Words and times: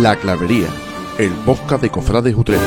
La 0.00 0.16
Clavería, 0.16 0.66
el 1.18 1.30
podcast 1.46 1.80
de 1.80 1.88
Cofrades 1.88 2.34
Utrera. 2.34 2.60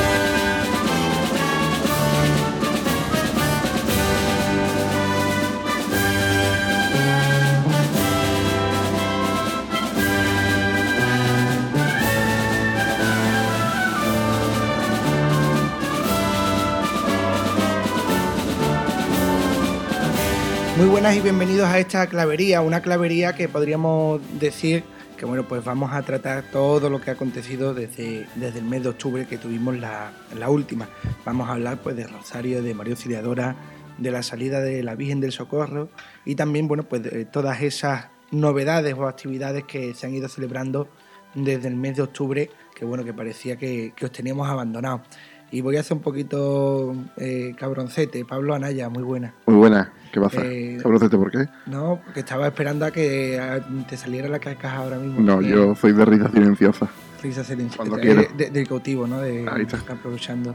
Muy 20.77 20.85
buenas 20.85 21.15
y 21.15 21.19
bienvenidos 21.19 21.67
a 21.67 21.77
esta 21.77 22.07
clavería, 22.07 22.61
una 22.61 22.81
clavería 22.81 23.35
que 23.35 23.49
podríamos 23.49 24.21
decir 24.39 24.85
que 25.17 25.25
bueno, 25.25 25.47
pues 25.47 25.63
vamos 25.65 25.91
a 25.91 26.01
tratar 26.03 26.43
todo 26.43 26.89
lo 26.89 27.01
que 27.01 27.09
ha 27.09 27.13
acontecido 27.13 27.73
desde, 27.73 28.27
desde 28.35 28.59
el 28.59 28.65
mes 28.65 28.83
de 28.83 28.89
octubre 28.89 29.25
que 29.25 29.37
tuvimos 29.37 29.77
la, 29.77 30.11
la 30.37 30.49
última. 30.49 30.87
Vamos 31.25 31.49
a 31.49 31.53
hablar 31.53 31.81
pues 31.81 31.95
de 31.95 32.05
Rosario, 32.05 32.61
de 32.61 32.73
María 32.73 32.93
Auxiliadora, 32.93 33.55
de 33.97 34.11
la 34.11 34.21
salida 34.21 34.61
de 34.61 34.83
la 34.83 34.95
Virgen 34.95 35.19
del 35.19 35.31
Socorro 35.31 35.89
y 36.23 36.35
también 36.35 36.67
bueno, 36.67 36.83
pues 36.83 37.03
de 37.03 37.25
todas 37.25 37.61
esas 37.61 38.09
novedades 38.29 38.93
o 38.93 39.07
actividades 39.07 39.63
que 39.63 39.93
se 39.95 40.05
han 40.05 40.13
ido 40.13 40.29
celebrando 40.29 40.87
desde 41.33 41.67
el 41.67 41.75
mes 41.75 41.95
de 41.97 42.03
octubre, 42.03 42.49
que 42.75 42.85
bueno, 42.85 43.03
que 43.03 43.13
parecía 43.13 43.57
que, 43.57 43.93
que 43.95 44.05
os 44.05 44.11
teníamos 44.11 44.47
abandonados. 44.47 45.01
Y 45.49 45.61
voy 45.61 45.77
a 45.77 45.79
hacer 45.79 45.95
un 45.95 46.03
poquito 46.03 46.93
eh, 47.17 47.53
cabroncete. 47.57 48.25
Pablo 48.25 48.53
Anaya, 48.53 48.89
muy 48.89 49.03
buena. 49.03 49.33
Muy 49.45 49.55
buena. 49.55 49.93
¿Qué 50.11 50.19
pasa? 50.19 50.41
Eh, 50.43 50.77
¿Cabroncete 50.81 51.17
por 51.17 51.31
qué? 51.31 51.47
No, 51.67 52.01
porque 52.03 52.19
estaba 52.21 52.47
esperando 52.47 52.85
a 52.85 52.91
que 52.91 53.39
te 53.87 53.95
saliera 53.97 54.27
la 54.27 54.39
carcaja 54.39 54.77
ahora 54.77 54.97
mismo. 54.97 55.21
No, 55.21 55.35
porque 55.35 55.49
yo 55.49 55.75
soy 55.75 55.93
de 55.93 56.05
risa 56.05 56.29
silenciosa. 56.31 56.89
Risa 57.23 57.43
silenciosa. 57.43 57.77
Cuando 57.77 57.97
Eh, 57.97 58.01
quiera. 58.01 58.23
de- 58.35 58.49
del 58.49 58.67
cautivo, 58.67 59.07
¿no? 59.07 59.21
De, 59.21 59.45
Ahí 59.49 59.61
está. 59.63 59.77
aprovechando. 59.93 60.53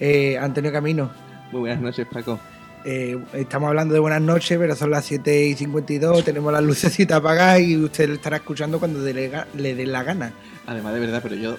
Eh, 0.00 0.36
Antonio 0.38 0.72
Camino, 0.72 1.10
Muy 1.52 1.60
buenas 1.60 1.80
noches, 1.80 2.06
Paco. 2.12 2.40
eh, 2.84 3.16
estamos 3.34 3.68
hablando 3.68 3.94
de 3.94 4.00
buenas 4.00 4.20
noches, 4.20 4.58
pero 4.58 4.74
son 4.74 4.90
las 4.90 5.04
7 5.04 5.46
y 5.46 5.54
52, 5.54 6.24
tenemos 6.24 6.52
las 6.52 6.62
lucecitas 6.64 7.18
apagadas 7.18 7.60
y 7.60 7.76
usted 7.76 8.08
lo 8.08 8.14
estará 8.14 8.36
escuchando 8.38 8.80
cuando 8.80 8.98
le 9.00 9.12
dé 9.12 9.30
ga- 9.30 9.46
le 9.56 9.74
dé 9.76 9.86
la 9.86 10.02
gana. 10.02 10.32
Además, 10.66 10.94
de 10.94 11.00
verdad, 11.00 11.20
pero 11.22 11.36
yo, 11.36 11.56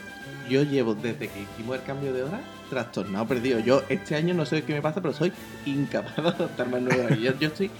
yo 0.50 0.64
llevo 0.64 0.94
desde 0.94 1.28
que 1.30 1.42
hicimos 1.42 1.78
el 1.78 1.84
cambio 1.84 2.12
de 2.14 2.24
hora 2.24 2.42
trastornado, 2.70 3.28
perdido. 3.28 3.60
Yo 3.60 3.82
este 3.90 4.16
año 4.16 4.34
no 4.34 4.46
sé 4.46 4.64
qué 4.64 4.74
me 4.74 4.82
pasa, 4.82 5.02
pero 5.02 5.14
soy 5.14 5.32
incapaz 5.66 6.16
de 6.16 6.22
adaptarme 6.22 6.78
al 6.78 6.86
nuevo 6.86 7.04
horario. 7.04 7.32
Yo, 7.32 7.40
yo 7.40 7.48
estoy. 7.48 7.72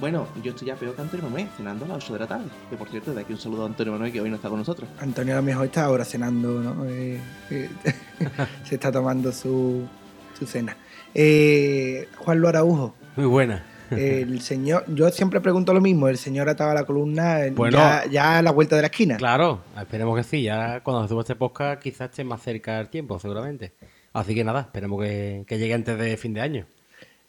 Bueno, 0.00 0.26
yo 0.42 0.50
estoy 0.50 0.68
ya 0.68 0.74
peor 0.74 0.96
que 0.96 1.02
Antonio 1.02 1.24
Manuel, 1.26 1.48
cenando 1.56 1.84
a 1.84 1.88
las 1.88 1.98
8 1.98 2.12
de 2.14 2.18
la 2.18 2.26
tarde. 2.26 2.46
Que 2.70 2.76
por 2.76 2.88
cierto, 2.88 3.14
de 3.14 3.20
aquí 3.20 3.32
un 3.32 3.38
saludo 3.38 3.62
a 3.62 3.66
Antonio 3.66 3.92
Manuel 3.92 4.10
que 4.12 4.20
hoy 4.20 4.30
no 4.30 4.36
está 4.36 4.48
con 4.48 4.58
nosotros. 4.58 4.88
Antonio 5.00 5.34
a 5.34 5.36
lo 5.36 5.42
mejor 5.42 5.66
está 5.66 5.84
ahora 5.84 6.04
cenando, 6.04 6.60
¿no? 6.60 6.84
Eh, 6.86 7.20
eh, 7.50 7.70
se 8.64 8.74
está 8.74 8.90
tomando 8.90 9.30
su, 9.30 9.86
su 10.36 10.46
cena. 10.46 10.76
Eh, 11.14 12.08
Juan 12.16 12.38
Luis 12.38 12.48
Araujo. 12.48 12.94
Muy 13.16 13.26
buena. 13.26 13.64
El 13.96 14.40
señor, 14.40 14.84
yo 14.88 15.10
siempre 15.10 15.40
pregunto 15.40 15.74
lo 15.74 15.80
mismo, 15.80 16.08
el 16.08 16.16
señor 16.16 16.48
ataba 16.48 16.74
la 16.74 16.84
columna 16.84 17.44
eh, 17.44 17.50
Bueno. 17.50 17.76
ya, 17.76 18.04
ya 18.10 18.38
a 18.38 18.42
la 18.42 18.50
vuelta 18.50 18.76
de 18.76 18.82
la 18.82 18.86
esquina. 18.86 19.16
Claro, 19.16 19.60
esperemos 19.78 20.16
que 20.16 20.24
sí. 20.24 20.42
Ya 20.42 20.80
cuando 20.80 21.06
suba 21.08 21.20
este 21.20 21.36
podcast 21.36 21.82
quizás 21.82 22.10
esté 22.10 22.24
más 22.24 22.42
cerca 22.42 22.80
el 22.80 22.88
tiempo, 22.88 23.18
seguramente. 23.18 23.72
Así 24.12 24.34
que 24.34 24.44
nada, 24.44 24.60
esperemos 24.62 25.02
que, 25.02 25.44
que 25.46 25.58
llegue 25.58 25.74
antes 25.74 25.98
de 25.98 26.16
fin 26.16 26.34
de 26.34 26.40
año. 26.40 26.66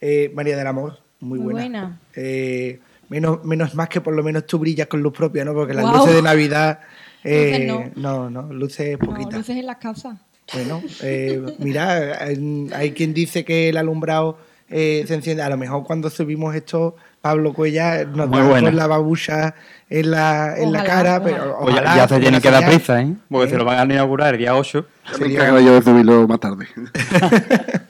Eh, 0.02 0.31
María 0.36 0.58
del 0.58 0.67
Amor, 0.67 1.00
muy 1.22 1.39
Muy 1.39 1.53
buena. 1.53 1.59
buena. 1.62 2.00
Eh, 2.16 2.80
menos, 3.09 3.44
menos 3.45 3.73
más 3.76 3.88
que 3.89 4.02
por 4.02 4.14
lo 4.14 4.23
menos 4.23 4.45
tú 4.45 4.59
brillas 4.59 4.88
con 4.88 5.02
luz 5.02 5.14
propia, 5.14 5.45
¿no? 5.45 5.54
Porque 5.54 5.73
las 5.73 5.86
luces 5.86 6.14
de 6.16 6.22
Navidad... 6.22 6.80
eh, 7.23 7.67
Luces 7.70 7.98
no, 7.98 8.30
no, 8.30 8.52
luces 8.54 8.98
No, 9.00 9.06
poquitas. 9.08 9.34
luces 9.36 9.56
en 9.58 9.66
las 9.66 9.78
casas. 9.78 10.20
Bueno, 10.54 10.83
eh, 11.02 11.42
mira, 11.60 12.21
hay 12.21 12.67
hay 12.73 12.92
quien 12.92 13.14
dice 13.14 13.45
que 13.45 13.70
el 13.70 13.77
alumbrado 13.77 14.38
eh, 14.70 15.05
se 15.08 15.14
enciende. 15.14 15.42
A 15.42 15.48
lo 15.50 15.55
mejor 15.58 15.86
cuando 15.86 16.10
subimos 16.10 16.54
esto, 16.54 16.98
Pablo 17.23 17.54
Cuella 17.54 18.04
nos 18.04 18.28
Muy 18.28 18.39
da 18.39 18.48
buena. 18.50 18.67
con 18.67 18.76
la 18.76 18.86
babucha 18.88 19.56
en 19.89 20.11
la, 20.11 20.58
en 20.58 20.73
la 20.73 20.80
Ojalá, 20.82 20.84
cara, 20.84 21.17
ojalá. 21.20 21.23
pero 21.23 21.58
Pues 21.61 21.76
ya- 21.76 21.82
ojalá, 21.82 21.95
ya 21.95 22.08
se 22.10 22.20
tiene 22.20 22.42
que 22.42 22.52
dar 22.52 22.66
prisa, 22.66 23.02
¿eh? 23.02 23.16
Porque 23.30 23.48
¿Eh? 23.48 23.50
se 23.52 23.58
lo 23.58 23.64
van 23.64 23.80
a 23.89 23.94
inaugurar 23.94 24.34
el 24.34 24.39
día 24.42 24.58
8. 24.58 24.86
Ya 25.06 25.11
me 25.14 25.17
Sería- 25.17 25.33
encargaré 25.39 25.64
yo 25.66 25.73
de 25.76 25.82
subirlo 25.82 26.28
más 26.28 26.39
tarde. 26.42 26.67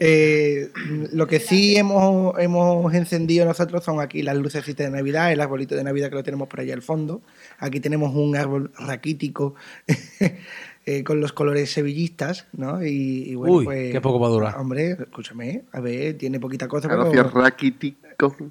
Eh, 0.00 0.70
lo 1.12 1.26
que 1.26 1.40
sí 1.40 1.76
hemos, 1.76 2.38
hemos 2.38 2.94
encendido 2.94 3.44
nosotros 3.44 3.82
son 3.82 4.00
aquí 4.00 4.22
las 4.22 4.36
lucecitas 4.36 4.86
de 4.86 4.92
Navidad, 4.96 5.32
el 5.32 5.40
arbolito 5.40 5.74
de 5.74 5.82
Navidad 5.82 6.08
que 6.10 6.14
lo 6.14 6.22
tenemos 6.22 6.46
por 6.46 6.60
allá 6.60 6.72
al 6.74 6.82
fondo. 6.82 7.20
Aquí 7.58 7.80
tenemos 7.80 8.14
un 8.14 8.36
árbol 8.36 8.70
raquítico 8.78 9.56
eh, 10.90 11.04
con 11.04 11.20
los 11.20 11.34
colores 11.34 11.70
sevillistas, 11.70 12.46
¿no? 12.52 12.82
Y, 12.82 13.24
y 13.26 13.34
bueno, 13.34 13.56
Uy, 13.56 13.64
pues, 13.66 13.92
qué 13.92 14.00
poco 14.00 14.18
va 14.18 14.28
a 14.28 14.30
durar. 14.30 14.56
Hombre, 14.56 14.92
escúchame, 14.92 15.64
a 15.72 15.80
ver, 15.80 16.16
tiene 16.16 16.40
poquita 16.40 16.66
cosa, 16.66 16.88
pero. 16.88 17.04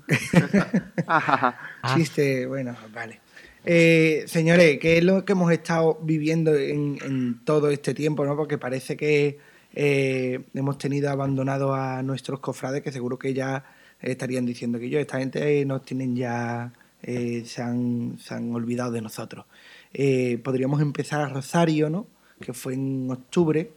Ajaja. 1.08 1.58
Ah. 1.82 1.96
chiste, 1.96 2.46
bueno, 2.46 2.76
vale. 2.94 3.22
Eh, 3.66 4.24
señores, 4.28 4.78
¿qué 4.80 5.00
es 5.00 5.04
lo 5.04 5.26
que 5.26 5.32
hemos 5.32 5.52
estado 5.52 5.98
viviendo 6.04 6.54
en, 6.54 7.00
en 7.04 7.44
todo 7.44 7.72
este 7.72 7.96
tiempo? 7.96 8.24
¿no? 8.24 8.36
Porque 8.36 8.60
parece 8.60 8.96
que 8.96 9.40
eh, 9.74 10.40
hemos 10.54 10.78
tenido 10.78 11.10
abandonado 11.10 11.74
a 11.74 12.04
nuestros 12.04 12.40
cofrades, 12.40 12.84
que 12.84 12.92
seguro 12.92 13.18
que 13.18 13.34
ya 13.34 13.64
estarían 14.00 14.46
diciendo 14.46 14.78
que 14.78 14.90
yo, 14.90 15.00
esta 15.00 15.18
gente 15.18 15.66
nos 15.66 15.84
tienen 15.84 16.16
ya, 16.16 16.72
eh, 17.02 17.42
se, 17.48 17.64
han, 17.64 18.20
se 18.20 18.36
han 18.36 18.54
olvidado 18.54 18.92
de 18.92 19.02
nosotros. 19.02 19.48
Eh, 19.92 20.40
podríamos 20.44 20.82
empezar 20.82 21.22
a 21.22 21.30
Rosario, 21.30 21.90
¿no? 21.90 22.06
Que 22.40 22.54
fue 22.54 22.74
en 22.74 23.10
octubre, 23.10 23.72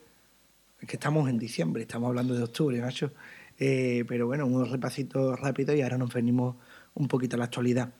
que 0.87 0.97
estamos 0.97 1.28
en 1.28 1.38
diciembre, 1.38 1.82
estamos 1.82 2.09
hablando 2.09 2.34
de 2.34 2.43
octubre, 2.43 2.81
macho. 2.81 3.12
Eh, 3.59 4.04
pero 4.09 4.26
bueno, 4.26 4.47
un 4.47 4.71
repasito 4.71 5.37
rápido 5.37 5.75
y 5.75 5.82
ahora 5.82 5.98
nos 5.98 6.12
venimos 6.12 6.56
un 6.94 7.09
poquito 7.09 7.37
a 7.37 7.38
la 7.38 7.44
actualidad. 7.44 7.93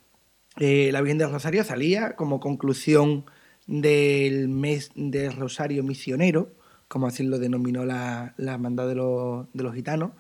Eh, 0.59 0.91
la 0.93 1.01
Virgen 1.01 1.19
del 1.19 1.31
Rosario 1.31 1.63
salía 1.65 2.17
como 2.17 2.41
conclusión 2.41 3.25
del 3.67 4.49
mes 4.49 4.91
del 4.95 5.33
Rosario 5.33 5.83
Misionero, 5.83 6.53
como 6.89 7.07
así 7.07 7.23
lo 7.23 7.39
denominó 7.39 7.85
la, 7.85 8.35
la 8.37 8.55
hermandad 8.55 8.89
de 8.89 8.97
los, 8.97 9.47
de 9.53 9.63
los 9.63 9.75
gitanos. 9.75 10.13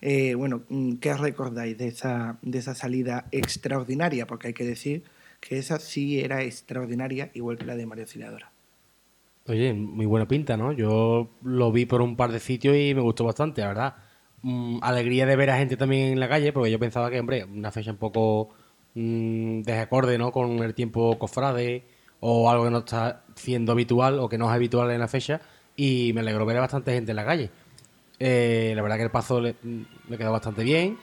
Eh, 0.00 0.34
bueno, 0.34 0.62
¿qué 1.00 1.14
recordáis 1.14 1.76
de 1.78 1.88
esa, 1.88 2.38
de 2.42 2.58
esa 2.58 2.74
salida 2.74 3.26
extraordinaria? 3.32 4.26
Porque 4.26 4.48
hay 4.48 4.54
que 4.54 4.64
decir 4.64 5.04
que 5.40 5.58
esa 5.58 5.78
sí 5.78 6.20
era 6.20 6.42
extraordinaria, 6.42 7.30
igual 7.34 7.58
que 7.58 7.66
la 7.66 7.76
de 7.76 7.86
María 7.86 8.04
Auxiliadora. 8.04 8.52
Oye, 9.48 9.72
muy 9.72 10.04
buena 10.04 10.28
pinta, 10.28 10.58
¿no? 10.58 10.72
Yo 10.72 11.30
lo 11.42 11.72
vi 11.72 11.86
por 11.86 12.02
un 12.02 12.16
par 12.16 12.30
de 12.32 12.38
sitios 12.38 12.76
y 12.76 12.94
me 12.94 13.00
gustó 13.00 13.24
bastante, 13.24 13.62
la 13.62 13.68
verdad. 13.68 13.94
Mm, 14.42 14.78
alegría 14.82 15.24
de 15.24 15.36
ver 15.36 15.50
a 15.50 15.56
gente 15.56 15.76
también 15.78 16.12
en 16.12 16.20
la 16.20 16.28
calle, 16.28 16.52
porque 16.52 16.70
yo 16.70 16.78
pensaba 16.78 17.10
que, 17.10 17.18
hombre, 17.18 17.44
una 17.44 17.72
fecha 17.72 17.90
un 17.90 17.96
poco 17.96 18.50
mm, 18.94 19.62
desacorde, 19.62 20.18
¿no? 20.18 20.32
Con 20.32 20.58
el 20.62 20.74
tiempo 20.74 21.18
cofrade 21.18 21.86
o 22.20 22.50
algo 22.50 22.64
que 22.64 22.70
no 22.70 22.78
está 22.80 23.24
siendo 23.36 23.72
habitual 23.72 24.18
o 24.18 24.28
que 24.28 24.36
no 24.36 24.46
es 24.46 24.52
habitual 24.52 24.90
en 24.90 25.00
la 25.00 25.08
fecha. 25.08 25.40
Y 25.76 26.12
me 26.12 26.20
alegró 26.20 26.44
ver 26.44 26.58
a 26.58 26.60
bastante 26.60 26.92
gente 26.92 27.12
en 27.12 27.16
la 27.16 27.24
calle. 27.24 27.50
Eh, 28.18 28.72
la 28.76 28.82
verdad 28.82 28.96
que 28.98 29.04
el 29.04 29.10
paso 29.10 29.40
le, 29.40 29.56
me 29.62 30.18
quedó 30.18 30.32
bastante 30.32 30.62
bien. 30.62 30.98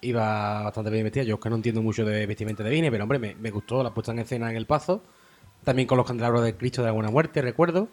Iba 0.00 0.64
bastante 0.64 0.90
bien 0.90 1.04
vestida. 1.04 1.24
Yo 1.24 1.36
es 1.36 1.40
que 1.40 1.50
no 1.50 1.56
entiendo 1.56 1.82
mucho 1.82 2.04
de 2.04 2.26
vestimenta 2.26 2.64
de 2.64 2.70
vine, 2.70 2.90
pero 2.90 3.04
hombre, 3.04 3.18
me, 3.20 3.34
me 3.36 3.50
gustó 3.50 3.82
la 3.84 3.94
puesta 3.94 4.12
en 4.12 4.20
escena 4.20 4.50
en 4.50 4.56
el 4.56 4.66
paso. 4.66 5.02
También 5.66 5.88
con 5.88 5.98
los 5.98 6.06
candelabros 6.06 6.44
de 6.44 6.54
Cristo 6.54 6.80
de 6.80 6.86
la 6.86 6.92
Buena 6.92 7.10
Muerte, 7.10 7.42
recuerdo. 7.42 7.88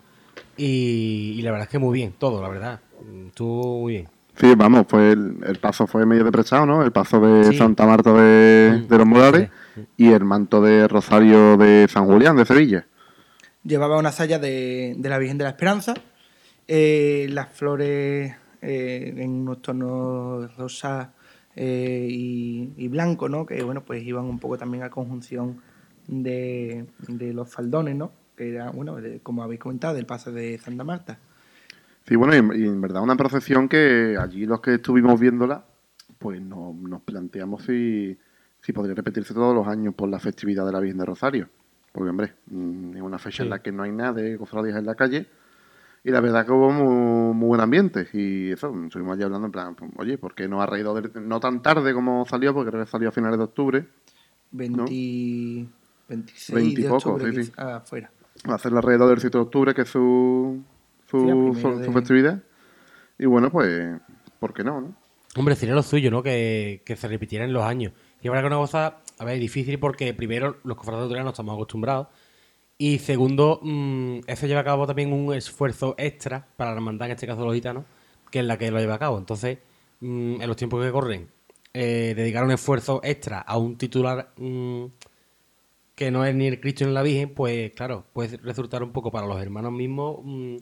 Y, 0.57 1.34
y 1.38 1.41
la 1.41 1.50
verdad 1.50 1.66
es 1.66 1.72
que 1.72 1.79
muy 1.79 1.91
bien, 1.97 2.13
todo, 2.19 2.39
la 2.39 2.47
verdad. 2.50 2.79
Estuvo 3.25 3.79
muy 3.81 3.94
bien. 3.94 4.09
Sí, 4.35 4.53
vamos, 4.56 4.85
pues 4.88 5.13
el, 5.13 5.38
el 5.44 5.57
paso 5.57 5.88
fue 5.88 6.06
medio 6.06 6.23
deprechado, 6.23 6.67
¿no? 6.67 6.84
El 6.84 6.91
paso 6.91 7.19
de 7.19 7.45
Sí. 7.45 7.57
Santa 7.57 7.88
Marta 7.88 8.13
de, 8.13 8.84
Mm, 8.84 8.88
de 8.88 8.97
los 9.00 9.07
Molares 9.07 9.50
y 9.97 10.11
el 10.11 10.23
manto 10.23 10.61
de 10.61 10.87
Rosario 10.87 11.58
de 11.58 11.87
San 11.90 12.05
Julián, 12.05 12.35
de 12.37 12.46
Sevilla. 12.46 12.85
Llevaba 13.64 13.97
una 13.97 14.11
saya 14.11 14.37
de, 14.37 14.93
de 14.96 15.09
la 15.09 15.17
Virgen 15.17 15.40
de 15.40 15.46
la 15.46 15.49
Esperanza, 15.49 15.96
eh, 16.67 17.26
las 17.31 17.49
flores 17.49 18.35
eh, 18.61 19.14
en 19.17 19.31
unos 19.31 19.64
tonos 19.64 20.55
rosa 20.58 21.11
eh, 21.55 22.08
y, 22.08 22.72
y 22.78 22.87
blanco, 22.87 23.29
¿no? 23.29 23.47
Que 23.47 23.64
bueno, 23.64 23.81
pues 23.84 24.03
iban 24.03 24.26
un 24.26 24.37
poco 24.37 24.59
también 24.59 24.84
a 24.84 24.91
conjunción 24.91 25.59
de, 26.08 26.85
de 27.08 27.34
los 27.34 27.50
faldones, 27.50 27.96
¿no? 27.96 28.11
Que 28.35 28.50
era, 28.53 28.72
bueno, 28.72 28.96
de- 28.97 29.20
como 29.22 29.44
habéis 29.44 29.59
comentado, 29.59 29.94
del 29.94 30.05
paso 30.05 30.32
de 30.32 30.58
Santa 30.58 30.84
Marta. 30.84 31.17
Sí, 32.08 32.16
bueno, 32.16 32.34
y, 32.53 32.61
y 32.61 32.66
en 32.66 32.82
verdad 32.82 33.02
una 33.03 33.16
procesión 33.16 33.70
que 33.70 34.17
allí 34.20 34.46
los 34.46 34.59
que 34.61 34.76
estuvimos 34.76 35.20
viéndola, 35.20 35.64
pues 36.20 36.41
no- 36.41 36.76
nos 36.82 37.02
planteamos 37.02 37.64
si, 37.64 38.17
si 38.61 38.73
podría 38.73 38.96
repetirse 38.96 39.34
todos 39.34 39.55
los 39.55 39.67
años 39.67 39.94
por 39.94 40.09
la 40.09 40.20
festividad 40.20 40.66
de 40.66 40.72
la 40.72 40.79
Virgen 40.79 40.97
de 41.00 41.05
Rosario. 41.05 41.50
Porque, 41.91 42.09
hombre, 42.09 42.34
mm, 42.47 42.96
es 42.97 43.02
una 43.02 43.20
fecha 43.20 43.44
en 43.44 43.50
la 43.52 43.61
que 43.61 43.72
no 43.72 43.84
hay 43.84 43.91
nada 43.91 44.14
de 44.14 44.38
cofradías 44.38 44.78
en 44.78 44.85
la 44.85 44.96
calle. 44.96 45.28
Y 46.03 46.11
la 46.11 46.20
verdad 46.20 46.46
que 46.46 46.52
hubo 46.52 46.70
muy, 46.72 47.34
muy 47.35 47.47
buen 47.50 47.61
ambiente. 47.61 48.08
Y 48.11 48.52
eso, 48.52 48.73
estuvimos 48.85 49.14
allí 49.14 49.23
hablando 49.23 49.46
en 49.46 49.52
plan, 49.53 49.76
pues, 49.76 49.90
oye, 49.97 50.17
¿por 50.17 50.34
qué 50.35 50.47
no 50.50 50.61
ha 50.61 50.66
reído 50.66 50.94
de- 51.00 51.22
no 51.22 51.40
tan 51.40 51.61
tarde 51.61 51.94
como 51.94 52.26
salió? 52.26 52.53
Porque 52.53 52.72
creo 52.72 52.84
que 52.84 52.90
salió 52.91 53.08
a 53.09 53.11
finales 53.14 53.38
de 53.38 53.44
octubre. 53.46 53.85
20, 54.52 55.67
26 56.16 56.56
20 56.56 56.80
y 56.80 56.84
de 56.84 56.90
poco, 56.90 57.10
octubre 57.12 57.34
sí, 57.34 57.44
sí. 57.44 57.52
afuera. 57.58 58.12
Va 58.50 58.56
a 58.56 58.60
ser 58.60 58.74
alrededor 58.74 59.10
del 59.10 59.20
7 59.20 59.38
de 59.38 59.42
octubre, 59.44 59.74
que 59.74 59.82
es 59.84 59.90
su, 59.90 60.62
su, 61.10 61.20
Sí, 61.20 61.30
a 61.30 61.34
primero 61.34 61.54
su- 61.54 61.80
de- 61.80 61.86
su 61.86 61.92
festividad. 61.94 62.44
Y 63.20 63.26
bueno, 63.26 63.50
pues, 63.52 64.00
¿por 64.40 64.54
qué 64.54 64.64
no? 64.64 64.82
no? 64.82 64.96
Hombre, 65.36 65.56
sería 65.56 65.74
lo 65.76 65.84
suyo, 65.84 66.12
¿no? 66.12 66.22
Que, 66.22 66.82
que 66.86 66.96
se 66.96 67.08
repitieran 67.08 67.52
los 67.54 67.64
años. 67.64 67.94
Y 68.22 68.28
ahora 68.28 68.42
que 68.42 68.48
una 68.48 68.58
cosa, 68.58 68.98
a 69.18 69.26
ver, 69.26 69.40
difícil 69.40 69.80
porque 69.80 70.14
primero 70.14 70.58
los 70.64 70.78
cofrades 70.78 71.10
de 71.10 71.24
no 71.24 71.30
estamos 71.30 71.54
acostumbrados. 71.56 72.08
Y 72.78 73.00
segundo, 73.00 73.60
mm, 73.64 74.20
eso 74.28 74.46
lleva 74.48 74.62
a 74.62 74.64
cabo 74.64 74.86
también 74.86 75.14
un 75.14 75.34
esfuerzo 75.34 75.96
extra 75.98 76.46
para 76.58 76.72
la 76.72 76.78
hermandad, 76.78 77.08
en 77.08 77.14
este 77.14 77.28
caso 77.28 77.46
los 77.46 77.54
gitanos, 77.56 77.86
que 78.30 78.40
es 78.40 78.46
la 78.46 78.58
que 78.58 78.70
lo 78.72 78.80
lleva 78.80 78.96
a 78.96 79.00
cabo. 79.00 79.18
Entonces, 79.18 79.60
mm, 80.02 80.42
en 80.42 80.48
los 80.48 80.58
tiempos 80.58 80.84
que 80.84 80.92
corren, 80.92 81.30
eh, 81.74 82.14
dedicar 82.16 82.44
un 82.44 82.52
esfuerzo 82.52 83.00
extra 83.04 83.40
a 83.40 83.58
un 83.58 83.78
titular 83.78 84.34
mm, 84.38 84.86
que 85.95 86.11
no 86.11 86.25
es 86.25 86.35
ni 86.35 86.47
el 86.47 86.59
Cristo 86.59 86.85
ni 86.85 86.91
la 86.91 87.03
Virgen, 87.03 87.34
pues 87.34 87.72
claro, 87.73 88.05
puede 88.13 88.37
resultar 88.37 88.84
un 88.84 88.91
poco 88.91 89.11
para 89.11 89.28
los 89.28 89.41
hermanos 89.41 89.72
mismos. 89.72 90.19
mm, 90.23 90.57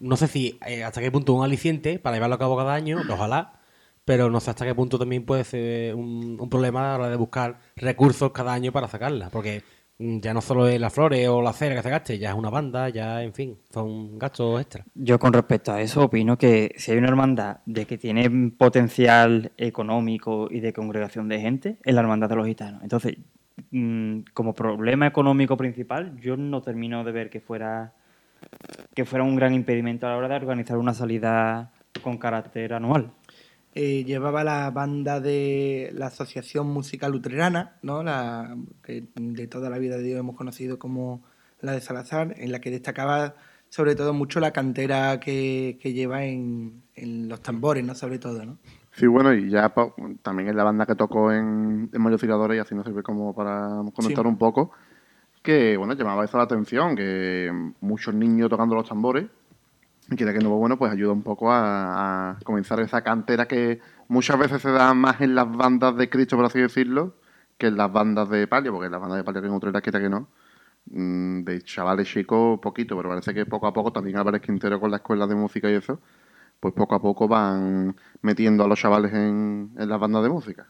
no 0.00 0.16
sé 0.16 0.26
si 0.28 0.58
eh, 0.66 0.84
hasta 0.84 1.00
qué 1.00 1.10
punto 1.10 1.32
un 1.34 1.44
aliciente 1.44 1.98
para 1.98 2.16
llevarlo 2.16 2.36
a 2.36 2.38
cabo 2.38 2.56
cada 2.56 2.74
año, 2.74 2.98
ojalá, 3.08 3.60
pero 4.04 4.30
no 4.30 4.40
sé 4.40 4.50
hasta 4.50 4.66
qué 4.66 4.74
punto 4.74 4.98
también 4.98 5.24
puede 5.24 5.44
ser 5.44 5.94
un, 5.94 6.48
problema 6.50 6.80
a 6.80 6.88
la 6.88 6.94
hora 7.04 7.10
de 7.10 7.16
buscar 7.16 7.58
recursos 7.76 8.32
cada 8.32 8.52
año 8.52 8.72
para 8.72 8.88
sacarla, 8.88 9.30
porque 9.30 9.62
mm, 9.98 10.20
ya 10.20 10.34
no 10.34 10.40
solo 10.40 10.66
es 10.68 10.80
las 10.80 10.92
flores 10.92 11.28
o 11.28 11.42
la 11.42 11.52
cera 11.52 11.80
que 11.80 12.00
se 12.04 12.18
ya 12.18 12.30
es 12.30 12.36
una 12.36 12.50
banda, 12.50 12.88
ya, 12.88 13.22
en 13.22 13.34
fin, 13.34 13.58
son 13.72 14.18
gastos 14.18 14.60
extra. 14.60 14.84
Yo 14.94 15.18
con 15.18 15.32
respecto 15.32 15.72
a 15.72 15.80
eso 15.80 16.04
opino 16.04 16.36
que 16.38 16.74
si 16.76 16.92
hay 16.92 16.98
una 16.98 17.08
hermandad 17.08 17.58
de 17.66 17.86
que 17.86 17.98
tiene 17.98 18.50
potencial 18.58 19.52
económico 19.56 20.48
y 20.50 20.60
de 20.60 20.72
congregación 20.72 21.28
de 21.28 21.40
gente, 21.40 21.78
es 21.84 21.94
la 21.94 22.00
hermandad 22.00 22.28
de 22.28 22.36
los 22.36 22.46
gitanos. 22.46 22.82
Entonces, 22.82 23.16
mm, 23.70 24.20
como 24.32 24.54
problema 24.54 25.06
económico 25.06 25.56
principal, 25.56 26.16
yo 26.20 26.36
no 26.36 26.62
termino 26.62 27.04
de 27.04 27.12
ver 27.12 27.30
que 27.30 27.40
fuera 27.40 27.94
que 28.94 29.04
fuera 29.04 29.24
un 29.24 29.36
gran 29.36 29.52
impedimento 29.54 30.06
a 30.06 30.10
la 30.10 30.16
hora 30.16 30.28
de 30.28 30.36
organizar 30.36 30.78
una 30.78 30.94
salida 30.94 31.72
con 32.02 32.18
carácter 32.18 32.72
anual. 32.72 33.12
eh, 33.74 34.04
llevaba 34.04 34.42
la 34.44 34.70
banda 34.70 35.20
de 35.20 35.90
la 35.94 36.06
Asociación 36.06 36.66
Musical 36.68 37.12
Luterana, 37.12 37.78
¿no? 37.82 38.02
la, 38.02 38.56
que 38.82 39.04
de 39.14 39.46
toda 39.46 39.70
la 39.70 39.78
vida 39.78 39.96
de 39.96 40.02
Dios 40.04 40.18
hemos 40.20 40.36
conocido 40.36 40.78
como 40.78 41.22
la 41.60 41.72
de 41.72 41.80
Salazar, 41.80 42.34
en 42.38 42.50
la 42.52 42.60
que 42.60 42.70
destacaba 42.70 43.36
sobre 43.68 43.94
todo 43.94 44.12
mucho 44.12 44.40
la 44.40 44.52
cantera 44.52 45.20
que, 45.20 45.78
que 45.80 45.92
lleva 45.92 46.24
en, 46.24 46.82
en 46.96 47.28
los 47.28 47.40
tambores, 47.42 47.84
¿no? 47.84 47.94
sobre 47.94 48.18
todo. 48.18 48.44
¿no? 48.44 48.58
Sí, 48.92 49.06
bueno, 49.06 49.32
y 49.32 49.48
ya 49.50 49.72
también 50.22 50.48
es 50.48 50.54
la 50.54 50.64
banda 50.64 50.84
que 50.84 50.94
tocó 50.96 51.32
en, 51.32 51.88
en 51.92 52.02
Mario 52.02 52.54
y 52.54 52.58
así 52.58 52.74
nos 52.74 52.84
sirve 52.84 53.02
como 53.02 53.34
para 53.34 53.68
comentar 53.94 54.24
Sí. 54.24 54.28
un 54.28 54.36
poco. 54.36 54.72
Que, 55.42 55.76
bueno, 55.76 55.94
llamaba 55.94 56.24
eso 56.24 56.36
la 56.36 56.44
atención, 56.44 56.96
que 56.96 57.50
muchos 57.80 58.14
niños 58.14 58.50
tocando 58.50 58.74
los 58.74 58.88
tambores, 58.88 59.26
y 60.10 60.16
que 60.16 60.24
de 60.24 60.32
que 60.34 60.40
nuevo, 60.40 60.58
bueno, 60.58 60.76
pues 60.76 60.92
ayuda 60.92 61.12
un 61.12 61.22
poco 61.22 61.50
a, 61.52 62.30
a 62.32 62.38
comenzar 62.44 62.80
esa 62.80 63.02
cantera 63.02 63.46
que 63.46 63.80
muchas 64.08 64.38
veces 64.38 64.60
se 64.60 64.70
da 64.70 64.92
más 64.92 65.20
en 65.20 65.34
las 65.34 65.50
bandas 65.50 65.96
de 65.96 66.10
Cristo, 66.10 66.36
por 66.36 66.44
así 66.46 66.58
decirlo, 66.60 67.14
que 67.56 67.68
en 67.68 67.76
las 67.76 67.92
bandas 67.92 68.28
de 68.28 68.46
palio, 68.48 68.72
porque 68.72 68.90
las 68.90 69.00
bandas 69.00 69.18
de 69.18 69.24
palio 69.24 69.40
que 69.40 69.48
en 69.48 69.54
Utrera 69.54 69.80
quita 69.80 70.00
que 70.00 70.08
no. 70.10 70.26
Mm, 70.90 71.44
De 71.44 71.62
chavales 71.62 72.08
chicos, 72.08 72.58
poquito, 72.60 72.96
pero 72.96 73.08
parece 73.10 73.32
que 73.32 73.46
poco 73.46 73.66
a 73.66 73.72
poco 73.72 73.92
también 73.92 74.16
Álvarez 74.18 74.42
Quintero 74.42 74.80
con 74.80 74.90
la 74.90 74.96
escuela 74.98 75.26
de 75.26 75.34
música 75.36 75.70
y 75.70 75.74
eso, 75.74 76.00
pues 76.60 76.74
poco 76.74 76.94
a 76.94 77.00
poco 77.00 77.26
van 77.26 77.96
metiendo 78.20 78.64
a 78.64 78.68
los 78.68 78.78
chavales 78.78 79.12
en, 79.12 79.70
las 79.74 79.98
bandas 79.98 80.22
de 80.22 80.28
música. 80.28 80.68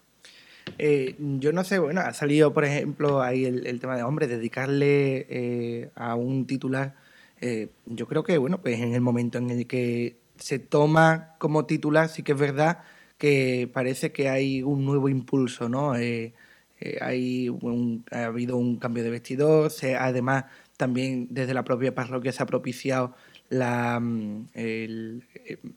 Eh, 0.79 1.17
yo 1.19 1.53
no 1.53 1.65
sé, 1.65 1.79
bueno, 1.81 2.01
ha 2.01 2.15
salido, 2.15 2.55
por 2.55 2.65
ejemplo, 2.65 3.21
ahí 3.21 3.45
el, 3.45 3.81
tema 3.81 3.97
de, 3.97 4.05
hombre, 4.05 4.29
dedicarle 4.29 5.27
eh, 5.29 5.91
a 5.97 6.15
un 6.15 6.47
titular. 6.47 6.95
eh, 7.41 7.71
yo 7.87 8.07
creo 8.07 8.23
que, 8.23 8.39
bueno, 8.39 8.61
pues 8.61 8.81
en 8.81 8.95
el 8.95 9.01
momento 9.01 9.39
en 9.39 9.51
el 9.51 9.67
que 9.67 10.17
se 10.37 10.59
toma 10.59 11.35
como 11.39 11.67
titular, 11.67 12.09
sí 12.09 12.23
que 12.23 12.33
es 12.33 12.39
verdad 12.39 12.79
que 13.19 13.69
parece 13.73 14.13
que 14.13 14.29
hay 14.29 14.63
un 14.63 14.85
nuevo 14.85 15.09
impulso, 15.09 15.69
¿no? 15.69 15.93
Hay 15.93 17.49
un- 17.51 18.05
ha 18.11 18.25
habido 18.25 18.57
un 18.57 18.77
cambio 18.77 19.03
de 19.05 19.11
vestidor, 19.11 19.71
además 19.99 20.45
también 20.77 21.27
desde 21.31 21.53
la 21.53 21.65
propia 21.65 21.95
parroquia 21.95 22.33
se 22.33 22.43
ha 22.43 22.47
propiciado 22.47 23.15
mm, 23.51 24.47
el 24.55 25.25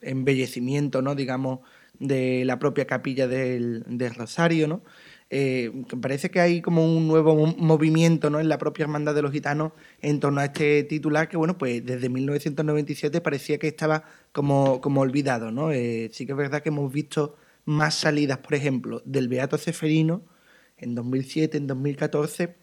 embellecimiento, 0.01 1.01
¿no? 1.01 1.15
digamos, 1.15 1.59
de 1.99 2.43
la 2.45 2.59
propia 2.59 2.85
capilla 2.87 3.27
del, 3.27 3.83
del 3.87 4.13
Rosario, 4.15 4.67
¿no? 4.67 4.81
Eh, 5.35 5.71
parece 5.99 6.29
que 6.29 6.39
hay 6.39 6.61
como 6.61 6.85
un 6.85 7.07
nuevo 7.07 7.35
mo- 7.35 7.55
movimiento 7.57 8.29
¿no? 8.29 8.39
en 8.39 8.49
la 8.49 8.59
propia 8.59 8.83
hermandad 8.83 9.15
de 9.15 9.23
los 9.23 9.31
gitanos 9.31 9.71
en 9.99 10.19
torno 10.19 10.41
a 10.41 10.45
este 10.45 10.83
titular 10.83 11.27
que, 11.27 11.37
bueno, 11.37 11.57
pues 11.57 11.83
desde 11.83 12.07
1997 12.09 13.19
parecía 13.19 13.57
que 13.57 13.67
estaba 13.67 14.03
como, 14.31 14.79
como 14.79 15.01
olvidado, 15.01 15.49
¿no? 15.51 15.71
Eh, 15.71 16.09
sí 16.13 16.27
que 16.27 16.33
es 16.33 16.37
verdad 16.37 16.61
que 16.61 16.69
hemos 16.69 16.91
visto 16.93 17.35
más 17.65 17.95
salidas, 17.95 18.39
por 18.39 18.53
ejemplo, 18.53 19.01
del 19.05 19.27
Beato 19.27 19.57
Ceferino 19.57 20.21
en 20.77 20.93
2007, 20.93 21.57
en 21.57 21.65
2014, 21.67 22.55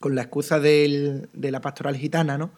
con 0.00 0.14
la 0.14 0.22
excusa 0.22 0.60
del- 0.60 1.28
de 1.32 1.50
la 1.50 1.60
pastoral 1.60 1.96
gitana, 1.96 2.38
¿no? 2.38 2.52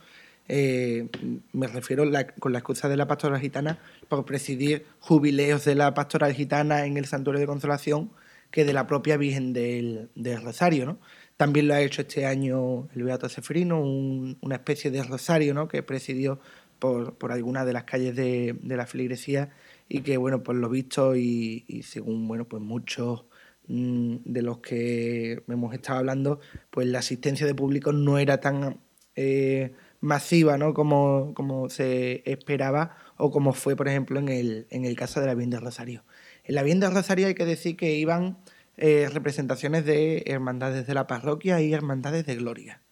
Eh, 0.49 1.09
me 1.53 1.67
refiero 1.67 2.05
con 2.39 2.53
la 2.53 2.59
excusa 2.59 2.89
de 2.89 2.97
la 2.97 3.07
pastoral 3.07 3.41
gitana 3.41 3.79
por 4.09 4.25
presidir 4.25 4.87
jubileos 5.01 5.65
de 5.65 5.75
la 5.75 5.93
pastoral 5.95 6.33
gitana 6.35 6.87
en 6.87 6.97
el 6.97 7.07
Santuario 7.07 7.41
de 7.41 7.47
Consolación 7.47 8.11
que 8.51 8.65
de 8.65 8.73
la 8.73 8.87
propia 8.87 9.17
Virgen 9.17 9.53
del, 9.53 10.09
del 10.15 10.41
Rosario, 10.43 10.87
¿no? 10.87 10.99
También 11.37 11.69
lo 11.69 11.75
ha 11.75 11.81
hecho 11.83 12.03
este 12.03 12.25
año 12.27 12.89
el 12.95 13.03
Beato 13.03 13.29
Ceferino, 13.29 13.81
un- 13.83 14.39
una 14.41 14.55
especie 14.57 14.91
de 14.91 15.03
rosario, 15.03 15.53
¿no? 15.53 15.69
Que 15.69 15.83
presidió 15.83 16.39
por, 16.79 17.15
por 17.19 17.33
algunas 17.33 17.67
de 17.67 17.73
las 17.73 17.85
calles 17.85 18.15
de, 18.17 18.57
de 18.63 18.77
la 18.77 18.87
feligresía 18.87 19.51
y 19.89 20.01
que, 20.01 20.17
bueno, 20.17 20.43
por 20.43 20.55
lo 20.57 20.69
visto 20.69 21.17
y, 21.17 21.65
y 21.69 21.83
según, 21.83 22.27
bueno, 22.29 22.47
pues 22.47 22.63
muchos 22.63 23.25
mm, 23.67 24.17
de 24.25 24.43
los 24.43 24.59
que 24.59 25.43
hemos 25.49 25.75
estado 25.75 25.99
hablando, 25.99 26.41
pues 26.71 26.87
la 26.87 27.01
asistencia 27.01 27.47
de 27.47 27.55
público 27.55 27.93
no 27.93 28.19
era 28.19 28.41
tan 28.41 28.79
eh, 29.17 29.73
masiva 30.01 30.59
¿no? 30.59 30.75
como, 30.75 31.33
como 31.35 31.69
se 31.69 32.23
esperaba 32.31 32.97
o 33.17 33.31
como 33.31 33.53
fue, 33.53 33.77
por 33.77 33.89
ejemplo, 33.89 34.19
en 34.19 34.29
el, 34.29 34.67
en 34.71 34.85
el 34.85 34.97
caso 34.97 35.21
de 35.21 35.27
la 35.27 35.35
Virgen 35.35 35.51
del 35.51 35.63
Rosario. 35.63 36.05
En 36.45 36.55
la 36.55 36.63
Virgen 36.63 36.81
del 36.81 36.93
Rosario 36.93 37.27
hay 37.27 37.35
que 37.35 37.45
decir 37.45 37.77
que 37.77 37.97
iban 37.97 38.39
eh, 38.77 39.09
representaciones 39.13 39.85
de 39.85 40.25
hermandades 40.27 40.87
de 40.87 40.95
la 40.95 41.07
parroquia 41.07 41.61
y 41.61 41.73
hermandades 41.73 42.27
de 42.27 42.37
gloria, 42.37 42.83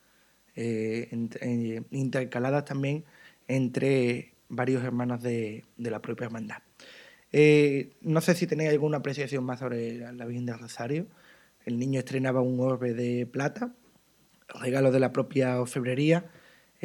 eh, 0.56 1.08
intercaladas 1.90 2.64
también 2.64 3.04
entre 3.48 4.32
varios 4.48 4.82
hermanos 4.82 5.22
de, 5.22 5.64
de 5.76 5.90
la 5.90 6.00
propia 6.00 6.26
hermandad. 6.26 6.58
Eh, 7.32 7.96
no 8.00 8.20
sé 8.20 8.34
si 8.34 8.46
tenéis 8.46 8.70
alguna 8.70 8.98
apreciación 8.98 9.44
más 9.44 9.58
sobre 9.58 9.94
la, 9.94 10.12
la 10.12 10.24
Virgen 10.24 10.46
Rosario. 10.56 11.06
El 11.64 11.78
niño 11.78 11.98
estrenaba 11.98 12.40
un 12.40 12.60
orbe 12.60 12.94
de 12.94 13.26
plata, 13.26 13.74
regalo 14.60 14.92
de 14.92 15.00
la 15.00 15.12
propia 15.12 15.60
orfebrería. 15.60 16.30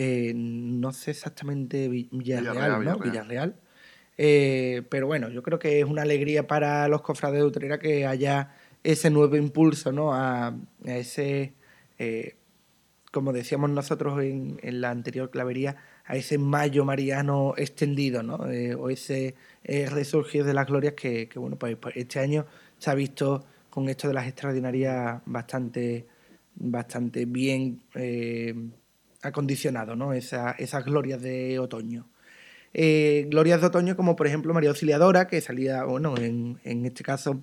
Eh, 0.02 0.32
no 0.34 0.94
sé 0.94 1.12
exactamente 1.12 1.90
Vi- 1.90 2.08
Villarreal, 2.10 2.54
Villarreal, 2.54 2.86
¿no? 2.86 3.00
Villarreal. 3.00 3.28
Villarreal. 3.28 3.56
Eh, 4.18 4.84
pero 4.90 5.08
bueno, 5.08 5.28
yo 5.30 5.44
creo 5.44 5.60
que 5.60 5.80
es 5.80 5.86
una 5.86 6.04
alegría 6.04 6.48
para 6.48 6.88
los 6.88 7.02
cofrades 7.02 7.40
de 7.40 7.44
Utrera 7.46 7.80
que 7.80 8.06
haya 8.06 8.54
ese 8.82 9.10
nuevo 9.10 9.36
impulso, 9.36 9.92
¿no? 9.92 10.14
A, 10.14 10.48
a 10.48 10.96
ese, 10.96 11.52
eh, 11.98 12.36
como 13.12 13.34
decíamos 13.34 13.70
nosotros 13.72 14.24
en, 14.24 14.58
en 14.62 14.80
la 14.80 14.90
anterior 14.92 15.30
clavería, 15.32 15.76
a 16.06 16.16
ese 16.16 16.38
mayo 16.38 16.86
mariano 16.86 17.54
extendido, 17.58 18.24
¿no? 18.24 18.36
O 18.78 18.90
ese 18.90 19.36
resurgir 19.64 20.46
de 20.46 20.54
las 20.54 20.66
glorias 20.68 20.94
que, 20.94 21.28
que, 21.28 21.40
bueno, 21.40 21.58
pues 21.58 21.76
pues 21.76 21.98
este 21.98 22.20
año 22.20 22.46
se 22.78 22.90
ha 22.90 22.96
visto 22.96 23.46
con 23.70 23.90
esto 23.90 24.08
de 24.08 24.14
las 24.14 24.28
extraordinarias 24.28 25.22
bastante, 25.26 26.08
bastante 26.56 27.26
bien 27.26 27.82
eh, 27.96 28.56
acondicionado, 29.22 29.96
¿no? 29.96 30.14
Esa- 30.14 30.52
esas 30.52 30.86
glorias 30.86 31.22
de 31.22 31.60
otoño. 31.60 32.08
Eh, 32.74 33.26
glorias 33.30 33.62
de 33.62 33.68
otoño 33.68 33.96
como 33.96 34.16
por 34.16 34.28
ejemplo 34.28 34.54
María 34.54 34.70
Auxiliadora, 34.70 35.28
que 35.28 35.42
salía, 35.42 35.84
bueno, 35.86 36.16
en, 36.18 36.60
en 36.64 36.86
este 36.86 37.04
caso 37.04 37.42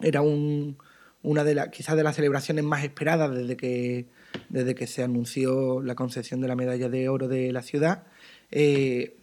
era 0.00 0.22
un, 0.22 0.78
una 1.22 1.42
de 1.44 1.54
las, 1.54 1.68
quizás 1.68 1.96
de 1.96 2.02
las 2.04 2.16
celebraciones 2.16 2.64
más 2.64 2.84
esperadas 2.84 3.34
desde 3.34 3.56
que, 3.56 4.06
desde 4.48 4.74
que 4.74 4.86
se 4.86 5.02
anunció 5.02 5.82
la 5.82 5.94
concesión 5.94 6.40
de 6.40 6.48
la 6.48 6.56
medalla 6.56 6.88
de 6.88 7.08
oro 7.08 7.28
de 7.28 7.52
la 7.52 7.62
ciudad. 7.62 8.04
Eh, 8.50 9.16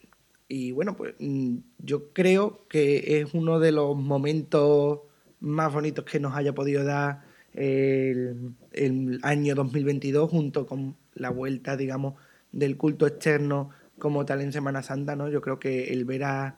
y 0.48 0.72
bueno, 0.72 0.96
pues 0.96 1.16
mm, 1.20 1.58
yo 1.80 2.12
creo 2.12 2.66
que 2.68 3.22
es 3.22 3.34
uno 3.34 3.60
de 3.60 3.72
los 3.72 3.96
momentos 3.96 5.02
más 5.40 5.72
bonitos 5.72 6.04
que 6.06 6.20
nos 6.20 6.36
haya 6.36 6.54
podido 6.54 6.84
dar 6.84 7.29
el, 7.60 9.20
año 9.22 9.56
2022 9.56 10.30
junto 10.30 10.66
con 10.66 10.96
la 11.14 11.30
vuelta, 11.30 11.76
digamos, 11.76 12.16
del 12.52 12.78
culto 12.78 13.06
externo 13.06 13.70
como 13.98 14.26
tal 14.26 14.42
en 14.42 14.54
Semana 14.54 14.82
Santa, 14.82 15.16
¿no? 15.16 15.30
Yo 15.30 15.42
creo 15.42 15.60
que 15.60 15.94
el 15.94 16.06
ver 16.06 16.24
a... 16.24 16.58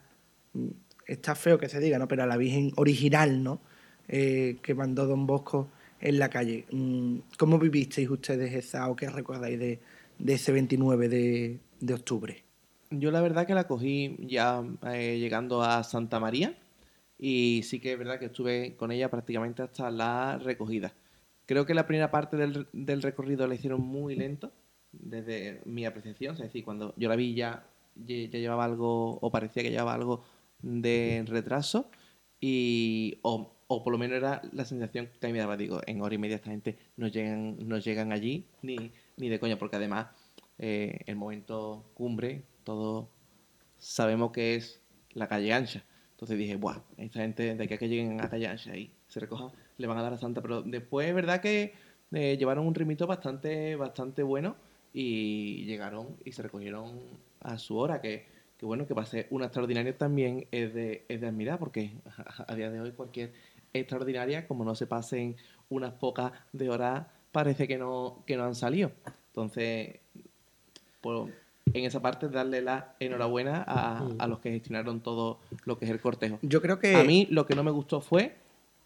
mm, 0.54 0.68
Está 1.08 1.36
feo 1.36 1.58
que 1.58 1.68
se 1.68 1.80
diga, 1.80 1.98
¿no? 2.00 2.08
Pero 2.08 2.24
a 2.24 2.26
la 2.26 2.38
Virgen 2.38 2.72
original, 2.78 3.44
¿no? 3.44 3.60
Eh, 4.08 4.58
que 4.62 4.76
mandó 4.76 5.08
Don 5.08 5.26
Bosco 5.26 5.70
en 6.00 6.20
la 6.20 6.30
calle. 6.30 6.66
Mm, 6.72 7.18
¿Cómo 7.38 7.60
vivisteis 7.60 8.10
ustedes 8.10 8.54
esa 8.54 8.88
o 8.90 8.96
qué 8.96 9.10
recordáis 9.10 9.60
de, 9.60 9.80
de 10.20 10.34
ese 10.34 10.52
29 10.52 11.10
de, 11.10 11.60
de 11.80 11.94
octubre? 11.94 12.44
Yo 12.92 13.12
la 13.12 13.22
verdad 13.22 13.48
que 13.48 13.56
la 13.56 13.68
cogí 13.68 14.18
ya 14.20 14.64
eh, 14.86 15.18
llegando 15.20 15.64
a 15.64 15.84
Santa 15.84 16.20
María 16.20 16.56
y 17.22 17.62
sí 17.64 17.80
que 17.80 17.94
es 17.94 18.00
verdad 18.00 18.20
que 18.20 18.26
estuve 18.26 18.76
con 18.76 18.92
ella 18.92 19.10
prácticamente 19.10 19.62
hasta 19.62 19.92
la 19.92 20.40
recogida. 20.40 20.92
Creo 21.46 21.68
que 21.68 21.76
la 21.76 21.86
primera 21.86 22.10
parte 22.10 22.36
del, 22.36 22.68
del 22.74 23.04
recorrido 23.04 23.48
la 23.48 23.54
hicieron 23.54 23.82
muy 23.82 24.16
lento, 24.16 24.52
desde 24.92 25.62
mi 25.66 25.86
apreciación, 25.86 26.36
es 26.36 26.42
decir, 26.42 26.66
cuando 26.66 26.94
yo 26.98 27.08
la 27.08 27.16
vi 27.16 27.36
ya, 27.36 27.68
ya 27.96 28.16
llevaba 28.28 28.66
algo, 28.66 29.20
o 29.22 29.32
parecía 29.32 29.62
que 29.62 29.70
llevaba 29.70 29.94
algo 29.94 30.26
de 30.64 31.24
retraso, 31.28 31.92
y, 32.40 33.20
o, 33.22 33.54
o 33.68 33.84
por 33.84 33.94
lo 33.94 34.00
menos 34.00 34.18
era 34.18 34.42
la 34.52 34.66
sensación 34.66 35.10
que 35.20 35.32
me 35.32 35.38
daba, 35.38 35.58
digo, 35.58 35.80
en 35.86 36.02
hora 36.02 36.16
y 36.16 36.18
media 36.18 36.38
esta 36.38 36.50
gente 36.50 36.76
no 36.98 37.08
llegan, 37.08 37.56
no 37.68 37.78
llegan 37.78 38.12
allí 38.12 38.48
ni, 38.64 38.92
ni 39.18 39.30
de 39.30 39.40
coña, 39.40 39.60
porque 39.60 39.76
además 39.76 40.08
eh, 40.58 41.02
el 41.06 41.18
momento 41.18 41.86
cumbre, 41.94 42.42
todos 42.64 43.08
sabemos 43.78 44.32
que 44.32 44.56
es 44.56 44.82
la 45.14 45.28
calle 45.28 45.54
ancha. 45.54 45.84
Entonces 46.22 46.38
dije, 46.38 46.56
buah, 46.56 46.78
esta 46.98 47.22
gente 47.22 47.56
de 47.56 47.64
aquí 47.64 47.74
a 47.74 47.78
que 47.80 47.90
lleguen 47.90 48.22
a 48.22 48.30
calle 48.30 48.48
ancha 48.48 48.78
y 48.78 48.92
se 49.08 49.20
recojan, 49.20 49.50
le 49.80 49.88
van 49.88 49.98
a 49.98 50.04
dar 50.04 50.14
a 50.14 50.20
Santa. 50.20 50.40
Pero 50.40 50.62
después 50.62 51.08
es 51.08 51.16
verdad 51.16 51.42
que 51.42 51.74
eh, 52.12 52.38
llevaron 52.38 52.68
un 52.68 52.76
ritmito 52.76 53.08
bastante, 53.08 53.76
bastante 53.76 54.22
bueno 54.22 54.56
y 54.94 55.66
llegaron 55.66 56.18
y 56.24 56.32
se 56.32 56.44
recogieron 56.44 57.00
a 57.40 57.58
su 57.58 57.76
hora, 57.76 58.02
que, 58.02 58.28
que 58.60 58.68
bueno, 58.68 58.86
que 58.86 58.94
pase 58.94 59.26
una 59.32 59.46
extraordinaria 59.46 59.98
también 59.98 60.46
es 60.52 60.76
de, 60.76 61.06
es 61.10 61.22
de 61.22 61.28
admirar, 61.28 61.58
porque 61.58 61.90
a 62.48 62.56
día 62.56 62.70
de 62.70 62.82
hoy 62.82 62.92
cualquier 62.92 63.34
extraordinaria, 63.74 64.48
como 64.48 64.64
no 64.64 64.76
se 64.76 64.86
pasen 64.86 65.36
unas 65.70 65.94
pocas 65.94 66.34
de 66.54 66.70
horas, 66.70 67.08
parece 67.32 67.68
que 67.68 67.80
no, 67.80 68.22
que 68.28 68.38
no 68.38 68.44
han 68.44 68.54
salido. 68.54 68.92
Entonces, 69.30 69.96
pues, 71.02 71.32
en 71.74 71.86
esa 71.86 72.02
parte 72.02 72.28
darle 72.30 72.62
la 72.62 72.96
enhorabuena 73.00 73.64
a, 73.68 74.06
a 74.20 74.28
los 74.28 74.40
que 74.40 74.52
gestionaron 74.52 75.02
todo 75.02 75.40
lo 75.66 75.78
que 75.78 75.86
es 75.86 75.92
el 75.92 76.00
cortejo. 76.00 76.40
Yo 76.42 76.62
creo 76.62 76.80
que... 76.80 76.96
A 76.96 77.04
mí 77.04 77.28
lo 77.30 77.46
que 77.46 77.56
no 77.56 77.64
me 77.64 77.72
gustó 77.72 78.02
fue 78.02 78.36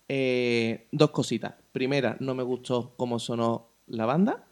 eh, 0.07 0.85
dos 0.91 1.11
cositas. 1.11 1.55
Primera, 1.71 2.17
no 2.19 2.35
me 2.35 2.43
gustó 2.43 2.93
cómo 2.97 3.19
sonó 3.19 3.67
la 3.87 4.05
banda 4.05 4.43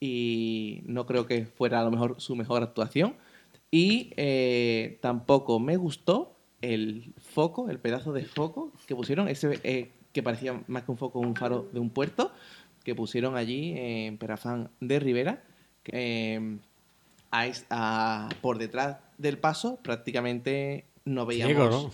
y 0.00 0.82
no 0.86 1.06
creo 1.06 1.26
que 1.26 1.44
fuera 1.46 1.80
a 1.80 1.84
lo 1.84 1.90
mejor 1.90 2.20
su 2.20 2.36
mejor 2.36 2.62
actuación. 2.62 3.14
Y 3.70 4.12
eh, 4.16 4.98
tampoco 5.02 5.60
me 5.60 5.76
gustó 5.76 6.34
el 6.60 7.12
foco, 7.18 7.68
el 7.70 7.78
pedazo 7.78 8.12
de 8.12 8.24
foco 8.24 8.72
que 8.86 8.96
pusieron, 8.96 9.28
ese 9.28 9.60
eh, 9.62 9.90
que 10.12 10.22
parecía 10.22 10.62
más 10.66 10.84
que 10.84 10.90
un 10.90 10.96
foco, 10.96 11.20
un 11.20 11.36
faro 11.36 11.68
de 11.72 11.80
un 11.80 11.90
puerto, 11.90 12.32
que 12.82 12.94
pusieron 12.94 13.36
allí 13.36 13.74
en 13.76 14.16
Perafán 14.16 14.70
de 14.80 14.98
Rivera. 15.00 15.42
eh, 15.86 16.58
a 17.30 17.46
a- 17.70 18.28
por 18.40 18.58
detrás 18.58 18.98
del 19.18 19.38
paso 19.38 19.78
prácticamente 19.82 20.84
no 21.04 21.26
veíamos 21.26 21.54
Ciego, 21.54 21.70
¿no? 21.70 21.90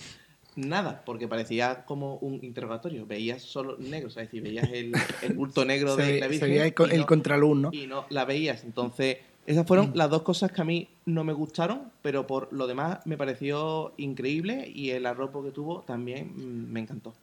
nada, 0.67 1.03
porque 1.05 1.27
parecía 1.27 1.85
como 1.85 2.15
un 2.17 2.43
interrogatorio. 2.43 3.05
Veías 3.05 3.41
solo 3.41 3.75
negro, 3.77 4.07
es 4.09 4.15
decir, 4.15 4.41
veías 4.41 4.69
el, 4.71 4.93
el 5.21 5.33
bulto 5.33 5.65
negro 5.65 5.95
de 5.95 6.19
la 6.19 6.25
se 6.25 6.29
Virgen. 6.31 6.49
veía 6.49 6.65
el, 6.67 6.73
el 6.91 6.99
no- 7.01 7.05
contraluz, 7.05 7.57
¿no? 7.57 7.69
y 7.73 7.87
no 7.87 8.05
la 8.09 8.23
veías. 8.25 8.63
Entonces, 8.63 9.17
esas 9.45 9.67
fueron 9.67 9.91
las 9.93 10.09
dos 10.09 10.21
cosas 10.23 10.51
que 10.51 10.61
a 10.61 10.65
mí 10.65 10.87
no 11.05 11.23
me 11.23 11.33
gustaron, 11.33 11.91
pero 12.01 12.25
por 12.25 12.51
lo 12.53 12.67
demás 12.67 12.99
me 13.05 13.17
pareció 13.17 13.93
increíble 13.97 14.71
y 14.73 14.91
el 14.91 15.05
arropo 15.05 15.43
que 15.43 15.51
tuvo 15.51 15.81
también 15.81 16.31
mm, 16.35 16.71
me 16.71 16.79
encantó. 16.79 17.13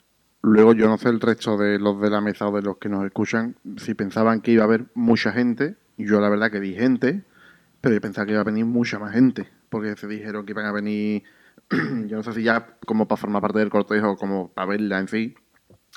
Luego 0.43 0.75
yo 0.75 0.87
no 0.89 0.99
sé 0.99 1.09
el 1.09 1.21
resto 1.21 1.57
de 1.57 1.79
los 1.79 2.01
de 2.01 2.11
la 2.11 2.21
mesa 2.21 2.49
o 2.49 2.53
de 2.55 2.63
los 2.63 2.77
que 2.79 2.89
nos 2.89 3.05
escuchan 3.07 3.57
si 3.77 3.95
pensaban 3.95 4.41
que 4.41 4.51
iba 4.53 4.63
a 4.63 4.67
haber 4.67 4.87
mucha 4.95 5.33
gente. 5.33 5.77
Yo 5.99 6.21
la 6.21 6.29
verdad 6.29 6.51
que 6.51 6.59
vi 6.59 6.75
gente, 6.75 7.23
pero 7.83 7.95
yo 7.95 8.01
pensaba 8.01 8.25
que 8.25 8.33
iba 8.33 8.41
a 8.41 8.45
venir 8.45 8.65
mucha 8.65 8.99
más 8.99 9.13
gente, 9.13 9.47
porque 9.69 9.95
se 9.97 10.07
dijeron 10.07 10.47
que 10.47 10.53
iban 10.53 10.65
a 10.65 10.73
venir, 10.73 11.25
yo 12.07 12.17
no 12.17 12.23
sé 12.23 12.33
si 12.33 12.43
ya 12.45 12.79
como 12.87 13.07
para 13.07 13.21
formar 13.21 13.43
parte 13.43 13.59
del 13.59 13.69
cortejo 13.69 14.13
o 14.13 14.17
como 14.17 14.49
para 14.53 14.69
verla 14.69 14.99
en 15.01 15.09
sí, 15.09 15.35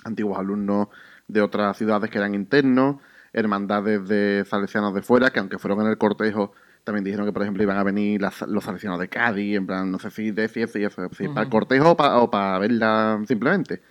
antiguos 0.04 0.38
alumnos 0.38 0.90
de 1.28 1.42
otras 1.42 1.78
ciudades 1.78 2.10
que 2.10 2.18
eran 2.18 2.36
internos, 2.36 2.98
hermandades 3.34 4.08
de 4.08 4.44
salesianos 4.50 4.94
de 4.94 5.02
fuera, 5.04 5.30
que 5.30 5.40
aunque 5.40 5.60
fueron 5.60 5.82
en 5.82 5.88
el 5.88 5.98
cortejo, 5.98 6.54
también 6.84 7.04
dijeron 7.04 7.26
que, 7.26 7.34
por 7.34 7.42
ejemplo, 7.44 7.64
iban 7.64 7.78
a 7.78 7.84
venir 7.84 8.22
las- 8.22 8.42
los 8.48 8.64
salesianos 8.64 9.00
de 9.00 9.08
Cádiz, 9.10 9.56
en 9.58 9.68
plan, 9.68 9.92
no 9.92 10.00
sé 10.00 10.10
si 10.12 10.32
de 10.32 10.50
y 10.56 10.84
eso, 10.84 11.10
si 11.18 11.28
para 11.28 11.42
el 11.42 11.50
cortejo 11.50 11.92
o 11.92 11.98
para, 11.98 12.18
o 12.20 12.32
para 12.32 12.60
verla 12.60 13.22
simplemente. 13.28 13.82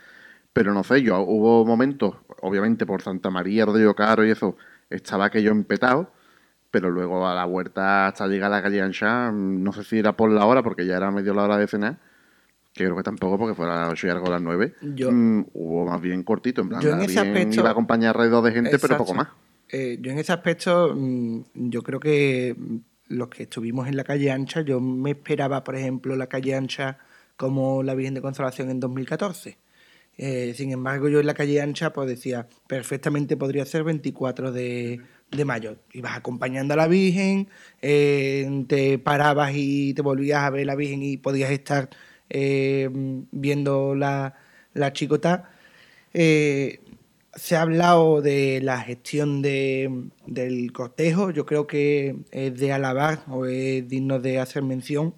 Pero 0.52 0.72
no 0.72 0.84
sé, 0.84 1.02
yo 1.02 1.20
hubo 1.20 1.64
momentos, 1.66 2.16
obviamente 2.40 2.86
por 2.86 3.02
Santa 3.02 3.30
María, 3.30 3.66
Rodrigo 3.66 3.94
Caro 3.94 4.24
y 4.24 4.30
eso, 4.30 4.56
estaba 4.90 5.26
aquello 5.26 5.50
empetado, 5.50 6.12
pero 6.74 6.90
luego 6.90 7.24
a 7.28 7.36
la 7.36 7.44
vuelta 7.44 8.08
hasta 8.08 8.26
llegar 8.26 8.52
a 8.52 8.56
la 8.56 8.62
calle 8.62 8.82
Ancha, 8.82 9.30
mm, 9.30 9.62
no 9.62 9.72
sé 9.72 9.84
si 9.84 9.96
era 10.00 10.12
por 10.16 10.28
la 10.28 10.44
hora, 10.44 10.60
porque 10.64 10.84
ya 10.84 10.96
era 10.96 11.08
medio 11.12 11.32
la 11.32 11.44
hora 11.44 11.56
de 11.56 11.68
cenar, 11.68 11.98
que 12.72 12.82
creo 12.82 12.96
que 12.96 13.04
tampoco, 13.04 13.38
porque 13.38 13.54
fuera 13.54 13.76
a 13.76 13.80
las 13.84 13.92
8 13.92 14.08
y 14.08 14.10
algo 14.10 14.26
a 14.26 14.30
las 14.30 14.42
9, 14.42 14.74
Yo- 14.82 15.12
mm, 15.12 15.46
hubo 15.52 15.86
más 15.86 16.00
bien 16.00 16.24
cortito, 16.24 16.62
en 16.62 16.68
plan, 16.70 16.80
Yo 16.82 16.90
en 16.90 16.96
más 16.98 17.04
ese 17.08 17.22
bien 17.22 17.36
aspecto- 17.36 17.60
iba 17.60 17.68
a 17.68 17.72
acompañar 17.72 18.16
alrededor 18.16 18.42
de 18.42 18.50
gente, 18.50 18.76
pero 18.80 18.96
poco 18.96 19.14
más. 19.14 19.28
Eh, 19.70 19.98
yo 20.00 20.10
en 20.10 20.18
ese 20.18 20.32
aspecto, 20.32 20.92
mm, 20.96 21.42
yo 21.54 21.82
creo 21.82 22.00
que 22.00 22.56
los 23.06 23.28
que 23.28 23.44
estuvimos 23.44 23.86
en 23.86 23.96
la 23.96 24.02
calle 24.02 24.32
ancha, 24.32 24.62
yo 24.62 24.80
me 24.80 25.12
esperaba, 25.12 25.62
por 25.62 25.76
ejemplo, 25.76 26.16
la 26.16 26.26
calle 26.26 26.56
ancha 26.56 26.98
como 27.36 27.84
la 27.84 27.94
Virgen 27.94 28.14
de 28.14 28.20
Consolación 28.20 28.68
en 28.70 28.80
2014. 28.80 29.58
Eh, 30.16 30.54
sin 30.56 30.72
embargo, 30.72 31.08
yo 31.08 31.20
en 31.20 31.26
la 31.26 31.34
calle 31.34 31.60
ancha, 31.60 31.92
pues 31.92 32.08
decía, 32.08 32.48
perfectamente 32.68 33.36
podría 33.36 33.64
ser 33.66 33.84
24 33.84 34.52
de, 34.52 35.00
de 35.30 35.44
mayo. 35.44 35.76
Ibas 35.92 36.16
acompañando 36.16 36.74
a 36.74 36.76
la 36.76 36.86
Virgen, 36.86 37.48
eh, 37.82 38.64
te 38.68 38.98
parabas 38.98 39.52
y 39.54 39.94
te 39.94 40.02
volvías 40.02 40.42
a 40.42 40.50
ver 40.50 40.66
la 40.66 40.76
Virgen 40.76 41.02
y 41.02 41.16
podías 41.16 41.50
estar 41.50 41.90
eh, 42.30 42.88
viendo 43.32 43.94
la, 43.94 44.34
la 44.72 44.92
chicota. 44.92 45.50
Se 47.36 47.56
ha 47.56 47.62
hablado 47.62 48.22
de 48.22 48.60
la 48.62 48.80
gestión 48.80 49.42
de, 49.42 50.08
del 50.26 50.72
cortejo. 50.72 51.30
Yo 51.30 51.44
creo 51.46 51.66
que 51.66 52.16
es 52.30 52.56
de 52.56 52.72
alabar 52.72 53.24
o 53.28 53.46
es 53.46 53.88
digno 53.88 54.20
de 54.20 54.38
hacer 54.38 54.62
mención, 54.62 55.14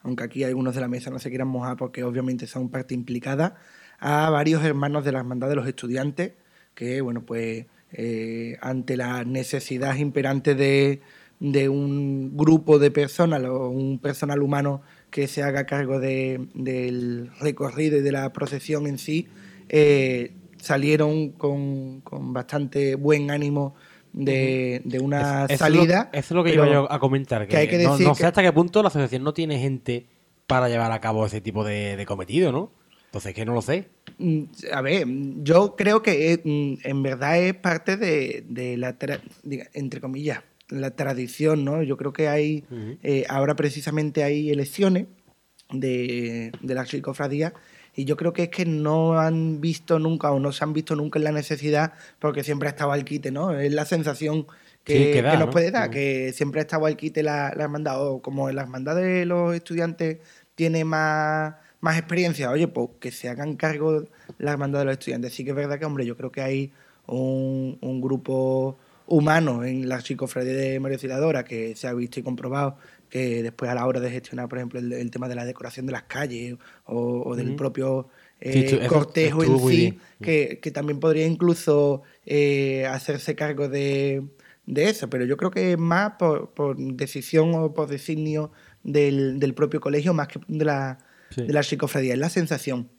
aunque 0.00 0.24
aquí 0.24 0.44
algunos 0.44 0.74
de 0.74 0.80
la 0.80 0.88
mesa 0.88 1.10
no 1.10 1.18
se 1.20 1.28
quieran 1.28 1.48
mojar 1.48 1.76
porque 1.76 2.02
obviamente 2.02 2.46
son 2.48 2.70
parte 2.70 2.94
implicada, 2.94 3.56
a 3.98 4.30
varios 4.30 4.64
hermanos 4.64 5.04
de 5.04 5.12
la 5.12 5.18
Hermandad 5.20 5.48
de 5.48 5.56
los 5.56 5.66
Estudiantes 5.66 6.32
que, 6.74 7.00
bueno, 7.00 7.22
pues 7.22 7.66
eh, 7.92 8.56
ante 8.60 8.96
la 8.96 9.24
necesidad 9.24 9.96
imperante 9.96 10.54
de, 10.54 11.00
de 11.40 11.68
un 11.68 12.36
grupo 12.36 12.78
de 12.78 12.90
personas 12.90 13.42
o 13.44 13.68
un 13.68 13.98
personal 13.98 14.42
humano 14.42 14.82
que 15.10 15.26
se 15.26 15.42
haga 15.42 15.64
cargo 15.64 15.98
de- 15.98 16.48
del 16.54 17.30
recorrido 17.40 17.96
y 17.98 18.00
de 18.02 18.12
la 18.12 18.32
procesión 18.32 18.86
en 18.86 18.98
sí, 18.98 19.26
eh, 19.68 20.32
salieron 20.58 21.30
con, 21.30 22.00
con 22.02 22.32
bastante 22.32 22.94
buen 22.94 23.30
ánimo 23.30 23.74
de, 24.12 24.82
de 24.84 24.98
una 25.00 25.46
es 25.48 25.58
salida. 25.58 26.10
Eso 26.12 26.34
es 26.34 26.36
lo 26.36 26.44
que 26.44 26.54
iba 26.54 26.68
yo 26.68 26.90
a 26.92 26.98
comentar. 26.98 27.42
Que, 27.42 27.48
que 27.48 27.56
hay 27.56 27.68
que 27.68 27.78
no, 27.82 27.92
decir 27.92 28.06
no 28.06 28.14
sé 28.14 28.26
hasta 28.26 28.42
qué 28.42 28.52
punto 28.52 28.82
la 28.82 28.88
asociación 28.88 29.22
no 29.22 29.32
tiene 29.34 29.58
gente 29.58 30.06
para 30.46 30.68
llevar 30.68 30.92
a 30.92 31.00
cabo 31.00 31.26
ese 31.26 31.40
tipo 31.40 31.64
de, 31.64 31.96
de 31.96 32.06
cometido, 32.06 32.52
¿no? 32.52 32.72
Entonces, 33.08 33.34
que 33.34 33.44
no 33.44 33.54
lo 33.54 33.62
sé. 33.62 33.88
Mm, 34.18 34.44
A 34.72 34.82
ver, 34.82 35.06
yo 35.42 35.76
creo 35.76 36.02
que 36.02 36.32
es, 36.32 36.40
mm, 36.44 36.74
en 36.84 37.02
verdad 37.02 37.38
es 37.40 37.54
parte 37.54 37.96
de, 37.96 38.44
de 38.48 38.76
la, 38.76 38.96
entre 39.72 40.00
comillas, 40.00 40.42
la 40.68 40.90
tradición, 40.90 41.64
¿no? 41.64 41.82
Yo 41.82 41.96
creo 41.96 42.12
que 42.12 42.28
hay, 42.28 42.64
eh, 43.02 43.24
ahora 43.28 43.56
precisamente 43.56 44.24
hay 44.24 44.50
elecciones 44.50 45.06
de, 45.70 46.52
de 46.60 46.74
la 46.74 46.86
cofradía 47.02 47.54
y 47.94 48.04
yo 48.04 48.16
creo 48.16 48.32
que 48.32 48.44
es 48.44 48.48
que 48.50 48.64
no 48.66 49.18
han 49.18 49.60
visto 49.60 49.98
nunca 49.98 50.30
o 50.30 50.38
no 50.38 50.52
se 50.52 50.64
han 50.64 50.72
visto 50.72 50.94
nunca 50.94 51.18
en 51.18 51.24
la 51.24 51.32
necesidad 51.32 51.94
porque 52.18 52.44
siempre 52.44 52.68
ha 52.68 52.72
estado 52.72 52.92
al 52.92 53.04
quite, 53.04 53.30
¿no? 53.30 53.58
Es 53.58 53.72
la 53.72 53.84
sensación 53.86 54.46
que, 54.84 54.92
Sí, 55.06 55.12
que 55.12 55.22
da, 55.22 55.32
que 55.32 55.36
nos 55.38 55.46
¿no? 55.46 55.52
puede 55.52 55.70
dar, 55.70 55.90
que 55.90 56.32
siempre 56.32 56.60
ha 56.60 56.62
estado 56.62 56.86
al 56.86 56.96
quite 56.96 57.22
la, 57.22 57.52
la 57.56 57.64
hermandad 57.64 58.06
o 58.06 58.20
como 58.22 58.50
la 58.50 58.62
hermandad 58.62 58.96
de 58.96 59.24
los 59.24 59.54
estudiantes 59.54 60.18
tiene 60.54 60.84
más, 60.84 61.54
más 61.80 61.98
experiencia, 61.98 62.50
oye, 62.50 62.68
pues 62.68 62.90
que 63.00 63.10
se 63.10 63.28
hagan 63.28 63.56
cargo 63.56 64.04
la 64.38 64.52
hermandad 64.52 64.80
de 64.80 64.84
los 64.86 64.92
estudiantes. 64.94 65.32
Sí 65.34 65.44
que 65.44 65.50
es 65.50 65.56
verdad 65.56 65.78
que, 65.78 65.84
hombre, 65.84 66.06
yo 66.06 66.16
creo 66.16 66.32
que 66.32 66.40
hay 66.42 66.72
un, 67.06 67.78
un 67.80 68.00
grupo 68.00 68.78
humano 69.06 69.64
en 69.64 69.88
la 69.88 70.00
psicofradía 70.00 70.52
de 70.52 70.80
María 70.80 70.96
Auxiliadora 70.96 71.44
que 71.44 71.74
se 71.74 71.86
ha 71.88 71.94
visto 71.94 72.20
y 72.20 72.22
comprobado 72.22 72.76
que 73.08 73.42
después 73.42 73.70
a 73.70 73.74
la 73.74 73.86
hora 73.86 74.00
de 74.00 74.10
gestionar, 74.10 74.48
por 74.48 74.58
ejemplo, 74.58 74.78
el, 74.78 74.92
el 74.92 75.10
tema 75.10 75.28
de 75.28 75.34
la 75.34 75.46
decoración 75.46 75.86
de 75.86 75.92
las 75.92 76.02
calles 76.02 76.56
o, 76.84 77.22
o 77.24 77.36
del 77.36 77.56
propio 77.56 78.08
eh, 78.40 78.68
Sí, 78.68 78.86
cortejo 78.86 79.42
en 79.42 79.58
sí, 79.68 79.98
que 80.20 80.70
también 80.72 81.00
podría 81.00 81.26
incluso 81.26 82.02
eh, 82.26 82.86
hacerse 82.86 83.34
cargo 83.34 83.68
de, 83.68 84.22
de 84.66 84.90
eso, 84.90 85.08
pero 85.08 85.24
yo 85.24 85.36
creo 85.38 85.50
que 85.50 85.72
es 85.72 85.78
más 85.78 86.12
por, 86.18 86.50
por 86.50 86.76
decisión 86.76 87.54
o 87.54 87.72
por 87.72 87.88
designio 87.88 88.52
del, 88.84 89.40
del 89.40 89.54
propio 89.54 89.80
colegio 89.80 90.12
más 90.12 90.28
que 90.28 90.40
de 90.46 90.64
la, 90.66 90.98
Sí. 91.30 91.42
de 91.42 91.52
la 91.52 91.62
psicofradía, 91.62 92.14
es 92.14 92.18
la 92.18 92.30
sensación. 92.30 92.90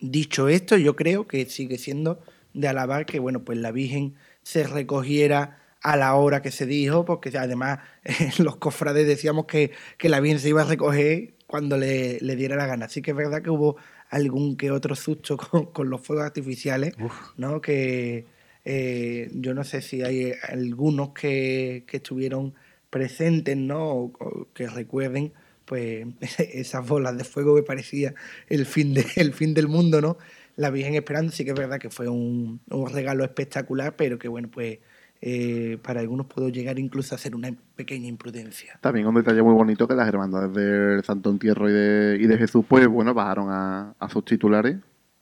Dicho 0.00 0.48
esto, 0.48 0.76
yo 0.76 0.96
creo 0.96 1.26
que 1.26 1.44
sigue 1.46 1.78
siendo 1.78 2.20
de 2.54 2.68
alabar 2.68 3.06
que 3.06 3.18
bueno, 3.18 3.44
pues 3.44 3.58
la 3.58 3.70
Virgen 3.70 4.14
se 4.42 4.64
recogiera 4.66 5.58
a 5.82 5.96
la 5.96 6.14
hora 6.14 6.42
que 6.42 6.50
se 6.50 6.66
dijo, 6.66 7.04
porque 7.04 7.36
además 7.36 7.80
los 8.38 8.56
cofrades 8.56 9.06
decíamos 9.06 9.46
que, 9.46 9.72
que 9.98 10.08
la 10.08 10.20
Virgen 10.20 10.40
se 10.40 10.48
iba 10.50 10.62
a 10.62 10.66
recoger 10.66 11.34
cuando 11.46 11.76
le, 11.76 12.18
le, 12.20 12.36
diera 12.36 12.56
la 12.56 12.66
gana. 12.66 12.86
Así 12.86 13.02
que 13.02 13.12
es 13.12 13.16
verdad 13.16 13.42
que 13.42 13.50
hubo 13.50 13.76
algún 14.10 14.56
que 14.56 14.70
otro 14.70 14.94
susto 14.94 15.36
con, 15.36 15.66
con 15.66 15.90
los 15.90 16.00
fuegos 16.00 16.24
artificiales, 16.24 16.94
¿no? 17.36 17.60
Que 17.60 18.26
eh, 18.64 19.30
yo 19.32 19.54
no 19.54 19.64
sé 19.64 19.82
si 19.82 20.02
hay 20.02 20.32
algunos 20.48 21.10
que, 21.10 21.84
que 21.86 21.98
estuvieron 21.98 22.54
presentes, 22.90 23.56
¿no? 23.56 23.90
O, 23.90 24.04
o 24.20 24.48
que 24.52 24.66
recuerden 24.66 25.32
pues 25.70 26.04
esas 26.52 26.86
bolas 26.86 27.16
de 27.16 27.22
fuego 27.22 27.54
que 27.54 27.62
parecía 27.62 28.12
el 28.48 28.66
fin, 28.66 28.92
de, 28.92 29.06
el 29.16 29.32
fin 29.32 29.54
del 29.54 29.68
mundo, 29.68 30.00
¿no? 30.00 30.18
La 30.56 30.70
Virgen 30.70 30.94
esperando, 30.94 31.30
sí 31.30 31.44
que 31.44 31.52
es 31.52 31.56
verdad 31.56 31.78
que 31.78 31.90
fue 31.90 32.08
un, 32.08 32.60
un 32.68 32.90
regalo 32.92 33.22
espectacular, 33.22 33.94
pero 33.94 34.18
que 34.18 34.26
bueno, 34.26 34.48
pues 34.50 34.80
eh, 35.20 35.78
para 35.80 36.00
algunos 36.00 36.26
puedo 36.26 36.48
llegar 36.48 36.80
incluso 36.80 37.14
a 37.14 37.18
ser 37.18 37.36
una 37.36 37.54
pequeña 37.76 38.08
imprudencia. 38.08 38.78
También 38.80 39.06
un 39.06 39.14
detalle 39.14 39.42
muy 39.42 39.54
bonito 39.54 39.86
que 39.86 39.94
las 39.94 40.08
hermandades 40.08 40.52
del 40.52 41.04
Santo 41.04 41.30
Entierro 41.30 41.70
y 41.70 41.72
de, 41.72 42.18
y 42.20 42.26
de 42.26 42.36
Jesús, 42.36 42.64
pues 42.68 42.88
bueno, 42.88 43.14
bajaron 43.14 43.46
a, 43.48 43.94
a 43.96 44.08
sus 44.10 44.24
titulares, 44.24 44.76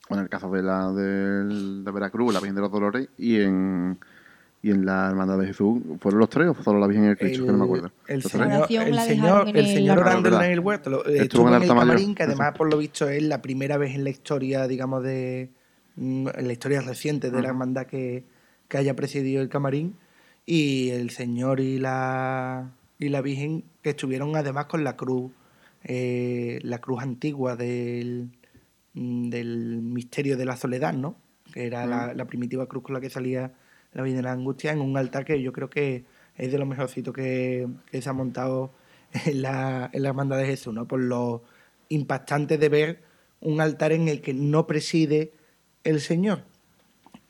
en 0.09 0.19
el 0.19 0.29
caso 0.29 0.49
de 0.49 0.63
la 0.63 0.91
del, 0.91 1.83
de 1.85 1.91
Veracruz, 1.91 2.33
la 2.33 2.39
Virgen 2.39 2.55
de 2.55 2.61
los 2.61 2.71
Dolores, 2.71 3.07
y 3.19 3.39
en 3.39 3.99
y 4.61 4.71
en 4.71 4.85
la 4.85 5.07
Hermandad 5.09 5.37
de 5.39 5.47
Jesús, 5.47 5.81
¿fueron 6.01 6.19
los 6.19 6.29
tres 6.29 6.47
o 6.49 6.63
solo 6.63 6.79
la 6.79 6.87
Virgen 6.87 7.05
y 7.05 7.07
el 7.09 7.17
Cristo? 7.17 7.45
que 7.45 7.51
no 7.51 7.57
me 7.59 7.63
acuerdo. 7.63 7.91
El 8.07 8.19
¿Los 8.21 8.31
señor, 8.31 8.67
el 8.69 8.99
señor, 8.99 9.47
en 9.47 9.55
el 9.55 9.65
el 9.65 9.73
señor 9.73 9.99
orando 9.99 10.41
en 10.41 10.51
el 10.51 10.59
huerto, 10.59 10.89
lo- 10.89 11.05
Estuvo 11.05 11.21
estuvo 11.23 11.47
en 11.47 11.53
en 11.53 11.53
el 11.55 11.63
el 11.63 11.69
altar 11.69 11.77
mayor, 11.77 11.95
camarín, 11.95 12.15
que 12.15 12.23
además 12.23 12.53
por 12.57 12.69
lo 12.69 12.77
visto 12.77 13.07
es 13.07 13.23
la 13.23 13.41
primera 13.41 13.77
vez 13.77 13.95
en 13.95 14.03
la 14.03 14.09
historia, 14.09 14.67
digamos, 14.67 15.01
de 15.03 15.49
mm, 15.95 16.27
en 16.35 16.47
la 16.47 16.53
historia 16.53 16.81
reciente 16.81 17.31
de 17.31 17.41
la 17.41 17.47
hermandad 17.49 17.85
que, 17.85 18.23
que 18.67 18.77
haya 18.77 18.95
presidido 18.95 19.41
el 19.41 19.49
camarín. 19.49 19.95
Y 20.45 20.89
el 20.89 21.11
señor 21.11 21.59
y 21.59 21.77
la 21.77 22.71
y 22.97 23.07
la 23.09 23.21
Virgen 23.21 23.63
que 23.81 23.91
estuvieron 23.91 24.35
además 24.35 24.65
con 24.65 24.83
la 24.83 24.97
cruz, 24.97 25.31
eh, 25.85 26.59
la 26.63 26.79
cruz 26.79 27.01
antigua 27.01 27.55
del, 27.55 28.29
mm, 28.93 29.29
del 29.29 29.81
misterio 29.81 30.35
de 30.35 30.43
la 30.45 30.57
soledad, 30.57 30.93
¿no? 30.93 31.15
Que 31.53 31.65
era 31.65 31.85
la, 31.85 32.13
la 32.13 32.25
primitiva 32.25 32.65
cruz 32.67 32.83
con 32.83 32.93
la 32.93 32.99
que 32.99 33.09
salía 33.09 33.53
la 33.93 34.03
Virgen 34.03 34.17
de 34.17 34.23
la 34.23 34.31
Angustia 34.31 34.71
en 34.71 34.81
un 34.81 34.97
altar 34.97 35.25
que 35.25 35.41
yo 35.41 35.51
creo 35.51 35.69
que 35.69 36.05
es 36.37 36.51
de 36.51 36.57
lo 36.57 36.65
mejorcito 36.65 37.11
que, 37.13 37.67
se 37.91 38.09
ha 38.09 38.13
montado 38.13 38.71
en 39.25 39.41
la, 39.41 39.89
en 39.93 40.03
la 40.03 40.09
Hermandad 40.09 40.37
de 40.37 40.45
Jesús, 40.45 40.73
¿no? 40.73 40.87
Por 40.87 41.01
lo 41.01 41.43
impactante 41.89 42.57
de 42.57 42.69
ver 42.69 43.03
un 43.41 43.61
altar 43.61 43.91
en 43.91 44.07
el 44.07 44.21
que 44.21 44.33
no 44.33 44.67
preside 44.67 45.33
el 45.83 46.01
Señor, 46.01 46.43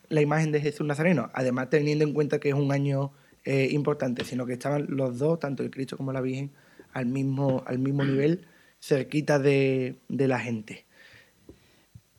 la 0.08 0.20
imagen 0.20 0.52
de 0.52 0.60
Jesús 0.60 0.86
Nazareno, 0.86 1.30
además 1.34 1.70
teniendo 1.70 2.04
en 2.04 2.12
cuenta 2.12 2.40
que 2.40 2.50
es 2.50 2.54
un 2.54 2.72
año 2.72 3.12
eh, 3.44 3.68
importante, 3.70 4.24
sino 4.24 4.44
que 4.44 4.54
estaban 4.54 4.86
los 4.88 5.18
dos, 5.18 5.38
tanto 5.38 5.62
el 5.62 5.70
Cristo 5.70 5.96
como 5.96 6.12
la 6.12 6.20
Virgen, 6.20 6.50
al 6.92 7.06
mismo, 7.06 7.62
al 7.66 7.78
mismo 7.78 8.04
nivel, 8.04 8.46
cerquita 8.80 9.38
de, 9.38 9.96
de 10.08 10.28
la 10.28 10.40
gente. 10.40 10.84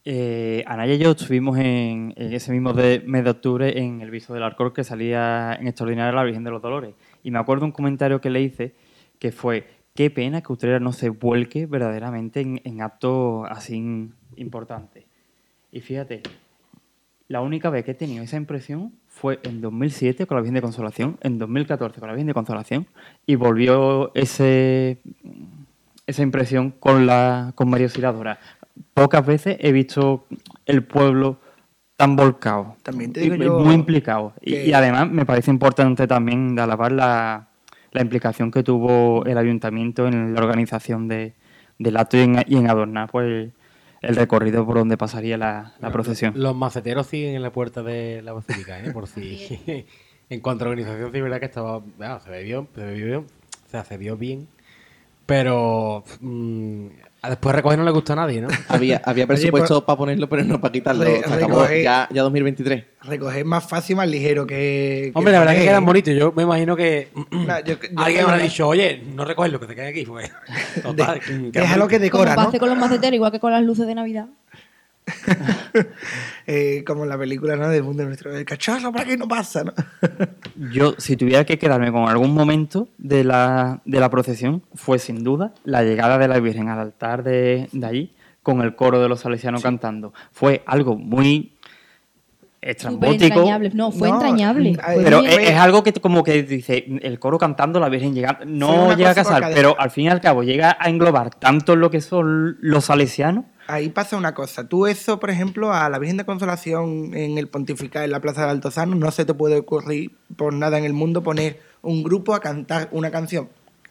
Eh, 0.04 0.64
Anaya 0.66 0.96
y 0.96 0.98
yo 0.98 1.12
estuvimos 1.12 1.60
en, 1.60 2.14
ese 2.18 2.52
mismo 2.52 2.74
mes 2.74 3.24
de 3.24 3.30
octubre 3.30 3.80
en 3.80 4.02
el 4.02 4.10
viso 4.10 4.34
del 4.34 4.42
Arcor 4.42 4.74
que 4.74 4.84
salía 4.84 5.56
en 5.60 5.68
Extraordinaria 5.68 6.12
la 6.12 6.24
Virgen 6.24 6.44
de 6.44 6.52
los 6.52 6.62
Dolores. 6.62 6.96
Y 7.24 7.32
me 7.32 7.40
acuerdo 7.40 7.66
un 7.66 7.72
comentario 7.72 8.20
que 8.20 8.30
le 8.30 8.42
hice 8.42 8.74
que 9.20 9.32
fue, 9.32 9.68
qué 9.94 10.10
pena 10.10 10.42
que 10.42 10.52
Utrera 10.52 10.80
no 10.80 10.94
se 10.94 11.10
vuelque 11.10 11.68
verdaderamente 11.68 12.42
en, 12.42 12.62
en 12.64 12.82
actos 12.82 13.48
así 13.50 14.12
importantes. 14.36 15.06
Y 15.72 15.82
fíjate, 15.82 16.24
la 17.28 17.42
única 17.42 17.70
vez 17.70 17.86
que 17.86 17.92
he 17.92 17.96
tenido 17.96 18.24
esa 18.24 18.38
impresión 18.38 18.94
fue 19.08 19.40
en 19.44 19.62
2007 19.62 20.26
con 20.26 20.36
la 20.36 20.42
Virgen 20.42 20.56
de 20.56 20.62
Consolación, 20.62 21.18
en 21.22 21.38
2014 21.38 22.00
con 22.00 22.08
la 22.08 22.14
Virgen 22.14 22.28
de 22.28 22.34
Consolación, 22.34 22.88
y 23.28 23.36
volvió 23.36 24.12
ese, 24.16 24.98
esa 26.08 26.24
impresión 26.24 26.72
con, 26.72 27.06
la, 27.06 27.54
con 27.56 27.70
María. 27.70 27.88
Pocas 28.94 29.26
veces 29.26 29.58
he 29.60 29.72
visto 29.72 30.26
el 30.66 30.84
pueblo 30.84 31.38
tan 31.96 32.16
volcado, 32.16 32.76
También 32.84 33.14
te 33.14 33.20
digo 33.22 33.36
y 33.36 33.40
yo 33.40 33.60
muy 33.60 33.76
implicado. 33.76 34.34
Y, 34.42 34.52
que- 34.54 34.66
y 34.68 34.74
además 34.74 35.10
me 35.10 35.26
parece 35.26 35.52
importante 35.52 36.08
también 36.08 36.56
de 36.56 36.62
alabar 36.64 36.92
la, 36.92 37.50
la 37.92 38.02
implicación 38.02 38.50
que 38.52 38.64
tuvo 38.64 39.24
el 39.26 39.38
ayuntamiento 39.38 40.08
en 40.08 40.34
la 40.34 40.42
organización 40.42 41.08
de, 41.08 41.34
del 41.78 41.98
acto 41.98 42.18
y 42.18 42.22
en, 42.22 42.44
y 42.48 42.58
en 42.58 42.70
adornar 42.70 43.10
pues, 43.12 43.52
el 44.02 44.16
recorrido 44.16 44.66
por 44.66 44.78
donde 44.78 44.98
pasaría 44.98 45.38
la, 45.38 45.74
la 45.80 45.92
procesión. 45.92 46.34
Los 46.36 46.56
maceteros 46.56 47.06
siguen 47.06 47.36
en 47.36 47.44
la 47.44 47.52
puerta 47.52 47.84
de 47.84 48.22
la 48.24 48.34
basílica, 48.34 48.84
¿eh? 48.84 48.92
Por 48.92 49.08
si. 49.08 49.86
en 50.30 50.40
cuanto 50.40 50.66
a 50.66 50.70
organización, 50.70 51.12
sí, 51.14 51.22
verdad 51.22 51.40
que 51.40 51.46
estaba. 51.46 51.82
se 52.24 52.30
bebió, 52.32 52.68
se 52.74 52.84
bebió 52.84 53.06
bien, 53.06 53.20
o 53.20 53.70
sea, 53.70 53.84
se 53.84 53.98
vio 53.98 54.18
bien. 54.18 54.48
Pero. 55.28 56.04
mm, 56.20 56.88
después 57.30 57.56
recoger 57.56 57.78
no 57.78 57.86
le 57.86 57.92
gusta 57.92 58.14
a 58.14 58.16
nadie, 58.16 58.42
¿no? 58.42 58.48
Había, 58.70 59.02
había 59.06 59.24
Oye, 59.24 59.28
presupuesto 59.28 59.86
para 59.86 59.98
ponerlo, 59.98 60.28
pero 60.28 60.44
no 60.44 60.60
para 60.60 60.72
quitarlo. 60.72 61.04
Re- 61.04 61.22
recoger- 61.22 61.84
ya, 61.84 62.08
ya 62.12 62.22
2023. 62.24 62.84
Recoger 63.04 63.46
más 63.46 63.64
fácil, 63.68 63.96
más 63.96 64.08
ligero 64.08 64.46
que... 64.48 64.56
que 64.56 65.12
Hombre, 65.14 65.34
la 65.34 65.40
verdad 65.40 65.54
que 65.54 65.60
poner, 65.60 65.70
quedan 65.72 65.86
bonitos. 65.86 66.14
Yo 66.16 66.32
me 66.36 66.44
imagino 66.44 66.76
que. 66.76 67.10
Nah, 67.32 67.60
yo- 67.60 67.76
yo 67.82 67.90
Alguien 67.98 68.24
habrá 68.26 68.38
que- 68.38 68.44
dicho, 68.44 68.68
oye, 68.68 69.04
no 69.16 69.26
recoges 69.26 69.52
lo 69.52 69.60
que 69.60 69.68
te 69.68 69.76
queda 69.76 69.88
aquí. 69.88 70.04
Pues. 70.06 70.32
Total, 70.84 71.20
que 71.20 71.60
Déjalo 71.60 71.88
que 71.88 72.00
decora, 72.00 72.34
Como 72.34 72.42
¿no? 72.42 72.46
pase 72.48 72.60
con 72.60 72.70
los 72.70 72.78
maceteros, 72.78 73.16
igual 73.16 73.32
que 73.32 73.40
con 73.40 73.52
las 73.52 73.64
luces 73.64 73.86
de 73.88 73.96
Navidad. 73.96 74.26
Eh, 76.48 76.84
como 76.86 77.04
en 77.04 77.10
la 77.10 77.18
película 77.18 77.56
¿no? 77.56 77.70
del 77.70 77.84
mundo 77.84 78.04
nuestro. 78.04 78.36
El 78.36 78.44
cacharro, 78.44 78.92
¿para 78.92 79.06
qué 79.06 79.16
no 79.16 79.28
pasa? 79.28 79.64
¿no? 79.64 79.74
Yo, 80.74 80.96
si 80.98 81.16
tuviera 81.16 81.46
que 81.46 81.58
quedarme 81.58 81.92
con 81.92 82.10
algún 82.10 82.34
momento 82.34 82.90
de 82.98 83.24
la, 83.24 83.80
de 83.86 84.00
la 84.00 84.10
procesión, 84.10 84.64
fue 84.74 85.00
sin 85.00 85.24
duda 85.24 85.54
la 85.64 85.84
llegada 85.84 86.18
de 86.18 86.28
la 86.28 86.40
Virgen 86.40 86.68
al 86.68 86.80
altar 86.80 87.24
de, 87.24 87.70
de 87.72 87.86
allí, 87.86 88.14
con 88.44 88.62
el 88.62 88.76
coro 88.76 89.00
de 89.00 89.08
los 89.08 89.22
salesianos 89.22 89.62
cantando. 89.62 90.14
Fue 90.32 90.64
algo 90.66 90.98
muy 90.98 91.54
estrambótico. 92.62 93.26
entrañable. 93.26 93.72
No, 93.74 93.92
fue 93.92 94.10
No, 94.10 94.16
entrañable. 94.16 94.76
Fue 94.76 95.04
Pero 95.04 95.20
es, 95.22 95.50
es 95.50 95.56
algo 95.58 95.84
que 95.84 95.94
como 95.94 96.24
que 96.24 96.44
dice, 96.44 96.86
el 97.02 97.20
coro 97.20 97.38
cantando, 97.38 97.80
la 97.80 97.90
Virgen 97.90 98.14
llegando. 98.14 98.46
No 98.46 98.96
llega 98.96 99.12
a 99.12 99.16
casar, 99.16 99.52
pero 99.54 99.76
al 99.80 99.92
fin 99.92 100.06
y 100.06 100.10
al 100.10 100.22
cabo 100.22 100.44
llega 100.44 100.78
a 100.80 100.90
englobar 100.90 101.34
tanto 101.36 101.76
lo 101.76 101.90
que 101.90 102.02
son 102.02 102.58
los 102.62 102.86
salesianos. 102.86 103.46
Ahí 103.72 103.88
pasa 103.88 104.18
una 104.18 104.34
cosa. 104.34 104.68
Tú 104.68 104.86
eso, 104.86 105.18
por 105.18 105.30
ejemplo, 105.30 105.72
a 105.72 105.88
la 105.88 105.98
Virgen 105.98 106.18
de 106.18 106.26
Consolación 106.26 107.14
en 107.14 107.38
el 107.38 107.48
Pontifical, 107.48 108.04
en 108.04 108.12
la 108.12 108.20
Plaza 108.20 108.44
de 108.44 108.52
Altozano, 108.52 108.96
no 108.96 109.12
se 109.12 109.24
te 109.24 109.34
puede 109.34 109.60
ocurrir 109.60 110.12
por 110.36 110.54
nada 110.54 110.78
en 110.78 110.84
el 110.84 110.92
mundo 110.92 111.24
poner 111.24 111.62
un 111.82 112.04
grupo 112.04 112.36
a 112.36 112.42
cantar 112.42 112.90
una 112.92 113.12
canción. 113.12 113.48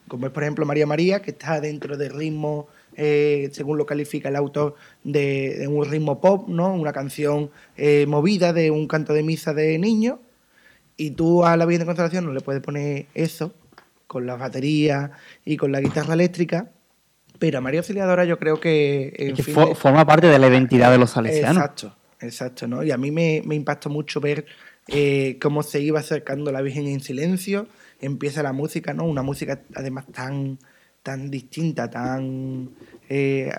Como 0.06 0.26
es, 0.26 0.32
por 0.32 0.42
ejemplo, 0.42 0.66
María 0.66 0.86
María, 0.86 1.22
que 1.22 1.30
está 1.30 1.62
dentro 1.62 1.96
del 1.96 2.12
ritmo, 2.12 2.68
eh, 2.94 3.48
según 3.52 3.78
lo 3.78 3.86
califica 3.86 4.28
el 4.28 4.36
autor, 4.36 4.74
de, 5.02 5.66
un 5.66 5.82
ritmo 5.90 6.20
pop, 6.20 6.46
¿no? 6.46 6.74
Una 6.74 6.92
canción 6.92 7.50
eh, 7.78 8.04
movida 8.06 8.52
de 8.52 8.70
un 8.70 8.86
canto 8.86 9.14
de 9.14 9.22
misa 9.22 9.54
de 9.54 9.78
niño. 9.78 10.20
Y 10.98 11.12
tú 11.12 11.46
a 11.46 11.56
la 11.56 11.64
Virgen 11.64 11.80
de 11.80 11.86
Consolación 11.86 12.26
no 12.26 12.34
le 12.34 12.42
puedes 12.42 12.60
poner 12.60 13.06
eso, 13.14 13.54
con 14.06 14.26
las 14.26 14.38
baterías 14.38 15.10
y 15.46 15.56
con 15.56 15.72
la 15.72 15.80
guitarra 15.80 16.12
eléctrica. 16.12 16.70
Pero 17.40 17.60
María 17.60 17.80
Auxiliadora 17.80 18.24
yo 18.24 18.38
creo 18.38 18.60
que... 18.60 19.12
en 19.18 19.34
que 19.34 19.42
fin 19.42 19.54
fo- 19.56 19.70
de- 19.70 19.74
forma 19.74 20.06
parte 20.06 20.28
de 20.28 20.38
la 20.38 20.46
identidad 20.46 20.92
de 20.92 20.98
los 20.98 21.10
salesianos. 21.10 21.56
Exacto, 21.56 21.96
exacto, 22.20 22.68
¿no? 22.68 22.84
Y 22.84 22.92
a 22.92 22.96
mí 22.96 23.10
me, 23.10 23.42
me 23.44 23.56
impactó 23.56 23.90
mucho 23.90 24.20
ver 24.20 24.46
eh, 24.86 25.36
cómo 25.40 25.62
se 25.64 25.80
iba 25.80 25.98
acercando 25.98 26.52
la 26.52 26.60
Virgen 26.62 26.86
en 26.86 27.00
silencio, 27.00 27.66
empieza 28.00 28.42
la 28.44 28.52
música, 28.52 28.92
¿no? 28.94 29.04
Una 29.04 29.22
música 29.22 29.60
además 29.74 30.04
tan, 30.12 30.58
tan 31.02 31.30
distinta, 31.30 31.90
tan 31.90 32.70
eh, 33.08 33.52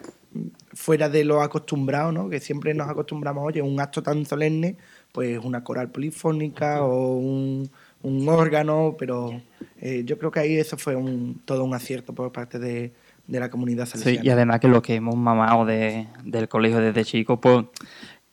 fuera 0.73 1.09
de 1.09 1.25
lo 1.25 1.41
acostumbrado, 1.41 2.11
¿no? 2.11 2.29
Que 2.29 2.39
siempre 2.39 2.73
nos 2.73 2.87
acostumbramos, 2.87 3.43
oye, 3.45 3.61
un 3.61 3.79
acto 3.79 4.01
tan 4.01 4.25
solemne, 4.25 4.77
pues 5.11 5.39
una 5.43 5.63
coral 5.63 5.89
polifónica 5.89 6.83
o 6.83 7.15
un, 7.15 7.69
un 8.03 8.29
órgano, 8.29 8.95
pero 8.97 9.41
eh, 9.81 10.03
yo 10.05 10.17
creo 10.17 10.31
que 10.31 10.39
ahí 10.39 10.55
eso 10.55 10.77
fue 10.77 10.95
un, 10.95 11.41
todo 11.45 11.63
un 11.63 11.73
acierto 11.73 12.13
por 12.13 12.31
parte 12.31 12.59
de, 12.59 12.93
de 13.27 13.39
la 13.39 13.49
comunidad 13.49 13.85
Sí, 13.85 13.91
salesiana. 13.99 14.25
y 14.25 14.29
además 14.29 14.59
que 14.59 14.67
lo 14.67 14.81
que 14.81 14.95
hemos 14.95 15.15
mamado 15.15 15.65
de- 15.65 16.07
del 16.23 16.47
colegio 16.49 16.79
desde 16.79 17.05
chicos, 17.05 17.39
pues 17.41 17.65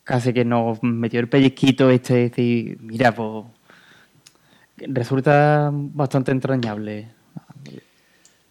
casi 0.05 0.33
que 0.33 0.45
nos 0.45 0.83
metió 0.83 1.21
el 1.21 1.29
pellizquito 1.29 1.91
este 1.91 2.15
de 2.15 2.21
decir, 2.31 2.79
mira, 2.81 3.15
pues 3.15 3.45
resulta 4.79 5.71
bastante 5.73 6.31
entrañable. 6.33 7.09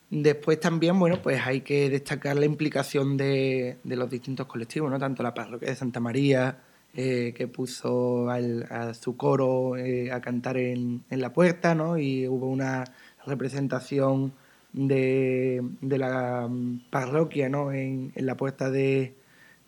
Después 0.09 0.59
también, 0.59 0.97
bueno, 0.97 1.21
pues 1.21 1.41
hay 1.45 1.61
que 1.61 1.89
destacar 1.89 2.37
la 2.37 2.45
implicación 2.45 3.17
de, 3.17 3.77
de 3.83 3.95
los 3.97 4.09
distintos 4.09 4.45
colectivos, 4.47 4.89
¿no? 4.89 4.97
Tanto 4.99 5.21
la 5.21 5.33
parroquia 5.33 5.67
de 5.69 5.75
Santa 5.75 5.99
María, 5.99 6.59
eh, 6.95 7.33
que 7.35 7.47
puso 7.47 8.29
al- 8.29 8.63
a 8.71 8.93
su 8.93 9.17
coro 9.17 9.75
eh, 9.75 10.11
a 10.11 10.21
cantar 10.21 10.57
en, 10.57 11.03
en 11.09 11.21
la 11.21 11.33
puerta, 11.33 11.75
¿no? 11.75 11.97
Y 11.97 12.25
hubo 12.27 12.47
una 12.47 12.85
representación 13.25 14.31
de, 14.77 15.61
de 15.81 15.97
la 15.97 16.47
mm, 16.47 16.89
parroquia, 16.89 17.49
¿no? 17.49 17.71
En, 17.71 18.11
en 18.15 18.25
la 18.25 18.37
puerta 18.37 18.69
de, 18.69 19.15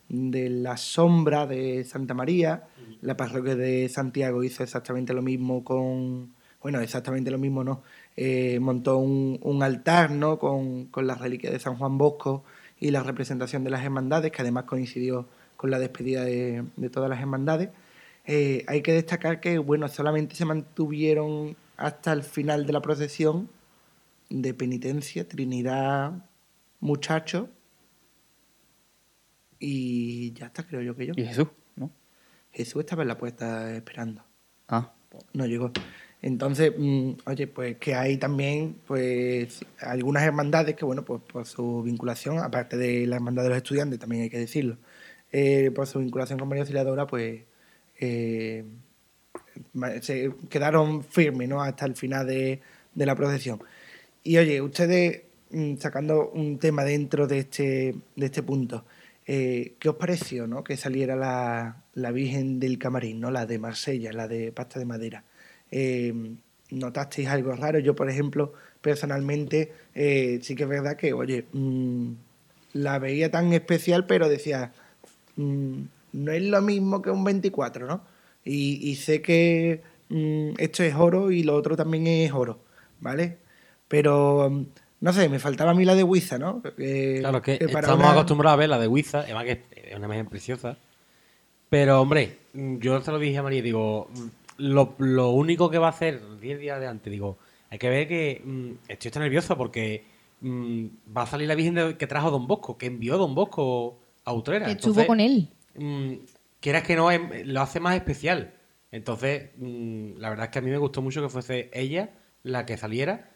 de 0.08 0.50
la 0.50 0.78
sombra 0.78 1.48
de 1.48 1.84
Santa 1.84 2.14
María. 2.14 2.64
La 3.02 3.16
parroquia 3.16 3.56
de 3.56 3.88
Santiago 3.90 4.44
hizo 4.44 4.62
exactamente 4.64 5.14
lo 5.14 5.22
mismo 5.22 5.64
con, 5.64 6.34
bueno, 6.62 6.80
exactamente 6.82 7.32
lo 7.32 7.38
mismo, 7.38 7.64
¿no? 7.64 7.82
Eh, 8.16 8.60
montó 8.60 8.98
un, 8.98 9.40
un 9.42 9.64
altar, 9.64 10.12
¿no? 10.12 10.38
Con, 10.38 10.86
con 10.86 11.08
las 11.08 11.20
reliquias 11.20 11.54
de 11.54 11.60
San 11.60 11.76
Juan 11.76 11.98
Bosco 11.98 12.44
y 12.80 12.92
la 12.92 13.02
representación 13.02 13.64
de 13.64 13.70
las 13.70 13.84
hermandades, 13.84 14.32
que 14.32 14.42
además 14.42 14.66
coincidió 14.66 15.28
con 15.56 15.72
la 15.72 15.80
despedida 15.80 16.24
de, 16.24 16.64
de 16.76 16.90
todas 16.90 17.10
las 17.10 17.20
hermandades. 17.20 17.70
Eh, 18.26 18.64
hay 18.68 18.82
que 18.82 18.94
destacar 18.94 19.40
que, 19.40 19.58
bueno, 19.58 19.88
solamente 19.88 20.36
se 20.36 20.46
mantuvieron 20.46 21.56
hasta 21.78 22.14
el 22.14 22.24
final 22.24 22.66
de 22.66 22.74
la 22.74 22.82
procesión 22.82 23.50
de 24.30 24.54
penitencia, 24.54 25.28
Trinidad, 25.28 26.26
muchacho, 26.80 27.50
y 29.60 30.32
ya 30.34 30.48
está, 30.48 30.64
creo 30.66 30.82
yo 30.82 30.96
que 30.96 31.08
yo. 31.08 31.14
Y 31.18 31.26
Jesús, 31.26 31.48
¿no? 31.76 31.92
Jesús 32.52 32.82
estaba 32.82 33.02
en 33.02 33.10
la 33.10 33.18
puerta 33.18 33.76
esperando. 33.76 34.24
Ah, 34.68 34.94
No 35.34 35.46
llegó. 35.46 35.72
Entonces, 36.22 36.74
mm, 36.78 37.12
oye, 37.26 37.48
pues 37.48 37.78
que 37.78 37.96
hay 37.96 38.18
también 38.18 38.78
pues 38.86 39.66
algunas 39.80 40.24
hermandades 40.24 40.76
que, 40.76 40.86
bueno, 40.86 41.04
pues 41.04 41.22
por 41.22 41.46
su 41.46 41.84
vinculación, 41.84 42.40
aparte 42.40 42.78
de 42.78 43.08
la 43.08 43.16
hermandad 43.18 43.44
de 43.44 43.50
los 43.50 43.58
estudiantes, 43.58 44.00
también 44.00 44.24
hay 44.24 44.30
que 44.30 44.38
decirlo, 44.38 44.78
eh, 45.32 45.72
por 45.72 45.88
su 45.88 46.00
vinculación 46.00 46.40
con 46.40 46.50
María 46.50 46.64
Auxiliadora, 46.64 47.08
pues 47.08 47.42
eh, 48.00 48.66
se 50.02 50.32
quedaron 50.50 51.04
firmes, 51.04 51.48
¿no? 51.48 51.62
Hasta 51.62 51.86
el 51.86 51.96
final 51.96 52.28
de, 52.28 52.62
de 52.94 53.06
la 53.06 53.16
procesión. 53.16 53.62
Y 54.24 54.38
oye, 54.38 54.62
ustedes, 54.62 55.24
mm, 55.52 55.78
sacando 55.78 56.30
un 56.32 56.60
tema 56.60 56.84
dentro 56.84 57.28
de 57.28 57.40
este, 57.40 57.96
de 58.16 58.26
este 58.26 58.44
punto, 58.44 58.86
eh, 59.26 59.76
¿qué 59.80 59.90
os 59.90 59.96
pareció, 59.96 60.48
no? 60.48 60.64
Que 60.64 60.78
saliera 60.78 61.16
la, 61.16 61.84
la 61.94 62.12
Virgen 62.12 62.60
del 62.60 62.78
Camarín, 62.80 63.20
¿no? 63.20 63.32
La 63.32 63.46
de 63.46 63.60
Marsella, 63.60 64.12
la 64.12 64.28
de 64.28 64.52
pasta 64.52 64.80
de 64.80 64.86
madera. 64.86 65.24
Eh, 65.72 66.14
¿Notasteis 66.72 67.28
algo 67.28 67.54
raro? 67.54 67.80
Yo, 67.80 67.96
por 67.96 68.10
ejemplo, 68.10 68.54
personalmente, 68.82 69.72
eh, 69.96 70.40
sí 70.42 70.56
que 70.56 70.64
es 70.64 70.70
verdad 70.70 70.98
que, 70.98 71.14
oye, 71.14 71.46
mm, 71.52 72.12
la 72.74 73.00
veía 73.00 73.32
tan 73.32 73.54
especial, 73.54 74.06
pero 74.06 74.30
decía, 74.30 74.74
mm, 75.36 75.82
no 76.14 76.32
es 76.32 76.44
lo 76.44 76.62
mismo 76.62 77.02
que 77.02 77.12
un 77.12 77.24
24, 77.24 77.88
¿no? 77.88 78.04
Y, 78.46 78.96
sé 78.96 79.22
que 79.22 79.82
esto 80.58 80.84
es 80.84 80.96
oro 80.96 81.32
y 81.32 81.44
lo 81.44 81.56
otro 81.56 81.76
también 81.78 82.08
es 82.08 82.32
oro, 82.32 82.60
¿vale? 83.00 83.38
Pero, 83.90 84.50
mm, 84.50 84.66
no 85.02 85.12
sé, 85.14 85.28
me 85.28 85.40
faltaba 85.40 85.72
a 85.72 85.74
mí 85.74 85.84
la 85.84 85.96
de 85.96 86.04
Wiza, 86.04 86.38
¿no? 86.38 86.62
Claro, 86.62 87.42
que, 87.42 87.58
que 87.60 87.68
para 87.68 87.82
estamos 87.82 88.06
una- 88.06 88.12
acostumbrados 88.14 88.54
a 88.54 88.60
ver 88.60 88.70
la 88.70 88.80
de 88.80 88.88
Wiza, 88.88 89.20
además 89.20 89.44
que 89.44 89.62
es 89.76 89.96
una 89.98 90.06
imagen 90.06 90.28
preciosa. 90.28 90.78
Pero, 91.70 92.02
hombre, 92.02 92.38
mm, 92.54 92.78
yo 92.78 93.02
se 93.02 93.12
lo 93.12 93.20
dije 93.20 93.38
a 93.38 93.44
María, 93.44 93.62
digo, 93.62 94.10
mm, 94.14 94.28
lo, 94.60 94.96
lo 94.98 95.32
único 95.32 95.70
que 95.70 95.78
va 95.78 95.88
a 95.88 95.92
hacer 95.92 96.22
10 96.40 96.60
días 96.60 96.80
de 96.80 96.88
antes, 96.88 97.12
digo, 97.12 97.38
hay 97.70 97.78
que 97.80 97.90
ver 97.90 98.08
que 98.08 98.42
estoy 98.88 99.12
tan 99.12 99.22
nervioso 99.24 99.58
porque 99.58 100.04
va 100.44 101.24
a 101.24 101.28
salir 101.28 101.48
la 101.48 101.56
Virgen 101.56 101.76
de- 101.76 101.98
que 101.98 102.08
trajo 102.08 102.32
Don 102.32 102.48
Bosco, 102.48 102.78
que 102.78 102.86
envió 102.88 103.18
Don 103.18 103.36
Bosco 103.36 104.00
a 104.26 104.34
Utrera. 104.34 104.66
Que 104.68 104.72
estuvo 104.74 105.06
con 105.08 105.20
él. 105.20 105.50
mm, 105.76 106.14
quieras 106.60 106.84
que 106.84 106.96
no, 106.96 107.10
lo 107.46 107.62
hace 107.62 107.80
más 107.80 107.96
especial. 107.96 108.54
Entonces, 108.92 109.50
la 109.60 110.30
verdad 110.30 110.46
es 110.46 110.52
que 110.52 110.60
a 110.60 110.62
mí 110.62 110.72
me 110.72 110.78
gustó 110.78 111.02
mucho 111.02 111.22
que 111.22 111.30
fuese 111.30 111.70
ella 111.74 112.10
la 112.44 112.66
que 112.66 112.76
saliera. 112.78 113.30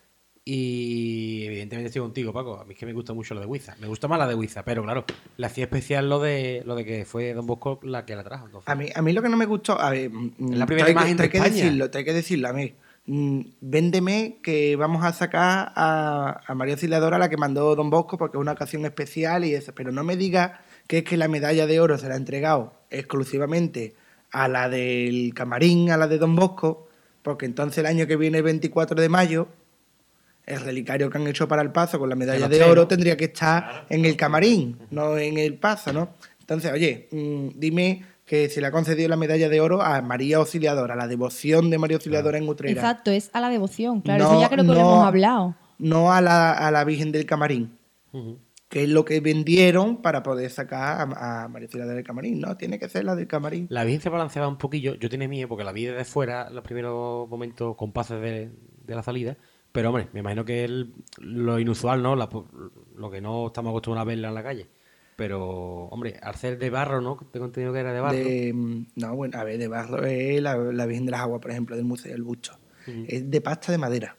Y 0.45 1.45
evidentemente 1.45 1.87
estoy 1.87 2.01
contigo, 2.01 2.33
Paco. 2.33 2.59
A 2.59 2.65
mí 2.65 2.73
es 2.73 2.79
que 2.79 2.85
me 2.85 2.91
gusta 2.93 3.13
mucho 3.13 3.33
lo 3.33 3.39
de 3.39 3.45
Wiza. 3.45 3.75
Me 3.79 3.87
gusta 3.87 4.07
más 4.09 4.19
la 4.19 4.27
de 4.27 4.35
Wiza, 4.35 4.63
pero 4.65 4.83
claro, 4.83 5.05
le 5.37 5.45
hacía 5.47 5.63
especial 5.63 6.09
lo 6.09 6.19
de 6.19 6.63
lo 6.65 6.75
de 6.75 6.83
que 6.83 7.05
fue 7.05 7.33
Don 7.33 7.45
Bosco 7.47 7.79
la 7.83 8.05
que 8.05 8.15
la 8.15 8.23
trajo. 8.23 8.47
entonces. 8.47 8.67
A 8.69 8.75
mí, 8.75 8.87
a 8.93 9.01
mí 9.01 9.13
lo 9.13 9.21
que 9.21 9.29
no 9.29 9.37
me 9.37 9.45
gustó, 9.45 9.79
a 9.79 9.89
ver, 9.89 10.09
mm, 10.09 10.53
la 10.53 10.65
primera 10.65 10.87
hay 10.87 10.93
que- 10.93 10.99
imagen 10.99 11.17
de 11.17 11.23
hay 11.23 11.29
que 11.29 11.37
España. 11.37 11.55
decirlo, 11.55 11.89
hay 11.93 12.03
que 12.05 12.13
decirlo, 12.13 12.47
a 12.49 12.53
mí. 12.53 12.73
mm, 13.05 13.39
Véndeme 13.61 14.37
que 14.43 14.75
vamos 14.75 15.03
a 15.05 15.13
sacar 15.13 15.71
a, 15.75 16.41
a 16.45 16.55
María 16.55 16.73
Auxiliadora, 16.73 17.17
la 17.17 17.29
que 17.29 17.37
mandó 17.37 17.75
Don 17.75 17.89
Bosco, 17.89 18.17
porque 18.17 18.37
es 18.37 18.41
una 18.41 18.51
ocasión 18.51 18.83
especial 18.85 19.45
y 19.45 19.53
eso. 19.53 19.73
Pero 19.73 19.91
no 19.93 20.03
me 20.03 20.17
digas 20.17 20.59
que 20.87 20.99
es 20.99 21.03
que 21.05 21.15
la 21.17 21.29
medalla 21.29 21.67
de 21.67 21.79
oro 21.79 21.97
se 21.97 22.07
la 22.09 22.15
ha 22.15 22.17
entregado 22.17 22.73
exclusivamente 22.89 23.95
a 24.31 24.47
la 24.49 24.67
del 24.67 25.33
camarín, 25.33 25.89
a 25.91 25.95
la 25.97 26.07
de 26.07 26.17
Don 26.17 26.35
Bosco, 26.35 26.87
porque 27.21 27.45
entonces 27.45 27.77
el 27.77 27.85
año 27.85 28.07
que 28.07 28.17
viene, 28.17 28.39
el 28.39 28.43
24 28.43 28.99
de 29.01 29.07
mayo, 29.09 29.47
el 30.45 30.59
relicario 30.61 31.09
que 31.09 31.17
han 31.17 31.27
hecho 31.27 31.47
para 31.47 31.61
el 31.61 31.71
paso 31.71 31.97
con 31.99 32.09
la 32.09 32.15
medalla 32.15 32.47
de 32.49 32.63
oro 32.63 32.87
tendría 32.87 33.15
que 33.17 33.25
estar 33.25 33.85
en 33.89 34.05
el 34.05 34.15
camarín, 34.17 34.77
no 34.91 35.17
en 35.17 35.37
el 35.37 35.57
paso, 35.57 35.93
¿no? 35.93 36.09
Entonces, 36.39 36.71
oye, 36.71 37.07
mm, 37.11 37.47
dime 37.55 38.03
que 38.25 38.49
se 38.49 38.61
le 38.61 38.67
ha 38.67 38.71
concedido 38.71 39.09
la 39.09 39.15
medalla 39.17 39.49
de 39.49 39.59
oro 39.61 39.81
a 39.81 40.01
María 40.01 40.37
Auxiliadora, 40.37 40.95
la 40.95 41.07
devoción 41.07 41.69
de 41.69 41.77
María 41.77 41.95
Auxiliadora 41.97 42.37
en 42.37 42.47
Utrera. 42.47 42.73
Exacto, 42.73 43.11
es 43.11 43.29
a 43.33 43.39
la 43.41 43.49
devoción. 43.49 44.01
Claro, 44.01 44.23
No, 44.25 44.31
eso 44.31 44.41
ya 44.41 44.49
creo 44.49 44.63
que 44.63 44.67
lo 44.67 44.73
no. 44.75 44.79
hemos 44.79 45.05
hablado. 45.05 45.55
No 45.77 46.11
a 46.13 46.21
la, 46.21 46.51
a 46.53 46.71
la 46.71 46.83
Virgen 46.83 47.11
del 47.11 47.25
Camarín, 47.25 47.77
que 48.69 48.83
es 48.83 48.89
lo 48.89 49.05
que 49.05 49.19
vendieron 49.19 50.01
para 50.01 50.23
poder 50.23 50.49
sacar 50.49 51.07
a, 51.15 51.43
a 51.43 51.47
María 51.47 51.65
Auxiliadora 51.65 51.95
del 51.95 52.05
Camarín, 52.05 52.39
¿no? 52.39 52.55
Tiene 52.57 52.79
que 52.79 52.87
ser 52.89 53.05
la 53.05 53.15
del 53.15 53.27
Camarín. 53.27 53.67
La 53.69 53.83
Virgen 53.83 54.01
se 54.01 54.09
balanceaba 54.09 54.47
un 54.47 54.57
poquillo. 54.57 54.95
Yo 54.95 55.09
tenía 55.09 55.27
miedo 55.27 55.47
porque 55.47 55.63
la 55.63 55.71
vi 55.71 55.85
desde 55.85 56.05
fuera 56.05 56.49
los 56.49 56.63
primeros 56.63 57.27
momentos 57.29 57.75
compases 57.75 58.21
de, 58.21 58.51
de 58.85 58.95
la 58.95 59.03
salida. 59.03 59.37
Pero, 59.73 59.89
hombre, 59.89 60.07
me 60.13 60.21
imagino 60.21 60.45
que 60.45 60.63
el- 60.63 60.93
lo 61.17 61.59
inusual, 61.59 62.01
¿no? 62.01 62.15
La- 62.15 62.29
lo 62.95 63.11
que 63.11 63.19
no 63.19 63.47
estamos 63.47 63.71
acostumbrados 63.71 64.05
a 64.05 64.07
verla 64.07 64.29
en 64.29 64.35
la 64.35 64.43
calle. 64.43 64.67
Pero, 65.15 65.85
hombre, 65.85 66.19
ser 66.35 66.57
de 66.57 66.69
barro, 66.69 67.01
¿no? 67.01 67.17
Tengo 67.31 67.47
entendido 67.47 67.73
que 67.73 67.79
era 67.79 67.91
de 67.93 67.99
barro. 67.99 68.15
De, 68.17 68.51
mm, 68.53 68.85
no, 68.95 69.15
bueno, 69.15 69.37
a 69.39 69.43
ver, 69.43 69.57
de 69.57 69.67
barro 69.67 70.05
es 70.05 70.41
la, 70.41 70.55
la 70.57 70.85
Virgen 70.85 71.05
de 71.05 71.11
las 71.11 71.21
Aguas, 71.21 71.41
por 71.41 71.51
ejemplo, 71.51 71.75
del 71.75 71.85
Museo 71.85 72.11
del 72.11 72.23
Busto. 72.23 72.57
Es 73.07 73.29
de 73.29 73.41
pasta 73.41 73.71
de 73.71 73.77
madera. 73.77 74.15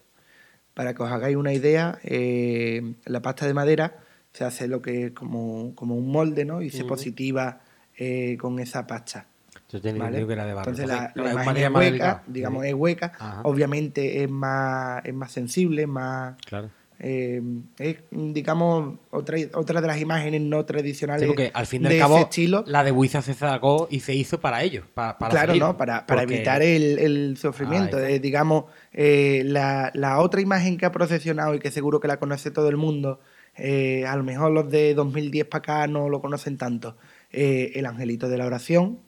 Para 0.75 0.95
que 0.95 1.03
os 1.03 1.11
hagáis 1.11 1.37
una 1.37 1.53
idea, 1.53 1.99
eh, 2.03 2.95
la 3.07 3.23
pasta 3.23 3.47
de 3.47 3.55
madera 3.55 3.99
se 4.33 4.45
hace 4.45 4.67
lo 4.67 4.83
que 4.83 5.07
es 5.07 5.11
como, 5.13 5.73
como 5.77 5.95
un 5.97 6.11
molde, 6.11 6.45
¿no? 6.45 6.63
Y 6.63 6.71
se 6.71 6.83
positiva 6.89 7.61
eh, 7.97 8.37
con 8.41 8.59
esa 8.59 8.87
pasta. 8.89 9.29
Yo 9.75 9.81
tenía 9.81 10.03
¿vale? 10.05 10.19
entendido 10.19 10.27
que 10.29 10.33
era 10.35 10.47
de 10.47 10.55
barro. 10.55 10.71
Entonces 10.71 10.87
la, 10.87 11.13
imagen 11.33 11.57
es 11.57 11.71
hueca, 11.71 11.81
delicado. 11.81 12.21
digamos, 12.29 12.63
Sí. 12.63 12.69
es 12.69 12.75
hueca. 12.75 13.13
Ajá. 13.19 13.41
Obviamente 13.45 14.23
es 14.23 14.31
más, 14.31 15.05
es 15.05 15.15
más 15.15 15.33
sensible, 15.33 15.87
más... 15.89 16.37
Claro. 16.47 16.71
eh, 17.01 17.43
es, 17.79 17.97
digamos, 18.13 18.99
otra, 19.11 19.37
otra 19.55 19.81
de 19.81 19.87
las 19.89 20.01
imágenes 20.01 20.41
no 20.43 20.65
tradicionales 20.65 21.29
Sí, 21.29 21.51
al 21.53 21.67
fin 21.67 21.83
y 21.83 21.87
al 21.87 21.93
de 21.93 21.99
cabo, 21.99 22.19
estilo. 22.19 22.63
la 22.69 22.85
de 22.85 22.93
Wiza 22.93 23.21
se 23.21 23.35
sacó 23.35 23.89
y 23.91 23.99
se 24.01 24.15
hizo 24.15 24.39
para 24.41 24.63
ellos. 24.63 24.85
Para, 24.95 25.19
para 25.19 25.31
claro, 25.33 25.47
salir, 25.49 25.63
¿no? 25.63 25.77
Para, 25.77 26.07
para 26.07 26.23
porque- 26.23 26.35
evitar 26.37 26.63
el, 26.63 26.99
el 27.01 27.37
sufrimiento. 27.37 27.99
Eh, 27.99 28.21
digamos, 28.21 28.67
eh, 28.93 29.43
la, 29.45 29.91
la 29.95 30.21
otra 30.21 30.41
imagen 30.41 30.77
que 30.79 30.87
ha 30.87 30.93
procesionado 30.93 31.55
y 31.55 31.59
que 31.59 31.73
seguro 31.73 31.99
que 31.99 32.07
la 32.09 32.19
conoce 32.19 32.53
todo 32.53 32.69
el 32.69 32.77
mundo, 32.77 33.19
eh, 33.57 34.07
a 34.07 34.15
lo 34.17 34.23
mejor 34.23 34.53
los 34.53 34.71
de 34.71 34.95
2010 34.95 35.47
para 35.47 35.59
acá 35.59 35.87
no 35.89 36.09
lo 36.09 36.21
conocen 36.21 36.57
tanto, 36.59 36.97
el 37.33 37.85
Angelito 37.87 38.29
de 38.29 38.39
la 38.39 38.47
Oración, 38.47 39.01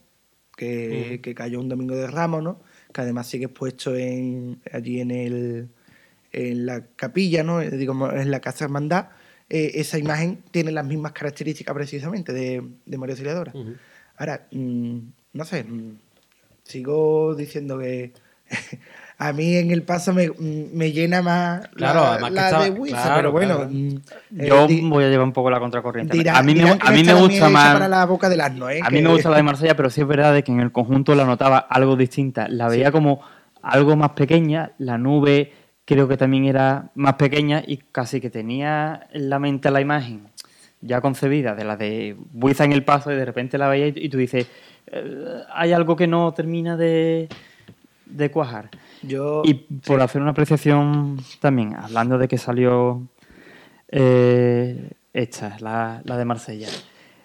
que, 0.57 1.21
que 1.23 1.35
cayó 1.35 1.61
un 1.61 1.69
domingo 1.69 1.95
de 1.95 2.07
Ramos, 2.09 2.43
¿no? 2.43 2.61
Que 2.93 3.03
además 3.03 3.29
sigue 3.29 3.45
expuesto 3.45 3.95
en, 3.95 4.61
allí 4.73 5.01
en, 5.01 5.11
el, 5.11 5.69
en 6.33 6.67
la 6.67 6.87
capilla, 6.97 7.45
¿no? 7.45 7.61
Eh, 7.61 7.71
Digamos, 7.71 8.13
en 8.15 8.31
la 8.31 8.41
Casa 8.41 8.65
Hermandad. 8.65 9.11
Eh, 9.49 9.73
esa 9.75 9.99
imagen 9.99 10.43
tiene 10.51 10.73
las 10.73 10.85
mismas 10.85 11.13
características 11.13 11.75
precisamente 11.75 12.33
de, 12.33 12.63
de 12.85 12.99
María 12.99 13.13
Auxiliadora. 13.13 13.53
Ahora, 14.17 14.49
mm, 14.51 14.99
no 15.35 15.45
sé, 15.45 15.63
mm, 15.63 15.99
sigo 16.65 17.35
diciendo 17.37 17.79
que 17.79 18.13
a 19.19 19.33
mí 19.33 19.57
en 19.57 19.71
el 19.71 19.83
paso 19.83 20.13
me, 20.13 20.31
me 20.39 20.93
llena 20.93 21.23
más 21.23 21.67
Claro, 21.69 22.01
la, 22.03 22.13
además 22.13 22.29
que 22.31 22.35
la 22.35 22.45
estaba- 22.47 22.65
de 22.65 22.71
Wiza, 22.71 23.03
claro, 23.03 23.17
pero 23.17 23.33
bueno, 23.33 23.55
claro. 23.57 23.71
mm, 23.73 23.97
eh, 24.41 24.47
Yo 24.49 24.67
di- 24.67 24.81
voy 24.89 25.05
a 25.05 25.09
llevar 25.09 25.25
un 25.27 25.33
poco 25.33 25.51
la 25.51 25.59
contracorriente. 25.59 26.17
dirá- 26.17 26.37
a 26.37 26.43
mí 26.43 26.55
me, 26.55 26.71
a 26.79 26.91
mí 26.91 27.03
me 27.05 27.15
gusta 27.15 27.49
más. 27.49 27.73
para 27.73 27.89
la 27.89 28.05
boca 28.05 28.29
del 28.29 28.41
asno, 28.43 28.69
¿eh? 28.69 28.81
A 28.83 28.91
mí 28.91 28.99
Que- 28.99 29.03
me 29.03 29.11
gusta 29.11 29.31
la 29.31 29.37
de 29.37 29.43
Marsella, 29.43 29.75
pero 29.77 29.89
sí 29.91 30.03
es 30.03 30.07
verdad 30.07 30.35
de 30.35 30.43
que 30.45 30.53
en 30.53 30.61
el 30.61 30.71
conjunto 30.73 31.15
la 31.15 31.25
notaba 31.25 31.59
algo 31.59 31.97
distinta. 31.97 32.47
La 32.49 32.69
veía 32.69 32.93
como 32.93 33.21
algo 33.63 33.97
más 33.97 34.11
pequeña, 34.11 34.73
la 34.79 34.99
nube 34.99 35.53
creo 35.87 36.09
que 36.09 36.17
también 36.17 36.45
era 36.47 36.91
más 36.95 37.15
pequeña 37.15 37.63
y 37.67 37.79
casi 37.79 38.21
que 38.21 38.29
tenía 38.29 39.07
en 39.13 39.31
la 39.31 39.39
mente 39.39 39.71
la 39.71 39.81
imagen 39.81 40.29
ya 40.83 41.01
concebida 41.01 41.55
de 41.55 41.65
la 41.65 41.77
de 41.77 42.17
Buiza 42.33 42.65
en 42.65 42.73
el 42.73 42.85
paso 42.85 43.11
y 43.11 43.17
de 43.17 43.25
repente 43.25 43.57
la 43.57 43.69
veía 43.69 43.87
y 43.89 43.93
y 43.97 44.09
tú 44.09 44.19
dices, 44.19 44.47
"Eh, 44.89 45.43
hay 45.55 45.73
algo 45.73 45.97
que 45.97 46.07
no 46.07 46.33
termina 46.35 46.77
de, 46.77 47.29
de 48.07 48.31
cuajar. 48.31 48.71
Yo, 49.03 49.43
Y 49.45 49.55
por 49.55 50.01
hacer 50.01 50.23
una 50.23 50.31
apreciación 50.31 51.19
también, 51.41 51.77
hablando 51.77 52.19
de 52.19 52.29
que 52.29 52.39
salió 52.39 53.03
eh, 53.89 54.91
esta, 55.13 55.57
la, 55.61 56.01
la 56.05 56.17
de 56.17 56.25
Marsella, 56.25 56.69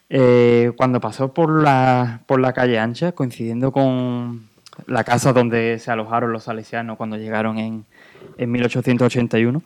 eh, 0.10 0.74
cuando 0.76 1.00
pasó 1.00 1.34
por 1.34 1.64
la, 1.64 2.22
por 2.26 2.42
la 2.42 2.52
calle 2.52 2.78
ancha, 2.78 3.14
coincidiendo 3.14 3.72
con 3.72 4.50
la 4.88 5.04
casa 5.04 5.32
donde 5.32 5.80
se 5.80 5.92
alojaron 5.92 6.34
los 6.34 6.44
salesianos 6.44 6.98
cuando 6.98 7.18
llegaron 7.18 7.58
en, 7.58 7.86
en 8.38 8.52
1881, 8.52 9.62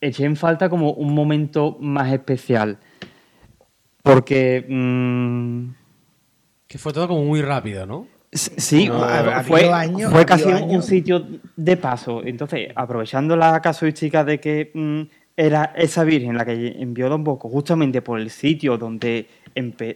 eché 0.00 0.24
en 0.24 0.36
falta 0.36 0.68
como 0.68 0.92
un 0.92 1.14
momento 1.14 1.76
más 1.80 2.12
especial. 2.12 2.78
Porque 4.02 4.64
mm, 4.68 5.74
Que 6.68 6.78
fue 6.78 6.92
todo 6.92 7.08
como 7.08 7.24
muy 7.24 7.42
rápido, 7.42 7.86
¿no? 7.86 8.06
Sí, 8.36 8.88
No, 8.88 9.00
fue, 9.44 9.68
años- 9.72 10.10
fue 10.12 10.24
casi 10.26 10.44
un- 10.48 10.82
sitio 10.82 11.26
de 11.56 11.76
paso. 11.76 12.22
Entonces, 12.24 12.68
aprovechando 12.74 13.36
la 13.36 13.60
casuística 13.60 14.24
de 14.24 14.38
que 14.40 14.70
mm, 14.74 15.02
era 15.36 15.72
esa 15.76 16.04
virgen 16.04 16.36
la 16.36 16.44
que 16.44 16.76
envió 16.78 17.08
Don 17.08 17.22
Bosco, 17.24 17.48
justamente 17.48 18.02
por 18.02 18.18
el 18.20 18.30
sitio 18.30 18.78
donde 18.78 19.26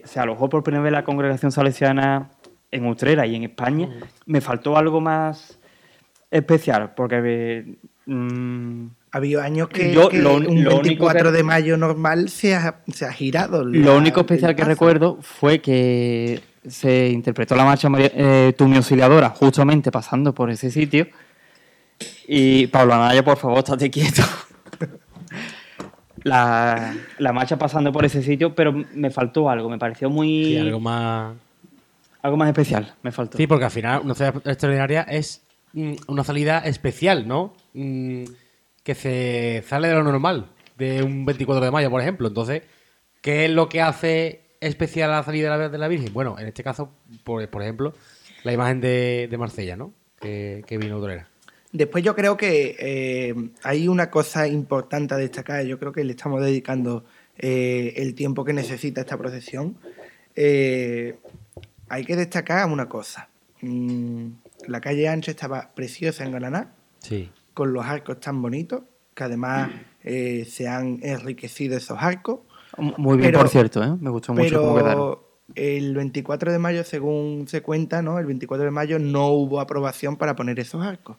se 0.03 0.19
alojó 0.19 0.49
por 0.49 0.63
primera 0.63 0.83
vez 0.83 0.91
la 0.91 1.03
congregación 1.03 1.51
salesiana 1.51 2.31
en 2.71 2.85
Utrera 2.85 3.25
y 3.27 3.35
en 3.35 3.43
España, 3.43 3.89
me 4.25 4.39
faltó 4.41 4.77
algo 4.77 5.01
más 5.01 5.59
especial, 6.29 6.93
porque 6.95 7.75
mm, 8.05 8.85
Ha 9.13 9.17
habido 9.17 9.41
años 9.41 9.67
que, 9.67 9.93
Yo 9.93 10.07
que 10.07 10.19
lo- 10.19 10.35
un 10.35 10.43
lo 10.43 10.49
único 10.77 11.05
24 11.05 11.31
que- 11.31 11.37
de 11.37 11.43
mayo 11.43 11.75
normal 11.75 12.29
se 12.29 12.55
ha, 12.55 12.81
se 12.93 13.05
ha 13.05 13.11
girado. 13.11 13.65
Lo 13.65 13.97
único 13.97 14.21
especial 14.21 14.55
que 14.55 14.63
recuerdo 14.63 15.17
fue 15.21 15.59
que 15.59 16.39
se 16.67 17.09
interpretó 17.09 17.55
la 17.55 17.65
marcha 17.65 17.89
eh, 17.97 18.53
Tu 18.57 18.67
mi 18.67 18.77
auxiliadora 18.77 19.29
justamente 19.29 19.91
pasando 19.91 20.33
por 20.33 20.49
ese 20.49 20.69
sitio. 20.69 21.07
Y 22.27 22.67
Pablo 22.67 22.93
Anaya, 22.93 23.23
por 23.23 23.37
favor, 23.37 23.59
estate 23.59 23.89
quieto. 23.89 24.23
La, 26.23 26.93
la 27.17 27.33
marcha 27.33 27.57
pasando 27.57 27.91
por 27.91 28.05
ese 28.05 28.21
sitio, 28.21 28.53
pero 28.53 28.73
me 28.73 29.09
faltó 29.09 29.49
algo, 29.49 29.69
me 29.69 29.79
pareció 29.79 30.09
muy... 30.09 30.45
Sí, 30.45 30.57
algo... 30.57 30.67
algo 30.67 30.79
más. 30.79 31.35
más 32.37 32.47
especial, 32.47 32.93
me 33.01 33.11
faltó. 33.11 33.37
Sí, 33.37 33.47
porque 33.47 33.65
al 33.65 33.71
final 33.71 34.01
una 34.03 34.13
salida 34.13 34.41
extraordinaria 34.45 35.01
es 35.01 35.41
mm, 35.73 35.93
una 36.07 36.23
salida 36.23 36.59
especial, 36.59 37.27
¿no? 37.27 37.55
Mm, 37.73 38.25
que 38.83 38.95
se 38.95 39.63
sale 39.67 39.87
de 39.87 39.95
lo 39.95 40.03
normal, 40.03 40.45
de 40.77 41.01
un 41.01 41.25
24 41.25 41.65
de 41.65 41.71
mayo, 41.71 41.89
por 41.89 42.01
ejemplo. 42.01 42.27
Entonces, 42.27 42.63
¿qué 43.21 43.45
es 43.45 43.51
lo 43.51 43.67
que 43.67 43.81
hace 43.81 44.41
especial 44.61 45.11
la 45.11 45.23
salida 45.23 45.51
de 45.51 45.57
la, 45.57 45.69
de 45.69 45.77
la 45.77 45.87
Virgen? 45.87 46.13
Bueno, 46.13 46.37
en 46.39 46.47
este 46.47 46.63
caso, 46.63 46.91
por, 47.23 47.47
por 47.49 47.61
ejemplo, 47.61 47.93
la 48.43 48.53
imagen 48.53 48.79
de, 48.79 49.27
de 49.29 49.37
Marsella, 49.37 49.75
¿no? 49.75 49.93
Que, 50.19 50.63
que 50.65 50.77
vino 50.77 50.97
Utrera. 50.99 51.27
Después 51.73 52.03
yo 52.03 52.15
creo 52.15 52.37
que 52.37 52.75
eh, 52.79 53.33
hay 53.63 53.87
una 53.87 54.09
cosa 54.11 54.47
importante 54.47 55.13
a 55.13 55.17
destacar. 55.17 55.63
Yo 55.65 55.79
creo 55.79 55.91
que 55.93 56.03
le 56.03 56.11
estamos 56.11 56.41
dedicando 56.41 57.05
eh, 57.37 57.93
el 57.97 58.13
tiempo 58.13 58.43
que 58.43 58.53
necesita 58.53 59.01
esta 59.01 59.17
procesión. 59.17 59.77
Eh, 60.35 61.15
hay 61.89 62.05
que 62.05 62.15
destacar 62.15 62.69
una 62.69 62.87
cosa. 62.89 63.29
Mm, 63.61 64.27
la 64.67 64.81
calle 64.81 65.07
ancha 65.07 65.31
estaba 65.31 65.71
preciosa 65.73 66.23
en 66.25 66.31
Galaná, 66.31 66.73
Sí. 66.99 67.31
con 67.53 67.73
los 67.73 67.85
arcos 67.85 68.19
tan 68.19 68.41
bonitos, 68.41 68.83
que 69.15 69.23
además 69.23 69.71
se 70.03 70.67
han 70.67 70.99
enriquecido 71.03 71.77
esos 71.77 71.97
arcos. 72.01 72.39
Muy 72.77 73.17
bien, 73.17 73.29
pero- 73.31 73.39
por 73.39 73.49
cierto, 73.49 73.83
¿eh? 73.83 73.95
me 73.99 74.09
gustó 74.09 74.33
mucho 74.33 74.61
cómo 74.61 74.75
quedaron. 74.75 74.93
Pero 74.93 75.31
el 75.55 75.95
24 75.95 76.51
de 76.51 76.59
mayo, 76.59 76.83
según 76.83 77.45
se 77.47 77.61
cuenta, 77.61 78.01
¿no? 78.01 78.19
El 78.19 78.25
24 78.25 78.65
de 78.65 78.71
mayo 78.71 78.99
no 78.99 79.27
hubo 79.29 79.59
aprobación 79.59 80.17
para 80.17 80.35
poner 80.35 80.59
esos 80.59 80.83
arcos. 80.83 81.17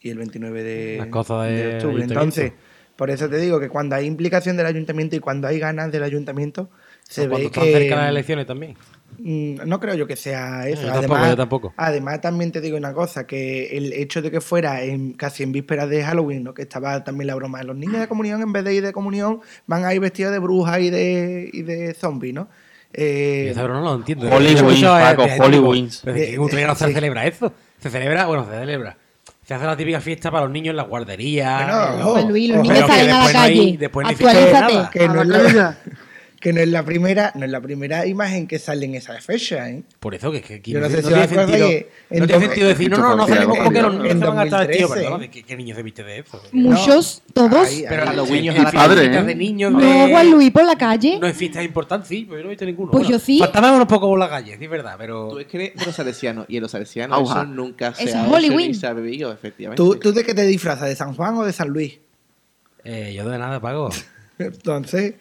Y 0.00 0.10
el 0.10 0.18
29 0.18 0.62
de, 0.62 1.00
octubre. 1.02 2.02
Entonces, 2.02 2.52
por 2.96 3.10
eso 3.10 3.28
te 3.28 3.38
digo 3.38 3.60
que 3.60 3.68
cuando 3.68 3.96
hay 3.96 4.06
implicación 4.06 4.56
del 4.56 4.66
ayuntamiento 4.66 5.14
y 5.14 5.20
cuando 5.20 5.46
hay 5.46 5.58
ganas 5.58 5.92
del 5.92 6.02
ayuntamiento, 6.02 6.70
se 7.02 7.22
Cuando 7.22 7.38
ve 7.38 7.44
están 7.46 7.64
que... 7.64 7.72
cerca 7.72 7.96
las 7.96 8.08
elecciones 8.08 8.46
también. 8.46 8.76
Mm, 9.22 9.68
No 9.68 9.78
creo 9.80 9.94
yo 9.94 10.06
que 10.06 10.16
sea 10.16 10.66
eso. 10.68 10.82
yo 10.82 10.88
además, 10.92 11.00
tampoco, 11.08 11.26
yo 11.30 11.36
tampoco. 11.36 11.74
además, 11.76 12.20
también 12.20 12.52
te 12.52 12.60
digo 12.60 12.76
una 12.76 12.92
cosa, 12.94 13.26
que 13.26 13.76
el 13.76 13.92
hecho 13.92 14.22
de 14.22 14.30
que 14.30 14.40
fuera 14.40 14.82
en, 14.82 15.12
casi 15.12 15.42
en 15.42 15.52
vísperas 15.52 15.88
de 15.90 16.02
Halloween, 16.02 16.42
¿no? 16.44 16.54
que 16.54 16.62
estaba 16.62 17.04
también 17.04 17.26
la 17.26 17.34
broma 17.34 17.58
de 17.58 17.64
los 17.64 17.76
niños 17.76 18.00
de 18.00 18.08
comunión, 18.08 18.40
en 18.40 18.52
vez 18.52 18.64
de 18.64 18.74
ir 18.74 18.82
de 18.82 18.92
comunión, 18.92 19.40
van 19.66 19.84
a 19.84 19.92
ir 19.94 20.00
vestidos 20.00 20.32
de 20.32 20.38
brujas 20.38 20.80
y 20.80 20.90
de, 20.90 21.50
y 21.52 21.62
de 21.62 21.92
zombies, 21.94 22.34
¿no? 22.34 22.48
Eh, 22.92 23.52
broma 23.56 23.80
no 23.80 23.84
lo 23.84 23.94
entiendo. 23.96 24.26
A- 24.26 24.30
Paco, 25.10 25.22
en 25.22 25.90
Eh, 26.06 26.38
Utrera 26.38 26.68
no 26.68 26.74
se 26.74 26.86
sí. 26.88 26.92
celebra 26.94 27.26
eso. 27.26 27.52
Se 27.78 27.88
celebra, 27.90 28.26
bueno, 28.26 28.44
se 28.46 28.52
celebra. 28.58 28.96
Se 29.44 29.54
hace 29.54 29.64
la 29.66 29.76
típica 29.76 30.00
fiesta 30.00 30.30
para 30.30 30.44
los 30.44 30.52
niños 30.52 30.70
en 30.70 30.76
la 30.76 30.82
guardería. 30.84 31.56
Bueno, 31.56 31.92
en 31.92 31.98
los- 32.00 32.12
Pues 32.12 32.24
Luis, 32.26 32.56
niños 32.56 32.78
salen 32.78 33.10
a 33.10 33.18
la 33.18 33.26
no 33.26 33.32
calle. 33.32 33.76
después 33.78 34.04
no 34.06 34.10
nada. 34.72 34.90
que 34.90 35.08
no, 35.08 35.22
es 35.22 35.54
la, 35.54 35.78
que 36.40 36.54
no 36.54 36.60
es 36.62 36.68
la 36.68 36.82
primera, 36.82 37.32
no 37.34 37.44
es 37.44 37.50
la 37.50 37.60
primera 37.60 38.06
imagen 38.06 38.46
que 38.46 38.58
sale 38.58 38.86
en 38.86 38.94
esa 38.94 39.20
fecha, 39.20 39.68
¿eh? 39.68 39.82
Por 40.00 40.14
eso 40.14 40.32
que, 40.32 40.40
que, 40.40 40.62
que 40.62 40.70
Yo 40.70 40.80
no 40.80 40.88
sé 40.88 41.02
no 41.02 41.02
si 41.02 41.08
tiene 41.08 41.28
sentido, 41.28 41.68
que 41.68 41.90
en 42.08 42.18
no 42.20 42.26
tiene 42.26 42.46
sentido 42.46 42.68
decir, 42.68 42.90
no, 42.90 42.96
no, 42.96 43.14
no 43.14 43.28
salimos 43.28 43.58
porque 43.58 43.82
los 43.82 43.94
en 43.94 44.02
niños 44.02 44.18
se 44.18 44.26
van 44.26 44.38
a 44.38 44.44
estar 44.44 44.66
tío, 44.66 44.88
2013. 44.88 45.10
perdón, 45.10 45.30
¿qué, 45.30 45.42
qué 45.42 45.56
niños 45.56 45.76
se 45.76 45.82
viste 45.82 46.02
de 46.02 46.18
eso? 46.20 46.42
Muchos, 46.52 47.22
todos. 47.34 47.68
Ahí, 47.68 47.84
Pero 47.86 48.12
los 48.14 48.30
niños 48.30 48.54
a 48.56 48.62
la 48.62 48.70
fiestas 48.70 48.88
calle, 48.88 49.04
¿eh? 49.18 49.22
de 49.22 49.34
niños 49.34 49.70
No, 49.72 49.80
de... 49.80 50.10
Juan 50.12 50.30
Luis, 50.30 50.50
por 50.50 50.64
la 50.64 50.76
calle. 50.76 51.18
No 51.20 51.26
hay 51.26 51.34
fiestas 51.34 51.62
importantes, 51.62 52.08
sí, 52.08 52.24
pero 52.26 52.38
yo 52.38 52.44
no 52.44 52.48
he 52.48 52.52
visto 52.52 52.64
ninguno. 52.64 52.90
Pues 52.90 53.06
yo 53.06 53.18
sí. 53.18 53.38
Faltaba 53.38 53.72
unos 53.72 53.86
poco 53.86 54.08
por 54.08 54.18
la 54.18 54.30
calle, 54.30 54.56
sí 54.56 54.64
es 54.64 54.70
verdad, 54.70 54.94
pero... 54.96 55.28
Tú 55.28 55.38
es 55.40 55.46
que 55.46 55.56
eres 55.58 55.74
de 55.76 55.84
los 55.84 55.94
salesianos 55.94 56.46
y 56.48 56.56
en 56.56 56.62
los 56.62 56.70
salesianos 56.70 57.30
eso 57.30 57.44
nunca 57.44 57.92
se 57.92 58.02
ha 58.02 58.04
es 58.06 58.10
hecho 58.14 58.30
Halloween. 58.30 58.68
ni 58.68 58.74
se 58.74 58.86
ha 58.86 58.94
bebido, 58.94 59.30
efectivamente. 59.30 59.76
¿Tú, 59.82 59.96
¿Tú 59.96 60.10
de 60.12 60.24
qué 60.24 60.32
te 60.32 60.46
disfrazas? 60.46 60.88
¿De 60.88 60.96
San 60.96 61.14
Juan 61.14 61.34
o 61.36 61.44
de 61.44 61.52
San 61.52 61.68
Luis? 61.68 62.00
Eh, 62.82 63.12
yo 63.14 63.28
de 63.28 63.36
nada 63.36 63.60
pago. 63.60 63.90
Entonces, 64.44 65.14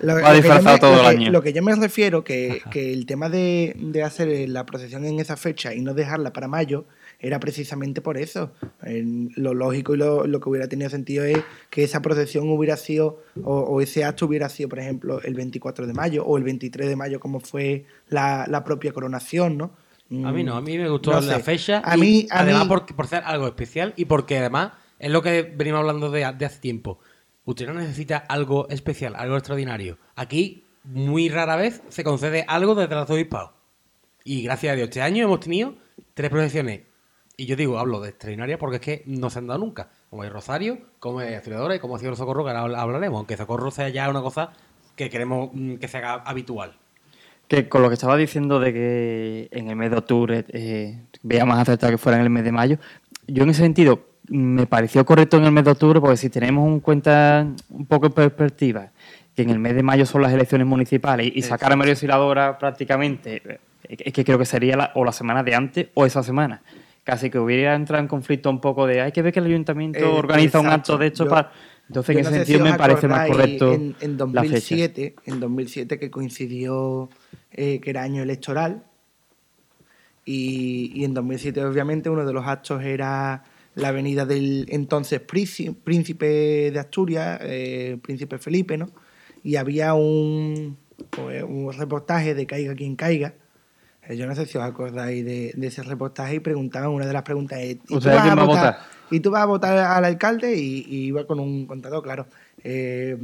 lo, 0.00 0.14
Va 0.14 0.34
lo 0.34 0.42
que 0.42 0.48
yo 0.48 0.62
me, 0.62 0.78
todo 0.78 0.90
lo 0.96 0.96
el 1.10 1.16
que- 1.16 1.22
año. 1.22 1.30
lo 1.32 1.42
que 1.42 1.52
yo 1.52 1.62
me 1.62 1.74
refiero 1.74 2.22
que, 2.24 2.60
que 2.70 2.92
el 2.92 3.06
tema 3.06 3.28
de, 3.28 3.74
de 3.78 4.02
hacer 4.02 4.48
la 4.48 4.66
procesión 4.66 5.04
en 5.04 5.18
esa 5.20 5.36
fecha 5.36 5.74
y 5.74 5.80
no 5.80 5.94
dejarla 5.94 6.32
para 6.32 6.48
mayo 6.48 6.84
era 7.18 7.40
precisamente 7.40 8.00
por 8.02 8.18
eso. 8.18 8.52
En- 8.82 9.32
lo 9.36 9.54
lógico 9.54 9.94
y 9.94 9.98
lo, 9.98 10.26
lo 10.26 10.40
que 10.40 10.48
hubiera 10.50 10.68
tenido 10.68 10.90
sentido 10.90 11.24
es 11.24 11.38
que 11.70 11.82
esa 11.84 12.02
procesión 12.02 12.48
hubiera 12.50 12.76
sido, 12.76 13.22
o, 13.42 13.58
o 13.60 13.80
ese 13.80 14.04
acto 14.04 14.26
hubiera 14.26 14.48
sido, 14.48 14.68
por 14.68 14.78
ejemplo, 14.80 15.20
el 15.22 15.34
24 15.34 15.86
de 15.86 15.92
mayo 15.94 16.24
o 16.24 16.36
el 16.36 16.44
23 16.44 16.88
de 16.88 16.96
mayo, 16.96 17.18
como 17.20 17.40
fue 17.40 17.86
la, 18.08 18.46
la 18.48 18.62
propia 18.64 18.92
coronación, 18.92 19.56
¿no? 19.56 19.70
A 20.24 20.30
mí 20.30 20.44
no, 20.44 20.54
a 20.54 20.60
mí 20.60 20.78
me 20.78 20.88
gustó 20.88 21.10
No 21.14 21.20
la 21.20 21.38
sé. 21.38 21.42
fecha. 21.42 21.82
A 21.84 21.96
y 21.96 22.00
mí- 22.00 22.26
a 22.30 22.40
además, 22.42 22.62
mí- 22.64 22.68
por, 22.68 22.86
por 22.94 23.06
ser 23.08 23.22
algo 23.24 23.46
especial 23.48 23.92
y 23.96 24.04
porque 24.04 24.38
además 24.38 24.72
es 25.00 25.10
lo 25.10 25.20
que 25.20 25.42
venimos 25.42 25.80
hablando 25.80 26.10
de, 26.12 26.20
de 26.38 26.44
hace 26.46 26.60
tiempo. 26.60 27.00
Usted 27.46 27.68
no 27.68 27.74
necesita 27.74 28.18
algo 28.28 28.68
especial, 28.70 29.14
algo 29.14 29.36
extraordinario. 29.36 29.98
Aquí, 30.16 30.64
muy 30.82 31.28
rara 31.28 31.54
vez, 31.54 31.80
se 31.88 32.02
concede 32.02 32.44
algo 32.48 32.74
desde 32.74 32.92
el 32.92 32.98
arzobispado. 32.98 33.52
Y 34.24 34.42
gracias 34.42 34.72
a 34.72 34.76
Dios, 34.76 34.88
este 34.88 35.00
año 35.00 35.24
hemos 35.24 35.38
tenido 35.38 35.76
tres 36.14 36.28
procesiones. 36.28 36.80
Y 37.36 37.46
yo 37.46 37.54
digo, 37.54 37.78
hablo 37.78 38.00
de 38.00 38.08
extraordinaria 38.08 38.58
porque 38.58 38.76
es 38.76 38.82
que 38.82 39.02
no 39.06 39.30
se 39.30 39.38
han 39.38 39.46
dado 39.46 39.60
nunca. 39.60 39.90
Como 40.10 40.24
el 40.24 40.30
Rosario, 40.30 40.78
como 40.98 41.20
el 41.20 41.36
Auxiliadora 41.36 41.76
y 41.76 41.78
como 41.78 41.94
ha 41.94 41.98
sido 42.00 42.10
el 42.10 42.16
Socorro, 42.16 42.44
que 42.44 42.50
ahora 42.50 42.80
hablaremos. 42.80 43.18
Aunque 43.18 43.36
Socorro 43.36 43.70
sea 43.70 43.90
ya 43.90 44.10
una 44.10 44.22
cosa 44.22 44.52
que 44.96 45.08
queremos 45.08 45.50
mm, 45.52 45.76
que 45.76 45.86
se 45.86 45.98
haga 45.98 46.14
habitual. 46.14 46.76
Que 47.46 47.68
con 47.68 47.80
lo 47.80 47.88
que 47.88 47.94
estaba 47.94 48.16
diciendo 48.16 48.58
de 48.58 48.72
que 48.72 49.48
en 49.52 49.70
el 49.70 49.76
mes 49.76 49.92
de 49.92 49.98
octubre 49.98 50.44
eh, 50.48 51.00
veía 51.22 51.44
más 51.44 51.60
acertado 51.60 51.92
que 51.92 51.98
fuera 51.98 52.18
en 52.18 52.24
el 52.24 52.30
mes 52.30 52.42
de 52.42 52.50
mayo, 52.50 52.78
yo 53.28 53.44
en 53.44 53.50
ese 53.50 53.62
sentido 53.62 54.15
me 54.28 54.66
pareció 54.66 55.04
correcto 55.04 55.36
en 55.36 55.44
el 55.44 55.52
mes 55.52 55.64
de 55.64 55.70
octubre 55.72 56.00
porque 56.00 56.16
si 56.16 56.30
tenemos 56.30 56.66
en 56.68 56.80
cuenta 56.80 57.46
un 57.70 57.86
poco 57.86 58.06
en 58.06 58.12
perspectiva 58.12 58.90
que 59.34 59.42
en 59.42 59.50
el 59.50 59.58
mes 59.58 59.74
de 59.74 59.82
mayo 59.82 60.06
son 60.06 60.22
las 60.22 60.32
elecciones 60.32 60.66
municipales 60.66 61.30
y 61.34 61.42
sacar 61.42 61.72
a 61.72 61.76
María 61.76 61.92
Auxiliadora 61.92 62.58
prácticamente, 62.58 63.42
eh, 63.44 63.58
es 63.88 64.12
que 64.12 64.24
creo 64.24 64.38
que 64.38 64.46
sería 64.46 64.76
la- 64.76 64.92
o 64.94 65.04
la 65.04 65.12
semana 65.12 65.42
de 65.42 65.54
antes 65.54 65.86
o 65.94 66.06
esa 66.06 66.22
semana. 66.22 66.62
Casi 67.04 67.30
que 67.30 67.38
hubiera 67.38 67.74
entrado 67.74 68.02
en 68.02 68.08
conflicto 68.08 68.50
un 68.50 68.60
poco 68.60 68.86
de 68.86 69.00
hay 69.02 69.12
que 69.12 69.22
ver 69.22 69.32
que 69.32 69.38
el 69.40 69.46
ayuntamiento 69.46 69.98
Eh, 69.98 70.04
organiza 70.04 70.58
un 70.58 70.66
acto 70.68 70.96
de 70.98 71.08
esto 71.08 71.28
para... 71.28 71.52
Entonces 71.88 72.16
en 72.16 72.20
ese 72.22 72.30
no 72.30 72.36
sé 72.36 72.44
sentido 72.46 72.66
si 72.66 72.72
me 72.72 72.78
parece 72.78 73.06
más 73.06 73.28
correcto 73.28 73.72
En, 73.74 73.94
en 74.00 74.16
la 74.16 74.42
fecha. 74.42 74.54
2007, 74.54 75.14
en 75.26 75.38
2007 75.38 75.98
que 76.00 76.10
coincidió 76.10 77.08
eh, 77.52 77.78
que 77.80 77.90
era 77.90 78.02
año 78.02 78.22
electoral 78.24 78.82
y, 80.24 80.90
y 80.94 81.04
en 81.04 81.14
2007 81.14 81.64
obviamente 81.64 82.10
uno 82.10 82.24
de 82.26 82.32
los 82.32 82.44
actos 82.46 82.82
era 82.82 83.44
la 83.76 83.92
venida 83.92 84.26
del 84.26 84.66
entonces 84.70 85.20
príncipe 85.20 86.70
de 86.72 86.78
Asturias, 86.78 87.38
eh, 87.42 87.98
príncipe 88.02 88.38
Felipe, 88.38 88.76
¿no? 88.76 88.90
Y 89.44 89.56
había 89.56 89.94
un, 89.94 90.76
pues, 91.10 91.44
un 91.44 91.72
reportaje 91.72 92.34
de 92.34 92.46
Caiga 92.46 92.74
quien 92.74 92.96
caiga. 92.96 93.34
Eh, 94.08 94.16
Yo 94.16 94.26
no 94.26 94.34
sé 94.34 94.46
si 94.46 94.56
os 94.58 94.64
acordáis 94.64 95.24
de, 95.24 95.52
de 95.54 95.66
ese 95.66 95.82
reportaje 95.82 96.36
y 96.36 96.40
preguntaban, 96.40 96.90
una 96.90 97.06
de 97.06 97.12
las 97.12 97.22
preguntas 97.22 97.60
es, 97.60 97.72
¿y 97.72 97.74
tú 97.76 97.96
¿Ustedes 97.98 98.16
vas 98.16 98.22
quién 98.24 98.32
a 98.32 98.36
va 98.36 98.42
a 98.42 98.46
votar? 98.46 98.74
votar? 98.74 98.86
Y 99.10 99.20
tú 99.20 99.30
vas 99.30 99.42
a 99.42 99.46
votar 99.46 99.78
al 99.78 100.04
alcalde 100.04 100.56
y, 100.56 100.84
y 100.88 100.96
iba 101.06 101.26
con 101.26 101.38
un 101.38 101.66
contador, 101.66 102.02
claro. 102.02 102.26
Eh, 102.64 103.16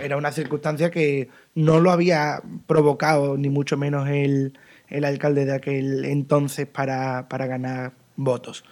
era 0.00 0.16
una 0.16 0.32
circunstancia 0.32 0.90
que 0.90 1.28
no 1.54 1.80
lo 1.80 1.90
había 1.90 2.40
provocado, 2.66 3.36
ni 3.36 3.50
mucho 3.50 3.76
menos 3.76 4.08
el, 4.08 4.56
el 4.88 5.04
alcalde 5.04 5.44
de 5.44 5.52
aquel 5.54 6.04
entonces 6.06 6.66
para, 6.66 7.28
para 7.28 7.46
ganar 7.46 7.92
votos. 8.16 8.64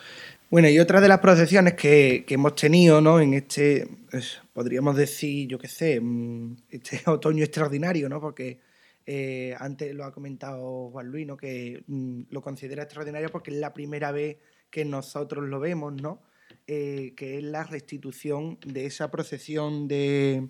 Bueno, 0.49 0.69
y 0.69 0.79
otra 0.79 1.01
de 1.01 1.09
las 1.09 1.19
procesiones 1.19 1.75
que, 1.75 2.25
que 2.25 2.35
hemos 2.35 2.55
tenido 2.55 3.01
¿no? 3.01 3.19
en 3.19 3.35
este, 3.35 3.89
pues, 4.09 4.41
podríamos 4.53 4.97
decir, 4.97 5.49
yo 5.49 5.59
qué 5.59 5.67
sé, 5.67 5.99
mm, 6.01 6.57
este 6.71 7.03
otoño 7.11 7.43
extraordinario, 7.43 8.09
¿no? 8.09 8.21
porque 8.21 8.61
eh, 9.07 9.57
antes 9.59 9.93
lo 9.93 10.05
ha 10.05 10.13
comentado 10.13 10.91
Juan 10.91 11.09
Luis, 11.09 11.27
¿no? 11.27 11.37
que 11.37 11.83
mm, 11.89 12.23
lo 12.31 12.43
considera 12.43 12.85
extraordinario 12.85 13.29
porque 13.29 13.51
es 13.51 13.57
la 13.57 13.75
primera 13.75 14.13
vez 14.13 14.37
que 14.71 14.85
nosotros 14.85 15.49
lo 15.49 15.59
vemos, 15.59 16.01
¿no? 16.01 16.23
Eh, 16.69 17.15
que 17.17 17.39
es 17.39 17.45
la 17.45 17.65
restitución 17.65 18.59
de 18.65 18.87
esa 18.87 19.11
procesión 19.11 19.89
de, 19.89 20.49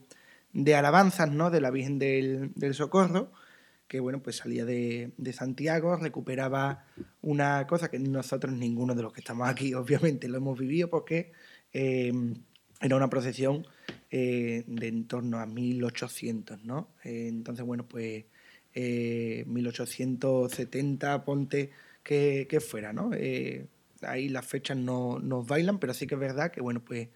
de 0.53 0.75
alabanzas 0.75 1.31
¿no? 1.31 1.51
de 1.51 1.61
la 1.63 1.71
Virgen 1.71 1.99
del, 1.99 2.53
del 2.55 2.75
Socorro, 2.75 3.33
que 3.88 4.01
bueno, 4.01 4.22
pues 4.22 4.37
salía 4.37 4.64
de, 4.64 5.12
de 5.16 5.33
Santiago, 5.33 5.96
recuperaba 5.96 6.85
una 7.22 7.66
cosa 7.66 7.90
que 7.90 7.99
nosotros, 7.99 8.53
ninguno 8.53 8.94
de 8.94 9.03
los 9.03 9.12
que 9.12 9.20
estamos 9.20 9.49
aquí, 9.49 9.75
obviamente, 9.75 10.29
lo 10.29 10.38
hemos 10.38 10.59
vivido 10.59 10.90
porque 10.90 11.33
eh, 11.72 12.12
era 12.81 12.96
una 12.96 13.09
procesión 13.09 13.66
eh, 14.11 14.64
de 14.66 14.88
en 14.88 15.07
torno 15.07 15.38
a 15.38 15.46
1800, 15.46 16.64
¿no? 16.64 16.88
Eh, 17.05 17.29
entonces, 17.29 17.64
bueno, 17.64 17.87
pues 17.88 18.25
eh, 18.75 19.44
1870, 19.46 21.25
ponte 21.25 21.70
que, 22.03 22.46
que 22.49 22.61
fuera, 22.61 22.92
¿no? 22.92 23.11
Ahí 24.03 24.29
las 24.29 24.46
fechas 24.46 24.77
no 24.77 25.18
nos 25.18 25.46
bailan, 25.46 25.79
pero 25.79 25.94
sí 25.94 26.07
que 26.07 26.14
es 26.14 26.20
verdad 26.20 26.53
que, 26.53 26.61
bueno, 26.61 26.85
pues 26.85 27.09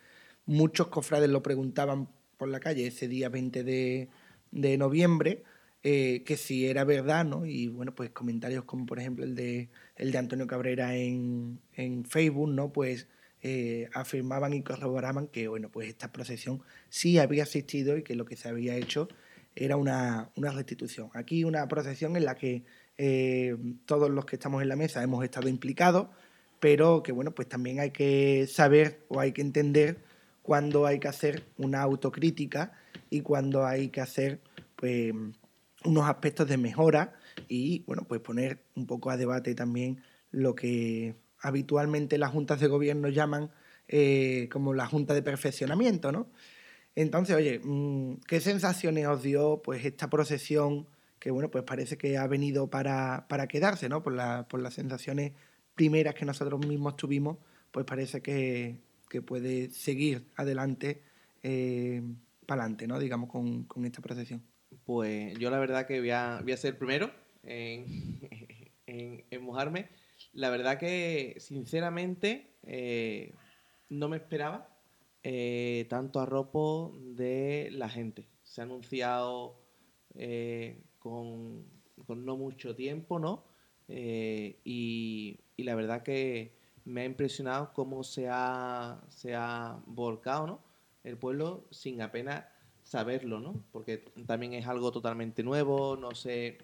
muchos 0.47 0.89
cofrades 0.89 1.29
lo 1.29 1.43
preguntaban 1.43 2.09
por 2.39 2.49
la 2.49 2.59
calle 2.59 2.87
ese 2.87 3.07
día 3.07 3.29
20 3.29 3.63
de, 3.63 4.09
de 4.51 4.79
noviembre, 4.79 5.45
eh, 5.83 6.23
que 6.25 6.37
si 6.37 6.67
era 6.67 6.85
verdad, 6.85 7.25
¿no? 7.25 7.47
Y 7.47 7.69
bueno, 7.69 7.95
pues 7.95 8.11
comentarios 8.11 8.65
como 8.65 8.87
por 8.87 8.99
ejemplo 8.99 9.25
el 9.25 9.35
de, 9.35 9.71
el 9.97 10.13
de 10.13 10.19
Antonio 10.19 10.47
Cabrera 10.47 10.95
en, 10.97 11.61
en 11.75 12.05
Facebook, 12.05 12.51
¿no? 12.51 12.73
Pues 12.73 13.09
eh, 13.43 13.89
afirmaban 13.95 14.53
y 14.53 14.63
corroboraban 14.63 15.27
que, 15.29 15.49
bueno, 15.49 15.71
pues 15.71 15.89
esta 15.89 16.13
procesión 16.13 16.63
sí 16.91 17.19
había 17.19 17.45
existido 17.45 17.97
y 17.97 18.03
que 18.03 18.15
lo 18.15 18.27
que 18.27 18.37
se 18.37 18.49
había 18.49 18.77
hecho 18.77 19.09
era 19.57 19.77
una, 19.77 20.31
una 20.37 20.51
restitución. 20.53 21.11
Aquí 21.15 21.45
una 21.45 21.67
procesión 21.67 22.17
en 22.17 22.27
la 22.27 22.35
que 22.35 22.65
eh, 22.99 23.57
todos 23.87 24.11
los 24.11 24.27
que 24.27 24.37
estamos 24.37 24.61
en 24.61 24.69
la 24.69 24.77
mesa 24.77 25.03
hemos 25.03 25.25
estado 25.25 25.49
implicados, 25.49 26.09
pero 26.61 27.03
que, 27.03 27.13
bueno, 27.13 27.35
pues 27.35 27.49
también 27.49 27.81
hay 27.81 27.91
que 27.91 28.47
saber 28.47 29.01
o 29.09 29.21
hay 29.21 29.33
que 29.33 29.41
entender 29.41 29.97
cuándo 30.43 30.85
hay 30.85 30.99
que 30.99 31.09
hacer 31.09 31.43
una 31.57 31.81
autocrítica 31.81 32.73
y 33.09 33.23
cuándo 33.23 33.65
hay 33.65 33.89
que 33.89 34.03
hacer, 34.03 34.41
pues, 34.77 35.15
unos 35.85 36.09
aspectos 36.09 36.49
de 36.49 36.57
mejora 36.59 37.15
y, 37.49 37.85
bueno, 37.87 38.05
pues 38.07 38.21
poner 38.21 38.65
un 38.77 38.87
poco 38.87 39.11
a 39.11 39.17
debate 39.17 39.55
también 39.55 40.03
lo 40.31 40.55
que 40.55 41.17
habitualmente 41.41 42.19
las 42.19 42.31
juntas 42.33 42.61
de 42.61 42.67
gobierno 42.69 43.09
llaman 43.09 43.51
eh, 43.89 44.49
como 44.53 44.75
la 44.75 44.87
junta 44.87 45.15
de 45.15 45.23
perfeccionamiento, 45.23 46.13
¿no? 46.13 46.29
Entonces, 46.95 47.37
oye, 47.37 47.61
mm, 47.63 48.17
¿qué 48.27 48.41
sensaciones 48.41 49.07
os 49.07 49.23
dio 49.23 49.63
pues 49.63 49.85
esta 49.85 50.11
procesión 50.11 50.87
que, 51.19 51.31
bueno, 51.31 51.51
pues 51.51 51.65
parece 51.65 51.97
que 51.99 52.19
ha 52.19 52.27
venido 52.27 52.69
para, 52.71 53.27
para 53.29 53.47
quedarse, 53.49 53.89
¿no? 53.89 54.03
Por, 54.03 54.15
la- 54.15 54.47
por 54.49 54.61
las 54.61 54.75
sensaciones 54.75 55.33
primeras 55.75 56.15
que 56.15 56.25
nosotros 56.25 56.65
mismos 56.67 56.97
tuvimos, 56.97 57.39
pues 57.71 57.87
parece 57.87 58.21
que, 58.23 58.79
que 59.09 59.23
puede 59.23 59.71
seguir 59.71 60.27
adelante, 60.37 61.03
para 62.47 62.63
adelante, 62.63 62.87
¿no? 62.87 62.99
Digamos, 62.99 63.31
con, 63.31 63.65
con 63.65 63.85
esta 63.85 64.03
procesión. 64.03 64.50
Pues 64.91 65.39
yo 65.39 65.51
la 65.51 65.61
verdad 65.61 65.87
que 65.87 66.01
voy 66.01 66.11
a, 66.11 66.41
voy 66.43 66.51
a 66.51 66.57
ser 66.57 66.77
primero 66.77 67.13
en, 67.45 67.85
en, 68.89 69.25
en 69.31 69.43
mojarme. 69.45 69.89
La 70.33 70.51
verdad 70.51 70.81
que, 70.81 71.37
sinceramente, 71.39 72.57
eh, 72.65 73.33
no 73.89 74.09
me 74.09 74.17
esperaba 74.17 74.69
eh, 75.23 75.87
tanto 75.89 76.19
arropo 76.19 76.99
de 76.99 77.69
la 77.71 77.89
gente. 77.89 78.27
Se 78.43 78.63
ha 78.63 78.65
anunciado 78.65 79.61
eh, 80.17 80.83
con, 80.99 81.67
con 82.05 82.25
no 82.25 82.37
mucho 82.37 82.75
tiempo, 82.75 83.21
¿no? 83.21 83.45
Eh, 83.87 84.59
y, 84.65 85.39
y 85.57 85.63
la 85.63 85.77
verdad 85.77 86.03
que 86.03 86.57
me 86.85 87.03
ha 87.03 87.05
impresionado 87.05 87.73
cómo 87.75 88.03
se 88.03 88.27
ha, 88.29 89.01
se 89.09 89.37
ha 89.37 89.81
volcado, 89.87 90.49
¿no? 90.49 90.65
El 91.05 91.17
pueblo 91.17 91.69
sin 91.71 92.03
apenas 92.03 92.45
saberlo, 92.91 93.39
¿no? 93.39 93.55
Porque 93.71 93.99
también 94.27 94.53
es 94.53 94.67
algo 94.67 94.91
totalmente 94.91 95.45
nuevo, 95.45 95.97
no 95.97 96.13
se 96.13 96.59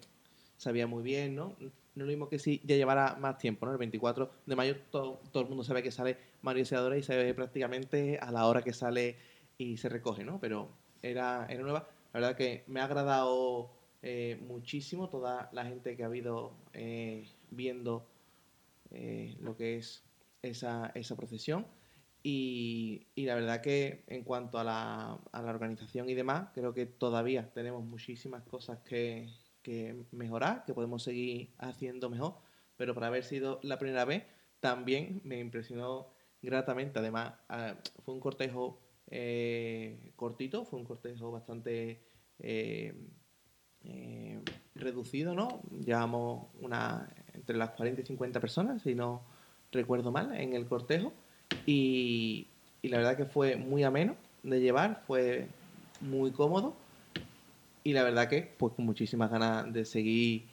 sabía 0.57 0.85
muy 0.85 1.01
bien, 1.01 1.35
¿no? 1.35 1.55
No 1.57 1.67
es 1.67 1.71
lo 1.95 2.05
mismo 2.05 2.27
que 2.27 2.37
si 2.37 2.59
ya 2.65 2.75
llevara 2.75 3.15
más 3.15 3.37
tiempo, 3.37 3.65
¿no? 3.65 3.71
El 3.71 3.77
24 3.77 4.29
de 4.45 4.55
mayo 4.57 4.75
todo, 4.91 5.21
el 5.33 5.47
mundo 5.47 5.63
sabe 5.63 5.81
que 5.81 5.89
sale 5.89 6.17
Mario 6.41 6.65
Seadora 6.65 6.97
y 6.97 7.03
se 7.03 7.15
ve 7.15 7.33
prácticamente 7.33 8.19
a 8.19 8.29
la 8.29 8.45
hora 8.45 8.61
que 8.61 8.73
sale 8.73 9.15
y 9.57 9.77
se 9.77 9.87
recoge, 9.87 10.25
¿no? 10.25 10.37
Pero 10.41 10.67
era, 11.01 11.47
era 11.49 11.63
nueva. 11.63 11.87
La 12.11 12.19
verdad 12.19 12.35
que 12.35 12.65
me 12.67 12.81
ha 12.81 12.83
agradado 12.83 13.69
eh, 14.01 14.37
muchísimo 14.45 15.07
toda 15.07 15.49
la 15.53 15.63
gente 15.63 15.95
que 15.95 16.03
ha 16.03 16.07
habido 16.07 16.51
eh, 16.73 17.25
viendo 17.51 18.05
eh, 18.91 19.37
lo 19.39 19.55
que 19.55 19.77
es 19.77 20.03
esa, 20.41 20.91
esa 20.93 21.15
procesión. 21.15 21.65
Y, 22.29 23.07
la 23.15 23.35
verdad 23.35 23.61
que 23.61 24.03
en 24.07 24.25
cuanto 24.25 24.59
a 24.59 24.63
la, 24.65 25.17
a 25.31 25.41
la 25.41 25.49
organización 25.49 26.09
y 26.09 26.13
demás, 26.13 26.49
creo 26.53 26.73
que 26.73 26.85
todavía 26.85 27.53
tenemos 27.53 27.85
muchísimas 27.85 28.43
cosas 28.43 28.79
que, 28.79 29.29
que 29.61 30.03
mejorar, 30.11 30.65
que 30.65 30.73
podemos 30.73 31.03
seguir 31.03 31.53
haciendo 31.57 32.09
mejor, 32.09 32.35
pero 32.75 32.93
para 32.93 33.07
haber 33.07 33.23
sido 33.23 33.61
la 33.63 33.79
primera 33.79 34.03
vez 34.03 34.25
también 34.59 35.21
me 35.23 35.39
impresionó 35.39 36.09
gratamente. 36.41 36.99
Además, 36.99 37.33
ah, 37.47 37.75
fue 38.03 38.13
un 38.13 38.19
cortejo 38.19 38.81
eh, 39.09 40.11
cortito, 40.17 40.65
fue 40.65 40.79
un 40.79 40.85
cortejo 40.85 41.31
bastante 41.31 42.03
eh, 42.39 42.93
eh, 43.85 44.41
reducido, 44.75 45.33
¿no? 45.33 45.61
Llevamos 45.71 46.49
una, 46.59 47.09
entre 47.33 47.55
las 47.55 47.69
40 47.69 48.01
y 48.01 48.05
50 48.05 48.41
personas, 48.41 48.81
si 48.81 48.95
no 48.95 49.23
recuerdo 49.71 50.11
mal, 50.11 50.35
en 50.35 50.53
el 50.55 50.65
cortejo. 50.65 51.13
Y, 51.65 52.47
y 52.81 52.87
la 52.89 52.97
verdad 52.97 53.17
que 53.17 53.25
fue 53.25 53.55
muy 53.55 53.83
ameno 53.83 54.15
de 54.43 54.59
llevar, 54.61 55.03
fue 55.07 55.47
muy 56.01 56.31
cómodo. 56.31 56.75
Y 57.83 57.93
la 57.93 58.03
verdad 58.03 58.27
que, 58.27 58.41
pues 58.57 58.73
con 58.73 58.85
muchísimas 58.85 59.31
ganas 59.31 59.71
de 59.71 59.85
seguir 59.85 60.43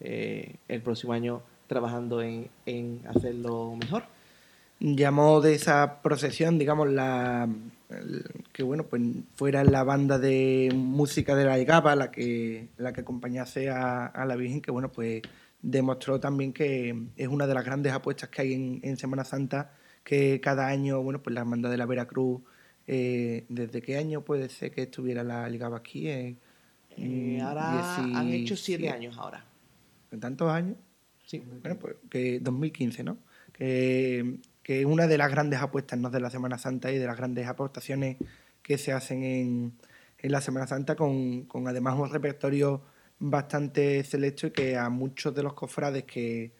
eh, 0.00 0.56
el 0.68 0.82
próximo 0.82 1.12
año 1.12 1.42
trabajando 1.66 2.20
en, 2.22 2.48
en 2.66 3.00
hacerlo 3.06 3.74
mejor. 3.76 4.04
llamó 4.78 5.40
de 5.40 5.54
esa 5.54 6.02
procesión, 6.02 6.58
digamos, 6.58 6.90
la 6.90 7.48
que 8.52 8.62
bueno, 8.62 8.84
pues 8.84 9.02
fuera 9.34 9.64
la 9.64 9.84
banda 9.84 10.18
de 10.18 10.70
música 10.74 11.34
de 11.34 11.44
la 11.44 11.58
Igaba 11.58 11.94
la 11.96 12.10
que, 12.10 12.68
la 12.78 12.92
que 12.92 13.02
acompañase 13.02 13.70
a, 13.70 14.06
a 14.06 14.24
la 14.26 14.36
Virgen, 14.36 14.60
que 14.60 14.70
bueno, 14.70 14.90
pues 14.90 15.22
demostró 15.62 16.18
también 16.20 16.52
que 16.52 16.94
es 17.16 17.28
una 17.28 17.46
de 17.46 17.54
las 17.54 17.64
grandes 17.64 17.92
apuestas 17.92 18.28
que 18.28 18.42
hay 18.42 18.54
en, 18.54 18.80
en 18.82 18.96
Semana 18.96 19.24
Santa, 19.24 19.72
que 20.04 20.40
cada 20.40 20.68
año, 20.68 21.02
bueno, 21.02 21.22
pues 21.22 21.34
la 21.34 21.40
hermandad 21.40 21.70
de 21.70 21.76
la 21.76 21.86
Veracruz, 21.86 22.42
eh, 22.86 23.44
¿desde 23.48 23.82
qué 23.82 23.96
año 23.96 24.22
puede 24.22 24.48
ser 24.48 24.72
que 24.72 24.82
estuviera 24.82 25.22
la 25.22 25.48
Igaba 25.48 25.78
aquí? 25.78 26.08
Eh, 26.08 26.36
ahora 27.42 27.96
han 27.96 28.28
hecho 28.28 28.56
siete 28.56 28.82
17. 28.82 28.90
años 28.90 29.18
ahora. 29.18 29.44
¿En 30.10 30.20
tantos 30.20 30.50
años? 30.50 30.76
Sí. 31.24 31.42
Bueno, 31.62 31.78
pues 31.78 31.96
que 32.10 32.40
2015, 32.40 33.04
¿no? 33.04 33.18
Que, 33.52 34.38
que 34.62 34.84
una 34.84 35.06
de 35.06 35.18
las 35.18 35.30
grandes 35.30 35.60
apuestas 35.60 35.98
¿no? 35.98 36.10
de 36.10 36.20
la 36.20 36.30
Semana 36.30 36.58
Santa 36.58 36.90
y 36.90 36.98
de 36.98 37.06
las 37.06 37.16
grandes 37.16 37.46
aportaciones 37.46 38.16
que 38.62 38.78
se 38.78 38.92
hacen 38.92 39.22
en, 39.22 39.72
en 40.18 40.32
la 40.32 40.40
Semana 40.40 40.66
Santa 40.66 40.96
con, 40.96 41.42
con 41.42 41.66
además 41.68 41.98
un 41.98 42.10
repertorio 42.10 42.82
bastante 43.18 44.02
selecto 44.04 44.48
y 44.48 44.50
que 44.50 44.76
a 44.76 44.88
muchos 44.88 45.34
de 45.34 45.42
los 45.42 45.54
cofrades 45.54 46.04
que, 46.04 46.52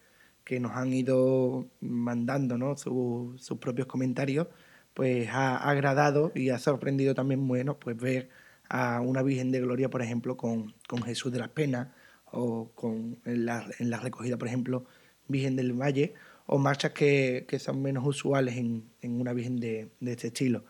que 0.43 0.59
nos 0.59 0.73
han 0.73 0.93
ido 0.93 1.67
mandando 1.81 2.57
¿no? 2.57 2.75
Su- 2.77 3.35
sus 3.37 3.57
propios 3.59 3.87
comentarios, 3.87 4.47
pues 4.93 5.29
ha 5.29 5.57
agradado 5.57 6.31
y 6.35 6.49
ha 6.49 6.59
sorprendido 6.59 7.15
también 7.15 7.47
bueno 7.47 7.77
pues 7.79 7.97
ver 7.97 8.29
a 8.69 9.01
una 9.01 9.21
Virgen 9.23 9.51
de 9.51 9.61
Gloria, 9.61 9.89
por 9.89 10.01
ejemplo, 10.01 10.35
con, 10.37 10.73
con 10.87 11.01
Jesús 11.03 11.31
de 11.31 11.39
las 11.39 11.49
Penas, 11.49 11.89
o 12.31 12.71
con 12.73 13.19
en 13.25 13.45
la, 13.45 13.65
en 13.79 13.89
la 13.89 13.99
recogida, 13.99 14.37
por 14.37 14.47
ejemplo, 14.47 14.85
Virgen 15.27 15.55
del 15.55 15.73
Valle, 15.73 16.13
o 16.47 16.57
marchas 16.57 16.91
que, 16.91 17.45
que 17.47 17.59
son 17.59 17.81
menos 17.81 18.03
usuales 18.05 18.57
en, 18.57 18.83
en 19.01 19.19
una 19.21 19.33
Virgen 19.33 19.59
de, 19.59 19.89
de 19.99 20.11
este 20.11 20.27
estilo. 20.27 20.65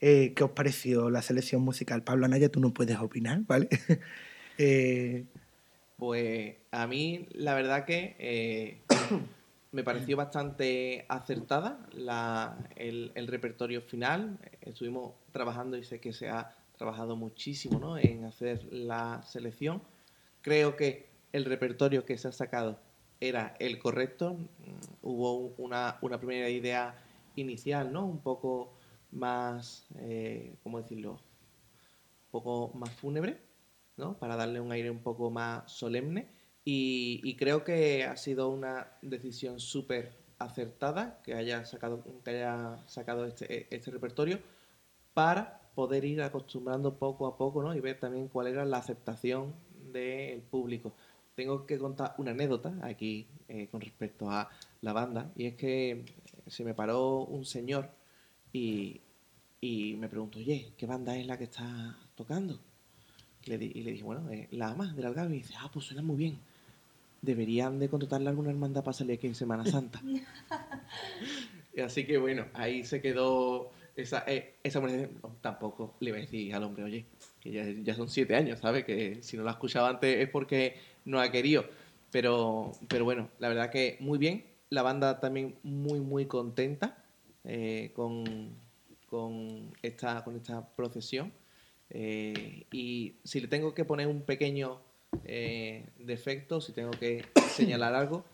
Eh, 0.00 0.32
¿Qué 0.34 0.44
os 0.44 0.50
pareció 0.50 1.10
la 1.10 1.22
selección 1.22 1.62
musical? 1.62 2.02
Pablo 2.04 2.26
Anaya, 2.26 2.48
tú 2.50 2.60
no 2.60 2.72
puedes 2.72 2.98
opinar, 2.98 3.40
¿vale? 3.46 3.68
Eh, 4.58 5.24
Pues 6.02 6.56
a 6.72 6.88
mí 6.88 7.28
la 7.30 7.54
verdad 7.54 7.84
que 7.84 8.16
eh, 8.18 8.82
me 9.70 9.84
pareció 9.84 10.16
bastante 10.16 11.06
acertada 11.08 11.78
la- 11.92 12.58
el, 12.74 13.12
repertorio 13.28 13.82
final. 13.82 14.36
Estuvimos 14.62 15.12
trabajando 15.30 15.76
y 15.76 15.84
sé 15.84 16.00
que 16.00 16.12
se 16.12 16.28
ha 16.28 16.56
trabajado 16.76 17.14
muchísimo 17.14 17.78
¿no? 17.78 17.98
en 17.98 18.24
hacer 18.24 18.64
la 18.72 19.22
selección. 19.22 19.80
Creo 20.40 20.74
que 20.74 21.08
el 21.32 21.44
repertorio 21.44 22.04
que 22.04 22.18
se 22.18 22.26
ha 22.26 22.32
sacado 22.32 22.80
era 23.20 23.54
el 23.60 23.78
correcto. 23.78 24.36
Hubo 25.02 25.54
una, 25.56 25.98
una 26.00 26.18
primera 26.18 26.48
idea 26.48 26.96
inicial, 27.36 27.92
¿no? 27.92 28.06
Un 28.06 28.18
poco 28.18 28.72
más, 29.12 29.86
eh, 30.00 30.56
¿cómo 30.64 30.82
decirlo? 30.82 31.12
Un 31.12 32.30
poco 32.32 32.72
más 32.76 32.90
fúnebre, 32.90 33.51
Para 34.18 34.36
darle 34.36 34.60
un 34.60 34.72
aire 34.72 34.90
un 34.90 35.02
poco 35.02 35.30
más 35.30 35.70
solemne. 35.72 36.28
Y, 36.64 37.34
creo 37.36 37.64
que 37.64 38.04
ha 38.04 38.16
sido 38.16 38.48
una 38.48 38.92
decisión 39.02 39.58
súper 39.58 40.12
acertada 40.38 41.20
que 41.24 41.34
haya 41.34 41.64
sacado, 41.64 42.04
que 42.24 42.30
haya 42.30 42.78
sacado 42.86 43.26
este, 43.26 43.74
este 43.74 43.90
repertorio 43.90 44.38
para 45.14 45.60
poder 45.74 46.04
ir 46.04 46.22
acostumbrando 46.22 46.98
poco 46.98 47.26
a 47.26 47.36
poco 47.36 47.62
¿no? 47.62 47.74
y 47.74 47.80
ver 47.80 47.98
también 47.98 48.28
cuál 48.28 48.48
era 48.48 48.64
la 48.64 48.78
aceptación 48.78 49.54
del 49.92 50.40
público. 50.42 50.92
tengo 51.34 51.66
que 51.66 51.78
contar 51.78 52.14
una 52.18 52.32
anécdota 52.32 52.74
aquí 52.82 53.26
eh, 53.48 53.68
con 53.70 53.80
respecto 53.80 54.30
a 54.30 54.50
la 54.80 54.92
banda, 54.92 55.30
y 55.36 55.46
es 55.46 55.54
que 55.56 56.04
se 56.46 56.64
me 56.64 56.74
paró 56.74 57.24
un 57.24 57.44
señor 57.44 57.90
y, 58.52 59.00
y 59.60 59.94
me 59.96 60.08
preguntó, 60.08 60.38
oye, 60.38 60.72
¿qué 60.76 60.86
banda 60.86 61.16
es 61.16 61.26
la 61.26 61.38
que 61.38 61.44
está 61.44 61.96
tocando? 62.14 62.60
Le 63.46 63.58
di- 63.58 63.72
y 63.74 63.82
le 63.82 63.92
dije, 63.92 64.04
bueno, 64.04 64.30
eh, 64.30 64.48
la 64.52 64.68
AMA 64.70 64.92
del 64.94 65.06
Algarve. 65.06 65.34
Y 65.34 65.38
dice, 65.38 65.54
ah, 65.58 65.70
pues 65.72 65.86
suena 65.86 66.02
muy 66.02 66.16
bien. 66.16 66.38
Deberían 67.22 67.78
de 67.78 67.88
contratarle 67.88 68.26
a 68.28 68.30
alguna 68.30 68.50
hermandad 68.50 68.82
para 68.82 68.92
salir 68.94 69.14
aquí 69.16 69.26
en 69.26 69.34
Semana 69.34 69.64
Santa. 69.64 70.00
Y 71.74 71.80
Así 71.80 72.04
que 72.04 72.18
bueno, 72.18 72.44
ahí 72.52 72.84
se 72.84 73.00
quedó 73.00 73.70
esa, 73.96 74.24
eh, 74.26 74.56
esa. 74.62 74.78
No, 74.80 75.08
tampoco 75.40 75.94
le 76.00 76.10
iba 76.10 76.18
a 76.18 76.20
decir 76.20 76.54
al 76.54 76.64
hombre, 76.64 76.84
oye, 76.84 77.06
que 77.40 77.50
ya, 77.50 77.64
ya 77.82 77.94
son 77.94 78.10
siete 78.10 78.36
años, 78.36 78.58
¿sabes? 78.58 78.84
Que 78.84 79.22
si 79.22 79.36
no 79.38 79.42
lo 79.42 79.48
ha 79.48 79.52
escuchado 79.52 79.86
antes 79.86 80.18
es 80.18 80.28
porque 80.28 80.76
no 81.06 81.18
ha 81.18 81.30
querido. 81.30 81.64
Pero, 82.10 82.72
pero 82.88 83.04
bueno, 83.04 83.30
la 83.38 83.48
verdad 83.48 83.70
que 83.70 83.96
muy 84.00 84.18
bien. 84.18 84.44
La 84.68 84.82
banda 84.82 85.18
también 85.20 85.54
muy, 85.62 86.00
muy 86.00 86.26
contenta 86.26 86.98
eh, 87.44 87.90
con, 87.94 88.50
con, 89.08 89.70
esta, 89.82 90.22
con 90.24 90.36
esta 90.36 90.66
procesión. 90.76 91.32
Eh, 91.94 92.66
y 92.72 93.16
si 93.22 93.40
le 93.40 93.48
tengo 93.48 93.74
que 93.74 93.84
poner 93.84 94.06
un 94.06 94.22
pequeño 94.22 94.80
eh, 95.24 95.84
defecto, 95.98 96.60
si 96.60 96.72
tengo 96.72 96.90
que 96.90 97.24
señalar 97.50 97.94
algo, 97.94 98.24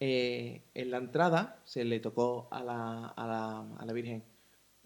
eh, 0.00 0.62
en 0.74 0.90
la 0.90 0.98
entrada 0.98 1.60
se 1.64 1.84
le 1.84 2.00
tocó 2.00 2.48
a 2.50 2.62
la, 2.62 3.06
a 3.06 3.26
la, 3.26 3.76
a 3.78 3.86
la 3.86 3.92
Virgen, 3.92 4.22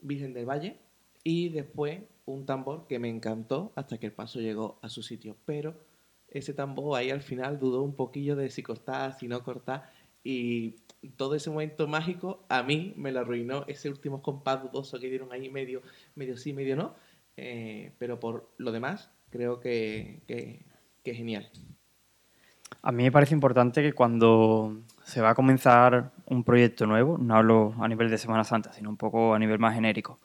Virgen 0.03 0.35
del 0.35 0.47
Valle 0.47 0.77
y 1.25 1.49
después 1.49 2.01
un 2.27 2.47
tambor 2.47 2.87
que 2.87 2.99
me 2.99 3.09
encantó 3.09 3.73
hasta 3.75 3.99
que 3.99 4.07
el 4.07 4.13
paso 4.13 4.41
llegó 4.41 4.79
a 4.83 4.89
su 4.91 5.03
sitio. 5.03 5.37
Pero 5.47 5.75
ese 6.29 6.53
tambor 6.53 6.99
ahí 6.99 7.11
al 7.11 7.23
final 7.23 7.59
dudó 7.59 7.83
un 7.83 7.95
poquillo 7.95 8.37
de 8.37 8.51
si 8.51 8.63
cortar, 8.63 9.19
si 9.19 9.27
no 9.27 9.43
cortar 9.43 9.91
y 10.25 10.77
todo 11.17 11.35
ese 11.35 11.51
momento 11.51 11.89
mágico 11.89 12.45
a 12.49 12.63
mí 12.63 12.95
me 12.97 13.11
lo 13.11 13.21
arruinó 13.21 13.65
ese 13.67 13.89
último 13.89 14.23
compás 14.23 14.63
dudoso 14.63 15.01
que 15.01 15.09
dieron 15.09 15.33
ahí 15.33 15.49
medio, 15.49 15.83
medio 16.15 16.37
sí, 16.37 16.53
medio 16.53 16.77
no. 16.77 16.95
Eh, 17.37 17.93
pero 17.99 18.21
por 18.21 18.51
lo 18.59 18.73
demás 18.73 19.11
creo 19.31 19.61
que, 19.61 20.21
que, 20.27 20.65
que 21.03 21.15
genial. 21.15 21.49
A 22.83 22.91
mí 22.93 23.05
me 23.05 23.13
parece 23.13 23.35
importante 23.35 23.83
que 23.83 23.93
cuando 23.93 24.81
se 25.05 25.21
va 25.21 25.31
a 25.31 25.35
comenzar 25.35 26.11
un 26.27 26.43
proyecto 26.45 26.87
nuevo, 26.87 27.17
no 27.19 27.37
hablo 27.37 27.75
a 27.81 27.89
nivel 27.89 28.11
de 28.11 28.19
Semana 28.19 28.45
Santa, 28.45 28.73
sino 28.73 28.91
un 28.91 28.97
poco 28.97 29.35
a 29.35 29.39
nivel 29.39 29.59
más 29.59 29.75
genérico, 29.75 30.19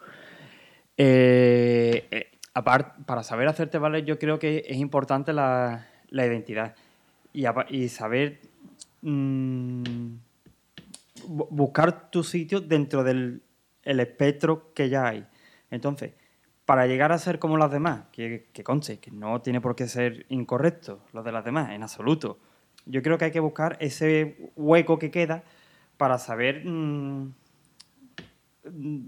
eh, 0.98 2.08
eh, 2.10 2.32
apart- 2.54 3.06
para 3.06 3.24
saber 3.24 3.48
hacerte 3.48 3.78
valer 3.78 4.06
yo 4.06 4.18
creo 4.18 4.40
que 4.40 4.64
es 4.68 4.78
importante 4.78 5.34
la, 5.34 5.88
la 6.10 6.26
identidad 6.26 6.76
y, 7.70 7.88
saber 7.90 8.40
mm, 9.04 9.84
bu- 11.28 11.48
buscar 11.52 12.10
tu 12.10 12.24
sitio 12.24 12.60
dentro 12.62 13.04
del 13.04 13.42
el 13.84 14.00
espectro 14.00 14.74
que 14.74 14.90
ya 14.90 15.08
hay. 15.08 15.26
Entonces, 15.70 16.14
para 16.68 16.86
llegar 16.86 17.14
a 17.14 17.18
ser 17.18 17.40
como 17.40 17.58
las 17.58 17.72
demás, 17.72 18.08
que, 18.12 18.50
que 18.52 18.62
conste, 18.62 19.00
que 19.00 19.10
no 19.10 19.42
tiene 19.42 19.62
por 19.62 19.74
qué 19.74 19.88
ser 19.88 20.26
incorrecto 20.28 21.00
lo 21.14 21.24
de 21.24 21.32
las 21.32 21.46
demás, 21.46 21.72
en 21.72 21.82
absoluto. 21.82 22.40
Yo 22.86 23.02
creo 23.02 23.18
que 23.18 23.24
hay 23.24 23.32
que 23.32 23.40
buscar 23.40 23.78
ese 23.80 24.52
hueco 24.58 25.00
que 25.00 25.10
queda 25.10 25.46
para 25.96 26.18
saber, 26.18 26.66
mm, 26.66 27.34
mm, 28.66 29.06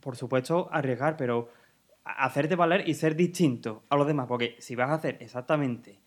por 0.00 0.16
supuesto, 0.16 0.70
arriesgar, 0.72 1.18
pero 1.18 1.50
hacerte 2.04 2.56
valer 2.56 2.88
y 2.88 2.94
ser 2.94 3.16
distinto 3.16 3.82
a 3.90 3.96
los 3.96 4.06
demás. 4.06 4.26
Porque 4.26 4.56
si 4.60 4.74
vas 4.74 4.88
a 4.88 4.94
hacer 4.94 5.18
exactamente 5.20 6.00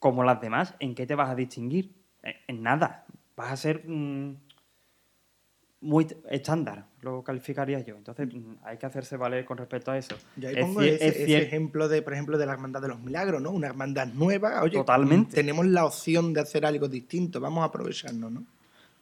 como 0.00 0.24
las 0.24 0.40
demás, 0.40 0.74
¿en 0.80 0.96
qué 0.96 1.06
te 1.06 1.14
vas 1.14 1.30
a 1.30 1.36
distinguir? 1.36 1.94
En, 2.24 2.34
en 2.48 2.62
nada. 2.64 3.06
Vas 3.36 3.52
a 3.52 3.56
ser 3.56 3.88
mm, 3.88 4.34
muy 5.82 6.06
estándar, 6.28 6.84
lo 7.00 7.22
calificaría 7.24 7.80
yo. 7.80 7.96
Entonces 7.96 8.28
mm, 8.34 8.56
hay 8.64 8.76
que 8.76 8.86
hacerse 8.86 9.16
valer 9.16 9.44
con 9.44 9.56
respecto 9.56 9.90
a 9.90 9.96
eso. 9.98 10.14
Yo 10.36 10.48
ahí 10.48 10.54
Es 10.56 10.60
pongo 10.60 10.82
ese, 10.82 10.94
es 11.08 11.16
ese 11.16 11.26
cier- 11.26 11.42
ejemplo 11.46 11.88
de, 11.88 12.02
por 12.02 12.12
ejemplo, 12.12 12.36
de 12.38 12.46
la 12.46 12.52
Hermandad 12.52 12.82
de 12.82 12.88
los 12.88 13.00
Milagros, 13.00 13.40
¿no? 13.40 13.50
Una 13.50 13.68
hermandad 13.68 14.06
nueva. 14.08 14.62
Oye, 14.62 14.78
Totalmente. 14.78 15.34
tenemos 15.34 15.66
la 15.66 15.86
opción 15.86 16.32
de 16.34 16.40
hacer 16.40 16.66
algo 16.66 16.86
distinto, 16.88 17.40
vamos 17.40 17.62
a 17.62 17.66
aprovecharnos, 17.66 18.30
¿no? 18.30 18.44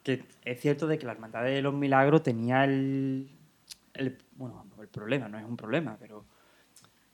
que 0.05 0.24
es 0.45 0.61
cierto 0.61 0.87
de 0.87 0.99
que 0.99 1.05
la 1.05 1.12
Hermandad 1.12 1.43
de 1.45 1.61
los 1.61 1.74
Milagros 1.74 2.22
tenía 2.22 2.64
el, 2.64 3.29
el- 3.95 4.16
bueno, 4.37 4.64
el 4.81 4.89
problema, 4.89 5.29
no 5.29 5.39
es 5.39 5.45
un 5.45 5.57
problema, 5.57 5.97
pero 6.01 6.24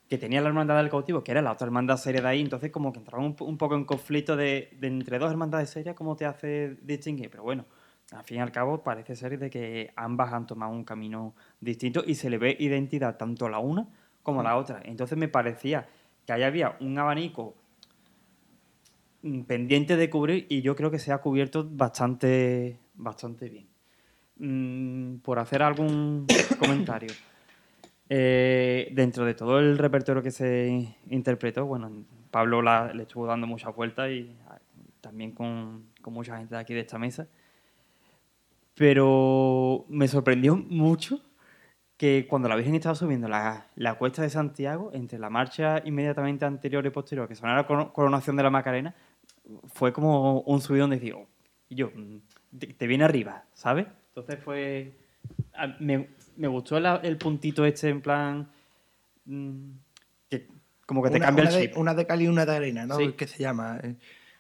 que 0.09 0.19
tenía 0.19 0.41
la 0.43 0.49
Hermandad 0.49 0.77
del 0.77 0.91
Cautivo, 0.91 1.25
que 1.25 1.33
era 1.33 1.41
la 1.43 1.51
otra 1.53 1.65
hermandad 1.67 1.97
seria 1.97 2.21
de 2.21 2.29
ahí, 2.29 2.41
entonces 2.43 2.71
como 2.71 2.93
que 2.93 2.99
entraba 2.99 3.25
un, 3.25 3.35
po- 3.35 3.47
un 3.47 3.57
poco 3.59 3.75
en 3.75 3.85
conflicto 3.85 4.37
de, 4.37 4.69
de 4.79 4.87
entre 4.87 5.19
dos 5.19 5.31
hermandades 5.31 5.71
serias, 5.71 5.97
¿cómo 5.97 6.15
te 6.15 6.27
hace 6.27 6.77
distinguir? 6.83 7.31
Pero 7.31 7.43
bueno, 7.43 7.65
al 8.13 8.25
fin 8.25 8.39
y 8.39 8.41
al 8.41 8.53
cabo 8.53 8.83
parece 8.83 9.17
ser 9.17 9.39
de 9.39 9.51
que 9.51 9.93
ambas 9.97 10.33
han 10.33 10.47
tomado 10.47 10.73
un 10.73 10.85
camino 10.85 11.35
distinto 11.61 12.03
y 12.07 12.15
se 12.15 12.31
le 12.31 12.39
ve 12.39 12.57
identidad 12.61 13.17
tanto 13.17 13.47
a 13.47 13.51
la 13.51 13.59
una 13.59 13.89
como 14.23 14.41
a 14.41 14.45
la 14.45 14.57
otra. 14.57 14.81
Entonces 14.85 15.17
me 15.19 15.29
parecía 15.29 15.87
que 16.27 16.33
ahí 16.33 16.43
había 16.43 16.77
un 16.81 16.99
abanico 16.99 17.55
mm, 19.23 19.43
pendiente 19.43 19.97
de 19.97 20.11
cubrir 20.11 20.47
y 20.49 20.63
yo 20.63 20.77
creo 20.77 20.91
que 20.91 20.99
se 20.99 21.13
ha 21.13 21.19
cubierto 21.19 21.67
bastante, 21.71 22.79
bastante 22.95 23.49
bien. 23.49 23.69
Mm, 24.37 25.19
por 25.19 25.39
hacer 25.39 25.63
algún 25.63 26.27
comentario. 26.59 27.11
Eh, 28.09 28.91
dentro 28.93 29.25
de 29.25 29.35
todo 29.35 29.59
el 29.59 29.79
repertorio 29.79 30.23
que 30.23 30.31
se 30.31 30.95
interpretó, 31.09 31.65
bueno, 31.65 31.91
Pablo 32.31 32.61
la- 32.61 32.93
le 32.93 33.05
estuvo 33.05 33.27
dando 33.27 33.47
muchas 33.47 33.75
vueltas 33.75 34.11
y 34.11 34.37
ah, 34.49 34.59
también 35.01 35.33
con, 35.33 35.87
con 36.03 36.13
mucha 36.13 36.37
gente 36.37 36.55
de 36.55 36.61
aquí 36.61 36.75
de 36.75 36.81
esta 36.81 36.99
mesa. 36.99 37.27
Pero 38.75 39.85
me 39.89 40.09
sorprendió 40.09 40.57
mucho 40.57 41.21
que 41.97 42.27
cuando 42.29 42.49
la 42.49 42.57
Virgen 42.57 42.75
estaba 42.75 42.95
subiendo 42.97 43.29
la, 43.29 43.69
la 43.77 43.95
cuesta 43.95 44.23
de 44.23 44.31
Santiago, 44.31 44.91
entre 44.93 45.19
la 45.19 45.31
marcha 45.31 45.81
inmediatamente 45.85 46.45
anterior 46.45 46.85
y 46.85 46.91
posterior, 46.91 47.29
que 47.29 47.37
sonaba 47.37 47.59
la 47.63 47.67
coro- 47.67 47.93
coronación 47.93 48.35
de 48.37 48.43
la 48.43 48.51
Macarena, 48.51 48.95
fue 49.73 49.93
como 49.93 50.41
un 50.41 50.61
subidón 50.61 50.91
de 50.91 50.97
decir, 50.97 51.15
"Oh", 51.15 51.29
y 51.69 51.77
yo, 51.77 51.91
mm, 51.95 52.17
te, 52.59 52.67
te 52.69 52.87
viene 52.89 53.05
arriba, 53.05 53.45
¿sabes? 53.53 53.87
Entonces 54.09 54.39
fue... 54.43 54.93
Me, 55.79 56.09
me 56.37 56.49
gustó 56.49 56.77
el, 56.77 56.85
el 57.05 57.17
puntito 57.17 57.65
este 57.65 57.89
en 57.91 58.01
plan... 58.03 58.49
mm, 59.25 59.71
que 60.29 60.49
como 60.85 61.03
que 61.03 61.11
te 61.11 61.17
una, 61.17 61.27
cambia 61.27 61.45
el 61.45 61.55
de, 61.55 61.69
chip. 61.69 61.77
una 61.79 61.95
de 61.95 62.07
cal 62.07 62.21
y 62.23 62.27
una 62.29 62.45
de 62.45 62.57
arena, 62.57 62.87
¿no? 62.87 62.97
Sí. 62.97 63.13
Que 63.13 63.27
se 63.27 63.39
llama. 63.39 63.81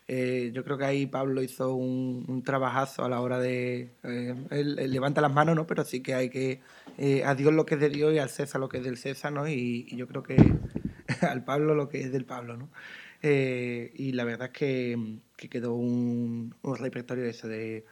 Eh. 0.08 0.50
Yo 0.54 0.64
creo 0.64 0.78
que 0.78 0.84
ahí 0.84 1.06
Pablo 1.06 1.42
hizo 1.42 1.74
un, 1.74 2.42
trabajazo 2.44 3.04
a 3.04 3.08
la 3.08 3.20
hora 3.20 3.38
de... 3.38 3.90
eh, 4.02 4.64
levanta 4.88 5.20
las 5.20 5.32
manos, 5.32 5.56
¿no? 5.56 5.66
Pero 5.66 5.84
sí 5.84 6.00
que 6.00 6.14
hay 6.14 6.30
que... 6.30 6.60
eh, 6.98 7.24
a 7.24 7.34
Dios 7.34 7.52
lo 7.52 7.66
que 7.66 7.74
es 7.74 7.80
de 7.80 7.90
Dios 7.90 8.12
y 8.14 8.18
al 8.18 8.30
César 8.30 8.60
lo 8.60 8.68
que 8.68 8.78
es 8.78 8.84
del 8.84 8.96
César, 8.98 9.32
¿no? 9.32 9.48
Y, 9.48 9.86
yo 9.96 10.06
creo 10.08 10.22
que 10.22 10.36
al 11.22 11.44
Pablo 11.44 11.74
lo 11.74 11.88
que 11.88 12.02
es 12.02 12.12
del 12.12 12.24
Pablo, 12.24 12.56
¿no? 12.56 12.70
Y 13.22 14.12
la 14.12 14.24
verdad 14.24 14.48
es 14.48 14.58
que, 14.58 15.18
que 15.36 15.48
quedó 15.48 15.74
un, 15.74 16.54
repertorio 16.62 17.24
eso 17.24 17.48
de 17.48 17.86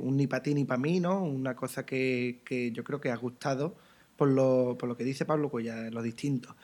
un 0.00 0.16
ni 0.16 0.26
para 0.26 0.42
ti 0.42 0.54
ni 0.54 0.64
para 0.64 0.80
mí, 0.80 0.98
¿no? 1.00 1.22
Una 1.22 1.54
cosa 1.54 1.86
que, 1.86 2.42
que 2.44 2.72
yo 2.72 2.82
creo 2.82 3.00
que 3.00 3.10
ha 3.10 3.16
gustado 3.16 3.76
por 4.16 4.28
lo, 4.28 4.76
por 4.78 4.88
lo 4.88 4.96
que 4.96 5.04
dice 5.04 5.24
Pablo, 5.24 5.50
pues 5.50 5.66
ya 5.66 5.76
lo 5.90 6.02
distinto. 6.02 6.56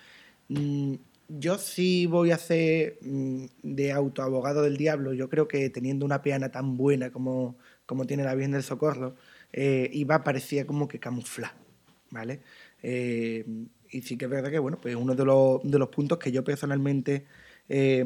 Mm, 0.49 0.95
yo 1.39 1.59
sí 1.59 2.07
voy 2.07 2.31
a 2.31 2.37
hacer 2.37 2.99
mm, 3.03 3.47
de 3.63 3.93
autoabogado 3.93 4.63
del 4.63 4.77
diablo. 4.77 5.13
Yo 5.15 5.29
creo 5.29 5.49
que 5.49 5.71
teniendo 5.71 6.05
una 6.05 6.23
peana 6.23 6.51
tan 6.51 6.77
buena 6.77 7.11
como, 7.11 7.57
como 7.87 8.07
tiene 8.07 8.25
la 8.25 8.35
Virgen 8.35 8.53
del 8.53 8.63
Socorro, 8.63 9.17
eh, 9.53 9.89
iba 9.93 10.25
parecía 10.25 10.67
como 10.67 10.89
que 10.89 10.99
camuflar, 10.99 11.53
¿vale? 12.11 12.41
Eh, 12.83 13.45
y 13.91 14.03
sí 14.03 14.17
que 14.17 14.27
es 14.27 14.31
verdad 14.31 14.51
que, 14.51 14.59
bueno, 14.59 14.81
pues 14.81 14.95
uno 14.97 15.15
de 15.15 15.25
los, 15.25 15.61
de 15.63 15.79
los 15.79 15.89
puntos 15.89 16.19
que 16.19 16.33
yo 16.33 16.45
personalmente 16.45 17.27
eh, 17.69 18.05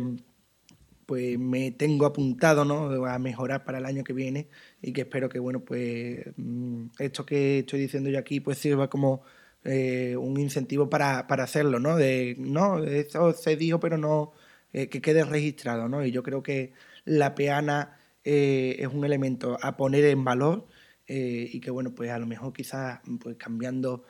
pues 1.06 1.38
me 1.38 1.70
tengo 1.70 2.06
apuntado 2.06 2.64
¿no? 2.64 3.06
a 3.06 3.18
mejorar 3.18 3.64
para 3.64 3.78
el 3.78 3.86
año 3.86 4.04
que 4.04 4.12
viene 4.12 4.48
y 4.82 4.92
que 4.92 5.02
espero 5.02 5.28
que 5.28 5.38
bueno 5.38 5.60
pues 5.60 6.26
mm, 6.36 6.86
esto 6.98 7.24
que 7.24 7.60
estoy 7.60 7.80
diciendo 7.80 8.10
yo 8.10 8.18
aquí 8.18 8.40
pues 8.40 8.58
sirva 8.58 8.90
como 8.90 9.22
eh, 9.66 10.16
un 10.16 10.38
incentivo 10.38 10.88
para, 10.88 11.26
para 11.26 11.44
hacerlo 11.44 11.80
no 11.80 11.96
de 11.96 12.36
no 12.38 12.82
eso 12.84 13.32
se 13.32 13.56
dijo 13.56 13.80
pero 13.80 13.98
no 13.98 14.32
eh, 14.72 14.88
que 14.88 15.00
quede 15.00 15.24
registrado 15.24 15.88
no 15.88 16.04
y 16.04 16.12
yo 16.12 16.22
creo 16.22 16.42
que 16.42 16.72
la 17.04 17.34
peana 17.34 17.98
eh, 18.24 18.76
es 18.78 18.88
un 18.88 19.04
elemento 19.04 19.58
a 19.60 19.76
poner 19.76 20.04
en 20.04 20.24
valor 20.24 20.66
y 21.08 21.60
que 21.60 21.70
bueno 21.70 21.94
pues 21.94 22.10
a 22.10 22.18
lo 22.18 22.26
mejor 22.26 22.52
quizás 22.52 23.00
pues 23.20 23.36
cambiando 23.36 24.04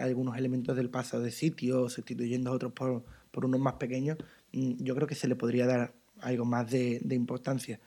algunos 0.00 0.36
elementos 0.36 0.76
del 0.76 0.90
paso 0.90 1.18
de 1.20 1.30
sitio 1.30 1.88
sustituyendo 1.88 2.52
otros 2.52 2.72
por, 2.72 3.02
por 3.30 3.46
unos 3.46 3.60
más 3.60 3.74
pequeños 3.74 4.18
mm, 4.52 4.84
yo 4.84 4.94
creo 4.94 5.08
que 5.08 5.14
se 5.14 5.26
le 5.26 5.36
podría 5.36 5.66
dar 5.66 5.94
algo 6.20 6.44
más 6.44 6.70
de, 6.70 7.00
importancia. 7.10 7.80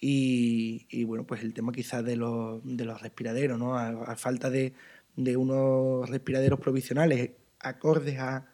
Y, 0.00 0.86
y, 0.88 1.04
bueno, 1.04 1.26
pues 1.26 1.42
el 1.42 1.52
tema 1.52 1.72
quizás 1.72 2.04
de 2.04 2.16
los, 2.16 2.60
de 2.64 2.84
los 2.84 3.02
respiraderos, 3.02 3.58
¿no? 3.58 3.76
A, 3.76 3.88
a 3.88 4.16
falta 4.16 4.48
de, 4.48 4.72
de, 5.16 5.36
unos 5.36 6.08
respiraderos 6.08 6.60
provisionales 6.60 7.30
acordes 7.60 8.18
a, 8.18 8.46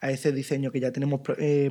a, 0.00 0.10
ese 0.10 0.32
diseño 0.32 0.72
que 0.72 0.80
ya 0.80 0.92
tenemos 0.92 1.20
eh, 1.38 1.70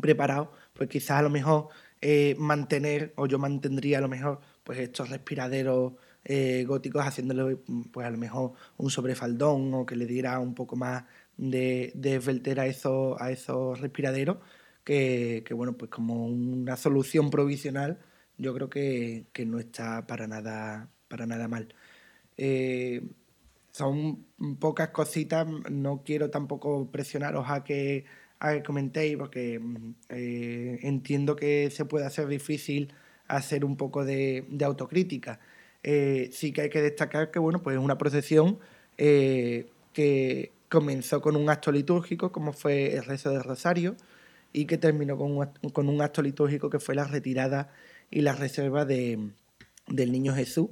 preparado, 0.00 0.52
pues 0.72 0.88
quizás 0.88 1.18
a 1.18 1.22
lo 1.22 1.30
mejor 1.30 1.68
eh, 2.00 2.34
mantener, 2.38 3.12
o 3.16 3.26
yo 3.26 3.38
mantendría 3.38 3.98
a 3.98 4.00
lo 4.00 4.08
mejor, 4.08 4.40
pues 4.64 4.78
estos 4.78 5.10
respiraderos 5.10 5.94
eh, 6.24 6.64
góticos 6.66 7.04
haciéndole 7.04 7.56
pues 7.92 8.06
a 8.06 8.10
lo 8.10 8.18
mejor 8.18 8.52
un 8.76 8.90
sobrefaldón 8.90 9.74
o 9.74 9.86
que 9.86 9.96
le 9.96 10.06
diera 10.06 10.38
un 10.38 10.54
poco 10.54 10.76
más 10.76 11.04
de, 11.36 11.92
de 11.94 12.16
esbeltera 12.16 12.64
a 12.64 12.66
esos, 12.66 13.20
a 13.20 13.30
esos 13.30 13.80
respiraderos, 13.80 14.38
que, 14.84 15.44
bueno, 15.54 15.76
pues 15.76 15.90
como 15.90 16.26
una 16.26 16.76
solución 16.76 17.30
provisional, 17.30 18.00
yo 18.38 18.54
creo 18.54 18.70
que, 18.70 19.26
que 19.32 19.46
no 19.46 19.58
está 19.60 20.06
para 20.06 20.26
nada, 20.26 20.90
para 21.08 21.26
nada 21.26 21.48
mal. 21.48 21.74
Son 23.72 24.26
pocas 24.58 24.90
cositas, 24.90 25.46
no 25.70 26.02
quiero 26.04 26.30
tampoco 26.30 26.90
presionaros 26.90 27.46
a 27.48 27.64
que, 27.64 28.04
a 28.40 28.52
que 28.54 28.62
comentéis, 28.62 29.16
porque 29.16 29.58
mm, 29.60 29.94
eh, 30.10 30.78
entiendo 30.82 31.36
que 31.36 31.70
se 31.70 31.84
puede 31.84 32.06
hacer 32.06 32.26
difícil 32.28 32.92
hacer 33.28 33.64
un 33.64 33.76
poco 33.76 34.04
de, 34.04 34.44
de 34.48 34.64
autocrítica. 34.64 35.40
Eh, 35.82 36.28
sí 36.32 36.52
que 36.52 36.62
hay 36.62 36.70
que 36.70 36.82
destacar 36.82 37.30
que 37.30 37.38
bueno, 37.38 37.62
pues 37.62 37.76
es 37.76 37.82
una 37.82 37.96
procesión 37.96 38.58
eh, 38.98 39.66
que 39.92 40.52
comenzó 40.68 41.20
con 41.20 41.36
un 41.36 41.48
acto 41.48 41.72
litúrgico, 41.72 42.32
como 42.32 42.52
fue 42.52 42.94
el 42.94 43.04
rezo 43.04 43.30
del 43.30 43.42
Rosario, 43.42 43.96
y 44.52 44.66
que 44.66 44.78
terminó 44.78 45.16
con 45.16 45.36
un, 45.36 45.46
con 45.72 45.88
un 45.88 46.02
acto 46.02 46.22
litúrgico 46.22 46.70
que 46.70 46.80
fue 46.80 46.94
la 46.94 47.04
retirada 47.04 47.72
y 48.10 48.20
la 48.22 48.34
reserva 48.34 48.84
de, 48.84 49.30
del 49.86 50.12
Niño 50.12 50.34
Jesús, 50.34 50.68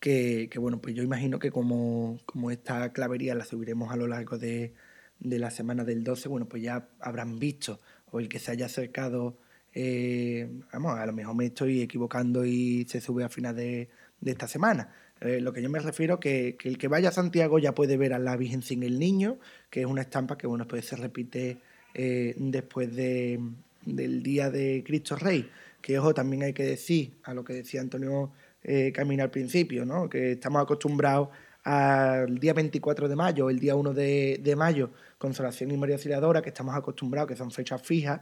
que, 0.00 0.50
bueno, 0.58 0.80
pues 0.80 0.94
yo 0.94 1.02
imagino 1.02 1.38
que 1.38 1.50
como, 1.50 2.18
como 2.26 2.50
esta 2.50 2.92
clavería 2.92 3.34
la 3.34 3.44
subiremos 3.44 3.90
a 3.92 3.96
lo 3.96 4.06
largo 4.06 4.38
de, 4.38 4.74
de 5.20 5.38
la 5.38 5.50
semana 5.50 5.84
del 5.84 6.04
12, 6.04 6.28
bueno, 6.28 6.46
pues 6.46 6.62
ya 6.62 6.88
habrán 7.00 7.38
visto, 7.38 7.80
o 8.10 8.20
el 8.20 8.28
que 8.28 8.38
se 8.38 8.50
haya 8.50 8.66
acercado, 8.66 9.38
eh, 9.74 10.48
vamos, 10.72 10.98
a 10.98 11.06
lo 11.06 11.12
mejor 11.12 11.34
me 11.34 11.46
estoy 11.46 11.82
equivocando 11.82 12.44
y 12.44 12.86
se 12.88 13.00
sube 13.00 13.24
a 13.24 13.28
final 13.28 13.56
de, 13.56 13.88
de 14.20 14.30
esta 14.30 14.48
semana. 14.48 14.92
Eh, 15.20 15.40
lo 15.40 15.52
que 15.52 15.62
yo 15.62 15.70
me 15.70 15.78
refiero 15.78 16.20
que, 16.20 16.56
que 16.58 16.68
el 16.68 16.76
que 16.78 16.88
vaya 16.88 17.08
a 17.08 17.12
Santiago 17.12 17.58
ya 17.58 17.74
puede 17.74 17.96
ver 17.96 18.12
a 18.12 18.18
la 18.18 18.36
Virgen 18.36 18.62
sin 18.62 18.82
el 18.82 18.98
Niño, 18.98 19.38
que 19.70 19.80
es 19.80 19.86
una 19.86 20.02
estampa 20.02 20.36
que 20.36 20.46
bueno 20.46 20.66
pues 20.68 20.84
se 20.86 20.96
repite 20.96 21.58
eh, 21.94 22.34
después 22.36 22.94
de, 22.94 23.40
del 23.86 24.22
día 24.22 24.50
de 24.50 24.82
Cristo 24.84 25.16
Rey. 25.16 25.50
Que 25.80 25.98
ojo, 25.98 26.12
también 26.12 26.42
hay 26.42 26.52
que 26.52 26.64
decir, 26.64 27.14
a 27.22 27.32
lo 27.32 27.44
que 27.44 27.54
decía 27.54 27.80
Antonio 27.80 28.32
eh, 28.66 28.92
al 28.96 29.30
principio, 29.30 29.84
¿no? 29.84 30.08
que 30.08 30.32
estamos 30.32 30.60
acostumbrados 30.60 31.28
al 31.62 32.38
día 32.38 32.52
24 32.52 33.08
de 33.08 33.16
mayo, 33.16 33.48
el 33.48 33.58
día 33.60 33.76
1 33.76 33.92
de, 33.94 34.54
mayo, 34.56 34.90
Consolación 35.18 35.70
y 35.70 35.76
María 35.76 35.94
Auxiliadora, 35.96 36.42
que 36.42 36.50
estamos 36.50 36.74
acostumbrados, 36.74 37.28
que 37.28 37.36
son 37.36 37.50
fechas 37.50 37.82
fijas, 37.82 38.20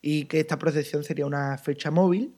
y 0.00 0.24
que 0.24 0.40
esta 0.40 0.58
procesión 0.58 1.04
sería 1.04 1.26
una 1.26 1.58
fecha 1.58 1.90
móvil, 1.90 2.34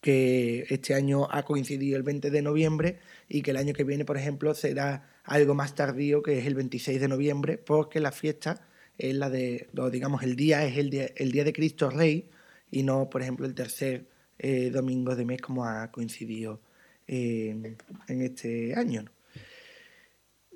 que 0.00 0.66
este 0.70 0.94
año 0.94 1.28
ha 1.30 1.44
coincidido 1.44 1.96
el 1.96 2.02
20 2.02 2.30
de 2.30 2.42
noviembre 2.42 2.98
y 3.28 3.42
que 3.42 3.50
el 3.50 3.56
año 3.56 3.74
que 3.74 3.84
viene, 3.84 4.04
por 4.04 4.16
ejemplo, 4.16 4.54
será 4.54 5.10
algo 5.24 5.54
más 5.54 5.74
tardío, 5.74 6.22
que 6.22 6.38
es 6.38 6.46
el 6.46 6.54
26 6.54 7.00
de 7.00 7.08
noviembre, 7.08 7.58
porque 7.58 8.00
la 8.00 8.10
fiesta 8.12 8.66
es 8.98 9.14
la 9.14 9.30
de, 9.30 9.68
digamos, 9.92 10.22
el 10.22 10.36
día 10.36 10.64
es 10.64 10.78
el 10.78 10.90
día, 10.90 11.10
el 11.16 11.32
día 11.32 11.44
de 11.44 11.52
Cristo 11.52 11.90
Rey 11.90 12.30
y 12.70 12.82
no, 12.82 13.10
por 13.10 13.22
ejemplo, 13.22 13.46
el 13.46 13.54
tercer 13.54 14.09
eh, 14.42 14.70
domingo 14.70 15.14
de 15.14 15.24
mes 15.24 15.40
como 15.40 15.64
ha 15.64 15.90
coincidido 15.92 16.60
eh, 17.06 17.76
en 18.08 18.22
este 18.22 18.74
año. 18.74 19.02
¿no? 19.02 19.10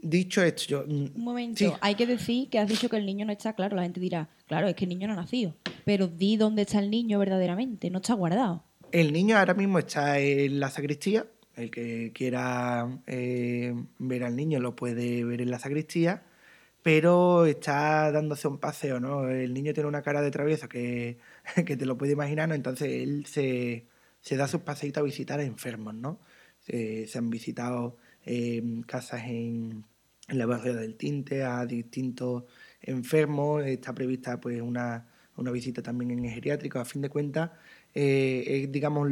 Dicho 0.02 0.42
esto, 0.42 0.64
yo... 0.66 0.84
mm, 0.86 1.12
Un 1.16 1.24
momento, 1.24 1.58
Sí. 1.58 1.72
hay 1.80 1.94
que 1.94 2.06
decir 2.06 2.50
que 2.50 2.58
has 2.58 2.68
dicho 2.68 2.88
que 2.88 2.96
el 2.96 3.06
niño 3.06 3.24
no 3.24 3.32
está 3.32 3.54
claro. 3.54 3.76
La 3.76 3.82
gente 3.82 4.00
dirá, 4.00 4.28
claro, 4.46 4.66
es 4.68 4.74
que 4.74 4.84
el 4.84 4.90
niño 4.90 5.06
no 5.06 5.14
ha 5.14 5.16
nacido. 5.16 5.54
Pero 5.84 6.08
di 6.08 6.36
dónde 6.36 6.62
está 6.62 6.78
el 6.78 6.90
niño 6.90 7.18
verdaderamente, 7.18 7.90
no 7.90 7.98
está 7.98 8.14
guardado. 8.14 8.64
El 8.92 9.12
niño 9.12 9.36
ahora 9.38 9.54
mismo 9.54 9.78
está 9.78 10.18
en 10.18 10.60
la 10.60 10.70
sacristía. 10.70 11.26
El 11.56 11.70
que 11.70 12.10
quiera 12.14 13.00
eh, 13.06 13.72
ver 13.98 14.24
al 14.24 14.34
niño 14.36 14.58
lo 14.60 14.74
puede 14.74 15.24
ver 15.24 15.40
en 15.40 15.50
la 15.50 15.58
sacristía, 15.60 16.22
pero 16.82 17.46
está 17.46 18.10
dándose 18.12 18.48
un 18.48 18.58
paseo, 18.58 18.98
¿no? 19.00 19.28
El 19.30 19.54
niño 19.54 19.72
tiene 19.72 19.88
una 19.88 20.02
cara 20.02 20.20
de 20.20 20.30
travieso 20.32 20.68
que, 20.68 21.16
que 21.66 21.76
te 21.76 21.86
lo 21.86 21.96
puede 21.96 22.12
imaginar, 22.12 22.48
¿no? 22.48 22.54
Entonces 22.54 22.88
él 22.88 23.26
se, 23.26 23.86
se 24.20 24.36
da 24.36 24.48
sus 24.48 24.62
paseitos 24.62 25.00
a 25.00 25.04
visitar 25.04 25.40
a 25.40 25.44
enfermos, 25.44 25.94
¿no? 25.94 26.20
Se, 26.60 27.08
han 27.14 27.28
visitado 27.28 27.98
eh, 28.24 28.62
casas 28.86 29.24
en, 29.24 29.84
en 30.28 30.38
la 30.38 30.46
barriada 30.46 30.80
del 30.80 30.96
Tinte 30.96 31.44
a 31.44 31.66
distintos 31.66 32.44
enfermos. 32.80 33.64
Está 33.64 33.94
prevista 33.94 34.40
pues 34.40 34.60
una, 34.62 35.06
una 35.36 35.50
visita 35.50 35.82
también 35.82 36.12
en 36.12 36.24
el 36.24 36.30
geriátrico. 36.32 36.78
A 36.78 36.84
fin 36.84 37.02
de 37.02 37.10
cuentas, 37.10 37.50
eh, 37.94 38.44
es, 38.46 38.72
digamos, 38.72 39.08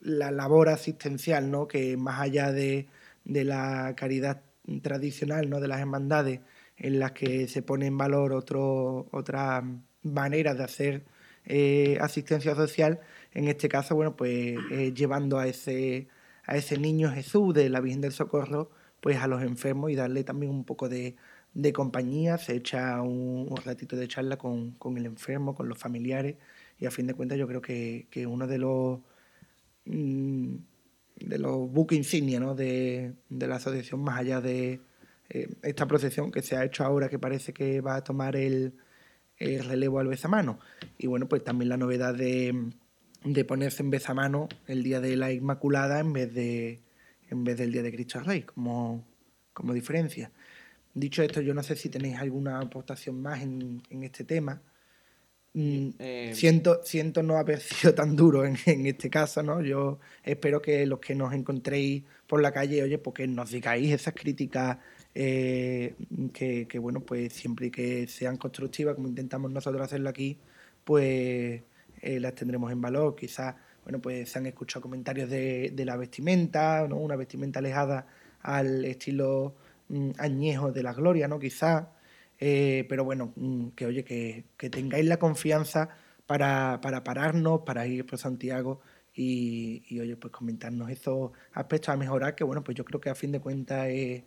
la 0.00 0.30
labor 0.30 0.68
asistencial, 0.68 1.50
¿no? 1.50 1.66
Que 1.66 1.96
más 1.96 2.20
allá 2.20 2.52
de, 2.52 2.88
de 3.24 3.44
la 3.44 3.94
caridad 3.96 4.42
tradicional, 4.82 5.48
¿no? 5.48 5.60
De 5.60 5.68
las 5.68 5.80
hermandades, 5.80 6.40
en 6.76 6.98
las 6.98 7.12
que 7.12 7.48
se 7.48 7.62
pone 7.62 7.86
en 7.86 7.96
valor 7.96 8.32
otro, 8.32 9.08
otras 9.12 9.64
maneras 10.12 10.58
de 10.58 10.64
hacer 10.64 11.04
eh, 11.46 11.98
asistencia 12.00 12.54
social, 12.54 13.00
en 13.32 13.48
este 13.48 13.68
caso, 13.68 13.94
bueno, 13.94 14.16
pues 14.16 14.56
eh, 14.70 14.92
llevando 14.94 15.38
a 15.38 15.46
ese, 15.46 16.08
a 16.44 16.56
ese 16.56 16.78
niño 16.78 17.10
Jesús 17.12 17.54
de 17.54 17.68
la 17.68 17.80
Virgen 17.80 18.00
del 18.00 18.12
Socorro, 18.12 18.70
pues 19.00 19.18
a 19.18 19.26
los 19.28 19.42
enfermos 19.42 19.90
y 19.90 19.94
darle 19.94 20.24
también 20.24 20.52
un 20.52 20.64
poco 20.64 20.88
de, 20.88 21.16
de 21.54 21.72
compañía, 21.72 22.38
se 22.38 22.54
echa 22.56 23.00
un, 23.02 23.54
ratito 23.64 23.96
de 23.96 24.08
charla 24.08 24.36
con, 24.38 24.72
con 24.72 24.98
el 24.98 25.06
enfermo, 25.06 25.54
con 25.54 25.68
los 25.68 25.78
familiares, 25.78 26.36
y 26.78 26.86
a 26.86 26.90
fin 26.90 27.06
de 27.06 27.14
cuentas 27.14 27.38
yo 27.38 27.46
creo 27.48 27.62
que, 27.62 28.06
que 28.10 28.26
uno 28.26 28.46
de 28.46 28.58
los 28.58 29.00
mm, 29.86 30.56
de 31.20 31.38
los 31.38 31.70
buques 31.70 31.98
insignia 31.98 32.40
¿no? 32.40 32.54
de, 32.54 33.14
de 33.28 33.46
la 33.48 33.56
asociación, 33.56 34.00
más 34.00 34.18
allá 34.20 34.40
de 34.40 34.80
eh, 35.30 35.48
esta 35.62 35.86
procesión 35.86 36.30
que 36.30 36.42
se 36.42 36.56
ha 36.56 36.64
hecho 36.64 36.84
ahora, 36.84 37.08
que 37.08 37.18
parece 37.18 37.52
que 37.52 37.80
va 37.80 37.96
a 37.96 38.04
tomar 38.04 38.36
el, 38.36 38.74
el 39.38 39.64
relevo 39.64 39.98
al 40.00 40.08
bezamano. 40.08 40.58
Y 40.98 41.06
bueno, 41.06 41.28
pues 41.28 41.44
también 41.44 41.68
la 41.68 41.76
novedad 41.76 42.14
de, 42.14 42.70
de 43.24 43.44
ponerse 43.44 43.82
en 43.82 43.90
bezamano 43.90 44.48
el 44.66 44.82
día 44.82 45.00
de 45.00 45.16
la 45.16 45.32
Inmaculada 45.32 46.00
en 46.00 46.12
vez 46.12 46.34
de 46.34 46.80
en 47.30 47.44
vez 47.44 47.58
del 47.58 47.72
día 47.72 47.82
de 47.82 47.92
Cristo 47.92 48.20
Rey, 48.20 48.42
como, 48.42 49.04
como 49.52 49.74
diferencia. 49.74 50.30
Dicho 50.94 51.22
esto, 51.22 51.40
yo 51.40 51.54
no 51.54 51.62
sé 51.62 51.76
si 51.76 51.88
tenéis 51.90 52.16
alguna 52.16 52.58
aportación 52.58 53.20
más 53.20 53.42
en, 53.42 53.82
en 53.90 54.02
este 54.02 54.24
tema. 54.24 54.62
Mm, 55.52 55.90
Eh, 55.98 56.32
siento, 56.34 56.80
siento 56.84 57.22
no 57.22 57.36
haber 57.36 57.60
sido 57.60 57.94
tan 57.94 58.16
duro 58.16 58.44
en, 58.44 58.56
en 58.66 58.86
este 58.86 59.10
caso, 59.10 59.42
¿no? 59.42 59.60
Yo 59.62 59.98
espero 60.22 60.62
que 60.62 60.86
los 60.86 61.00
que 61.00 61.14
nos 61.14 61.32
encontréis 61.34 62.04
por 62.26 62.40
la 62.40 62.52
calle, 62.52 62.82
oye, 62.82 62.98
porque 62.98 63.26
nos 63.26 63.50
digáis 63.50 63.92
esas 63.92 64.14
críticas 64.14 64.78
eh, 65.20 65.94
que, 66.32 66.78
bueno, 66.78 67.00
pues 67.00 67.32
siempre 67.32 67.72
que 67.72 68.06
sean 68.06 68.36
constructivas, 68.36 68.94
como 68.94 69.08
intentamos 69.08 69.50
nosotros 69.50 69.82
hacerlo 69.82 70.08
aquí, 70.10 70.38
pues 70.84 71.60
eh, 72.00 72.20
las 72.20 72.36
tendremos 72.36 72.70
en 72.70 72.80
valor. 72.80 73.16
Quizás, 73.16 73.56
bueno, 73.82 74.00
pues 74.00 74.30
se 74.30 74.38
han 74.38 74.46
escuchado 74.46 74.82
comentarios 74.82 75.28
de, 75.28 75.72
de 75.74 75.84
la 75.84 75.96
vestimenta, 75.96 76.86
¿no? 76.88 76.98
Una 76.98 77.16
vestimenta 77.16 77.58
alejada 77.58 78.06
al 78.42 78.84
estilo 78.84 79.56
mm, 79.88 80.10
añejo 80.18 80.70
de 80.70 80.84
la 80.84 80.92
gloria, 80.92 81.26
¿no? 81.26 81.40
Quizás. 81.40 81.88
Eh, 82.38 82.86
pero 82.88 83.02
bueno, 83.04 83.32
mm, 83.34 83.70
que 83.70 83.86
oye, 83.86 84.04
que, 84.04 84.44
que 84.56 84.70
tengáis 84.70 85.04
la 85.06 85.18
confianza 85.18 85.88
para, 86.26 86.80
para 86.80 87.02
pararnos, 87.02 87.62
para 87.62 87.86
ir 87.88 88.06
por 88.06 88.18
Santiago 88.20 88.80
y, 89.14 89.82
y, 89.88 89.98
oye, 89.98 90.16
pues 90.16 90.32
comentarnos 90.32 90.90
esos 90.90 91.32
aspectos 91.54 91.88
a 91.88 91.96
mejorar, 91.96 92.36
que 92.36 92.44
bueno, 92.44 92.62
pues 92.62 92.76
yo 92.76 92.84
creo 92.84 93.00
que 93.00 93.10
a 93.10 93.16
fin 93.16 93.32
de 93.32 93.40
cuentas 93.40 93.88
es 93.88 94.22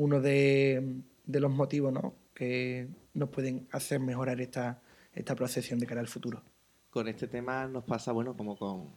uno 0.00 0.18
de, 0.20 1.02
de 1.26 1.40
los 1.40 1.50
motivos 1.50 1.92
¿no? 1.92 2.14
que 2.34 2.88
nos 3.12 3.28
pueden 3.28 3.68
hacer 3.70 4.00
mejorar 4.00 4.40
esta, 4.40 4.80
esta 5.12 5.34
procesión 5.34 5.78
de 5.78 5.86
cara 5.86 6.00
al 6.00 6.08
futuro. 6.08 6.42
con 6.88 7.06
este 7.06 7.28
tema 7.28 7.66
nos 7.66 7.84
pasa, 7.84 8.10
bueno, 8.12 8.34
como 8.34 8.56
con, 8.56 8.88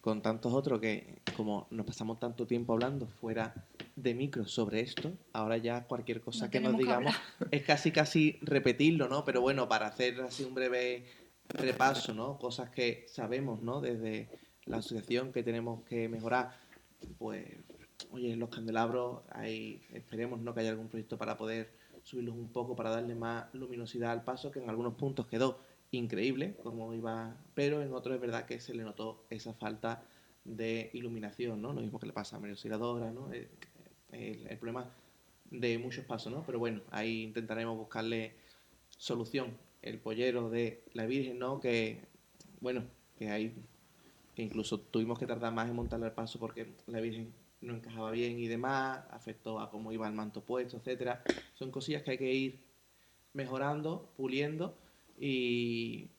con 0.00 0.20
tantos 0.20 0.52
otros, 0.52 0.80
que 0.80 1.22
como 1.36 1.68
nos 1.70 1.86
pasamos 1.86 2.18
tanto 2.18 2.44
tiempo 2.44 2.72
hablando 2.72 3.06
fuera 3.06 3.54
de 3.94 4.14
micro 4.14 4.46
sobre 4.46 4.80
esto, 4.80 5.12
ahora 5.32 5.58
ya 5.58 5.84
cualquier 5.84 6.20
cosa 6.20 6.46
No 6.46 6.50
que 6.50 6.60
nos 6.60 6.76
tenemos 6.76 6.78
que 6.80 6.84
digamos 6.84 7.14
es 7.52 7.62
casi 7.62 7.92
casi 7.92 8.38
repetirlo, 8.42 9.08
¿no? 9.08 9.24
Pero 9.24 9.40
bueno, 9.40 9.68
para 9.68 9.86
hacer 9.86 10.20
así 10.22 10.42
un 10.42 10.54
breve 10.54 11.04
repaso, 11.50 12.14
¿no? 12.14 12.36
Cosas 12.36 12.68
que 12.70 13.06
sabemos, 13.06 13.62
¿no? 13.62 13.80
Desde 13.80 14.28
la 14.64 14.78
asociación 14.78 15.32
que 15.32 15.44
tenemos 15.44 15.84
que 15.84 16.08
mejorar, 16.08 16.50
pues, 17.16 17.46
oye, 18.10 18.36
los 18.36 18.48
candelabros, 18.50 19.22
hay, 19.30 19.82
esperemos, 19.92 20.40
¿no? 20.40 20.54
Que 20.54 20.60
haya 20.60 20.70
algún 20.70 20.88
proyecto 20.88 21.18
para 21.18 21.36
poder 21.36 21.70
subirlos 22.02 22.34
un 22.36 22.48
poco, 22.52 22.76
para 22.76 22.90
darle 22.90 23.14
más 23.14 23.52
luminosidad 23.54 24.12
al 24.12 24.24
paso, 24.24 24.50
que 24.50 24.60
en 24.62 24.70
algunos 24.70 24.94
puntos 24.94 25.26
quedó 25.26 25.58
increíble 25.90 26.54
como 26.62 26.92
iba, 26.94 27.36
pero 27.54 27.82
en 27.82 27.92
otros 27.92 28.14
es 28.14 28.20
verdad 28.20 28.46
que 28.46 28.60
se 28.60 28.74
le 28.74 28.82
notó 28.82 29.24
esa 29.30 29.52
falta 29.54 30.02
de 30.44 30.90
iluminación, 30.94 31.60
¿no? 31.60 31.72
Lo 31.72 31.80
mismo 31.80 31.98
que 31.98 32.06
le 32.06 32.12
pasa 32.12 32.36
a 32.36 32.40
María 32.40 32.52
Auxiliadora, 32.54 33.10
¿no? 33.10 33.30
El, 33.32 33.48
el- 34.12 34.46
el 34.48 34.58
problema 34.58 34.90
de 35.50 35.78
muchos 35.78 36.04
pasos, 36.04 36.32
¿no? 36.32 36.42
Pero 36.46 36.58
bueno, 36.58 36.82
ahí 36.90 37.22
intentaremos 37.24 37.76
buscarle 37.76 38.34
solución. 38.96 39.56
El 39.82 39.98
pollero 39.98 40.50
de 40.50 40.82
la 40.94 41.06
Virgen, 41.06 41.38
¿no? 41.38 41.60
Que 41.60 42.00
bueno, 42.60 42.82
que 43.18 43.30
hay 43.30 43.54
que 44.34 44.42
incluso 44.42 44.80
tuvimos 44.80 45.18
que 45.18 45.26
tardar 45.26 45.52
más 45.52 45.68
en 45.68 45.76
montarle 45.76 46.06
el 46.06 46.12
paso 46.12 46.38
porque 46.38 46.68
la 46.86 47.00
Virgen 47.00 47.32
no 47.60 47.74
encajaba 47.74 48.10
bien 48.12 48.38
y 48.38 48.46
demás, 48.48 49.04
afectó 49.10 49.60
a 49.60 49.70
cómo 49.70 49.92
iba 49.92 50.06
el 50.06 50.14
manto 50.14 50.42
puesto, 50.44 50.76
etcétera. 50.78 51.24
Son 51.54 51.70
cosillas 51.70 52.02
que 52.02 52.12
hay 52.12 52.18
que 52.18 52.32
ir 52.32 52.60
mejorando, 53.32 54.12
puliendo 54.16 54.74
y, 55.18 56.10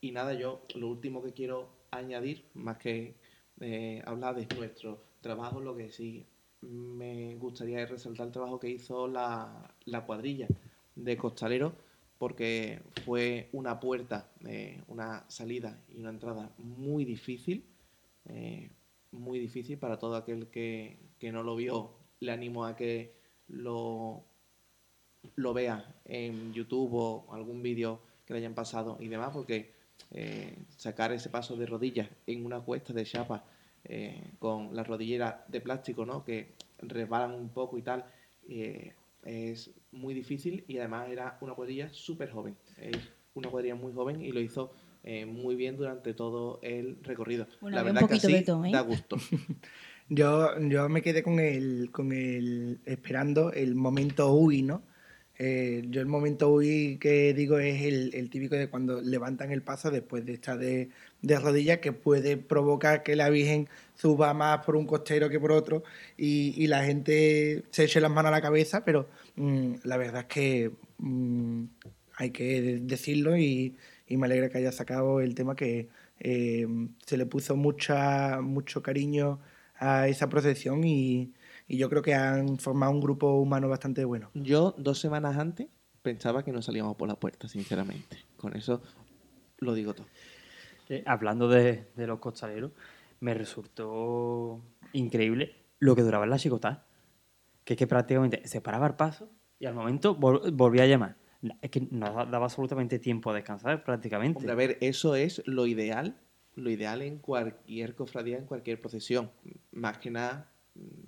y 0.00 0.12
nada, 0.12 0.34
yo 0.34 0.62
lo 0.74 0.88
último 0.88 1.22
que 1.22 1.32
quiero 1.32 1.68
añadir, 1.90 2.44
más 2.54 2.78
que 2.78 3.14
eh, 3.60 4.02
hablar 4.04 4.36
de 4.36 4.46
nuestro 4.46 5.02
trabajo, 5.20 5.60
lo 5.60 5.76
que 5.76 5.90
sí 5.90 6.24
me 6.60 7.36
gustaría 7.36 7.82
es 7.82 7.90
resaltar 7.90 8.26
el 8.26 8.32
trabajo 8.32 8.58
que 8.58 8.68
hizo 8.70 9.06
la, 9.08 9.74
la 9.86 10.04
cuadrilla 10.04 10.48
de 10.96 11.16
costalero 11.16 11.72
porque 12.18 12.82
fue 13.04 13.48
una 13.52 13.78
puerta, 13.78 14.28
eh, 14.44 14.82
una 14.88 15.24
salida 15.28 15.78
y 15.88 16.00
una 16.00 16.10
entrada 16.10 16.50
muy 16.58 17.04
difícil, 17.04 17.62
eh, 18.24 18.70
muy 19.12 19.38
difícil 19.38 19.78
para 19.78 19.98
todo 19.98 20.16
aquel 20.16 20.48
que, 20.48 20.98
que, 21.18 21.32
no 21.32 21.42
lo 21.42 21.56
vio. 21.56 21.94
Le 22.20 22.32
animo 22.32 22.64
a 22.64 22.76
que 22.76 23.14
lo, 23.48 24.24
lo 25.36 25.54
vea 25.54 25.94
en 26.04 26.52
YouTube 26.52 26.94
o 26.94 27.32
algún 27.32 27.62
vídeo 27.62 28.00
que 28.26 28.34
le 28.34 28.40
hayan 28.40 28.54
pasado 28.54 28.96
y 29.00 29.08
demás, 29.08 29.30
porque 29.32 29.72
eh, 30.10 30.56
sacar 30.76 31.12
ese 31.12 31.30
paso 31.30 31.56
de 31.56 31.66
rodillas 31.66 32.08
en 32.26 32.44
una 32.44 32.60
cuesta 32.60 32.92
de 32.92 33.04
chapa 33.04 33.44
con 34.38 34.76
las 34.76 34.86
rodilleras 34.86 35.36
de 35.48 35.62
plástico, 35.62 36.04
¿no? 36.04 36.22
que 36.22 36.52
resbalan 36.82 37.32
un 37.32 37.48
poco 37.48 37.78
y 37.78 37.82
tal, 37.82 38.04
es 39.24 39.70
muy 39.92 40.14
difícil 40.14 40.64
y 40.68 40.78
además 40.78 41.08
era 41.08 41.38
una 41.40 41.54
cuadrilla 41.54 41.90
súper 41.92 42.30
joven. 42.30 42.56
Es 42.76 42.96
una 43.34 43.50
cuadrilla 43.50 43.74
muy 43.74 43.92
joven 43.92 44.22
y 44.22 44.32
lo 44.32 44.40
hizo 44.40 44.72
eh, 45.10 45.24
muy 45.24 45.56
bien 45.56 45.78
durante 45.78 46.12
todo 46.12 46.60
el 46.62 46.98
recorrido. 47.02 47.46
la 47.62 47.82
verdad 47.82 48.06
que 48.06 48.16
así 48.16 48.34
¿eh? 48.34 48.44
da 48.44 48.82
gusto. 48.82 49.16
yo, 50.10 50.60
yo 50.60 50.86
me 50.90 51.00
quedé 51.00 51.22
con 51.22 51.40
el, 51.40 51.88
con 51.90 52.12
el 52.12 52.80
esperando 52.84 53.50
el 53.50 53.74
momento 53.74 54.30
UI, 54.34 54.60
¿no? 54.60 54.82
Eh, 55.38 55.82
yo 55.88 56.02
el 56.02 56.06
momento 56.08 56.50
UI 56.50 56.98
que 56.98 57.32
digo 57.32 57.58
es 57.58 57.84
el, 57.84 58.28
típico 58.28 58.54
de 58.54 58.68
cuando 58.68 59.00
levantan 59.00 59.50
el 59.50 59.62
paso 59.62 59.90
después 59.90 60.26
de 60.26 60.34
estar 60.34 60.58
de, 60.58 60.90
de 61.22 61.38
rodillas 61.38 61.78
que 61.78 61.92
puede 61.92 62.36
provocar 62.36 63.02
que 63.02 63.16
la 63.16 63.30
Virgen 63.30 63.66
suba 63.94 64.34
más 64.34 64.62
por 64.66 64.76
un 64.76 64.84
costero 64.84 65.30
que 65.30 65.40
por 65.40 65.52
otro 65.52 65.84
y, 66.18 66.66
la 66.66 66.84
gente 66.84 67.62
se 67.70 67.84
eche 67.84 68.02
las 68.02 68.10
manos 68.10 68.28
a 68.28 68.32
la 68.32 68.42
cabeza, 68.42 68.84
pero 68.84 69.08
mm, 69.36 69.76
la 69.84 69.96
verdad 69.96 70.22
es 70.22 70.26
que 70.26 70.70
mm, 70.98 71.64
hay 72.16 72.30
que 72.30 72.80
decirlo 72.82 73.38
y, 73.38 73.74
me 74.16 74.26
alegra 74.26 74.48
que 74.48 74.58
haya 74.58 74.72
sacado 74.72 75.20
el 75.20 75.34
tema 75.34 75.54
que 75.54 75.88
eh, 76.20 76.66
se 77.06 77.16
le 77.16 77.26
puso 77.26 77.56
mucha, 77.56 78.40
mucho 78.40 78.82
cariño 78.82 79.40
a 79.76 80.08
esa 80.08 80.28
procesión 80.28 80.82
y, 80.84 81.32
y 81.68 81.76
yo 81.76 81.88
creo 81.90 82.02
que 82.02 82.14
han 82.14 82.58
formado 82.58 82.92
un 82.92 83.00
grupo 83.00 83.34
humano 83.34 83.68
bastante 83.68 84.04
bueno. 84.04 84.30
Yo 84.34 84.74
dos 84.78 84.98
semanas 84.98 85.36
antes 85.36 85.68
pensaba 86.02 86.42
que 86.42 86.52
no 86.52 86.62
salíamos 86.62 86.96
por 86.96 87.08
la 87.08 87.16
puerta, 87.16 87.48
sinceramente. 87.48 88.16
Con 88.36 88.56
eso 88.56 88.80
lo 89.58 89.74
digo 89.74 89.94
todo. 89.94 90.06
Eh, 90.88 91.02
hablando 91.06 91.48
de, 91.48 91.86
los 91.96 92.18
costaleros, 92.18 92.72
me 93.20 93.34
resultó 93.34 94.62
increíble 94.94 95.54
lo 95.78 95.94
que 95.94 96.02
duraba 96.02 96.24
en 96.24 96.30
la 96.30 96.38
chicotada. 96.38 96.86
Que 97.64 97.74
es 97.74 97.78
que 97.78 97.86
prácticamente 97.86 98.46
se 98.48 98.62
paraba 98.62 98.86
el 98.86 98.94
paso 98.94 99.28
y 99.58 99.66
al 99.66 99.74
momento 99.74 100.14
volvía 100.14 100.84
a 100.84 100.86
llamar. 100.86 101.16
Es 101.62 101.70
que 101.70 101.86
no 101.90 102.12
daba 102.26 102.44
absolutamente 102.44 102.98
tiempo 102.98 103.30
a 103.30 103.34
descansar 103.34 103.84
prácticamente. 103.84 104.38
Hombre, 104.38 104.52
a 104.52 104.56
ver, 104.56 104.78
eso 104.80 105.14
es 105.14 105.42
lo 105.46 105.66
ideal, 105.66 106.18
lo 106.56 106.70
ideal 106.70 107.02
en 107.02 107.18
cualquier 107.18 107.94
cofradía, 107.94 108.38
en 108.38 108.46
cualquier 108.46 108.80
procesión. 108.80 109.30
Más 109.70 109.98
que 109.98 110.10
nada 110.10 110.50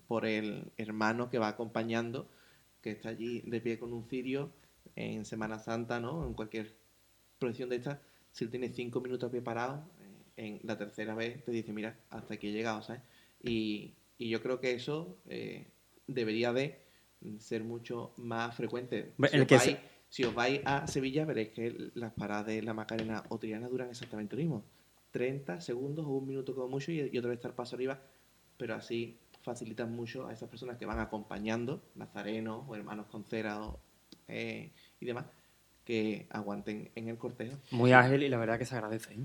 por 0.07 0.27
el 0.27 0.71
hermano 0.77 1.31
que 1.31 1.39
va 1.39 1.49
acompañando, 1.49 2.29
que 2.81 2.93
está 2.93 3.09
allí 3.09 3.41
de 3.43 3.61
pie 3.61 3.79
con 3.79 3.93
un 3.93 4.05
cirio 4.05 4.53
en 4.97 5.25
Semana 5.25 5.59
Santa, 5.59 6.01
¿no? 6.01 6.27
En 6.27 6.35
cualquier 6.35 6.75
procesión 7.39 7.69
de 7.69 7.77
estas, 7.77 7.99
si 8.33 8.45
él 8.45 8.51
tiene 8.51 8.69
cinco 8.71 9.01
minutos 9.01 9.29
a 9.29 9.33
pie 9.33 9.43
parado, 9.43 9.85
eh, 10.01 10.15
en 10.37 10.61
la 10.63 10.79
tercera 10.79 11.15
vez 11.15 11.45
te 11.45 11.51
dice, 11.51 11.73
mira, 11.73 11.97
hasta 12.11 12.35
aquí 12.35 12.49
he 12.49 12.53
llegado, 12.53 12.83
¿sabes? 12.83 13.03
Y, 13.43 13.95
y 14.19 14.29
yo 14.29 14.43
creo 14.43 14.61
que 14.61 14.73
eso 14.73 15.19
eh, 15.29 15.67
debería 16.07 16.53
de 16.53 16.79
ser 17.39 17.65
mucho 17.65 18.13
más 18.17 18.57
frecuente. 18.57 19.13
Si, 19.61 19.77
os 20.19 20.35
vais, 20.35 20.61
a 20.65 20.87
Sevilla, 20.87 21.25
veréis 21.25 21.51
que 21.51 21.91
las 21.95 22.13
paradas 22.13 22.47
de 22.47 22.63
la 22.63 22.75
Macarena 22.75 23.23
o 23.29 23.39
Triana 23.39 23.69
duran 23.69 23.89
exactamente 23.91 24.37
lo 24.37 24.43
mismo. 24.43 24.65
30 25.13 25.61
segundos 25.61 26.07
o 26.07 26.11
un 26.11 26.27
minuto 26.27 26.55
como 26.55 26.69
mucho 26.69 26.93
y, 26.93 27.11
y 27.13 27.19
otra 27.19 27.31
vez 27.31 27.39
estar 27.39 27.55
paso 27.55 27.77
arriba, 27.77 28.01
pero 28.57 28.75
así 28.75 29.19
facilitan 29.43 29.95
mucho 29.95 30.27
a 30.27 30.33
esas 30.33 30.49
personas 30.49 30.77
que 30.77 30.87
van 30.87 30.99
acompañando, 30.99 31.83
nazarenos 31.95 32.65
o 32.69 32.77
hermanos 32.77 33.07
con 33.07 33.25
cera 33.25 33.59
eh, 34.29 34.71
y 35.01 35.07
demás, 35.07 35.27
que 35.85 36.27
aguanten 36.31 36.91
en 36.95 37.09
el 37.09 37.17
cortejo. 37.17 37.57
Muy 37.71 37.93
ágil 37.93 38.23
y 38.23 38.29
la 38.29 38.39
verdad 38.39 38.59
que 38.59 38.67
se 38.67 38.75
agradece. 38.75 39.15
¿eh? 39.15 39.25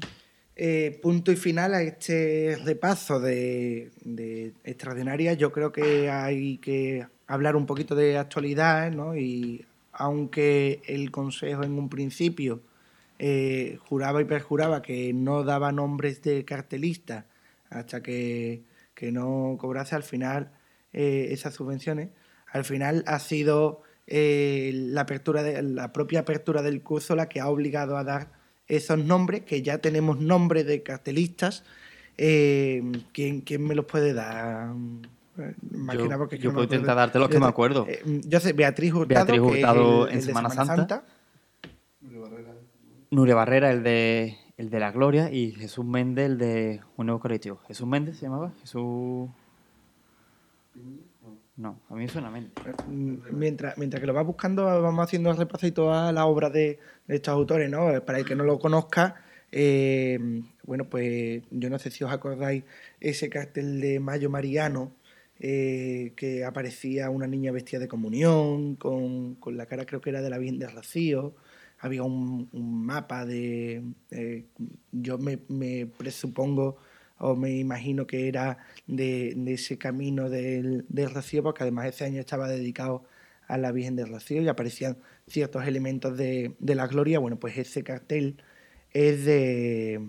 Eh, 0.57 0.99
punto 1.01 1.31
y 1.31 1.36
final 1.36 1.73
a 1.73 1.81
este 1.81 2.57
repaso 2.63 3.19
de, 3.19 3.91
de 4.03 4.53
extraordinaria. 4.63 5.33
Yo 5.33 5.51
creo 5.51 5.71
que 5.71 6.09
hay 6.09 6.57
que 6.59 7.05
hablar 7.27 7.57
un 7.57 7.65
poquito 7.65 7.93
de 7.93 8.17
actualidad, 8.17 8.89
¿no? 8.91 9.17
Y 9.17 9.65
aunque 9.97 10.81
el 10.87 11.11
Consejo 11.11 11.63
en 11.63 11.73
un 11.79 11.89
principio 11.89 12.61
juraba 13.87 14.21
y 14.21 14.25
perjuraba 14.25 14.81
que 14.81 15.13
no 15.13 15.43
daba 15.43 15.71
nombres 15.71 16.21
de 16.21 16.43
cartelistas 16.43 17.25
hasta 17.69 18.03
que 18.03 18.63
que 18.95 19.11
no 19.11 19.57
cobrase 19.59 19.93
al 19.95 20.03
final 20.03 20.49
eh, 20.93 21.27
esas 21.31 21.53
subvenciones. 21.53 22.09
Al 22.51 22.63
final 22.63 23.03
ha 23.05 23.19
sido 23.19 23.83
eh, 24.07 24.71
la, 24.73 25.01
apertura 25.01 25.43
de, 25.43 25.61
la 25.61 25.93
propia 25.93 26.21
apertura 26.21 26.61
del 26.61 26.81
curso 26.81 27.15
la 27.15 27.29
que 27.29 27.41
ha 27.41 27.49
obligado 27.49 27.97
a 27.97 28.03
dar 28.03 28.31
esos 28.67 28.97
nombres, 28.97 29.41
que 29.41 29.61
ya 29.61 29.77
tenemos 29.77 30.19
nombres 30.19 30.65
de 30.65 30.81
cartelistas. 30.81 31.63
Eh, 32.17 32.81
¿quién, 33.11 33.43
me 33.59 33.75
los 33.75 33.85
puede 33.85 34.13
dar? 34.13 34.69
Yo, 36.39 36.53
puedo 36.53 36.63
intentar 36.63 36.95
darte 36.95 37.19
los 37.19 37.29
que 37.29 37.39
me 37.39 37.45
acuerdo. 37.45 37.88
yo 38.05 38.39
sé, 38.39 38.53
Beatriz 38.53 38.93
Hurtado, 38.93 39.25
Beatriz 39.25 39.41
Hurtado 39.41 40.09
en 40.09 40.21
Semana, 40.21 40.49
Santa. 40.49 41.03
Nuria 43.11 43.36
Barrera, 43.36 43.71
el 43.71 43.83
de 43.83 44.38
el 44.57 44.69
de 44.69 44.79
la 44.79 44.91
Gloria, 44.91 45.31
y 45.31 45.51
Jesús 45.51 45.86
Méndez, 45.86 46.25
el 46.25 46.38
de 46.38 46.81
Un 46.95 47.07
Nuevo 47.07 47.19
Colectivo. 47.19 47.57
¿Jesús 47.67 47.88
Méndez 47.88 48.17
se 48.17 48.25
llamaba? 48.25 48.53
Jesús... 48.61 49.29
No, 51.57 51.79
a 51.89 51.95
mí 51.95 52.07
suena 52.07 52.29
Méndez. 52.29 52.53
Mientras, 52.88 53.77
mientras 53.77 54.01
que 54.01 54.07
lo 54.07 54.13
vas 54.13 54.25
buscando, 54.25 54.65
vamos 54.65 55.05
haciendo 55.05 55.31
el 55.31 55.38
repaso 55.38 55.65
y 55.67 55.71
toda 55.71 56.11
la 56.11 56.25
obra 56.25 56.49
de, 56.49 56.79
estos 57.07 57.33
autores, 57.33 57.69
¿no? 57.69 58.01
Para 58.05 58.19
el 58.19 58.25
que 58.25 58.36
no 58.36 58.43
lo 58.43 58.59
conozca, 58.59 59.15
eh, 59.51 60.19
bueno, 60.63 60.86
pues 60.89 61.43
yo 61.51 61.69
no 61.69 61.79
sé 61.79 61.91
si 61.91 62.03
os 62.03 62.11
acordáis 62.11 62.63
ese 62.99 63.29
cartel 63.29 63.79
de 63.79 64.01
Mayo 64.01 64.29
Mariano, 64.29 64.91
eh, 65.39 66.13
que 66.15 66.45
aparecía 66.45 67.09
una 67.09 67.27
niña 67.27 67.51
vestida 67.51 67.79
de 67.79 67.88
comunión, 67.88 68.75
con, 68.75 69.36
con, 69.36 69.57
la 69.57 69.65
cara 69.65 69.86
creo 69.86 70.01
que 70.01 70.09
era 70.09 70.21
de 70.21 70.29
la 70.29 70.38
Virgen 70.38 70.59
de 70.59 70.67
Rocío, 70.67 71.36
había 71.79 72.03
un, 72.03 72.49
mapa 72.53 73.25
de, 73.25 73.83
eh, 74.11 74.45
yo 74.91 75.17
me, 75.17 75.38
presupongo 75.88 76.77
o 77.17 77.36
me 77.36 77.57
imagino 77.57 78.07
que 78.07 78.27
era 78.27 78.57
de, 78.88 79.36
ese 79.47 79.77
camino 79.77 80.29
del, 80.29 80.86
Rocío, 81.13 81.43
porque 81.43 81.63
además 81.63 81.88
ese 81.88 82.05
año 82.05 82.19
estaba 82.19 82.47
dedicado 82.47 83.03
a 83.47 83.57
la 83.57 83.71
Virgen 83.71 83.95
del 83.95 84.09
Rocío 84.09 84.41
y 84.41 84.47
aparecían 84.47 84.97
ciertos 85.27 85.65
elementos 85.67 86.17
de, 86.17 86.55
la 86.59 86.88
gloria. 86.88 87.19
Bueno, 87.19 87.39
pues 87.39 87.57
ese 87.57 87.83
cartel 87.83 88.41
es 88.91 89.25
de, 89.25 90.01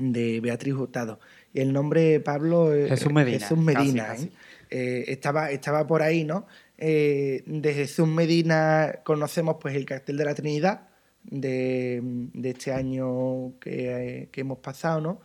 de 0.00 0.40
Beatriz 0.40 0.74
Hurtado. 0.74 1.20
Y 1.54 1.60
el 1.60 1.72
nombre 1.72 2.20
Pablo 2.20 2.72
Jesús 2.72 3.10
Medina. 3.12 3.38
Jesús 3.38 3.58
Medina 3.58 4.14
¿eh? 4.16 4.30
Eh, 4.70 5.04
estaba, 5.08 5.50
estaba 5.50 5.86
por 5.86 6.02
ahí, 6.02 6.24
¿no? 6.24 6.46
de 6.76 7.72
Jesús 7.74 8.06
Medina 8.06 9.00
conocemos 9.04 9.56
pues 9.58 9.74
el 9.74 9.86
cartel 9.86 10.18
de 10.18 10.24
la 10.26 10.34
Trinidad, 10.34 10.88
de, 11.24 12.02
este 12.42 12.72
año 12.72 13.58
que, 13.58 14.28
hemos 14.34 14.58
pasado, 14.58 15.00
¿no? 15.00 15.20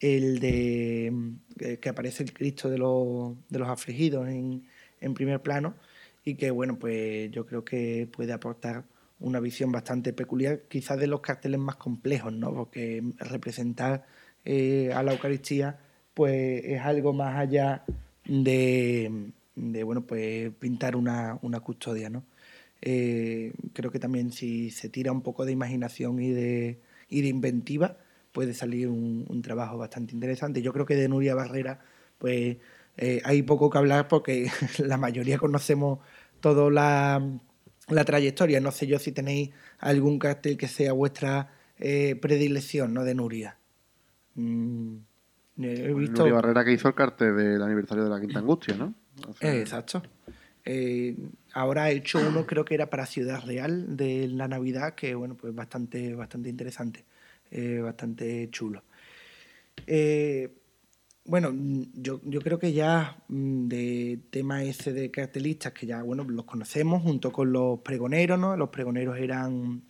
El 0.00 0.38
de 0.38 1.12
eh, 1.60 1.78
que 1.78 1.88
aparece 1.88 2.22
el 2.22 2.32
Cristo 2.32 2.68
de 2.68 2.78
los, 2.78 3.34
de 3.48 3.58
los 3.58 3.68
afligidos 3.68 4.28
en, 4.28 4.64
en 5.00 5.14
primer 5.14 5.40
plano 5.40 5.74
y 6.24 6.34
que, 6.34 6.50
bueno, 6.50 6.78
pues 6.78 7.30
yo 7.32 7.46
creo 7.46 7.64
que 7.64 8.08
puede 8.12 8.32
aportar 8.32 8.84
una 9.20 9.40
visión 9.40 9.72
bastante 9.72 10.12
peculiar, 10.12 10.62
quizás 10.68 10.98
de 10.98 11.08
los 11.08 11.20
carteles 11.20 11.58
más 11.58 11.76
complejos, 11.76 12.32
¿no? 12.32 12.52
Porque 12.54 13.02
representar 13.18 14.06
eh, 14.50 14.90
a 14.94 15.02
la 15.02 15.12
Eucaristía, 15.12 15.78
pues 16.14 16.64
es 16.64 16.80
algo 16.80 17.12
más 17.12 17.36
allá 17.36 17.84
de, 18.24 19.30
de 19.54 19.82
bueno, 19.82 20.06
pues 20.06 20.50
pintar 20.58 20.96
una, 20.96 21.38
una 21.42 21.60
custodia, 21.60 22.08
¿no? 22.08 22.24
Eh, 22.80 23.52
creo 23.74 23.90
que 23.92 23.98
también 23.98 24.32
si 24.32 24.70
se 24.70 24.88
tira 24.88 25.12
un 25.12 25.20
poco 25.20 25.44
de 25.44 25.52
imaginación 25.52 26.18
y 26.22 26.30
de, 26.30 26.80
y 27.10 27.20
de 27.20 27.28
inventiva, 27.28 27.98
puede 28.32 28.54
salir 28.54 28.88
un, 28.88 29.42
trabajo 29.42 29.76
bastante 29.76 30.14
interesante. 30.14 30.62
Yo 30.62 30.72
creo 30.72 30.86
que 30.86 30.96
de 30.96 31.08
Nuria 31.08 31.34
Barrera, 31.34 31.80
pues 32.16 32.56
eh, 32.96 33.20
hay 33.24 33.42
poco 33.42 33.68
que 33.68 33.76
hablar 33.76 34.08
porque 34.08 34.50
la 34.78 34.96
mayoría 34.96 35.36
conocemos 35.36 35.98
toda 36.40 36.70
la, 36.70 37.22
la 37.88 38.04
trayectoria. 38.06 38.60
No 38.60 38.72
sé 38.72 38.86
yo 38.86 38.98
si 38.98 39.12
tenéis 39.12 39.50
algún 39.78 40.18
cartel 40.18 40.56
que 40.56 40.68
sea 40.68 40.94
vuestra 40.94 41.52
predilección, 41.76 42.94
¿no? 42.94 43.04
De 43.04 43.14
Nuria. 43.14 43.57
Mm, 44.38 44.98
he 45.60 45.92
visto... 45.94 46.22
Nuria 46.22 46.34
Barrera 46.34 46.64
que 46.64 46.72
hizo 46.72 46.88
el 46.88 46.94
cartel 46.94 47.36
del 47.36 47.62
aniversario 47.62 48.04
de 48.04 48.10
la 48.10 48.20
Quinta 48.20 48.38
Angustia, 48.38 48.76
¿no? 48.76 48.94
Eh, 49.40 49.60
exacto. 49.60 50.02
Eh, 50.64 51.16
ahora 51.54 51.84
ha 51.84 51.90
hecho 51.90 52.20
uno, 52.20 52.46
creo 52.46 52.64
que 52.64 52.74
era 52.74 52.88
para 52.88 53.06
Ciudad 53.06 53.42
Real 53.44 53.96
de 53.96 54.28
la 54.28 54.46
Navidad, 54.46 54.94
que 54.94 55.14
bueno, 55.14 55.34
pues 55.34 55.52
bastante, 55.54 56.14
bastante 56.14 56.48
interesante, 56.48 57.04
eh, 57.50 57.80
bastante 57.82 58.48
chulo. 58.50 58.84
Eh, 59.86 60.54
bueno, 61.24 61.52
yo, 61.94 62.20
yo 62.24 62.40
creo 62.40 62.58
que 62.58 62.72
ya 62.72 63.16
mm, 63.26 63.66
de 63.66 64.20
tema 64.30 64.62
ese 64.62 64.92
de 64.92 65.10
cartelistas, 65.10 65.72
que 65.72 65.86
ya 65.86 66.02
bueno, 66.02 66.22
los 66.24 66.44
conocemos 66.44 67.02
junto 67.02 67.32
con 67.32 67.52
los 67.52 67.80
pregoneros, 67.80 68.38
¿no? 68.38 68.56
Los 68.56 68.68
pregoneros 68.68 69.18
eran. 69.18 69.82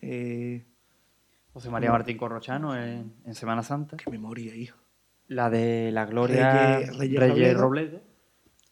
José 1.59 1.71
María 1.71 1.91
Martín 1.91 2.17
Corrochano 2.17 2.77
en, 2.81 3.13
en 3.25 3.35
Semana 3.35 3.63
Santa. 3.65 3.97
qué 3.97 4.11
memoria, 4.11 4.55
hijo. 4.55 4.79
La 5.27 5.51
de 5.51 5.91
la 5.93 6.07
Gloria 6.07 6.79
Reyes- 6.79 6.97
Reyes 6.97 7.21
Reyes, 7.21 7.57
Robledo. 7.57 7.61
Robledo. 7.61 8.03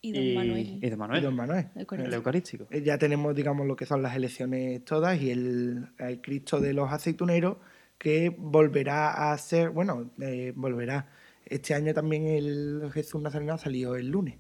Y 0.03 0.13
Don 0.13 0.35
Manuel. 0.47 0.79
y 0.81 0.89
de 0.91 0.97
Manuel. 0.97 1.21
Y 1.21 1.25
don 1.25 1.35
Manuel. 1.35 1.67
El 1.75 2.01
el 2.01 2.15
Eucarístico. 2.15 2.67
Eh, 2.71 2.83
ya 2.83 2.97
tenemos, 2.97 3.35
digamos, 3.35 3.67
lo 3.67 3.75
que 3.75 3.87
son 3.87 4.03
las 4.03 4.15
elecciones 4.15 4.85
todas 4.85 5.21
y 5.21 5.31
el, 5.33 5.89
el 5.99 6.21
Cristo 6.21 6.61
de 6.61 6.73
los 6.75 6.93
aceituneros 6.93 7.57
que 7.99 8.33
volverá 8.39 9.33
a 9.33 9.39
ser, 9.39 9.71
bueno, 9.71 10.13
eh, 10.21 10.53
volverá. 10.55 11.09
Este 11.45 11.75
año 11.75 11.93
también 11.93 12.27
el 12.29 12.89
Jesús 12.93 13.21
Nazareno 13.21 13.59
salió 13.59 13.97
el 13.97 14.09
lunes, 14.11 14.37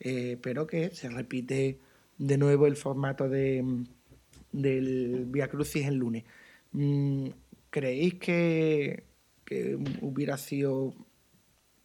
eh, 0.00 0.38
pero 0.42 0.66
que 0.66 0.90
se 0.94 1.10
repite 1.10 1.78
de 2.16 2.38
nuevo 2.38 2.66
el 2.66 2.76
formato 2.76 3.28
de, 3.28 3.62
del 4.52 5.26
Via 5.28 5.48
Crucis 5.48 5.86
el 5.86 5.96
lunes. 5.96 6.24
Mm, 6.72 7.28
¿Creéis 7.76 8.14
que, 8.14 9.04
que 9.44 9.78
hubiera 10.00 10.38
sido 10.38 10.94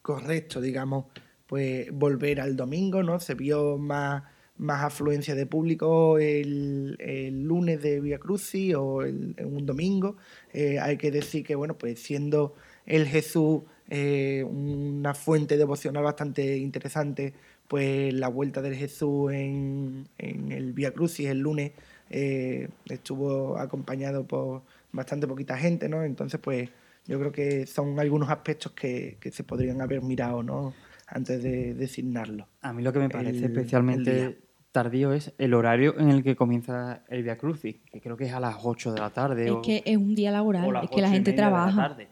correcto, 0.02 0.62
digamos, 0.62 1.08
pues 1.48 1.92
volver 1.92 2.40
al 2.40 2.56
domingo, 2.56 3.04
¿no? 3.04 3.20
Se 3.20 3.36
vio 3.36 3.78
más, 3.78 4.24
más 4.56 4.86
afluencia 4.86 5.36
de 5.36 5.46
público 5.46 6.18
el, 6.18 6.96
el 6.98 7.44
lunes 7.44 7.82
de 7.82 8.00
Via 8.00 8.20
Crucis 8.20 8.74
o 8.76 9.02
el, 9.02 9.36
un 9.44 9.66
domingo. 9.66 10.16
Eh, 10.54 10.80
hay 10.80 10.96
que 10.96 11.12
decir 11.12 11.44
que, 11.44 11.56
bueno, 11.56 11.78
pues 11.78 12.00
siendo 12.02 12.56
el 12.86 13.06
Jesús 13.06 13.64
eh, 13.90 14.46
una 14.50 15.14
fuente 15.14 15.58
devocional 15.58 16.06
bastante 16.06 16.58
interesante, 16.58 17.34
pues 17.68 18.14
la 18.14 18.30
vuelta 18.30 18.62
del 18.62 18.76
Jesús 18.76 19.34
en, 19.34 20.08
en 20.18 20.54
el 20.54 20.72
Via 20.72 20.94
Crucis 20.94 21.28
el 21.28 21.40
lunes 21.40 21.74
eh, 22.10 22.70
estuvo 22.88 23.58
acompañado 23.58 24.26
por 24.26 24.64
bastante 24.92 25.28
poquita 25.28 25.58
gente, 25.58 25.88
¿no? 25.90 26.04
Entonces, 26.04 26.40
pues 26.40 26.70
yo 27.08 27.20
creo 27.20 27.32
que 27.32 27.66
son 27.66 28.00
algunos 28.00 28.30
aspectos 28.30 28.72
que, 28.74 29.18
que 29.20 29.32
se 29.32 29.44
podrían 29.44 29.82
haber 29.82 30.02
mirado, 30.02 30.44
¿no? 30.44 30.74
Antes 31.08 31.42
de 31.44 31.74
designarlo. 31.74 32.48
A 32.62 32.72
mí 32.74 32.84
lo 32.84 32.94
que 32.94 33.00
me 33.00 33.10
parece 33.10 33.30
el- 33.32 33.36
el 33.36 33.42
día. 33.52 33.60
especialmente 33.60 34.42
tardío 34.72 35.12
es 35.12 35.34
el 35.38 35.54
horario 35.54 36.00
en 36.00 36.10
el 36.10 36.24
que 36.24 36.36
comienza 36.38 37.04
el 37.10 37.24
Via 37.24 37.38
Crucis, 37.38 37.78
que 37.92 38.00
creo 38.00 38.16
que 38.16 38.26
es 38.26 38.34
a 38.34 38.40
las 38.40 38.56
8 38.64 38.94
de 38.94 39.02
la 39.02 39.10
tarde. 39.10 39.46
Es 39.46 39.52
o- 39.52 39.62
que 39.62 39.84
es 39.86 39.98
un 39.98 40.16
día 40.16 40.32
laboral, 40.32 40.80
es 40.84 40.90
que 40.90 41.02
la 41.02 41.10
gente 41.10 41.32
la 41.32 41.36
trabaja. 41.38 41.76
tarde. 41.90 42.08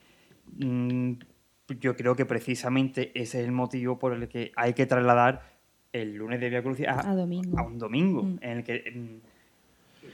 Mm, 0.58 1.14
yo 1.80 1.96
creo 1.96 2.16
que 2.16 2.26
precisamente 2.26 3.12
ese 3.20 3.40
es 3.42 3.46
el 3.46 3.52
motivo 3.52 3.98
por 4.00 4.14
el 4.14 4.28
que 4.28 4.52
hay 4.56 4.74
que 4.74 4.86
trasladar 4.86 5.44
el 5.94 6.16
lunes 6.16 6.40
de 6.42 6.50
Via 6.50 6.62
Crucis 6.62 6.88
a, 6.88 7.10
A 7.12 7.16
domingo. 7.16 7.58
a 7.58 7.64
un 7.64 7.78
domingo, 7.78 8.24
Mm. 8.24 8.40
en 8.42 8.50
el 8.58 8.64
que 8.64 8.92
mm, 8.92 9.28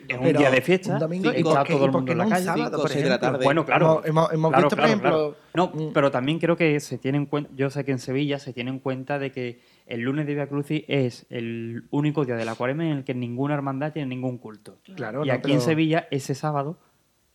es 0.08 0.18
un 0.18 0.34
día 0.34 0.52
de 0.52 0.62
fiesta 0.62 0.94
un 0.94 1.00
domingo, 1.00 1.32
y 1.34 1.40
¿y 1.40 1.44
por 1.44 1.52
está 1.54 1.64
todo 1.66 1.86
el 1.86 1.92
por 1.92 2.00
mundo 2.02 2.12
en 2.12 2.18
la 2.20 2.30
calle. 2.30 2.46
sábado, 2.46 2.82
por 2.82 2.90
seis 2.90 3.04
de 3.04 3.10
la 3.10 3.16
ejemplo? 3.16 3.32
tarde. 3.34 3.44
Bueno, 3.46 3.66
claro. 3.66 4.02
Hemos- 4.06 4.30
Claro, 4.30 4.40
visto, 4.42 4.62
por 4.62 4.70
claro, 4.70 4.86
ejemplo, 4.88 5.10
claro. 5.52 5.72
No, 5.76 5.86
mm, 5.90 5.94
pero 5.94 6.12
también 6.12 6.40
creo 6.40 6.56
que 6.56 6.80
se 6.80 6.98
tiene 6.98 7.18
en 7.18 7.26
cuenta, 7.26 7.50
yo 7.56 7.70
sé 7.70 7.84
que 7.86 7.92
en 7.92 8.00
Sevilla 8.00 8.38
se 8.40 8.54
tiene 8.54 8.70
en 8.72 8.80
cuenta 8.80 9.18
de 9.20 9.32
que 9.32 9.60
el 9.88 10.02
lunes 10.02 10.28
de 10.28 10.36
Via 10.36 10.48
Crucis 10.48 10.84
es 10.88 11.26
el 11.30 11.86
único 11.92 12.24
día 12.26 12.36
de 12.36 12.46
la 12.46 12.56
cuaresma 12.56 12.86
en 12.86 12.92
el 12.98 13.04
que 13.04 13.14
ninguna 13.16 13.54
hermandad 13.56 13.94
tiene 13.94 14.08
ningún 14.10 14.38
culto. 14.38 14.78
Claro, 14.96 15.24
y 15.26 15.30
no, 15.30 15.34
aquí 15.34 15.52
en 15.54 15.62
Sevilla, 15.62 16.08
ese 16.12 16.36
sábado, 16.36 16.78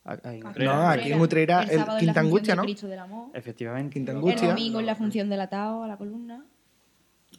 No, 0.05 0.89
aquí 0.89 1.13
en 1.13 1.21
Utrera, 1.21 1.63
el 1.65 1.77
la 1.79 1.99
Quinta 1.99 2.21
Angustia, 2.21 2.55
¿no? 2.57 2.63
Cristo 2.63 2.89
del 2.89 2.99
Amor. 2.99 3.29
efectivamente. 3.35 3.93
Quinta 3.95 4.13
El 4.13 4.19
Angustia. 4.19 4.49
domingo 4.49 4.81
en 4.81 4.87
la 4.87 4.95
función 4.97 5.29
del 5.29 5.41
atao 5.41 5.85
a 5.85 5.89
la 5.89 5.97
columna. 5.97 6.45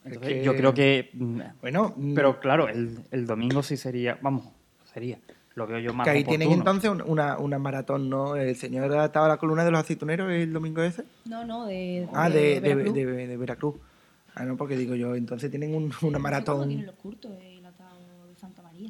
Entonces, 0.06 0.22
Es 0.32 0.38
que- 0.40 0.44
Yo 0.44 0.56
creo 0.56 0.74
que... 0.74 1.10
mm, 1.14 1.40
Bueno, 1.62 1.94
mm, 1.98 2.14
Pero 2.16 2.40
claro, 2.40 2.68
el, 2.70 3.00
el 3.12 3.26
domingo 3.28 3.62
sí 3.64 3.78
sería, 3.78 4.18
vamos, 4.22 4.46
sería, 4.94 5.20
lo 5.56 5.68
veo 5.68 5.80
yo 5.80 5.94
más 5.94 6.06
que 6.06 6.12
ahí 6.12 6.24
tienen 6.24 6.52
entonces 6.52 6.90
un- 6.90 7.02
una, 7.02 7.38
una 7.38 7.60
maratón, 7.60 8.10
¿no? 8.10 8.36
El 8.36 8.56
señor 8.56 8.92
estaba 9.04 9.28
la 9.28 9.38
columna 9.38 9.64
de 9.66 9.72
los 9.72 9.80
aceituneros 9.82 10.32
el 10.32 10.52
domingo 10.54 10.82
ese. 10.82 11.04
No, 11.26 11.46
no, 11.46 11.66
de, 11.66 12.08
Ah, 12.14 12.30
de, 12.30 12.60
de, 12.62 12.76
Veracruz. 12.76 12.94
de- 12.96 13.28
de 13.28 13.38
Veracruz. 13.38 13.76
Ah, 14.36 14.46
no, 14.46 14.56
porque 14.56 14.78
digo 14.78 14.96
yo, 14.96 15.16
entonces 15.16 15.50
tienen 15.52 15.76
un- 15.76 15.92
una 16.02 16.20
maratón 16.20 16.68
tienen 16.70 16.86
los 16.86 16.96
curtos 16.96 17.32
el 17.42 17.66
atao 17.66 18.00
de 18.28 18.36
Santa 18.36 18.62
María. 18.62 18.90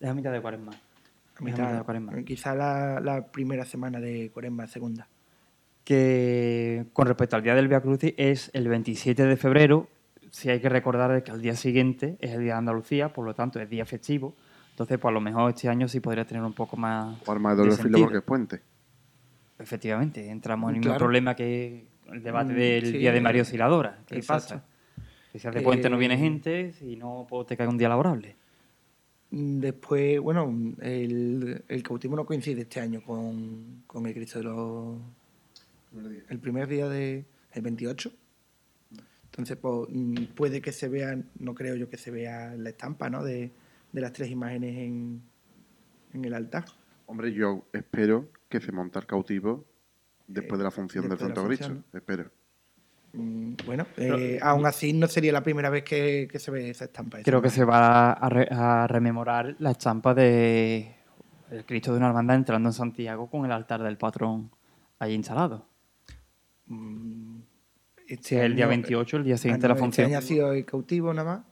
Es 0.00 0.08
a 0.08 0.14
mitad 0.14 0.32
de 0.32 0.40
cuaresma. 0.40 0.72
a 0.72 0.74
Es 0.74 1.40
a 1.40 1.44
mitad, 1.44 1.58
mitad 1.64 1.78
de 1.78 1.84
cuaresma. 1.84 2.22
quizá 2.24 2.54
la, 2.54 3.00
la 3.00 3.26
primera 3.26 3.64
semana 3.64 4.00
de 4.00 4.30
Cuaresma, 4.32 4.66
segunda. 4.66 5.06
que 5.84 6.86
con 6.92 7.06
respecto 7.06 7.36
al 7.36 7.42
día 7.42 7.54
del 7.54 7.68
Via 7.68 7.80
Crucis 7.80 8.14
es 8.16 8.50
el 8.54 8.68
27 8.68 9.24
de 9.24 9.36
febrero. 9.36 9.88
Si 10.30 10.48
hay 10.48 10.60
que 10.60 10.68
recordar 10.68 11.22
que 11.24 11.30
al 11.30 11.42
día 11.42 11.56
siguiente 11.56 12.16
es 12.20 12.30
el 12.32 12.40
día 12.42 12.52
de 12.52 12.58
Andalucía, 12.58 13.12
por 13.12 13.24
lo 13.24 13.34
tanto 13.34 13.58
es 13.60 13.68
día 13.68 13.84
festivo. 13.84 14.34
Entonces, 14.80 14.98
pues 14.98 15.10
a 15.10 15.12
lo 15.12 15.20
mejor 15.20 15.50
este 15.50 15.68
año 15.68 15.86
sí 15.88 16.00
podría 16.00 16.24
tener 16.24 16.42
un 16.42 16.54
poco 16.54 16.74
más. 16.74 17.18
O 17.26 17.30
arma 17.32 17.54
de 17.54 17.70
filo 17.72 17.98
porque 17.98 18.16
es 18.16 18.22
puente. 18.22 18.62
Efectivamente, 19.58 20.26
entramos 20.30 20.70
en 20.70 20.76
el 20.76 20.80
mismo 20.80 20.92
Claro. 20.92 21.04
problema 21.04 21.36
que 21.36 21.84
el 22.10 22.22
debate 22.22 22.54
Mm, 22.54 22.56
del 22.56 22.86
sí, 22.86 22.92
día 22.96 23.12
de 23.12 23.20
María 23.20 23.42
Osciladora. 23.42 23.98
¿Qué 24.06 24.16
exacto. 24.16 24.54
pasa? 24.54 24.64
Si 25.38 25.46
hace 25.46 25.60
puente 25.60 25.90
no 25.90 25.98
viene 25.98 26.14
Eh, 26.14 26.18
gente, 26.18 26.72
si 26.72 26.96
no, 26.96 27.26
pues 27.28 27.46
te 27.46 27.58
cae 27.58 27.68
un 27.68 27.76
día 27.76 27.90
laborable. 27.90 28.36
Mm, 29.32 29.60
Después, 29.60 30.18
bueno, 30.18 30.50
el, 30.80 31.62
el 31.68 31.82
cautismo 31.82 32.16
no 32.16 32.24
coincide 32.24 32.62
este 32.62 32.80
año 32.80 33.02
con, 33.02 33.82
con 33.86 34.06
el 34.06 34.14
Cristo 34.14 34.38
de 34.38 34.44
los... 34.46 34.96
El 36.30 36.38
primer 36.38 36.68
día 36.68 36.88
de... 36.88 37.26
el 37.52 37.60
28. 37.62 38.10
Entonces, 39.26 39.58
pues, 39.58 39.88
mm, 39.90 40.14
puede 40.34 40.62
que 40.62 40.72
se 40.72 40.88
vea, 40.88 41.18
no 41.38 41.54
creo 41.54 41.76
yo 41.76 41.90
que 41.90 41.98
se 41.98 42.10
vea 42.10 42.54
la 42.56 42.70
estampa, 42.70 43.10
¿no? 43.10 43.22
De, 43.22 43.50
de 43.92 44.00
las 44.00 44.12
tres 44.12 44.30
imágenes 44.30 44.76
en, 44.78 45.22
en 46.12 46.24
el 46.24 46.34
altar. 46.34 46.64
Hombre, 47.06 47.32
yo 47.32 47.64
espero 47.72 48.28
que 48.48 48.60
se 48.60 48.70
monte 48.72 48.98
el 48.98 49.06
cautivo 49.06 49.64
después 50.26 50.54
Eh, 50.54 50.58
de 50.58 50.64
la 50.64 50.70
función 50.70 51.08
del 51.08 51.18
de 51.18 51.24
Santo 51.24 51.44
Cristo. 51.46 51.82
Espero. 51.92 52.30
Mm, 53.12 53.54
Bueno, 53.66 53.86
eh, 53.96 54.38
aún 54.40 54.64
así 54.66 54.92
no 54.92 55.08
sería 55.08 55.32
la 55.32 55.42
primera 55.42 55.68
vez 55.70 55.82
que, 55.82 56.28
que 56.30 56.38
se 56.38 56.50
ve 56.52 56.70
esa 56.70 56.84
estampa. 56.84 57.18
esa 57.18 57.24
Creo 57.24 57.42
que 57.42 57.50
se 57.50 57.64
va 57.64 58.12
a, 58.12 58.28
re- 58.28 58.48
a 58.50 58.86
rememorar 58.86 59.56
la 59.58 59.72
estampa 59.72 60.14
de 60.14 60.94
el 61.50 61.64
Cristo 61.64 61.90
de 61.90 61.98
una 61.98 62.06
hermandad 62.06 62.36
entrando 62.36 62.68
en 62.68 62.72
Santiago 62.72 63.28
con 63.28 63.44
el 63.44 63.50
altar 63.50 63.82
del 63.82 63.96
patrón 63.98 64.52
ahí 65.00 65.14
instalado. 65.14 65.66
Mm, 66.66 67.40
este 68.06 68.36
es 68.36 68.42
el 68.44 68.54
día 68.54 68.66
año- 68.66 68.70
28, 68.70 69.16
el 69.16 69.24
día 69.24 69.34
ah, 69.34 69.38
siguiente 69.38 69.62
de 69.62 69.68
no, 69.68 69.74
la 69.74 69.80
función. 69.80 70.04
Este 70.06 70.14
año 70.16 70.18
ha 70.24 70.26
sido 70.28 70.52
el 70.52 70.64
cautivo 70.64 71.12
nada 71.12 71.36
más. 71.38 71.46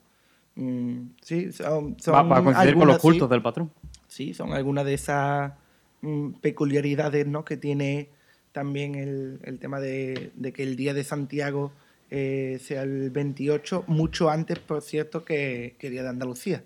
Mm, 0.54 1.07
sí, 1.28 1.52
son, 1.52 2.00
son 2.00 2.14
Va, 2.14 2.22
va 2.22 2.38
a 2.38 2.42
coincidir 2.42 2.74
con 2.74 2.86
los 2.86 2.96
algunas, 2.96 2.96
sí. 2.96 3.02
cultos 3.02 3.30
del 3.30 3.42
patrón. 3.42 3.70
Sí, 4.06 4.32
son 4.32 4.52
algunas 4.54 4.86
de 4.86 4.94
esas 4.94 5.52
mm, 6.00 6.30
peculiaridades 6.40 7.26
¿no? 7.26 7.44
que 7.44 7.56
tiene 7.56 8.08
también 8.52 8.94
el, 8.94 9.40
el 9.44 9.58
tema 9.58 9.78
de, 9.78 10.32
de 10.34 10.52
que 10.52 10.62
el 10.62 10.76
día 10.76 10.94
de 10.94 11.04
Santiago 11.04 11.72
eh, 12.10 12.58
sea 12.62 12.82
el 12.82 13.10
28, 13.10 13.84
mucho 13.86 14.30
antes, 14.30 14.58
por 14.58 14.80
cierto, 14.80 15.24
que, 15.24 15.76
que 15.78 15.88
el 15.88 15.92
día 15.92 16.02
de 16.02 16.08
Andalucía. 16.08 16.64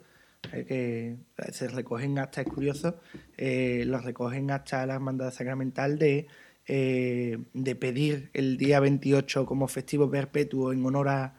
Eh, 0.52 1.16
que 1.36 1.52
se 1.52 1.68
recogen 1.68 2.18
hasta, 2.18 2.40
es 2.40 2.48
curioso, 2.48 2.96
eh, 3.38 3.84
los 3.86 4.04
recogen 4.04 4.50
hasta 4.50 4.84
la 4.86 4.94
hermandad 4.94 5.32
sacramental 5.32 5.98
de, 5.98 6.26
eh, 6.66 7.38
de 7.54 7.76
pedir 7.76 8.30
el 8.34 8.56
día 8.56 8.80
28 8.80 9.46
como 9.46 9.68
festivo 9.68 10.10
perpetuo 10.10 10.72
en 10.72 10.84
honor 10.84 11.08
a, 11.08 11.34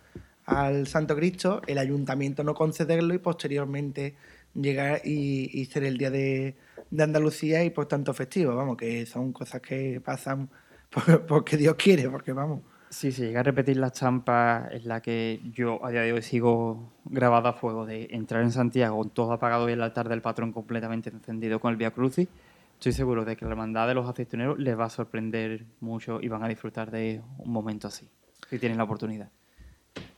al 0.46 0.88
Santo 0.88 1.16
Cristo, 1.16 1.62
el 1.68 1.78
ayuntamiento 1.78 2.44
no 2.44 2.54
concederlo 2.54 3.14
y 3.14 3.20
posteriormente 3.20 4.16
llegar 4.54 5.02
y, 5.04 5.50
y 5.52 5.66
ser 5.66 5.84
el 5.84 5.98
día 5.98 6.12
de, 6.12 6.56
Andalucía 6.98 7.64
y 7.64 7.72
por 7.72 7.88
tanto 7.88 8.14
festivo, 8.14 8.56
vamos, 8.56 8.78
que 8.78 9.06
son 9.06 9.34
cosas 9.34 9.62
que 9.62 10.00
pasan 10.00 10.50
por- 10.89 11.26
porque 11.28 11.58
Dios 11.58 11.76
quiere, 11.76 12.10
porque 12.10 12.34
vamos. 12.34 12.62
Sí, 12.89 13.12
si 13.12 13.24
llega 13.24 13.39
a 13.39 13.44
repetir 13.44 13.78
la 13.78 13.88
estampa 13.88 14.70
es 14.72 14.86
la 14.86 15.02
que 15.02 15.41
yo 15.52 15.84
a 15.84 15.89
día 15.89 16.02
de 16.02 16.14
hoy 16.14 16.22
sigo 16.22 16.94
grabada 17.06 17.50
a 17.50 17.54
fuego 17.54 17.88
de 17.88 18.10
entrar 18.12 18.44
en 18.44 18.52
Santiago 18.52 19.04
todo 19.06 19.32
apagado 19.34 19.68
y 19.68 19.74
el 19.74 19.82
altar 19.82 20.08
del 20.08 20.22
patrón 20.22 20.52
completamente 20.52 21.10
encendido 21.10 21.60
con 21.60 21.72
el 21.72 21.78
Via 21.78 21.89
Crucis, 21.89 22.28
estoy 22.74 22.91
seguro 22.91 23.26
de 23.26 23.36
que 23.36 23.46
la 23.46 23.52
hermandad 23.52 23.88
de 23.88 23.96
los 23.96 24.08
aceituneros 24.08 24.60
les 24.60 24.78
va 24.78 24.86
a 24.86 24.89
sorprender 24.91 25.66
mucho 25.80 26.22
y 26.22 26.28
van 26.28 26.44
a 26.44 26.48
disfrutar 26.48 26.91
de 26.91 27.24
un 27.39 27.52
momento 27.52 27.88
así, 27.88 28.08
si 28.48 28.60
tienen 28.60 28.78
la 28.78 28.84
oportunidad. 28.84 29.32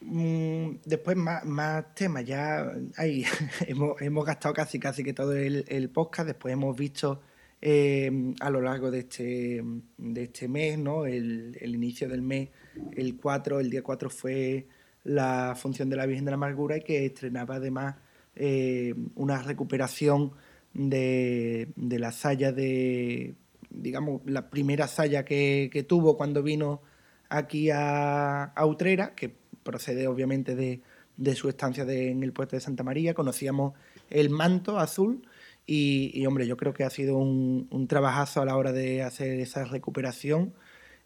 Mm, 0.02 0.78
después 0.86 1.18
más, 1.18 1.96
temas, 1.96 2.26
ya 2.26 2.72
hay, 2.98 3.26
hemos, 3.68 4.02
hemos 4.02 4.26
gastado 4.26 4.54
casi 4.54 4.80
casi 4.80 5.04
que 5.04 5.14
todo 5.14 5.34
el, 5.36 5.66
el 5.68 5.90
podcast, 5.90 6.28
después 6.28 6.54
hemos 6.54 6.78
visto 6.78 7.22
eh, 7.62 8.34
a 8.40 8.50
lo 8.50 8.62
largo 8.62 8.92
de 8.92 9.00
este, 9.00 9.64
de 9.98 10.24
este 10.24 10.48
mes, 10.48 10.78
¿no? 10.78 11.06
El, 11.06 11.58
el 11.60 11.76
inicio 11.76 12.08
del 12.08 12.22
mes, 12.22 12.50
el 12.96 13.18
4, 13.18 13.60
el 13.60 13.70
día 13.70 13.82
4 13.82 14.10
fue 14.10 14.68
la 15.04 15.56
función 15.56 15.90
de 15.90 15.96
la 15.96 16.06
Virgen 16.06 16.26
de 16.26 16.32
la 16.32 16.36
Amargura 16.36 16.78
y 16.78 16.82
que 16.82 17.06
estrenaba 17.06 17.56
además 17.56 17.96
eh, 18.36 18.94
una 19.16 19.42
recuperación 19.42 20.34
de, 20.74 21.70
de 21.76 22.00
la 22.00 22.12
saya 22.12 22.52
de, 22.52 23.36
digamos, 23.70 24.22
la 24.26 24.50
primera 24.50 24.88
saya 24.88 25.26
que, 25.26 25.70
que 25.72 25.84
tuvo 25.84 26.18
cuando 26.18 26.44
vino 26.44 26.82
aquí 27.30 27.70
a, 27.72 28.44
a 28.44 28.66
Utrera, 28.66 29.16
que 29.16 29.34
procede 29.66 30.08
obviamente 30.08 30.56
de, 30.56 30.82
de 31.18 31.36
su 31.36 31.50
estancia 31.50 31.84
en 31.84 32.24
el 32.24 32.32
puerto 32.32 32.56
de 32.56 32.62
Santa 32.62 32.84
María. 32.84 33.14
Conocíamos 33.14 33.74
el 34.10 34.30
manto 34.30 34.80
azul 34.80 35.28
y, 35.68 36.24
hombre, 36.28 36.46
yo 36.46 36.56
creo 36.56 36.74
que 36.74 36.84
ha 36.84 36.90
sido 36.92 37.18
un, 37.18 37.68
un 37.72 37.88
trabajazo 37.88 38.42
a 38.42 38.46
la 38.46 38.56
hora 38.56 38.72
de 38.72 39.02
hacer 39.02 39.40
esa 39.40 39.66
recuperación, 39.66 40.54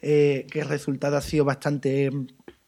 eh, 0.02 0.46
que 0.52 0.60
el 0.60 0.68
resultado 0.68 1.16
ha 1.16 1.22
sido 1.22 1.46
bastante, 1.46 2.12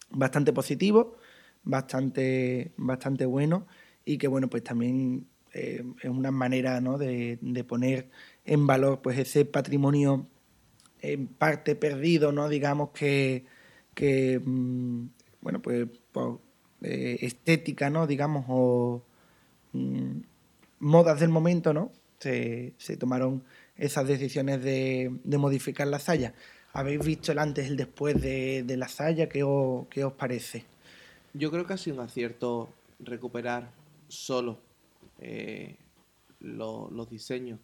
bastante 0.10 0.54
positivo, 0.54 1.18
bastante, 1.64 2.72
bastante 2.78 3.26
bueno 3.26 3.68
y 4.06 4.18
que 4.18 4.30
bueno, 4.30 4.50
pues 4.50 4.64
también 4.64 5.28
eh, 5.54 5.84
es 6.02 6.10
una 6.10 6.32
manera 6.32 6.80
¿no? 6.80 6.98
de, 6.98 7.38
de 7.42 7.64
poner 7.66 8.10
en 8.46 8.66
valor 8.66 9.02
pues 9.02 9.20
ese 9.20 9.44
patrimonio 9.44 10.28
en 11.02 11.28
parte 11.28 11.76
perdido, 11.76 12.32
¿no? 12.32 12.48
Digamos 12.48 12.92
que, 12.92 13.46
que 13.94 14.40
mm, 14.44 15.08
bueno, 15.42 15.62
pues 15.62 15.88
eh, 16.82 17.18
estética, 17.22 17.90
¿no? 17.90 18.08
Digamos, 18.08 18.46
o 18.48 19.02
mm, 19.74 20.20
modas 20.80 21.20
del 21.20 21.30
momento, 21.30 21.74
¿no? 21.74 21.92
Se, 22.20 22.74
se 22.78 22.98
tomaron 22.98 23.44
esas 23.76 24.08
decisiones 24.08 24.64
de, 24.64 25.12
de 25.24 25.38
modificar 25.38 25.88
la 25.88 26.00
saya. 26.00 26.34
¿Habéis 26.74 27.04
visto 27.06 27.32
el 27.32 27.40
antes 27.40 27.66
y 27.66 27.70
el 27.70 27.78
después 27.78 28.22
de, 28.22 28.64
de 28.64 28.78
la 28.78 28.88
saya? 28.88 29.28
¿Qué 29.28 29.44
qué 29.90 30.04
os 30.06 30.14
parece? 30.14 30.66
Yo 31.34 31.50
creo 31.52 31.66
que 31.66 31.74
ha 31.74 31.78
sido 31.78 31.96
un 31.98 32.04
acierto 32.04 32.70
recuperar 33.00 33.72
solo 34.08 34.60
eh, 35.20 35.78
lo- 36.40 36.90
los 36.92 37.10
diseños 37.10 37.60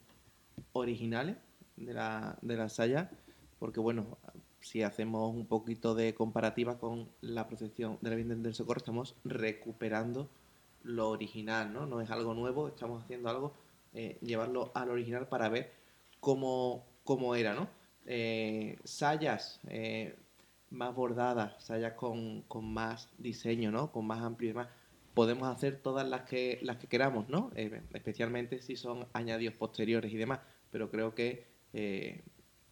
originales 0.73 1.37
de 1.75 1.93
la, 1.93 2.37
de 2.41 2.57
la 2.57 2.69
saya, 2.69 3.11
porque 3.59 3.79
bueno, 3.79 4.17
si 4.67 4.83
hacemos 4.83 5.33
un 5.33 5.45
poquito 5.45 5.95
de 5.95 6.13
comparativa 6.13 6.77
con 6.77 7.09
la 7.21 7.47
procesión 7.47 7.97
de 8.01 8.09
la 8.09 8.15
Virgen 8.15 8.43
del 8.43 8.53
Socorro, 8.53 8.79
estamos 8.79 9.15
recuperando 9.23 10.29
lo 10.83 11.09
original, 11.09 11.73
¿no? 11.73 11.85
No 11.85 12.01
es 12.01 12.11
algo 12.11 12.33
nuevo, 12.33 12.67
estamos 12.67 13.03
haciendo 13.03 13.29
algo, 13.29 13.53
eh, 13.93 14.17
llevarlo 14.21 14.71
al 14.75 14.89
original 14.89 15.27
para 15.27 15.49
ver 15.49 15.71
cómo, 16.19 16.85
cómo 17.03 17.35
era, 17.35 17.53
¿no? 17.53 17.67
Eh, 18.05 18.77
sayas 18.83 19.59
eh, 19.67 20.15
más 20.69 20.93
bordadas, 20.93 21.63
sayas 21.63 21.93
con, 21.93 22.41
con 22.43 22.65
más 22.71 23.09
diseño, 23.17 23.71
¿no? 23.71 23.91
Con 23.91 24.05
más 24.05 24.21
amplio 24.21 24.49
y 24.49 24.53
demás. 24.53 24.69
Podemos 25.13 25.47
hacer 25.47 25.79
todas 25.81 26.07
las 26.07 26.21
que, 26.21 26.59
las 26.61 26.77
que 26.77 26.87
queramos, 26.87 27.27
¿no? 27.29 27.51
Eh, 27.55 27.81
especialmente 27.93 28.61
si 28.61 28.75
son 28.75 29.07
añadidos 29.13 29.55
posteriores 29.55 30.13
y 30.13 30.17
demás. 30.17 30.39
Pero 30.71 30.91
creo 30.91 31.15
que 31.15 31.45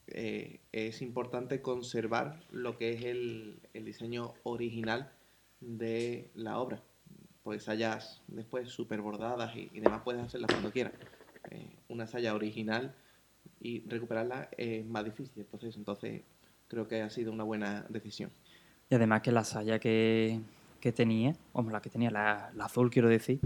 eh, 0.08 0.60
es 0.72 1.02
importante 1.02 1.62
conservar 1.62 2.44
lo 2.52 2.78
que 2.78 2.94
es 2.94 3.04
el, 3.06 3.60
el 3.74 3.86
diseño 3.86 4.34
original 4.44 5.12
de 5.60 6.30
la 6.36 6.60
obra. 6.60 6.82
Pues 7.44 7.64
sayas 7.64 8.22
después 8.28 8.70
súper 8.70 9.02
bordadas 9.02 9.56
y, 9.56 9.70
y 9.74 9.80
demás 9.80 10.02
puedes 10.04 10.22
hacerlas 10.22 10.52
cuando 10.52 10.72
quieras. 10.72 10.94
Eh, 11.52 11.70
una 11.90 12.08
saya 12.08 12.34
original 12.34 12.96
y 13.60 13.88
recuperarla 13.88 14.50
es 14.58 14.86
más 14.86 15.06
difícil 15.06 15.34
el 15.38 15.46
proceso. 15.46 15.80
Entonces 15.80 16.22
creo 16.68 16.88
que 16.88 17.02
ha 17.02 17.10
sido 17.10 17.32
una 17.32 17.44
buena 17.44 17.86
decisión. 17.90 18.32
Y 18.90 18.96
además 18.96 19.22
que 19.22 19.32
la 19.32 19.44
saya 19.44 19.80
que, 19.80 20.40
que 20.80 20.92
tenía, 20.92 21.36
vamos, 21.54 21.72
la 21.72 21.82
que 21.82 21.90
tenía, 21.90 22.12
la, 22.12 22.52
la 22.54 22.66
azul 22.66 22.92
quiero 22.92 23.10
decir, 23.10 23.40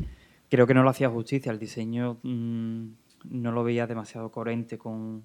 creo 0.50 0.68
que 0.68 0.74
no 0.74 0.84
lo 0.84 0.90
hacía 0.90 1.10
justicia. 1.10 1.52
El 1.52 1.60
diseño 1.60 2.20
mm, 2.24 2.88
no 3.30 3.52
lo 3.52 3.64
veía 3.64 3.88
demasiado 3.88 4.32
coherente 4.32 4.78
con, 4.78 5.24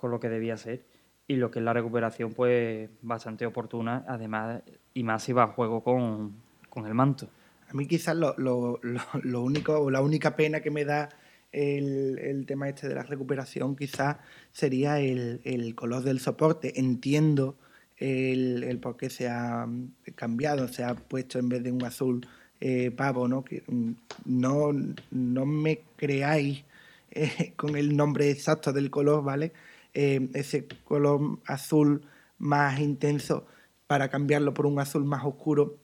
con 0.00 0.10
lo 0.10 0.20
que 0.20 0.28
debía 0.28 0.56
ser. 0.56 0.82
Y 1.28 1.36
lo 1.36 1.50
que 1.50 1.60
es 1.60 1.64
la 1.64 1.72
recuperación, 1.72 2.32
pues 2.32 2.90
bastante 3.02 3.46
oportuna, 3.46 4.04
además, 4.08 4.62
y 4.94 5.04
más 5.04 5.22
si 5.22 5.32
va 5.32 5.44
a 5.44 5.46
juego 5.48 5.82
con, 5.84 6.34
con 6.68 6.86
el 6.86 6.94
manto. 6.94 7.28
A 7.68 7.74
mí 7.74 7.86
quizás 7.86 8.16
lo, 8.16 8.34
lo- 8.36 8.80
lo- 9.22 9.42
único, 9.42 9.78
o 9.78 9.90
la 9.90 10.00
única 10.00 10.34
pena 10.34 10.60
que 10.60 10.70
me 10.72 10.84
da 10.84 11.08
el, 11.52 12.18
el 12.18 12.46
tema 12.46 12.68
este 12.68 12.88
de 12.88 12.94
la 12.94 13.02
recuperación 13.04 13.76
quizás 13.76 14.16
sería 14.52 14.98
el, 15.00 15.40
el 15.44 15.74
color 15.76 16.02
del 16.02 16.18
soporte. 16.20 16.80
Entiendo 16.80 17.56
el, 17.98 18.64
el 18.64 18.78
por 18.78 18.96
qué 18.96 19.10
se 19.10 19.28
ha 19.28 19.68
cambiado, 20.16 20.66
se 20.68 20.82
ha 20.84 20.94
puesto 20.94 21.38
en 21.38 21.48
vez 21.48 21.62
de 21.62 21.70
un 21.72 21.84
azul 21.84 22.26
eh, 22.60 22.90
pavo, 22.90 23.28
¿no? 23.28 23.44
Mm, 23.68 23.92
no, 24.24 24.70
no 25.10 25.46
me 25.46 25.80
creáis 25.96 26.64
eh, 27.12 27.52
con 27.56 27.76
el 27.76 27.96
nombre 27.96 28.30
exacto 28.30 28.72
del 28.72 28.90
color, 28.90 29.22
¿vale? 29.24 29.52
Eh, 29.94 30.30
ese 30.34 30.66
color 30.84 31.40
azul 31.46 32.06
más 32.38 32.78
intenso 32.80 33.46
para 33.86 34.08
cambiarlo 34.08 34.54
por 34.54 34.66
un 34.66 34.78
azul 34.78 35.04
más 35.04 35.24
oscuro 35.24 35.78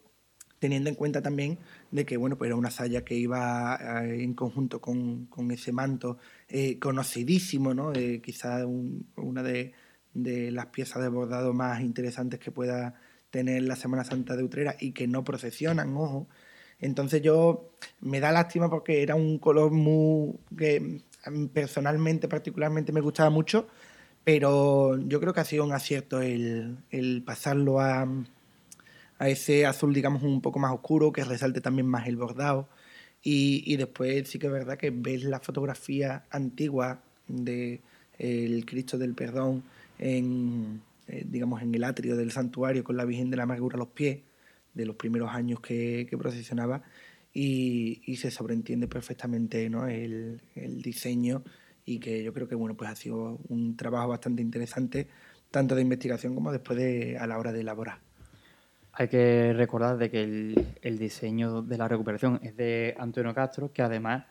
teniendo 0.59 0.89
en 0.89 0.95
cuenta 0.95 1.23
también 1.23 1.59
de 1.91 2.07
que 2.07 2.17
bueno 2.17 2.37
pues 2.39 2.49
era 2.49 2.57
una 2.57 2.71
saya 2.71 3.05
que 3.05 3.15
iba 3.15 3.77
eh, 4.05 4.23
en 4.23 4.35
conjunto 4.35 4.81
con, 4.81 5.27
con 5.27 5.51
ese 5.51 5.73
manto 5.73 6.19
eh, 6.49 6.79
conocidísimo 6.79 7.75
no 7.75 7.93
Eh, 7.93 8.23
una 9.17 9.43
de, 9.43 9.73
de 10.15 10.51
las 10.51 10.67
piezas 10.67 11.03
de 11.03 11.09
bordado 11.09 11.53
más 11.53 11.81
interesantes 11.81 12.39
que 12.41 12.51
pueda 12.51 12.95
tener 13.31 13.63
la 13.63 13.77
Semana 13.77 14.05
Santa 14.05 14.37
de 14.37 14.45
Utrera 14.45 14.77
y 14.81 14.93
que 14.93 15.07
no 15.07 15.25
procesionan 15.25 15.97
ojo. 15.97 16.29
Entonces 16.79 17.23
yo 17.23 17.73
me 18.01 18.21
da 18.21 18.33
lástima 18.33 18.71
porque 18.71 19.03
era 19.03 19.15
un 19.15 19.39
color 19.39 19.73
muy 19.73 20.39
que 20.57 21.03
mí 21.31 21.49
personalmente 21.49 22.29
particularmente 22.29 22.93
me 22.93 23.01
gustaba 23.01 23.31
mucho 23.31 23.69
pero 24.27 24.99
yo 25.07 25.21
creo 25.21 25.33
que 25.33 25.39
ha 25.39 25.45
sido 25.45 25.65
un 25.65 25.73
acierto 25.73 26.21
el, 26.21 26.79
el 26.91 27.23
pasarlo 27.23 27.79
a, 27.79 28.09
a 29.21 29.29
ese 29.29 29.67
azul, 29.67 29.95
digamos, 29.95 30.25
un 30.25 30.43
poco 30.43 30.59
más 30.59 30.73
oscuro, 30.73 31.13
que 31.13 31.23
resalte 31.23 31.61
también 31.61 31.87
más 31.87 32.09
el 32.09 32.17
bordado. 32.17 32.69
Y, 33.23 33.63
y 33.65 33.77
después 33.77 34.29
sí 34.29 34.41
que 34.41 34.49
es 34.49 34.53
verdad 34.53 34.79
que 34.79 34.91
ves 34.91 35.23
la 35.23 35.39
fotografía 35.39 36.25
antigua 36.31 37.03
de 37.29 37.83
el 38.19 38.67
Cristo 38.67 38.99
del 38.99 39.15
Perdón 39.15 39.63
en, 40.01 40.83
eh, 41.07 41.25
digamos, 41.25 41.63
en 41.63 41.73
el 41.73 41.85
atrio 41.85 42.17
del 42.17 42.33
santuario 42.33 42.83
con 42.83 42.97
la 42.97 43.05
Virgen 43.05 43.31
de 43.31 43.37
la 43.37 43.45
Amargura 43.45 43.77
a 43.77 43.79
los 43.79 43.91
pies, 43.91 44.19
de 44.75 44.87
los 44.87 44.97
primeros 44.97 45.31
años 45.31 45.61
que, 45.61 46.09
que 46.11 46.19
procesionaba, 46.19 46.83
y, 47.33 48.03
y 48.05 48.17
se 48.17 48.33
sobreentiende 48.33 48.89
perfectamente 48.89 49.71
¿no? 49.71 49.87
el, 49.87 50.41
el 50.57 50.83
diseño 50.83 51.45
y 51.87 52.01
que 52.01 52.23
yo 52.23 52.35
creo 52.35 52.49
que 52.49 52.57
bueno 52.57 52.77
pues 52.77 52.91
ha 52.91 52.97
sido 52.97 53.39
un 53.49 53.77
trabajo 53.77 54.09
bastante 54.09 54.43
interesante 54.43 55.07
tanto 55.51 55.75
de 55.75 55.83
investigación 55.83 56.35
como 56.35 56.53
después 56.53 56.77
de 56.77 57.17
a 57.17 57.27
la 57.27 57.39
hora 57.39 57.53
de 57.53 57.61
elaborar. 57.61 58.01
Hay 58.93 59.09
que 59.09 59.53
recordar 59.55 59.97
de 59.97 60.11
que 60.11 60.23
el, 60.23 60.67
el 60.83 60.99
diseño 60.99 61.63
de 61.63 61.79
la 61.79 61.87
recuperación 61.87 62.41
es 62.43 62.57
de 62.57 62.95
Antonio 62.99 63.33
Castro, 63.35 63.73
que 63.73 63.83
además 63.83 64.25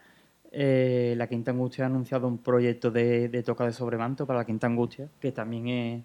eh, 0.51 1.14
la 1.18 1.28
Quinta 1.28 1.51
Angustia 1.51 1.86
ha 1.86 1.88
anunciado 1.88 2.28
un 2.28 2.39
proyecto 2.39 2.91
de, 2.91 3.30
de 3.30 3.43
toca 3.43 3.66
de 3.66 3.74
sobremanto 3.74 4.26
para 4.26 4.39
la 4.39 4.45
Quinta 4.45 4.68
Angustia, 4.68 5.10
que 5.20 5.32
también 5.32 5.68
es, 5.68 6.03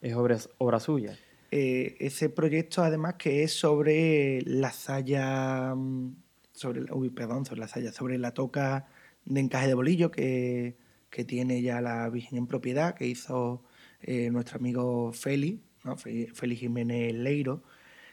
es 0.00 0.14
obra, 0.14 0.38
obra 0.58 0.80
suya. 0.80 1.16
Eh, 1.50 1.96
ese 2.00 2.28
proyecto 2.28 2.82
además 2.82 3.14
que 3.14 3.42
es 3.42 3.52
sobre 3.52 4.42
la 4.42 4.72
saya 4.72 5.74
mm, 5.74 6.14
sobre 6.52 6.82
uy, 6.92 7.10
perdón, 7.10 7.44
sobre 7.44 7.60
la 7.60 7.68
saya, 7.68 7.92
sobre 7.92 8.18
la 8.18 8.32
toca 8.32 8.86
de 9.24 9.40
encaje 9.40 9.66
de 9.66 9.74
bolillo 9.74 10.10
que, 10.10 10.76
que 11.16 11.24
tiene 11.24 11.62
ya 11.62 11.80
la 11.80 12.10
Virgen 12.10 12.36
en 12.36 12.46
propiedad, 12.46 12.94
que 12.94 13.06
hizo 13.06 13.62
eh, 14.02 14.28
nuestro 14.30 14.58
amigo 14.58 15.14
Feli, 15.14 15.62
¿no? 15.82 15.96
Fe- 15.96 16.28
Félix 16.34 16.60
Jiménez 16.60 17.14
Leiro, 17.14 17.62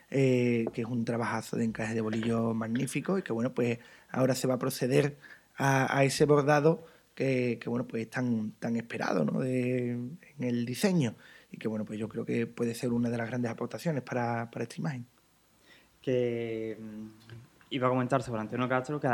eh, 0.09 0.63
que 0.73 0.83
es 0.83 0.87
un 0.87 1.03
trabajazo 1.03 1.57
de 1.57 1.65
encaje 1.65 1.95
de 1.95 1.99
bolillo 1.99 2.53
magnífico 2.53 3.17
y 3.17 3.21
que 3.21 3.33
bueno, 3.33 3.53
pues 3.53 3.79
ahora 4.09 4.35
se 4.35 4.47
va 4.47 4.53
a 4.53 4.57
proceder 4.57 5.17
a, 5.57 6.01
ese 6.05 6.23
bordado 6.23 6.87
que, 7.13 7.59
que, 7.61 7.67
bueno, 7.69 7.85
pues 7.85 8.03
es 8.03 8.09
tan, 8.09 8.51
tan 8.51 8.77
esperado 8.77 9.25
¿no? 9.25 9.41
de, 9.41 9.91
en 9.91 10.17
el 10.39 10.65
diseño 10.65 11.15
y 11.51 11.57
que 11.57 11.67
bueno, 11.67 11.83
pues 11.83 11.99
yo 11.99 12.07
creo 12.07 12.23
que 12.23 12.47
puede 12.47 12.73
ser 12.73 12.93
una 12.93 13.09
de 13.09 13.17
las 13.17 13.27
grandes 13.27 13.51
aportaciones 13.51 14.01
para, 14.01 14.49
para 14.49 14.63
esta 14.63 14.75
imagen. 14.77 15.05
que 16.01 16.77
mm, 16.79 17.07
iba 17.71 17.87
a 17.87 17.89
comentar 17.89 18.23
sobre 18.23 18.39
Antonio 18.39 18.69
Castro 18.69 18.97
que 19.01 19.09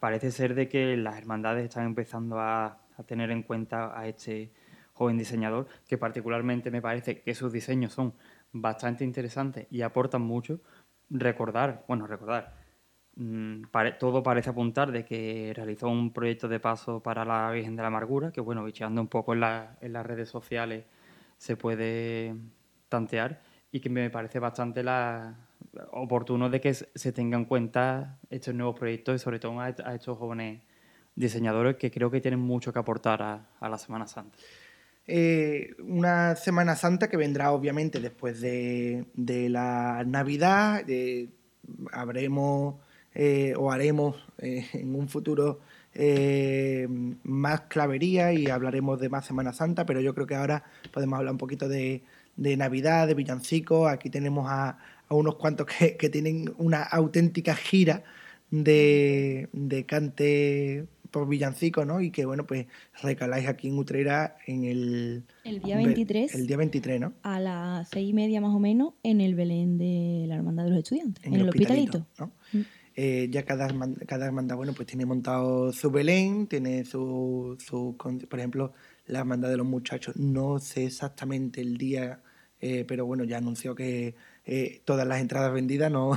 parece 0.00 0.32
ser 0.32 0.56
de 0.56 0.68
que 0.68 0.96
las 0.96 1.16
hermandades 1.16 1.66
están 1.66 1.86
empezando 1.86 2.40
a, 2.40 2.80
a 2.98 3.04
tener 3.04 3.30
en 3.30 3.42
cuenta 3.42 3.98
a 3.98 4.06
este 4.08 4.52
joven 4.92 5.16
diseñador, 5.18 5.68
que 5.86 5.96
particularmente 5.98 6.70
me 6.70 6.82
parece 6.82 7.22
que 7.22 7.34
sus 7.34 7.52
diseños 7.52 7.92
son 7.92 8.14
bastante 8.52 9.04
interesantes 9.04 9.66
y 9.70 9.82
aportan 9.82 10.22
mucho. 10.22 10.60
Recordar, 11.10 11.84
bueno, 11.88 12.06
recordar, 12.06 12.54
mm, 13.16 13.62
todo 13.98 14.22
parece 14.22 14.50
apuntar 14.50 14.92
de 14.92 15.04
que 15.04 15.52
realizó 15.54 15.88
un 15.88 16.12
proyecto 16.12 16.48
de 16.48 16.60
paso 16.60 17.02
para 17.02 17.24
la 17.24 17.50
Virgen 17.52 17.76
de 17.76 17.82
la 17.82 17.88
Amargura, 17.88 18.32
que 18.32 18.40
bueno, 18.40 18.64
bicheando 18.64 19.00
un 19.00 19.08
poco 19.08 19.32
en, 19.34 19.40
la- 19.40 19.76
en 19.80 19.92
las 19.92 20.04
redes 20.06 20.28
sociales 20.28 20.84
se 21.38 21.56
puede 21.56 22.34
tantear 22.88 23.40
y 23.72 23.80
que 23.80 23.90
me 23.90 24.10
parece 24.10 24.38
bastante 24.40 24.82
la, 24.82 25.36
oportuno 25.92 26.50
de 26.50 26.60
que 26.60 26.74
se 26.74 27.12
tengan 27.12 27.40
en 27.42 27.46
cuenta 27.46 28.18
estos 28.30 28.54
nuevos 28.54 28.78
proyectos 28.78 29.16
y 29.16 29.18
sobre 29.18 29.38
todo 29.38 29.60
a 29.60 29.68
estos 29.70 30.18
jóvenes 30.18 30.62
diseñadores 31.18 31.76
que 31.76 31.90
creo 31.90 32.10
que 32.10 32.20
tienen 32.20 32.40
mucho 32.40 32.72
que 32.72 32.78
aportar 32.78 33.22
a, 33.22 33.68
la 33.68 33.78
Semana 33.78 34.06
Santa. 34.06 34.36
Eh, 35.06 35.74
una 35.80 36.36
Semana 36.36 36.76
Santa 36.76 37.08
que 37.08 37.16
vendrá 37.16 37.50
obviamente 37.50 37.98
después 37.98 38.40
de, 38.40 39.04
de 39.14 39.48
la 39.48 40.04
Navidad. 40.06 40.84
eh, 40.88 41.28
habremos 41.92 42.76
eh, 43.14 43.54
o 43.56 43.72
haremos 43.72 44.16
en 44.38 44.94
un 44.94 45.08
futuro 45.08 45.60
más 47.24 47.62
clavería 47.62 48.32
y 48.32 48.46
hablaremos 48.46 49.00
de 49.00 49.08
más 49.08 49.26
Semana 49.26 49.52
Santa, 49.52 49.84
pero 49.84 50.00
yo 50.00 50.14
creo 50.14 50.28
que 50.28 50.36
ahora 50.36 50.62
podemos 50.92 51.18
hablar 51.18 51.32
un 51.32 51.38
poquito 51.38 51.68
de, 51.68 52.02
Navidad, 52.36 53.08
de 53.08 53.14
villancicos. 53.14 53.90
Aquí 53.90 54.08
tenemos 54.08 54.46
a, 54.48 54.78
unos 55.08 55.34
cuantos 55.34 55.66
que, 55.66 56.08
tienen 56.08 56.54
una 56.58 56.82
auténtica 56.84 57.56
gira 57.56 58.04
de 58.50 59.84
cante 59.88 60.86
por 61.10 61.28
villancico, 61.28 61.84
¿no? 61.84 62.00
Y 62.00 62.10
que, 62.10 62.24
bueno, 62.24 62.46
pues 62.46 62.66
recaláis 63.02 63.48
aquí 63.48 63.68
en 63.68 63.78
Utrera 63.78 64.36
en 64.46 64.64
el... 64.64 65.24
El 65.44 65.60
día 65.60 65.76
23. 65.76 66.34
El 66.34 66.46
día 66.46 66.56
23, 66.56 67.00
¿no? 67.00 67.14
A 67.22 67.40
las 67.40 67.88
seis 67.88 68.10
y 68.10 68.12
media 68.12 68.40
más 68.40 68.54
o 68.54 68.58
menos 68.58 68.94
en 69.02 69.20
el 69.20 69.34
Belén 69.34 69.78
de 69.78 70.24
la 70.28 70.36
Hermandad 70.36 70.64
de 70.64 70.70
los 70.70 70.78
Estudiantes, 70.80 71.24
en, 71.24 71.34
el 71.34 71.48
hospitalito. 71.48 72.06
¿no? 72.18 72.32
Mm. 72.52 72.60
Eh, 73.00 73.28
ya 73.30 73.44
cada, 73.44 73.68
cada 74.08 74.26
hermandad, 74.26 74.56
bueno, 74.56 74.72
pues 74.72 74.88
tiene 74.88 75.06
montado 75.06 75.72
su 75.72 75.88
Belén, 75.88 76.48
tiene 76.48 76.84
su, 76.84 77.56
su 77.64 77.96
por 77.96 78.38
ejemplo, 78.40 78.72
la 79.06 79.20
hermandad 79.20 79.50
de 79.50 79.56
los 79.56 79.66
muchachos, 79.66 80.16
no 80.16 80.58
sé 80.58 80.86
exactamente 80.86 81.60
el 81.60 81.76
día, 81.76 82.20
eh, 82.60 82.84
pero 82.88 83.06
bueno, 83.06 83.22
ya 83.22 83.38
anunció 83.38 83.76
que 83.76 84.16
eh, 84.44 84.82
todas 84.84 85.06
las 85.06 85.20
entradas 85.20 85.52
vendidas 85.52 85.92
no, 85.92 86.10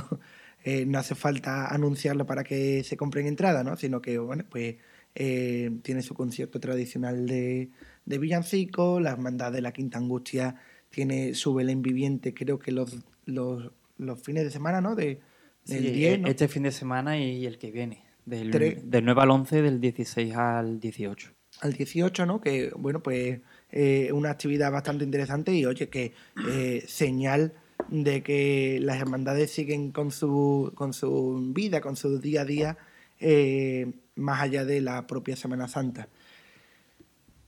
eh, 0.64 0.84
no 0.86 0.98
hace 0.98 1.14
falta 1.14 1.66
anunciarlo 1.68 2.26
para 2.26 2.44
que 2.44 2.84
se 2.84 2.96
compren 2.96 3.26
entradas, 3.26 3.64
¿no? 3.64 3.76
Sino 3.76 4.00
que, 4.00 4.18
bueno, 4.18 4.44
pues 4.48 4.76
eh, 5.14 5.70
tiene 5.82 6.02
su 6.02 6.14
concierto 6.14 6.60
tradicional 6.60 7.26
de, 7.26 7.70
de 8.04 8.18
villancico, 8.18 9.00
la 9.00 9.10
hermandad 9.10 9.52
de 9.52 9.60
la 9.60 9.72
Quinta 9.72 9.98
Angustia 9.98 10.56
tiene 10.90 11.34
su 11.34 11.54
Belén 11.54 11.82
viviente, 11.82 12.34
creo 12.34 12.58
que 12.58 12.70
los, 12.70 12.98
los, 13.24 13.72
los 13.98 14.22
fines 14.22 14.44
de 14.44 14.50
semana, 14.50 14.80
¿no? 14.80 14.94
De, 14.94 15.20
del 15.66 15.84
Sí, 15.84 15.90
10, 15.90 16.20
¿no? 16.20 16.28
Este 16.28 16.48
fin 16.48 16.62
de 16.64 16.72
semana 16.72 17.18
y 17.18 17.46
el 17.46 17.58
que 17.58 17.70
viene, 17.70 18.04
del, 18.26 18.50
Tres. 18.50 18.90
del 18.90 19.04
9 19.04 19.20
al 19.22 19.30
11, 19.30 19.62
del 19.62 19.80
16 19.80 20.34
al 20.36 20.80
18. 20.80 21.30
al 21.60 21.72
18, 21.72 22.26
¿no? 22.26 22.40
Que, 22.40 22.72
bueno, 22.76 23.02
pues 23.02 23.40
eh, 23.70 24.10
una 24.12 24.30
actividad 24.30 24.70
bastante 24.70 25.04
interesante 25.04 25.52
y, 25.54 25.64
oye, 25.64 25.88
que 25.88 26.12
eh, 26.48 26.84
señal 26.86 27.54
de 27.92 28.22
que 28.22 28.78
las 28.80 28.98
hermandades 28.98 29.50
siguen 29.50 29.92
con 29.92 30.10
su, 30.10 30.72
con 30.74 30.94
su 30.94 31.52
vida, 31.54 31.82
con 31.82 31.94
su 31.94 32.18
día 32.18 32.40
a 32.40 32.44
día, 32.46 32.78
eh, 33.20 33.92
más 34.16 34.40
allá 34.40 34.64
de 34.64 34.80
la 34.80 35.06
propia 35.06 35.36
Semana 35.36 35.68
Santa. 35.68 36.08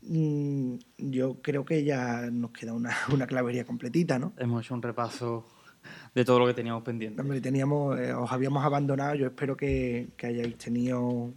Mm, 0.03 0.75
Yo 0.99 1.41
creo 1.41 1.65
que 1.65 1.83
ya 1.83 2.29
nos 2.31 2.51
queda 2.51 2.75
una, 2.75 2.95
una 3.13 3.27
clavería 3.27 3.65
completita, 3.65 4.19
¿no? 4.19 4.35
Hemos 4.37 4.65
hecho 4.65 4.75
un 4.75 4.83
repaso 4.83 5.47
de 6.15 6.25
todo 6.27 6.41
lo 6.41 6.47
que 6.47 6.55
teníamos 6.55 6.83
pendiente. 6.83 7.23
Hombre, 7.23 7.41
teníamos, 7.41 7.99
eh, 7.99 8.13
os 8.13 8.31
habíamos 8.31 8.63
abandonado. 8.65 9.15
Yo 9.15 9.27
espero 9.29 9.57
que, 9.57 10.09
que 10.19 10.27
hayáis 10.27 10.59
tenido 10.59 11.33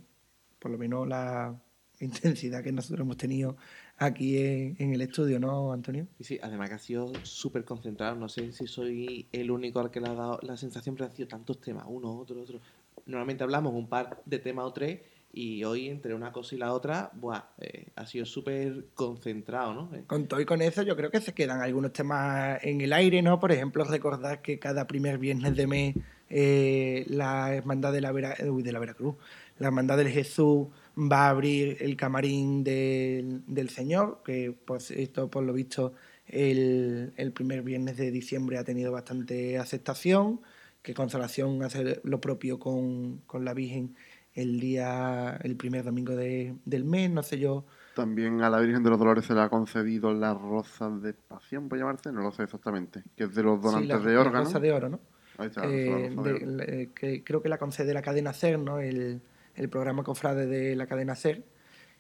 por 0.59 0.69
lo 0.69 0.77
menos 0.77 1.07
la 1.07 1.55
intensidad 2.01 2.61
que 2.61 2.73
nosotros 2.73 3.05
hemos 3.05 3.15
tenido 3.17 3.55
aquí 3.97 4.37
en, 4.37 4.75
en 4.79 4.93
el 4.93 5.01
estudio, 5.01 5.39
¿no, 5.39 5.71
Antonio? 5.71 6.07
Sí, 6.19 6.39
además 6.41 6.69
que 6.69 6.75
ha 6.75 6.79
sido 6.79 7.11
súper 7.23 7.63
concentrado. 7.65 8.15
No 8.15 8.29
sé 8.29 8.51
si 8.51 8.67
soy 8.67 9.27
el 9.31 9.51
único 9.51 9.79
al 9.79 9.91
que 9.91 9.99
le 9.99 10.07
ha 10.07 10.13
dado 10.13 10.39
la 10.43 10.57
sensación, 10.57 10.95
pero 10.95 11.05
han 11.09 11.15
sido 11.15 11.27
tantos 11.27 11.59
temas, 11.59 11.85
uno, 11.87 12.17
otro, 12.17 12.41
otro. 12.41 12.59
Normalmente 13.05 13.43
hablamos 13.43 13.73
un 13.73 13.87
par 13.87 14.21
de 14.25 14.39
temas 14.39 14.65
o 14.65 14.73
tres, 14.73 15.01
y 15.33 15.63
hoy 15.65 15.87
entre 15.89 16.15
una 16.15 16.31
cosa 16.31 16.55
y 16.55 16.57
la 16.57 16.73
otra, 16.73 17.11
buah, 17.13 17.43
eh, 17.59 17.87
ha 17.95 18.05
sido 18.07 18.25
súper 18.25 18.85
concentrado, 18.95 19.73
¿no? 19.73 19.95
Eh, 19.95 20.03
Con 20.07 20.27
todo 20.27 20.39
y 20.41 20.45
con 20.45 20.61
eso, 20.61 20.81
yo 20.83 20.95
creo 20.95 21.11
que 21.11 21.21
se 21.21 21.33
quedan 21.33 21.61
algunos 21.61 21.93
temas 21.93 22.63
en 22.63 22.81
el 22.81 22.91
aire, 22.93 23.21
¿no? 23.21 23.39
Por 23.39 23.51
ejemplo, 23.51 23.83
recordar 23.83 24.41
que 24.41 24.57
cada 24.57 24.87
primer 24.87 25.17
viernes 25.19 25.55
de 25.55 25.67
mes 25.67 25.95
eh, 26.29 27.05
la 27.07 27.53
Hermandad 27.53 27.93
de 27.93 28.01
la, 28.01 28.11
Vera- 28.11 28.35
uy, 28.49 28.63
de 28.63 28.71
la 28.71 28.79
Veracruz, 28.79 29.15
la 29.59 29.67
Hermandad 29.67 29.97
del 29.97 30.09
Jesús 30.09 30.67
va 30.97 31.27
a 31.27 31.29
abrir 31.29 31.77
el 31.79 31.95
camarín 31.95 32.63
del, 32.63 33.43
del 33.47 33.69
Señor, 33.69 34.21
que 34.25 34.51
pues 34.65 34.91
esto 34.91 35.29
por 35.29 35.43
lo 35.43 35.53
visto 35.53 35.93
el, 36.25 37.13
el 37.15 37.31
primer 37.31 37.61
viernes 37.61 37.97
de 37.97 38.11
diciembre 38.11 38.57
ha 38.57 38.63
tenido 38.63 38.91
bastante 38.91 39.57
aceptación, 39.57 40.41
que 40.81 40.93
Consolación 40.93 41.61
hace 41.63 41.99
lo 42.03 42.19
propio 42.21 42.59
con, 42.59 43.17
con 43.27 43.45
la 43.45 43.53
Virgen 43.53 43.95
el 44.33 44.59
día, 44.59 45.39
el 45.43 45.55
primer 45.55 45.83
domingo 45.83 46.15
de- 46.15 46.55
del 46.65 46.83
mes, 46.85 47.09
no 47.09 47.23
sé 47.23 47.39
yo. 47.39 47.65
También 47.95 48.41
a 48.41 48.49
la 48.49 48.59
Virgen 48.59 48.83
de 48.83 48.89
los 48.91 48.99
Dolores 48.99 49.25
se 49.25 49.33
le 49.33 49.41
ha 49.41 49.49
concedido 49.49 50.13
la 50.13 50.33
rosa 50.35 50.89
de 50.89 51.13
pasión, 51.13 51.67
puede 51.69 51.81
llamarse, 51.81 52.11
no 52.11 52.21
lo 52.21 52.31
sé 52.31 52.43
exactamente, 52.43 53.03
que 53.15 53.23
es 53.25 53.33
de 53.35 53.41
los 53.43 53.59
donantes 53.61 53.97
Sí, 53.97 54.03
la- 54.03 54.09
de 54.09 54.13
la 54.15 54.21
órganos. 54.21 54.47
Rosa 54.49 54.59
de 54.59 54.71
oro, 54.71 54.89
¿no? 54.89 54.99
Ahí 55.39 55.47
está, 55.47 55.63
Eh, 55.65 55.89
la 55.89 55.97
rosa 56.15 56.21
de 56.21 56.33
de- 56.39 56.45
oro. 56.45 56.55
la- 56.57 56.63
eh, 56.65 56.89
que 56.93 57.23
creo 57.23 57.41
que 57.41 57.49
la 57.49 57.57
concede 57.57 57.93
la 57.93 58.01
cadena 58.03 58.31
SER, 58.31 58.59
¿no? 58.59 58.79
El, 58.79 59.21
el 59.57 59.69
programa 59.69 60.03
Cofrade 60.03 60.47
de 60.47 60.75
la 60.75 60.87
cadena 60.87 61.15
SER. 61.15 61.43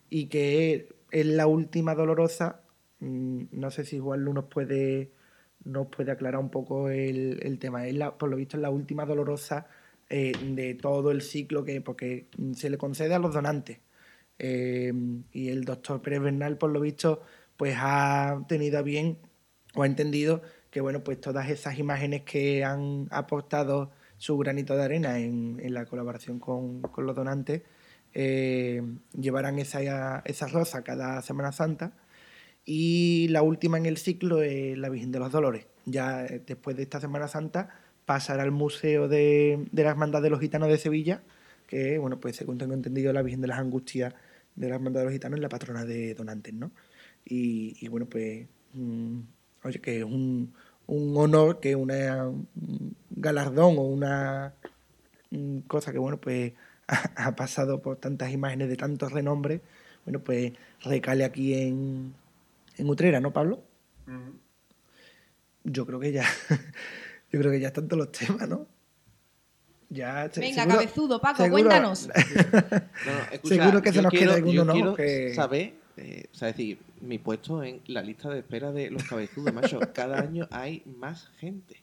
Y 0.09 0.27
que 0.27 0.89
es 1.11 1.25
la 1.25 1.47
última 1.47 1.95
dolorosa. 1.95 2.61
mm, 2.99 3.45
No 3.51 3.71
sé 3.71 3.85
si 3.85 3.97
igual 3.97 4.23
nos 4.25 4.45
puede, 4.45 5.11
nos 5.63 5.87
puede 5.87 6.11
aclarar 6.11 6.39
un 6.41 6.49
poco 6.51 6.89
el, 6.89 7.39
el 7.43 7.59
tema. 7.59 7.87
Es 7.87 7.95
la, 7.95 8.17
por 8.17 8.29
lo 8.29 8.37
visto 8.37 8.57
es 8.57 8.61
la 8.61 8.69
última 8.71 9.05
dolorosa 9.05 9.67
eh, 10.09 10.33
de 10.41 10.75
todo 10.75 11.11
el 11.11 11.21
ciclo 11.21 11.65
que 11.65 11.81
porque 11.81 12.29
se 12.55 12.69
le 12.69 12.77
concede 12.77 13.13
a 13.15 13.19
los 13.19 13.33
donantes. 13.33 13.79
Eh, 14.39 14.93
y 15.31 15.49
el 15.49 15.65
doctor 15.65 16.01
Pérez 16.01 16.21
Bernal, 16.21 16.57
por 16.57 16.71
lo 16.71 16.79
visto, 16.81 17.21
pues 17.57 17.75
ha 17.79 18.45
tenido 18.47 18.83
bien 18.83 19.17
o 19.75 19.83
ha 19.83 19.87
entendido 19.87 20.41
que 20.69 20.81
bueno, 20.81 21.03
pues 21.03 21.19
todas 21.21 21.49
esas 21.49 21.79
imágenes 21.79 22.23
que 22.23 22.63
han 22.63 23.07
aportado 23.11 23.91
su 24.17 24.37
granito 24.37 24.75
de 24.75 24.83
arena 24.83 25.19
en, 25.19 25.73
la 25.73 25.85
colaboración 25.85 26.39
con, 26.39 26.81
los 26.97 27.15
donantes, 27.15 27.61
eh, 28.13 28.81
llevarán 29.13 29.59
esa, 29.59 30.21
esa 30.25 30.47
rosa 30.47 30.83
cada 30.83 31.21
Semana 31.21 31.51
Santa. 31.51 31.93
Y 32.65 33.27
la 33.29 33.43
última 33.43 33.77
en 33.77 33.85
el 33.85 33.97
ciclo 33.97 34.41
es 34.41 34.77
la 34.77 34.89
Virgen 34.89 35.11
de 35.11 35.19
los 35.19 35.31
Dolores. 35.31 35.67
Ya 35.85 36.25
eh, 36.25 36.41
después 36.45 36.75
de 36.75 36.83
esta 36.83 36.99
Semana 36.99 37.27
Santa 37.27 37.69
pasará 38.05 38.43
al 38.43 38.51
Museo 38.51 39.07
de, 39.07 39.67
de 39.71 39.83
la 39.83 39.93
de 40.21 40.29
los 40.29 40.39
Gitanos 40.39 40.69
de 40.69 40.77
Sevilla, 40.77 41.23
que, 41.67 41.97
bueno, 41.97 42.19
pues 42.19 42.35
según 42.35 42.57
tengo 42.57 42.73
entendido, 42.73 43.13
la 43.13 43.21
Virgen 43.21 43.41
de 43.41 43.47
las 43.47 43.59
Angustias 43.59 44.13
de 44.55 44.69
la 44.69 44.75
Hermandad 44.75 45.01
de 45.01 45.05
los 45.05 45.13
Gitanos 45.13 45.37
es 45.37 45.41
la 45.41 45.49
patrona 45.49 45.85
de 45.85 46.13
donantes, 46.13 46.53
¿no? 46.53 46.71
Y, 47.23 47.77
y 47.79 47.87
bueno, 47.89 48.07
pues, 48.07 48.47
mm, 48.73 49.19
oye, 49.63 49.79
que 49.79 49.99
es 49.99 50.03
un, 50.03 50.53
un 50.87 51.15
honor, 51.17 51.59
que 51.59 51.75
una, 51.75 52.25
un 52.27 52.95
galardón 53.11 53.77
o 53.77 53.81
una 53.81 54.53
mm, 55.31 55.59
cosa 55.67 55.91
que, 55.91 55.99
bueno, 55.99 56.17
pues 56.17 56.53
ha, 56.87 57.27
ha 57.27 57.35
pasado 57.35 57.81
por 57.81 57.97
tantas 57.97 58.31
imágenes 58.31 58.69
de 58.69 58.77
tantos 58.77 59.11
renombres, 59.11 59.61
bueno, 60.05 60.19
pues 60.19 60.53
recale 60.83 61.25
aquí 61.25 61.53
en, 61.53 62.13
en 62.77 62.89
Utrera, 62.89 63.19
¿no, 63.19 63.31
Pablo? 63.33 63.61
Yo 65.63 65.85
creo 65.85 65.99
que 65.99 66.11
ya, 66.13 66.23
yo 67.31 67.39
creo 67.39 67.51
que 67.51 67.59
ya 67.59 67.67
están 67.67 67.87
todos 67.87 68.05
los 68.07 68.11
temas, 68.11 68.47
¿no? 68.47 68.65
Ya, 69.89 70.29
Venga, 70.35 70.63
seguro- 70.63 70.75
cabezudo, 70.79 71.21
Paco, 71.21 71.43
seguro- 71.43 71.63
cuéntanos. 71.63 72.07
No, 73.05 73.11
no, 73.13 73.31
escucha, 73.31 73.55
Seguro 73.55 73.81
que 73.81 73.93
se 73.93 74.01
nos 74.01 74.11
queda 74.11 74.33
alguno, 74.35 74.75
yo 74.75 74.85
¿no? 74.85 74.95
Que- 74.95 75.33
saber, 75.33 75.75
eh, 75.97 76.27
o 76.31 76.35
sea, 76.35 76.49
decir, 76.49 76.79
mi 77.01 77.17
puesto 77.17 77.63
en 77.63 77.81
la 77.87 78.01
lista 78.01 78.29
de 78.29 78.39
espera 78.39 78.71
de 78.71 78.89
los 78.89 79.03
cabezudos, 79.03 79.53
macho. 79.53 79.79
Cada 79.93 80.19
año 80.19 80.47
hay 80.51 80.83
más 80.99 81.29
gente. 81.39 81.81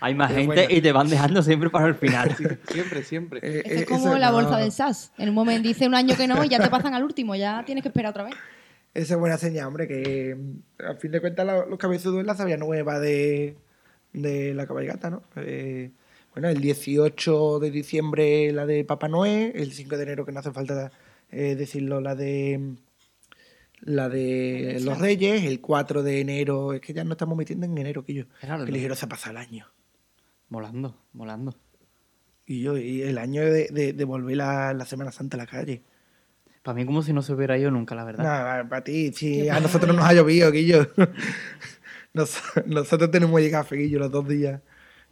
Hay 0.00 0.14
más 0.14 0.28
Pero 0.28 0.40
gente 0.40 0.62
bueno. 0.62 0.78
y 0.78 0.80
te 0.82 0.92
van 0.92 1.08
dejando 1.08 1.42
siempre 1.42 1.70
para 1.70 1.86
el 1.86 1.94
final. 1.94 2.36
Siempre, 2.68 3.02
siempre. 3.02 3.40
Eh, 3.42 3.62
Esto 3.64 3.70
eh, 3.70 3.80
es 3.80 3.86
como 3.86 4.16
la 4.16 4.30
no, 4.30 4.34
bolsa 4.34 4.58
del 4.58 4.72
SAS. 4.72 5.12
En 5.16 5.30
un 5.30 5.34
momento 5.34 5.66
dice 5.66 5.86
un 5.86 5.94
año 5.94 6.16
que 6.16 6.26
no 6.26 6.44
y 6.44 6.48
ya 6.48 6.58
te 6.58 6.68
pasan 6.68 6.94
al 6.94 7.02
último, 7.02 7.34
ya 7.34 7.64
tienes 7.64 7.82
que 7.82 7.88
esperar 7.88 8.10
otra 8.10 8.24
vez. 8.24 8.34
Esa 8.92 9.14
es 9.14 9.20
buena 9.20 9.36
señal, 9.36 9.66
hombre, 9.66 9.86
que 9.86 10.34
mm, 10.34 10.82
a 10.90 10.94
fin 10.94 11.12
de 11.12 11.20
cuentas 11.20 11.46
los 11.68 11.78
cabezudos 11.78 12.20
es 12.20 12.26
la 12.26 12.34
sabia 12.34 12.56
nueva 12.56 12.98
de, 12.98 13.56
de 14.12 14.54
la 14.54 14.66
cabalgata, 14.66 15.10
¿no? 15.10 15.22
Eh, 15.36 15.90
bueno, 16.32 16.48
el 16.48 16.60
18 16.60 17.60
de 17.60 17.70
diciembre 17.70 18.52
la 18.52 18.66
de 18.66 18.84
Papá 18.84 19.08
Noé, 19.08 19.52
el 19.54 19.72
5 19.72 19.96
de 19.96 20.02
enero, 20.02 20.26
que 20.26 20.32
no 20.32 20.40
hace 20.40 20.52
falta 20.52 20.92
eh, 21.30 21.54
decirlo, 21.56 22.00
la 22.00 22.14
de 22.14 22.76
la 23.80 24.08
de 24.08 24.78
los 24.82 24.98
Reyes, 24.98 25.44
el 25.44 25.60
4 25.60 26.02
de 26.02 26.20
enero, 26.20 26.72
es 26.72 26.80
que 26.80 26.92
ya 26.94 27.04
no 27.04 27.12
estamos 27.12 27.36
metiendo 27.36 27.66
en 27.66 27.76
enero, 27.78 28.04
que 28.04 28.14
yo. 28.14 28.24
Claro, 28.40 28.64
que 28.64 28.70
no. 28.70 28.76
ligero 28.76 28.94
se 28.94 29.06
pasa 29.06 29.30
el 29.30 29.36
año. 29.36 29.66
Molando, 30.48 30.96
molando. 31.12 31.54
Y 32.46 32.62
yo, 32.62 32.78
y 32.78 33.02
el 33.02 33.18
año 33.18 33.42
de, 33.42 33.68
de, 33.70 33.92
de 33.92 34.04
volver 34.04 34.36
la, 34.36 34.72
la 34.72 34.84
Semana 34.86 35.10
Santa 35.12 35.36
a 35.36 35.38
la 35.38 35.46
calle. 35.46 35.82
Para 36.62 36.74
mí 36.76 36.84
como 36.86 37.02
si 37.02 37.12
no 37.12 37.22
se 37.22 37.32
hubiera 37.32 37.56
ido 37.58 37.70
nunca, 37.70 37.94
la 37.94 38.04
verdad. 38.04 38.24
Nada, 38.24 38.68
para 38.68 38.82
ti, 38.84 39.12
sí, 39.12 39.48
a 39.48 39.60
nosotros 39.60 39.94
nos 39.94 40.04
ha 40.04 40.12
llovido, 40.12 40.50
Guillo. 40.50 40.88
Nos- 42.14 42.40
nosotros 42.64 43.10
tenemos 43.10 43.36
que 43.36 43.42
llegar 43.44 43.66
a 43.70 43.74
Guillo 43.74 43.98
los 43.98 44.10
dos 44.10 44.26
días, 44.26 44.60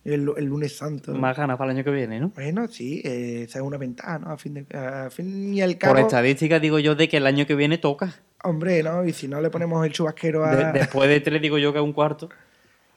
el, 0.04 0.26
el 0.36 0.44
lunes 0.46 0.76
santo. 0.76 1.12
Más 1.14 1.36
ganas 1.36 1.58
para 1.58 1.70
el 1.70 1.76
año 1.76 1.84
que 1.84 1.90
viene, 1.90 2.18
¿no? 2.18 2.30
Bueno, 2.30 2.66
sí, 2.68 3.02
eh, 3.04 3.42
esa 3.46 3.58
es 3.58 3.64
una 3.64 3.76
ventaja, 3.76 4.18
¿no? 4.18 4.30
A 4.30 4.38
fin, 4.38 4.54
de, 4.54 4.66
a 4.76 5.10
fin 5.10 5.52
y 5.52 5.60
al 5.60 5.76
cabo, 5.76 5.94
Por 5.94 6.00
estadística 6.02 6.58
digo 6.60 6.78
yo 6.78 6.94
de 6.94 7.08
que 7.08 7.18
el 7.18 7.26
año 7.26 7.46
que 7.46 7.54
viene 7.54 7.76
toca. 7.78 8.14
Hombre, 8.44 8.82
¿no? 8.82 9.04
Y 9.04 9.12
si 9.12 9.26
no 9.28 9.40
le 9.40 9.50
ponemos 9.50 9.84
el 9.84 9.92
chubasquero 9.92 10.44
a... 10.44 10.54
De- 10.54 10.78
después 10.78 11.08
de 11.08 11.20
tres 11.20 11.42
digo 11.42 11.58
yo 11.58 11.72
que 11.72 11.78
es 11.78 11.84
un 11.84 11.92
cuarto. 11.92 12.28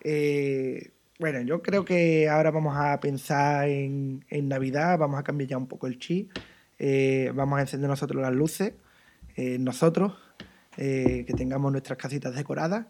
Eh, 0.03 0.91
bueno, 1.19 1.41
yo 1.41 1.61
creo 1.61 1.83
que 1.83 2.29
ahora 2.29 2.51
vamos 2.51 2.75
a 2.77 2.99
pensar 2.99 3.67
en, 3.67 4.23
en 4.29 4.47
Navidad, 4.47 4.97
vamos 4.99 5.19
a 5.19 5.23
cambiar 5.23 5.49
ya 5.49 5.57
un 5.57 5.67
poco 5.67 5.87
el 5.87 5.97
chip, 5.97 6.31
eh, 6.77 7.31
vamos 7.33 7.57
a 7.57 7.61
encender 7.61 7.89
nosotros 7.89 8.21
las 8.21 8.33
luces, 8.33 8.73
eh, 9.35 9.57
nosotros, 9.59 10.13
eh, 10.77 11.23
que 11.25 11.33
tengamos 11.33 11.71
nuestras 11.71 11.97
casitas 11.97 12.35
decoradas. 12.35 12.85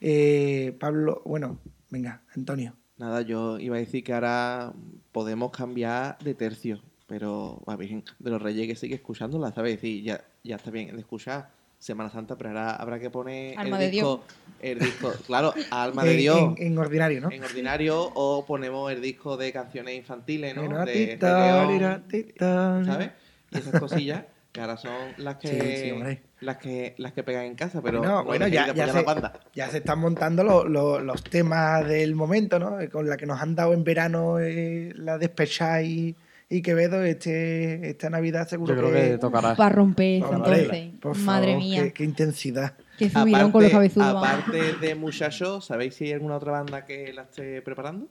Eh, 0.00 0.76
Pablo, 0.80 1.22
bueno, 1.24 1.58
venga, 1.90 2.22
Antonio. 2.34 2.74
Nada, 2.98 3.22
yo 3.22 3.60
iba 3.60 3.76
a 3.76 3.78
decir 3.78 4.02
que 4.02 4.12
ahora 4.12 4.72
podemos 5.12 5.52
cambiar 5.52 6.18
de 6.18 6.34
tercio, 6.34 6.82
pero 7.06 7.62
va 7.68 7.76
bien, 7.76 8.02
de 8.18 8.30
los 8.30 8.42
reyes 8.42 8.66
que 8.66 8.74
sigue 8.74 8.96
escuchándola, 8.96 9.52
¿sabes? 9.52 9.76
Es 9.76 9.82
decir, 9.82 10.02
ya, 10.02 10.24
ya 10.42 10.56
está 10.56 10.72
bien 10.72 10.94
de 10.94 11.00
escuchar 11.00 11.50
Semana 11.78 12.10
Santa, 12.10 12.36
pero 12.36 12.50
ahora 12.50 12.74
habrá 12.74 12.98
que 12.98 13.08
poner 13.08 13.56
Alma 13.58 13.76
el 13.76 13.84
de 13.84 13.90
disco, 13.90 14.24
el 14.60 14.78
disco, 14.80 15.12
claro, 15.26 15.54
Alma 15.70 16.02
de 16.04 16.14
Dios 16.16 16.38
En, 16.58 16.66
en 16.72 16.78
ordinario, 16.78 17.20
¿no? 17.20 17.30
en 17.30 17.44
ordinario 17.44 18.02
o 18.14 18.44
ponemos 18.44 18.90
el 18.90 19.00
disco 19.00 19.36
de 19.36 19.52
canciones 19.52 19.94
infantiles, 19.96 20.56
¿no? 20.56 20.64
Era 20.64 20.78
De 20.80 20.84
Rey 20.84 21.06
tita, 21.06 21.46
León, 21.46 21.70
era 21.70 22.02
tita. 22.08 22.82
¿sabes? 22.84 23.10
Y 23.52 23.58
esas 23.58 23.80
cosillas 23.80 24.24
que 24.50 24.60
ahora 24.60 24.76
son 24.76 24.92
las 25.18 25.36
que 25.36 25.48
Sí, 25.48 25.76
sí, 25.84 25.90
hombre. 25.92 26.22
las 26.40 26.56
que 26.56 26.94
las 26.98 27.12
que 27.12 27.22
pegan 27.22 27.44
en 27.44 27.54
casa, 27.54 27.80
pero 27.80 27.98
Bueno, 28.00 28.14
no 28.16 28.24
bueno, 28.24 28.46
dejéis 28.46 28.74
ya, 28.74 28.86
se, 28.88 28.92
la 28.94 29.02
banda. 29.02 29.40
ya 29.54 29.68
se 29.70 29.78
están 29.78 30.00
montando 30.00 30.42
lo- 30.42 30.64
lo- 30.66 30.98
los 31.00 31.22
temas 31.22 31.86
del 31.86 32.14
momento, 32.16 32.58
¿no? 32.58 32.80
Eh, 32.80 32.88
Con 32.88 33.08
la 33.08 33.16
que 33.16 33.26
nos 33.26 33.40
han 33.40 33.54
dado 33.54 33.72
en 33.72 33.84
verano 33.84 34.40
eh, 34.40 34.92
la 34.96 35.16
Despechá 35.18 35.80
y, 35.82 36.16
y 36.50 36.62
Quevedo, 36.62 37.02
este, 37.04 37.90
esta 37.90 38.08
Navidad 38.10 38.48
seguro 38.48 38.74
Yo 38.74 38.80
creo 38.80 38.92
que 38.92 39.18
tocará. 39.18 39.54
Para 39.54 39.74
romper 39.74 40.22
eso, 40.22 40.30
Hombre, 40.30 40.60
entonces. 40.62 41.00
por 41.00 41.16
Madre 41.18 41.48
favor, 41.52 41.62
mía. 41.62 41.82
Qué, 41.84 41.92
qué 41.92 42.04
intensidad. 42.04 42.74
Qué 42.98 43.10
subidón 43.10 43.52
con 43.52 43.62
los 43.62 43.72
cabezudos. 43.72 44.12
vamos. 44.14 44.28
aparte 44.28 44.72
de 44.80 44.94
Muchacho, 44.94 45.60
¿sabéis 45.60 45.94
si 45.94 46.04
hay 46.06 46.12
alguna 46.14 46.36
otra 46.36 46.52
banda 46.52 46.84
que 46.84 47.12
la 47.12 47.22
esté 47.22 47.62
preparando? 47.62 48.08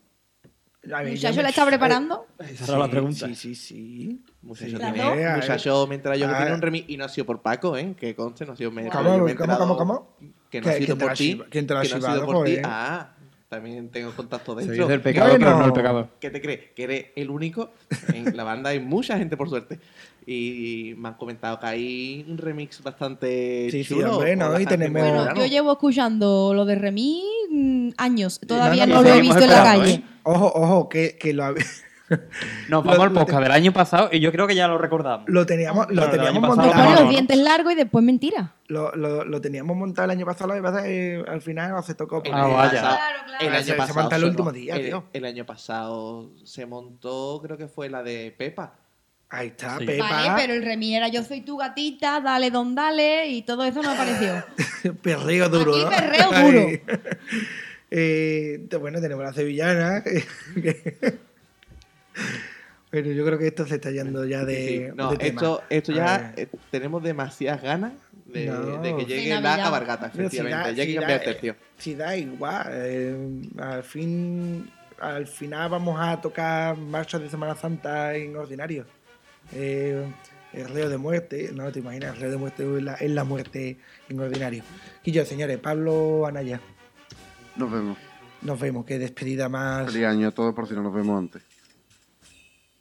A 0.94 1.02
ver, 1.02 1.12
¿Muchacho 1.12 1.42
la 1.42 1.50
está 1.50 1.66
preparando? 1.66 2.28
Esa 2.40 2.64
era 2.66 2.78
la 2.78 2.90
pregunta. 2.90 3.28
Sí, 3.28 3.36
sí, 3.36 3.56
sí. 3.56 4.24
Muchacho 4.42 4.70
Sí, 4.72 4.78
tiene, 4.78 5.26
a 5.26 5.36
Muchacho 5.36 5.86
mientras 5.88 6.18
yo 6.18 6.28
que 6.28 6.34
Ah. 6.34 6.38
tiene 6.38 6.54
un 6.54 6.62
remix 6.62 6.90
y 6.90 6.96
no 6.96 7.04
ha 7.06 7.10
sido 7.10 7.26
por 7.26 7.42
Paco, 7.42 7.76
¿eh? 7.76 7.96
Que 8.00 8.16
conste, 8.16 8.46
no 8.46 8.54
ha 8.54 8.56
sido 8.56 8.72
me- 8.72 8.88
¿Cómo, 8.88 9.26
cómo, 9.36 9.58
cómo, 9.58 9.78
cómo? 9.78 10.18
Que 10.50 10.62
no 10.62 10.70
ha 10.70 10.74
¿Qué- 10.76 10.78
sido 10.86 10.98
por 10.98 11.12
ti. 11.14 11.34
chiva- 11.34 11.46
quién 11.50 11.68
te 11.68 11.74
la 11.74 11.82
ha 11.82 11.84
que 11.84 11.90
no 11.90 12.08
ha 12.08 12.14
sido 12.14 12.26
por 12.26 12.46
ti. 12.46 12.58
Ah, 12.64 13.16
también 13.50 13.89
tengo 13.89 14.12
contacto 14.12 14.54
Se 14.60 14.66
dentro. 14.68 14.84
dice 14.86 14.93
el 14.95 15.02
pecado, 15.02 15.30
Bueno. 15.30 15.45
pero 15.45 15.60
no 15.60 15.66
el 15.66 15.74
pecador. 15.74 16.08
¿Qué 16.20 16.30
te 16.30 16.41
crees? 16.41 16.60
Que 16.76 16.84
eres 16.84 17.06
el 17.16 17.30
único. 17.30 17.72
En 18.14 18.36
la 18.36 18.43
banda 18.43 18.72
hay 18.72 18.80
mucha 18.80 19.18
gente, 19.18 19.38
por 19.38 19.50
suerte. 19.50 19.80
Y 20.26 20.93
me 20.98 21.08
han 21.10 21.14
comentado 21.16 21.58
que 21.60 21.66
hay 21.66 22.26
un 22.28 22.38
remix 22.38 22.84
bastante 22.84 23.70
Sí, 23.72 23.84
sí, 23.86 23.93
chulo. 23.93 24.18
hombre, 24.18 24.38
con 24.38 24.52
¿no? 24.54 24.60
Y 24.60 24.66
tenemos- 24.66 25.02
Bueno, 25.02 25.20
verano. 25.22 25.39
yo 25.39 25.45
llevo 25.48 25.72
escuchando 25.72 26.52
lo 26.54 26.66
de 26.66 26.76
Remy 26.76 27.24
mm, 27.50 27.89
años. 27.98 28.39
Todavía 28.45 28.86
no, 28.86 28.95
no, 28.95 29.04
no, 29.04 29.10
lo 29.10 29.16
he 29.16 29.22
visto 29.22 29.39
en 29.39 29.50
la 29.50 29.64
calle. 29.64 29.91
¿eh? 29.93 30.04
Ojo, 30.24 30.52
ojo, 30.54 30.89
que, 30.89 31.18
que 31.18 31.32
lo, 31.34 31.43
hab- 31.43 31.56
Nos 32.70 32.70
Lo- 32.70 32.84
vamos 32.84 32.99
al 33.08 33.12
podcast 33.14 33.43
del 33.43 33.51
año 33.51 33.74
pasado 33.74 34.10
y 34.12 34.20
yo 34.20 34.32
creo 34.32 34.47
que 34.47 34.55
ya 34.55 34.68
lo 34.68 34.78
recordamos. 34.78 35.28
lo 35.30 35.45
teníamos, 35.45 35.88
lo 35.89 36.10
teníamos 36.10 36.41
pasado 36.55 36.68
montado. 36.68 36.89
No, 36.95 37.01
los 37.01 37.10
dientes 37.10 37.38
largos 37.38 37.74
y 37.74 37.76
después 37.76 38.03
mentira. 38.03 38.53
Lo, 38.68 38.95
lo, 38.95 39.26
lo 39.26 39.41
teníamos 39.41 39.76
montado 39.76 40.05
el 40.05 40.12
año 40.12 40.26
pasado, 40.26 40.49
lo 40.49 40.55
que 40.55 40.62
pasa 40.62 40.80
es 40.80 40.86
que 40.86 41.24
al 41.30 41.41
final 41.41 41.72
no 41.72 41.82
se 41.84 41.95
tocó. 41.95 42.22
El 42.24 42.34
Ah, 42.34 42.45
año 42.45 42.53
vaya. 42.55 42.72
pasado- 42.72 42.95
Claro, 42.97 43.20
claro. 43.26 43.43
El 43.45 43.49
Se- 43.51 43.55
año 43.58 43.66
se 43.66 43.74
pasado. 43.74 43.99
monta 44.01 44.16
el 44.16 44.22
se- 44.22 44.28
último 44.30 44.51
día, 44.51 44.76
el- 44.76 44.86
tío. 44.86 45.03
El 45.14 45.26
año 45.26 45.45
pasado 45.45 46.30
se 46.45 46.66
montó, 46.66 47.39
creo 47.43 47.58
que 47.58 47.68
fue 47.68 47.89
la 47.89 48.03
de 48.03 48.34
Pepa. 48.38 48.74
Ahí 49.30 49.47
está, 49.47 49.78
Sí. 49.78 49.86
Pepa. 49.86 50.10
Vale, 50.10 50.41
pero 50.41 50.53
el 50.53 50.64
Remy 50.64 50.95
era 50.95 51.10
yo 51.10 51.22
soy 51.22 51.41
tu 51.41 51.58
gatita, 51.58 52.22
dale 52.22 52.49
don 52.49 52.74
dale 52.76 53.28
y 53.28 53.41
todo 53.41 53.66
eso 53.66 53.82
no 53.84 53.89
apareció. 53.91 54.41
Perreo 55.03 55.49
duro, 55.49 55.76
Aquí 55.76 55.84
¿no? 55.84 55.89
perreo 55.89 56.32
duro. 56.32 56.68
Eh, 57.89 58.68
bueno, 58.82 58.99
tenemos 58.99 59.24
la 59.24 59.32
sevillana. 59.32 60.03
Pero 62.89 63.11
yo 63.11 63.26
creo 63.26 63.38
que 63.38 63.47
esto 63.47 63.65
se 63.68 63.76
está 63.76 63.91
yendo 63.91 64.24
ya 64.26 64.45
de. 64.45 64.55
Sí, 64.55 64.78
sí. 64.78 64.84
No, 64.95 65.11
de 65.11 65.18
tema. 65.18 65.28
esto, 65.30 65.63
esto 65.70 65.91
ya 65.91 66.34
eh, 66.38 66.47
tenemos 66.72 67.03
demasiadas 67.03 67.61
ganas 67.61 67.91
de, 68.26 68.45
No. 68.45 68.82
de 68.82 68.95
que 68.95 69.05
llegue 69.05 69.30
la 69.30 69.41
Navidad. 69.41 69.65
cabargata, 69.65 70.11
si 70.11 70.20
efectivamente. 70.20 70.57
da- 70.57 70.72
ya 70.72 70.82
hay 70.84 70.88
si 70.88 70.93
que 70.93 70.99
cambiar 70.99 71.20
el 71.20 71.26
tercio. 71.26 71.55
Si 71.78 71.95
da 71.95 72.15
igual. 72.18 72.68
eh, 72.72 73.41
al 73.59 73.84
fin. 73.84 74.70
Al 74.99 75.28
final 75.28 75.70
vamos 75.70 75.99
a 76.01 76.20
tocar 76.22 76.76
marchas 76.78 77.22
de 77.22 77.30
Semana 77.30 77.55
Santa 77.55 78.15
en 78.15 78.36
ordinario. 78.36 78.86
Eh, 79.53 80.03
el 80.53 80.70
reo 80.70 80.89
de 80.89 80.97
muerte, 80.97 81.51
no 81.53 81.72
te 81.72 81.80
imaginas, 81.80 82.15
el 82.15 82.22
reo 82.22 82.32
de 82.32 82.38
muerte 82.38 82.78
es 82.78 82.84
la, 82.84 82.93
es 82.95 83.11
la 83.11 83.24
muerte 83.24 83.78
en 84.09 84.20
ordinario. 84.20 84.63
Y 85.03 85.11
yo, 85.11 85.24
señores, 85.26 85.57
Pablo 85.59 86.26
Anaya, 86.26 86.59
Nos 87.57 87.72
vemos. 87.72 87.97
nos 88.41 88.59
vemos, 88.59 88.86
qué 88.86 88.97
despedida 88.97 89.49
más. 89.49 89.91
Feliz 89.91 90.07
año 90.07 90.30
a 90.30 90.32
todos 90.32 90.55
por 90.55 90.68
si 90.68 90.74
no 90.74 90.82
nos 90.82 90.93
vemos 90.95 91.20
antes. 91.20 91.43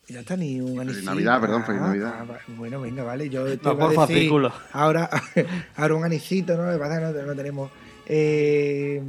Ya 0.08 0.20
está 0.20 0.36
ni 0.36 0.60
un 0.60 0.68
Feliz 0.68 0.80
anisito. 0.80 1.10
Navidad, 1.10 1.40
perdón, 1.40 1.64
feliz 1.64 1.80
Navidad. 1.80 2.14
ah, 2.20 2.38
bueno, 2.56 2.80
venga, 2.80 3.02
vale. 3.02 3.28
Yo 3.28 3.44
te 3.44 3.64
No, 3.64 3.72
iba 3.72 3.72
a 3.72 3.76
por 3.76 3.88
decir, 3.90 3.98
fascículo. 4.06 4.52
ahora, 4.72 5.10
ahora 5.76 5.94
un 5.94 6.04
anisito, 6.04 6.56
¿no? 6.56 6.70
Que 6.72 6.78
pasa 6.78 7.00
no, 7.00 7.10
no 7.12 7.34
tenemos. 7.34 7.70
Eh, 8.06 9.02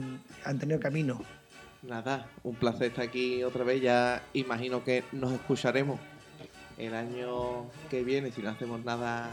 Antonio 0.45 0.79
Camino. 0.79 1.21
Nada, 1.83 2.27
un 2.43 2.55
placer 2.55 2.87
estar 2.87 3.05
aquí 3.05 3.43
otra 3.43 3.63
vez. 3.63 3.81
Ya 3.81 4.23
imagino 4.33 4.83
que 4.83 5.03
nos 5.11 5.31
escucharemos 5.33 5.99
el 6.79 6.93
año 6.95 7.69
que 7.89 8.03
viene 8.03 8.31
si 8.31 8.41
no 8.41 8.49
hacemos 8.49 8.83
nada 8.83 9.31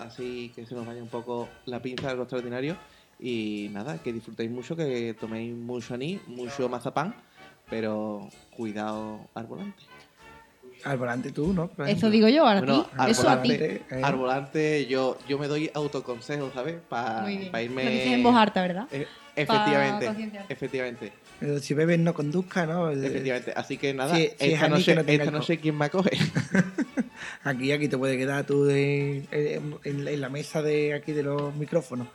así 0.00 0.50
que 0.54 0.66
se 0.66 0.74
nos 0.74 0.84
vaya 0.86 1.02
un 1.02 1.08
poco 1.08 1.48
la 1.66 1.80
pinza 1.82 2.08
de 2.08 2.16
lo 2.16 2.22
extraordinario. 2.22 2.76
Y 3.18 3.68
nada, 3.72 3.98
que 3.98 4.12
disfrutéis 4.12 4.50
mucho, 4.50 4.74
que 4.76 5.14
toméis 5.18 5.54
mucho 5.54 5.94
anís, 5.94 6.20
mucho 6.28 6.68
mazapán, 6.68 7.14
pero 7.70 8.28
cuidado 8.56 9.20
al 9.34 9.46
volante. 9.46 9.82
Al 10.84 10.98
volante 10.98 11.30
tú, 11.32 11.52
¿no? 11.52 11.70
Eso 11.86 12.10
digo 12.10 12.28
yo, 12.28 12.46
ahora 12.46 12.60
Bueno, 12.60 12.82
ti. 12.84 12.90
al 12.98 13.10
Eso 13.10 13.28
a 13.28 13.40
ti. 13.42 13.48
volante, 13.50 13.82
eh. 13.90 14.00
Al 14.02 14.14
volante 14.16 14.86
yo, 14.86 15.16
yo 15.28 15.38
me 15.38 15.46
doy 15.48 15.70
autoconsejos, 15.74 16.52
¿sabes? 16.54 16.76
Para 16.88 17.30
irme... 17.30 17.84
Lo 17.84 17.90
dices 17.90 18.12
en 18.12 18.22
voz 18.22 18.34
harta, 18.36 18.62
¿verdad? 18.62 18.86
Eh, 18.90 19.06
efectivamente, 19.36 20.44
efectivamente, 20.48 21.12
Pero 21.38 21.58
si 21.60 21.74
bebes 21.74 21.98
no 21.98 22.14
conduzca, 22.14 22.66
¿no? 22.66 22.90
Efectivamente. 22.90 23.52
Así 23.56 23.76
que 23.76 23.94
nada, 23.94 24.14
Si- 24.14 24.22
si 24.22 24.28
es 24.38 24.52
esta, 24.54 24.68
noche, 24.68 24.94
no 24.94 25.00
esta 25.02 25.30
noche 25.30 25.58
¿quién 25.58 25.76
me 25.78 25.84
acoge? 25.86 26.10
Aquí, 27.44 27.72
aquí 27.72 27.88
te 27.88 27.98
puede 27.98 28.16
quedar 28.18 28.44
tú 28.44 28.64
de- 28.64 29.24
en, 29.30 29.76
en 29.84 30.20
la 30.20 30.28
mesa 30.28 30.62
de 30.62 30.94
aquí 30.94 31.12
de 31.12 31.22
los 31.22 31.54
micrófonos. 31.54 32.08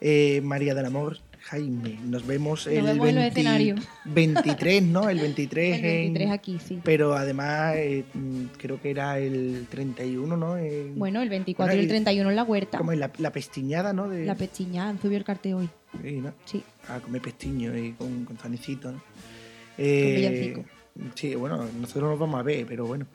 Eh, 0.00 0.40
María 0.42 0.74
del 0.74 0.86
Amor, 0.86 1.18
Jaime, 1.44 1.98
nos 2.04 2.26
vemos 2.26 2.66
el 2.66 2.82
vemos 2.84 2.90
en 3.08 3.14
los 3.16 3.24
20 3.24 3.26
escenarios. 3.28 3.80
23, 4.04 4.82
¿no? 4.82 5.08
El 5.08 5.18
23, 5.20 5.76
El 5.76 5.82
23 5.82 6.26
en- 6.26 6.32
aquí, 6.32 6.58
sí. 6.64 6.78
Pero 6.84 7.14
además, 7.14 7.74
eh, 7.76 8.04
mm, 8.14 8.44
creo 8.58 8.80
que 8.80 8.90
era 8.90 9.18
el 9.18 9.66
31, 9.70 10.36
¿no? 10.36 10.56
En- 10.56 10.98
Bueno, 10.98 11.20
el 11.22 11.28
24 11.28 11.66
Bueno, 11.70 11.80
y 11.80 11.84
el 11.84 11.86
y- 11.86 11.88
31 11.88 12.30
en 12.30 12.36
la 12.36 12.44
huerta. 12.44 12.78
Como 12.78 12.92
en 12.92 13.00
la, 13.00 13.10
la 13.18 13.32
pestiñada, 13.32 13.92
¿no? 13.92 14.08
De, 14.08 14.24
La 14.24 14.34
pechiñada, 14.36 14.94
subió 15.02 15.18
el 15.18 15.24
cartel 15.24 15.54
hoy. 15.54 15.68
Sí, 16.02 16.12
¿no? 16.20 16.32
Sí. 16.44 16.62
A 16.88 17.00
comer 17.00 17.20
pestiño 17.22 17.76
y 17.76 17.92
con, 17.92 18.24
con 18.24 18.36
zanecito, 18.38 18.92
¿no? 18.92 19.02
villancico. 19.78 20.64
sí, 21.14 21.34
bueno, 21.34 21.66
nosotros 21.80 22.10
nos 22.10 22.18
vamos 22.18 22.38
a 22.38 22.42
ver, 22.42 22.66
pero 22.66 22.86
bueno. 22.86 23.06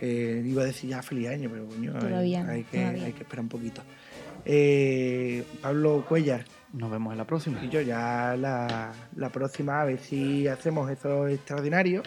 eh, 0.00 0.42
iba 0.44 0.62
a 0.62 0.66
decir 0.66 0.90
ya 0.90 1.02
feliz 1.02 1.28
año, 1.28 1.48
pero 1.50 1.66
coño, 1.66 1.92
hay- 1.94 2.00
Todavía 2.00 2.42
no, 2.44 2.52
hay, 2.52 2.64
que, 2.64 2.78
todavía. 2.78 3.04
hay 3.04 3.12
que 3.12 3.22
esperar 3.22 3.42
un 3.44 3.48
poquito. 3.48 3.82
Eh, 4.44 5.42
Pablo 5.62 6.04
Cuellar 6.08 6.44
Nos 6.76 6.90
vemos 6.90 7.12
en 7.12 7.18
la 7.18 7.24
próxima. 7.26 7.58
y 7.64 7.68
yo 7.68 7.80
ya 7.80 8.36
la, 8.38 8.92
la 9.16 9.28
próxima, 9.30 9.80
a 9.80 9.84
ver 9.84 9.98
si 9.98 10.46
hacemos 10.46 10.90
eso 10.90 11.26
extraordinario. 11.26 12.02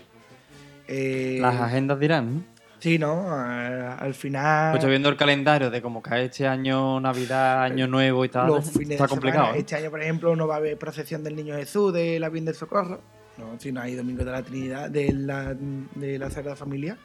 Eh, 0.87 1.39
Las 1.41 1.59
agendas 1.59 1.99
dirán, 1.99 2.35
¿no? 2.35 2.43
Sí, 2.79 2.97
¿no? 2.97 3.29
Al 3.33 4.13
final. 4.13 4.71
Pues 4.77 4.85
viendo 4.85 5.09
el 5.09 5.17
calendario 5.17 5.69
de 5.69 5.81
cómo 5.81 6.01
cae 6.01 6.25
este 6.25 6.47
año, 6.47 6.99
Navidad, 7.01 7.63
Año 7.63 7.87
Nuevo 7.87 8.23
y 8.23 8.29
tal, 8.29 8.57
está 8.59 9.07
complicado. 9.07 9.45
semana. 9.47 9.57
¿eh? 9.57 9.59
Este 9.59 9.75
año, 9.75 9.89
por 9.89 10.01
ejemplo, 10.01 10.33
no 10.35 10.47
va 10.47 10.55
a 10.55 10.57
haber 10.59 10.77
procesión 10.77 11.21
del 11.23 11.35
Niño 11.35 11.55
Jesús 11.55 11.91
de 11.93 12.19
la 12.19 12.29
Virgen 12.29 12.45
del 12.45 12.55
Socorro. 12.55 13.01
No, 13.37 13.59
si 13.59 13.71
no 13.73 13.81
hay 13.81 13.95
Domingo 13.95 14.23
de 14.23 14.31
la 14.31 14.43
Trinidad 14.43 14.89
de 14.89 15.11
la, 15.13 15.53
de 15.95 16.19
la 16.19 16.29
Sagrada 16.29 16.55
Familia. 16.55 16.97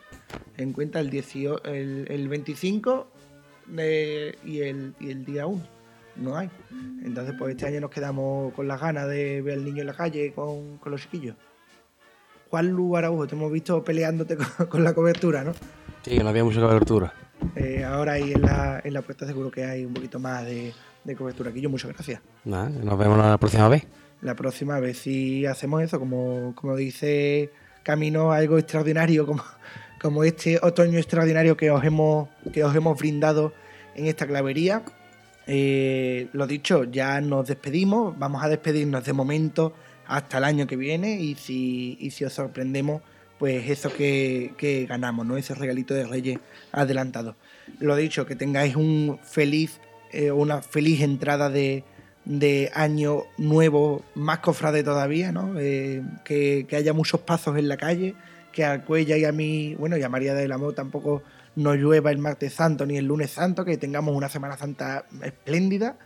En 0.57 0.73
cuenta 0.73 1.01
el, 1.01 1.11
18, 1.11 1.65
el, 1.65 2.07
el 2.09 2.28
25 2.28 3.09
de- 3.66 4.39
y, 4.45 4.61
el, 4.61 4.95
y 5.01 5.11
el 5.11 5.24
día 5.24 5.47
1. 5.47 5.62
No 6.16 6.36
hay. 6.36 6.51
Entonces, 7.03 7.35
pues 7.39 7.53
este 7.53 7.66
año 7.66 7.81
nos 7.81 7.91
quedamos 7.91 8.53
con 8.55 8.69
las 8.69 8.81
ganas 8.81 9.09
de 9.09 9.43
ver 9.43 9.55
al 9.55 9.65
niño 9.65 9.81
en 9.81 9.86
la 9.86 9.95
calle 9.95 10.32
con, 10.32 10.78
con 10.78 10.93
los 10.93 11.03
chiquillos. 11.03 11.36
Juan 12.51 12.69
Lu 12.69 12.97
Araujo, 12.97 13.27
te 13.27 13.35
hemos 13.35 13.51
visto 13.51 13.82
peleándote 13.82 14.36
con, 14.57 14.66
con 14.66 14.85
la 14.85 14.95
cobertura, 14.95 15.43
¿no? 15.45 15.53
Sí, 16.03 16.16
que 16.16 16.23
no 16.23 16.28
había 16.28 16.45
mucha 16.45 16.61
cobertura. 16.61 17.12
Eh, 17.57 17.85
ahora 17.85 18.12
ahí 18.12 18.32
en 18.32 18.43
la, 18.43 18.81
en 18.85 18.95
la 18.95 19.03
puerta 19.03 19.27
seguro 19.27 19.51
que 19.51 19.65
hay 19.65 19.85
un 19.85 19.95
poquito 19.95 20.19
más 20.19 20.45
de, 20.45 20.73
de 21.03 21.16
cobertura. 21.16 21.51
Aquí 21.51 21.61
yo, 21.61 21.70
muchas 21.70 21.93
gracias. 21.93 22.20
Nada, 22.45 22.69
nos 22.69 22.99
vemos 22.99 23.19
la 23.19 23.39
próxima 23.39 23.69
vez. 23.69 23.86
La 24.20 24.35
próxima 24.35 24.81
vez 24.81 24.99
si 24.99 25.45
hacemos 25.47 25.82
eso, 25.82 25.99
como, 25.99 26.55
como 26.55 26.77
dice 26.77 27.51
Camino, 27.82 28.32
algo 28.32 28.59
extraordinario, 28.59 29.27
como, 29.27 29.43
como 30.01 30.24
este 30.24 30.59
otoño 30.62 30.99
extraordinario 30.99 31.57
que 31.57 31.70
os 31.70 31.85
hemos, 31.85 32.28
que 32.53 32.65
os 32.65 32.74
hemos 32.74 32.99
brindado 32.99 33.53
en 33.95 34.07
esta 34.07 34.27
clavería. 34.27 34.82
Eh, 35.47 36.29
lo 36.33 36.47
dicho, 36.47 36.85
ya 36.85 37.21
nos 37.21 37.47
despedimos, 37.47 38.19
vamos 38.19 38.43
a 38.43 38.49
despedirnos 38.49 39.05
de 39.05 39.12
momento 39.12 39.75
hasta 40.07 40.39
el 40.39 40.45
año 40.45 40.66
que 40.66 40.77
viene 40.77 41.21
y 41.21 41.35
si, 41.35 41.97
y 42.01 42.11
si 42.11 42.25
os 42.25 42.33
sorprendemos, 42.33 43.03
pues 43.39 43.69
eso 43.69 43.93
que, 43.93 44.55
que 44.57 44.87
ganamos, 44.87 45.27
¿no? 45.27 45.37
Ese 45.37 45.55
regalito 45.55 45.93
de 45.95 46.05
Reyes 46.07 46.39
adelantado. 46.73 47.37
Lo 47.79 47.97
dicho, 47.97 48.27
que 48.27 48.37
tengáis 48.37 48.77
un 48.77 49.19
feliz, 49.23 49.81
eh, 50.12 50.31
una 50.31 50.62
feliz 50.62 51.01
entrada 51.01 51.51
de, 51.51 51.85
de 52.25 52.71
año 52.75 53.25
nuevo, 53.37 54.05
más 54.15 54.39
cofrade 54.39 54.83
todavía, 54.83 55.33
¿no? 55.33 55.59
Eh, 55.59 56.03
que, 56.25 56.66
que 56.69 56.77
haya 56.77 56.93
muchos 56.93 57.21
pasos 57.21 57.59
en 57.59 57.69
la 57.69 57.77
calle, 57.77 58.15
que 58.53 58.65
a 58.65 58.85
Cuella 58.85 59.16
y 59.16 59.25
a 59.25 59.33
mí, 59.33 59.75
bueno, 59.79 59.97
y 59.97 60.03
a 60.03 60.09
María 60.09 60.35
del 60.35 60.53
Amor 60.53 60.75
tampoco 60.75 61.23
no 61.56 61.74
llueva 61.74 62.10
el 62.10 62.18
martes 62.18 62.55
santo 62.55 62.85
ni 62.86 62.97
el 62.97 63.05
lunes 63.06 63.31
santo, 63.31 63.64
que 63.64 63.76
tengamos 63.76 64.14
una 64.14 64.28
Semana 64.28 64.56
Santa 64.56 65.05
espléndida. 65.22 65.97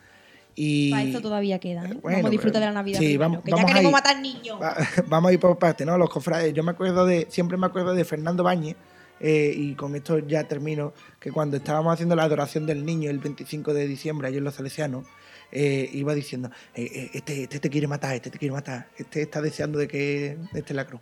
Y 0.54 0.90
Para 0.90 1.02
eso 1.04 1.20
todavía 1.20 1.58
queda. 1.60 1.84
¿eh? 1.84 1.94
Bueno, 2.02 2.18
vamos 2.18 2.26
a 2.26 2.30
disfrutar 2.30 2.60
de 2.60 2.66
la 2.66 2.72
Navidad. 2.72 2.98
sí, 2.98 3.04
primero, 3.06 3.20
vamos- 3.30 3.44
que 3.44 3.50
vamos 3.52 3.66
ya 3.66 3.74
queremos 3.74 3.92
matar 3.92 4.20
niños. 4.20 4.60
Va- 4.60 4.76
Vamos 5.06 5.30
a 5.30 5.32
ir 5.34 5.38
por 5.40 5.56
partes, 5.58 5.86
¿no? 5.86 5.96
Los 5.96 6.10
cofrades. 6.10 6.52
Yo 6.52 6.62
me 6.64 6.72
acuerdo 6.72 7.06
de, 7.06 7.26
siempre 7.30 7.56
me 7.56 7.66
acuerdo 7.66 7.94
de 7.94 8.04
Fernando 8.04 8.42
Bañez, 8.42 8.74
eh, 9.20 9.52
y 9.56 9.74
con 9.74 9.94
esto 9.94 10.18
ya 10.18 10.44
termino, 10.44 10.92
que 11.20 11.30
cuando 11.30 11.56
estábamos 11.56 11.92
haciendo 11.94 12.16
la 12.16 12.24
adoración 12.24 12.66
del 12.66 12.84
niño 12.84 13.08
el 13.10 13.18
25 13.20 13.72
de 13.72 13.86
diciembre, 13.86 14.26
allí 14.28 14.38
en 14.38 14.44
los 14.44 14.54
Salesianos, 14.54 15.06
eh, 15.52 15.88
iba 15.92 16.12
diciendo, 16.14 16.50
eh, 16.74 16.88
eh, 16.92 17.10
este, 17.14 17.44
este 17.44 17.60
te 17.60 17.70
quiere 17.70 17.86
matar, 17.86 18.14
este 18.16 18.30
te 18.30 18.38
quiere 18.38 18.52
matar, 18.52 18.88
este 18.96 19.22
está 19.22 19.40
deseando 19.40 19.78
de 19.78 19.86
que 19.88 20.36
esté 20.54 20.74
la 20.74 20.84
cruz. 20.86 21.00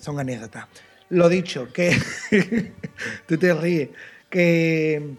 Son 0.00 0.18
anécdotas. 0.18 0.66
Lo 1.10 1.28
dicho, 1.28 1.72
que 1.72 1.96
tú 3.26 3.38
te 3.38 3.54
ríes. 3.54 3.90
Que, 4.28 5.16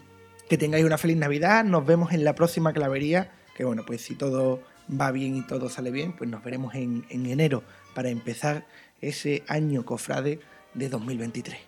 que 0.48 0.58
tengáis 0.58 0.84
una 0.84 0.98
feliz 0.98 1.16
Navidad. 1.16 1.64
Nos 1.64 1.84
vemos 1.84 2.12
en 2.12 2.24
la 2.24 2.34
próxima 2.34 2.72
clavería. 2.72 3.32
Que 3.56 3.64
bueno, 3.64 3.84
pues 3.86 4.02
si 4.02 4.14
todo 4.14 4.62
va 4.88 5.10
bien 5.10 5.36
y 5.36 5.46
todo 5.46 5.68
sale 5.68 5.90
bien, 5.90 6.12
pues 6.12 6.30
nos 6.30 6.42
veremos 6.42 6.74
en, 6.74 7.04
en 7.10 7.26
enero 7.26 7.62
para 7.94 8.08
empezar 8.08 8.66
ese 9.00 9.42
año 9.48 9.84
cofrade 9.84 10.40
de 10.74 10.88
2023. 10.88 11.58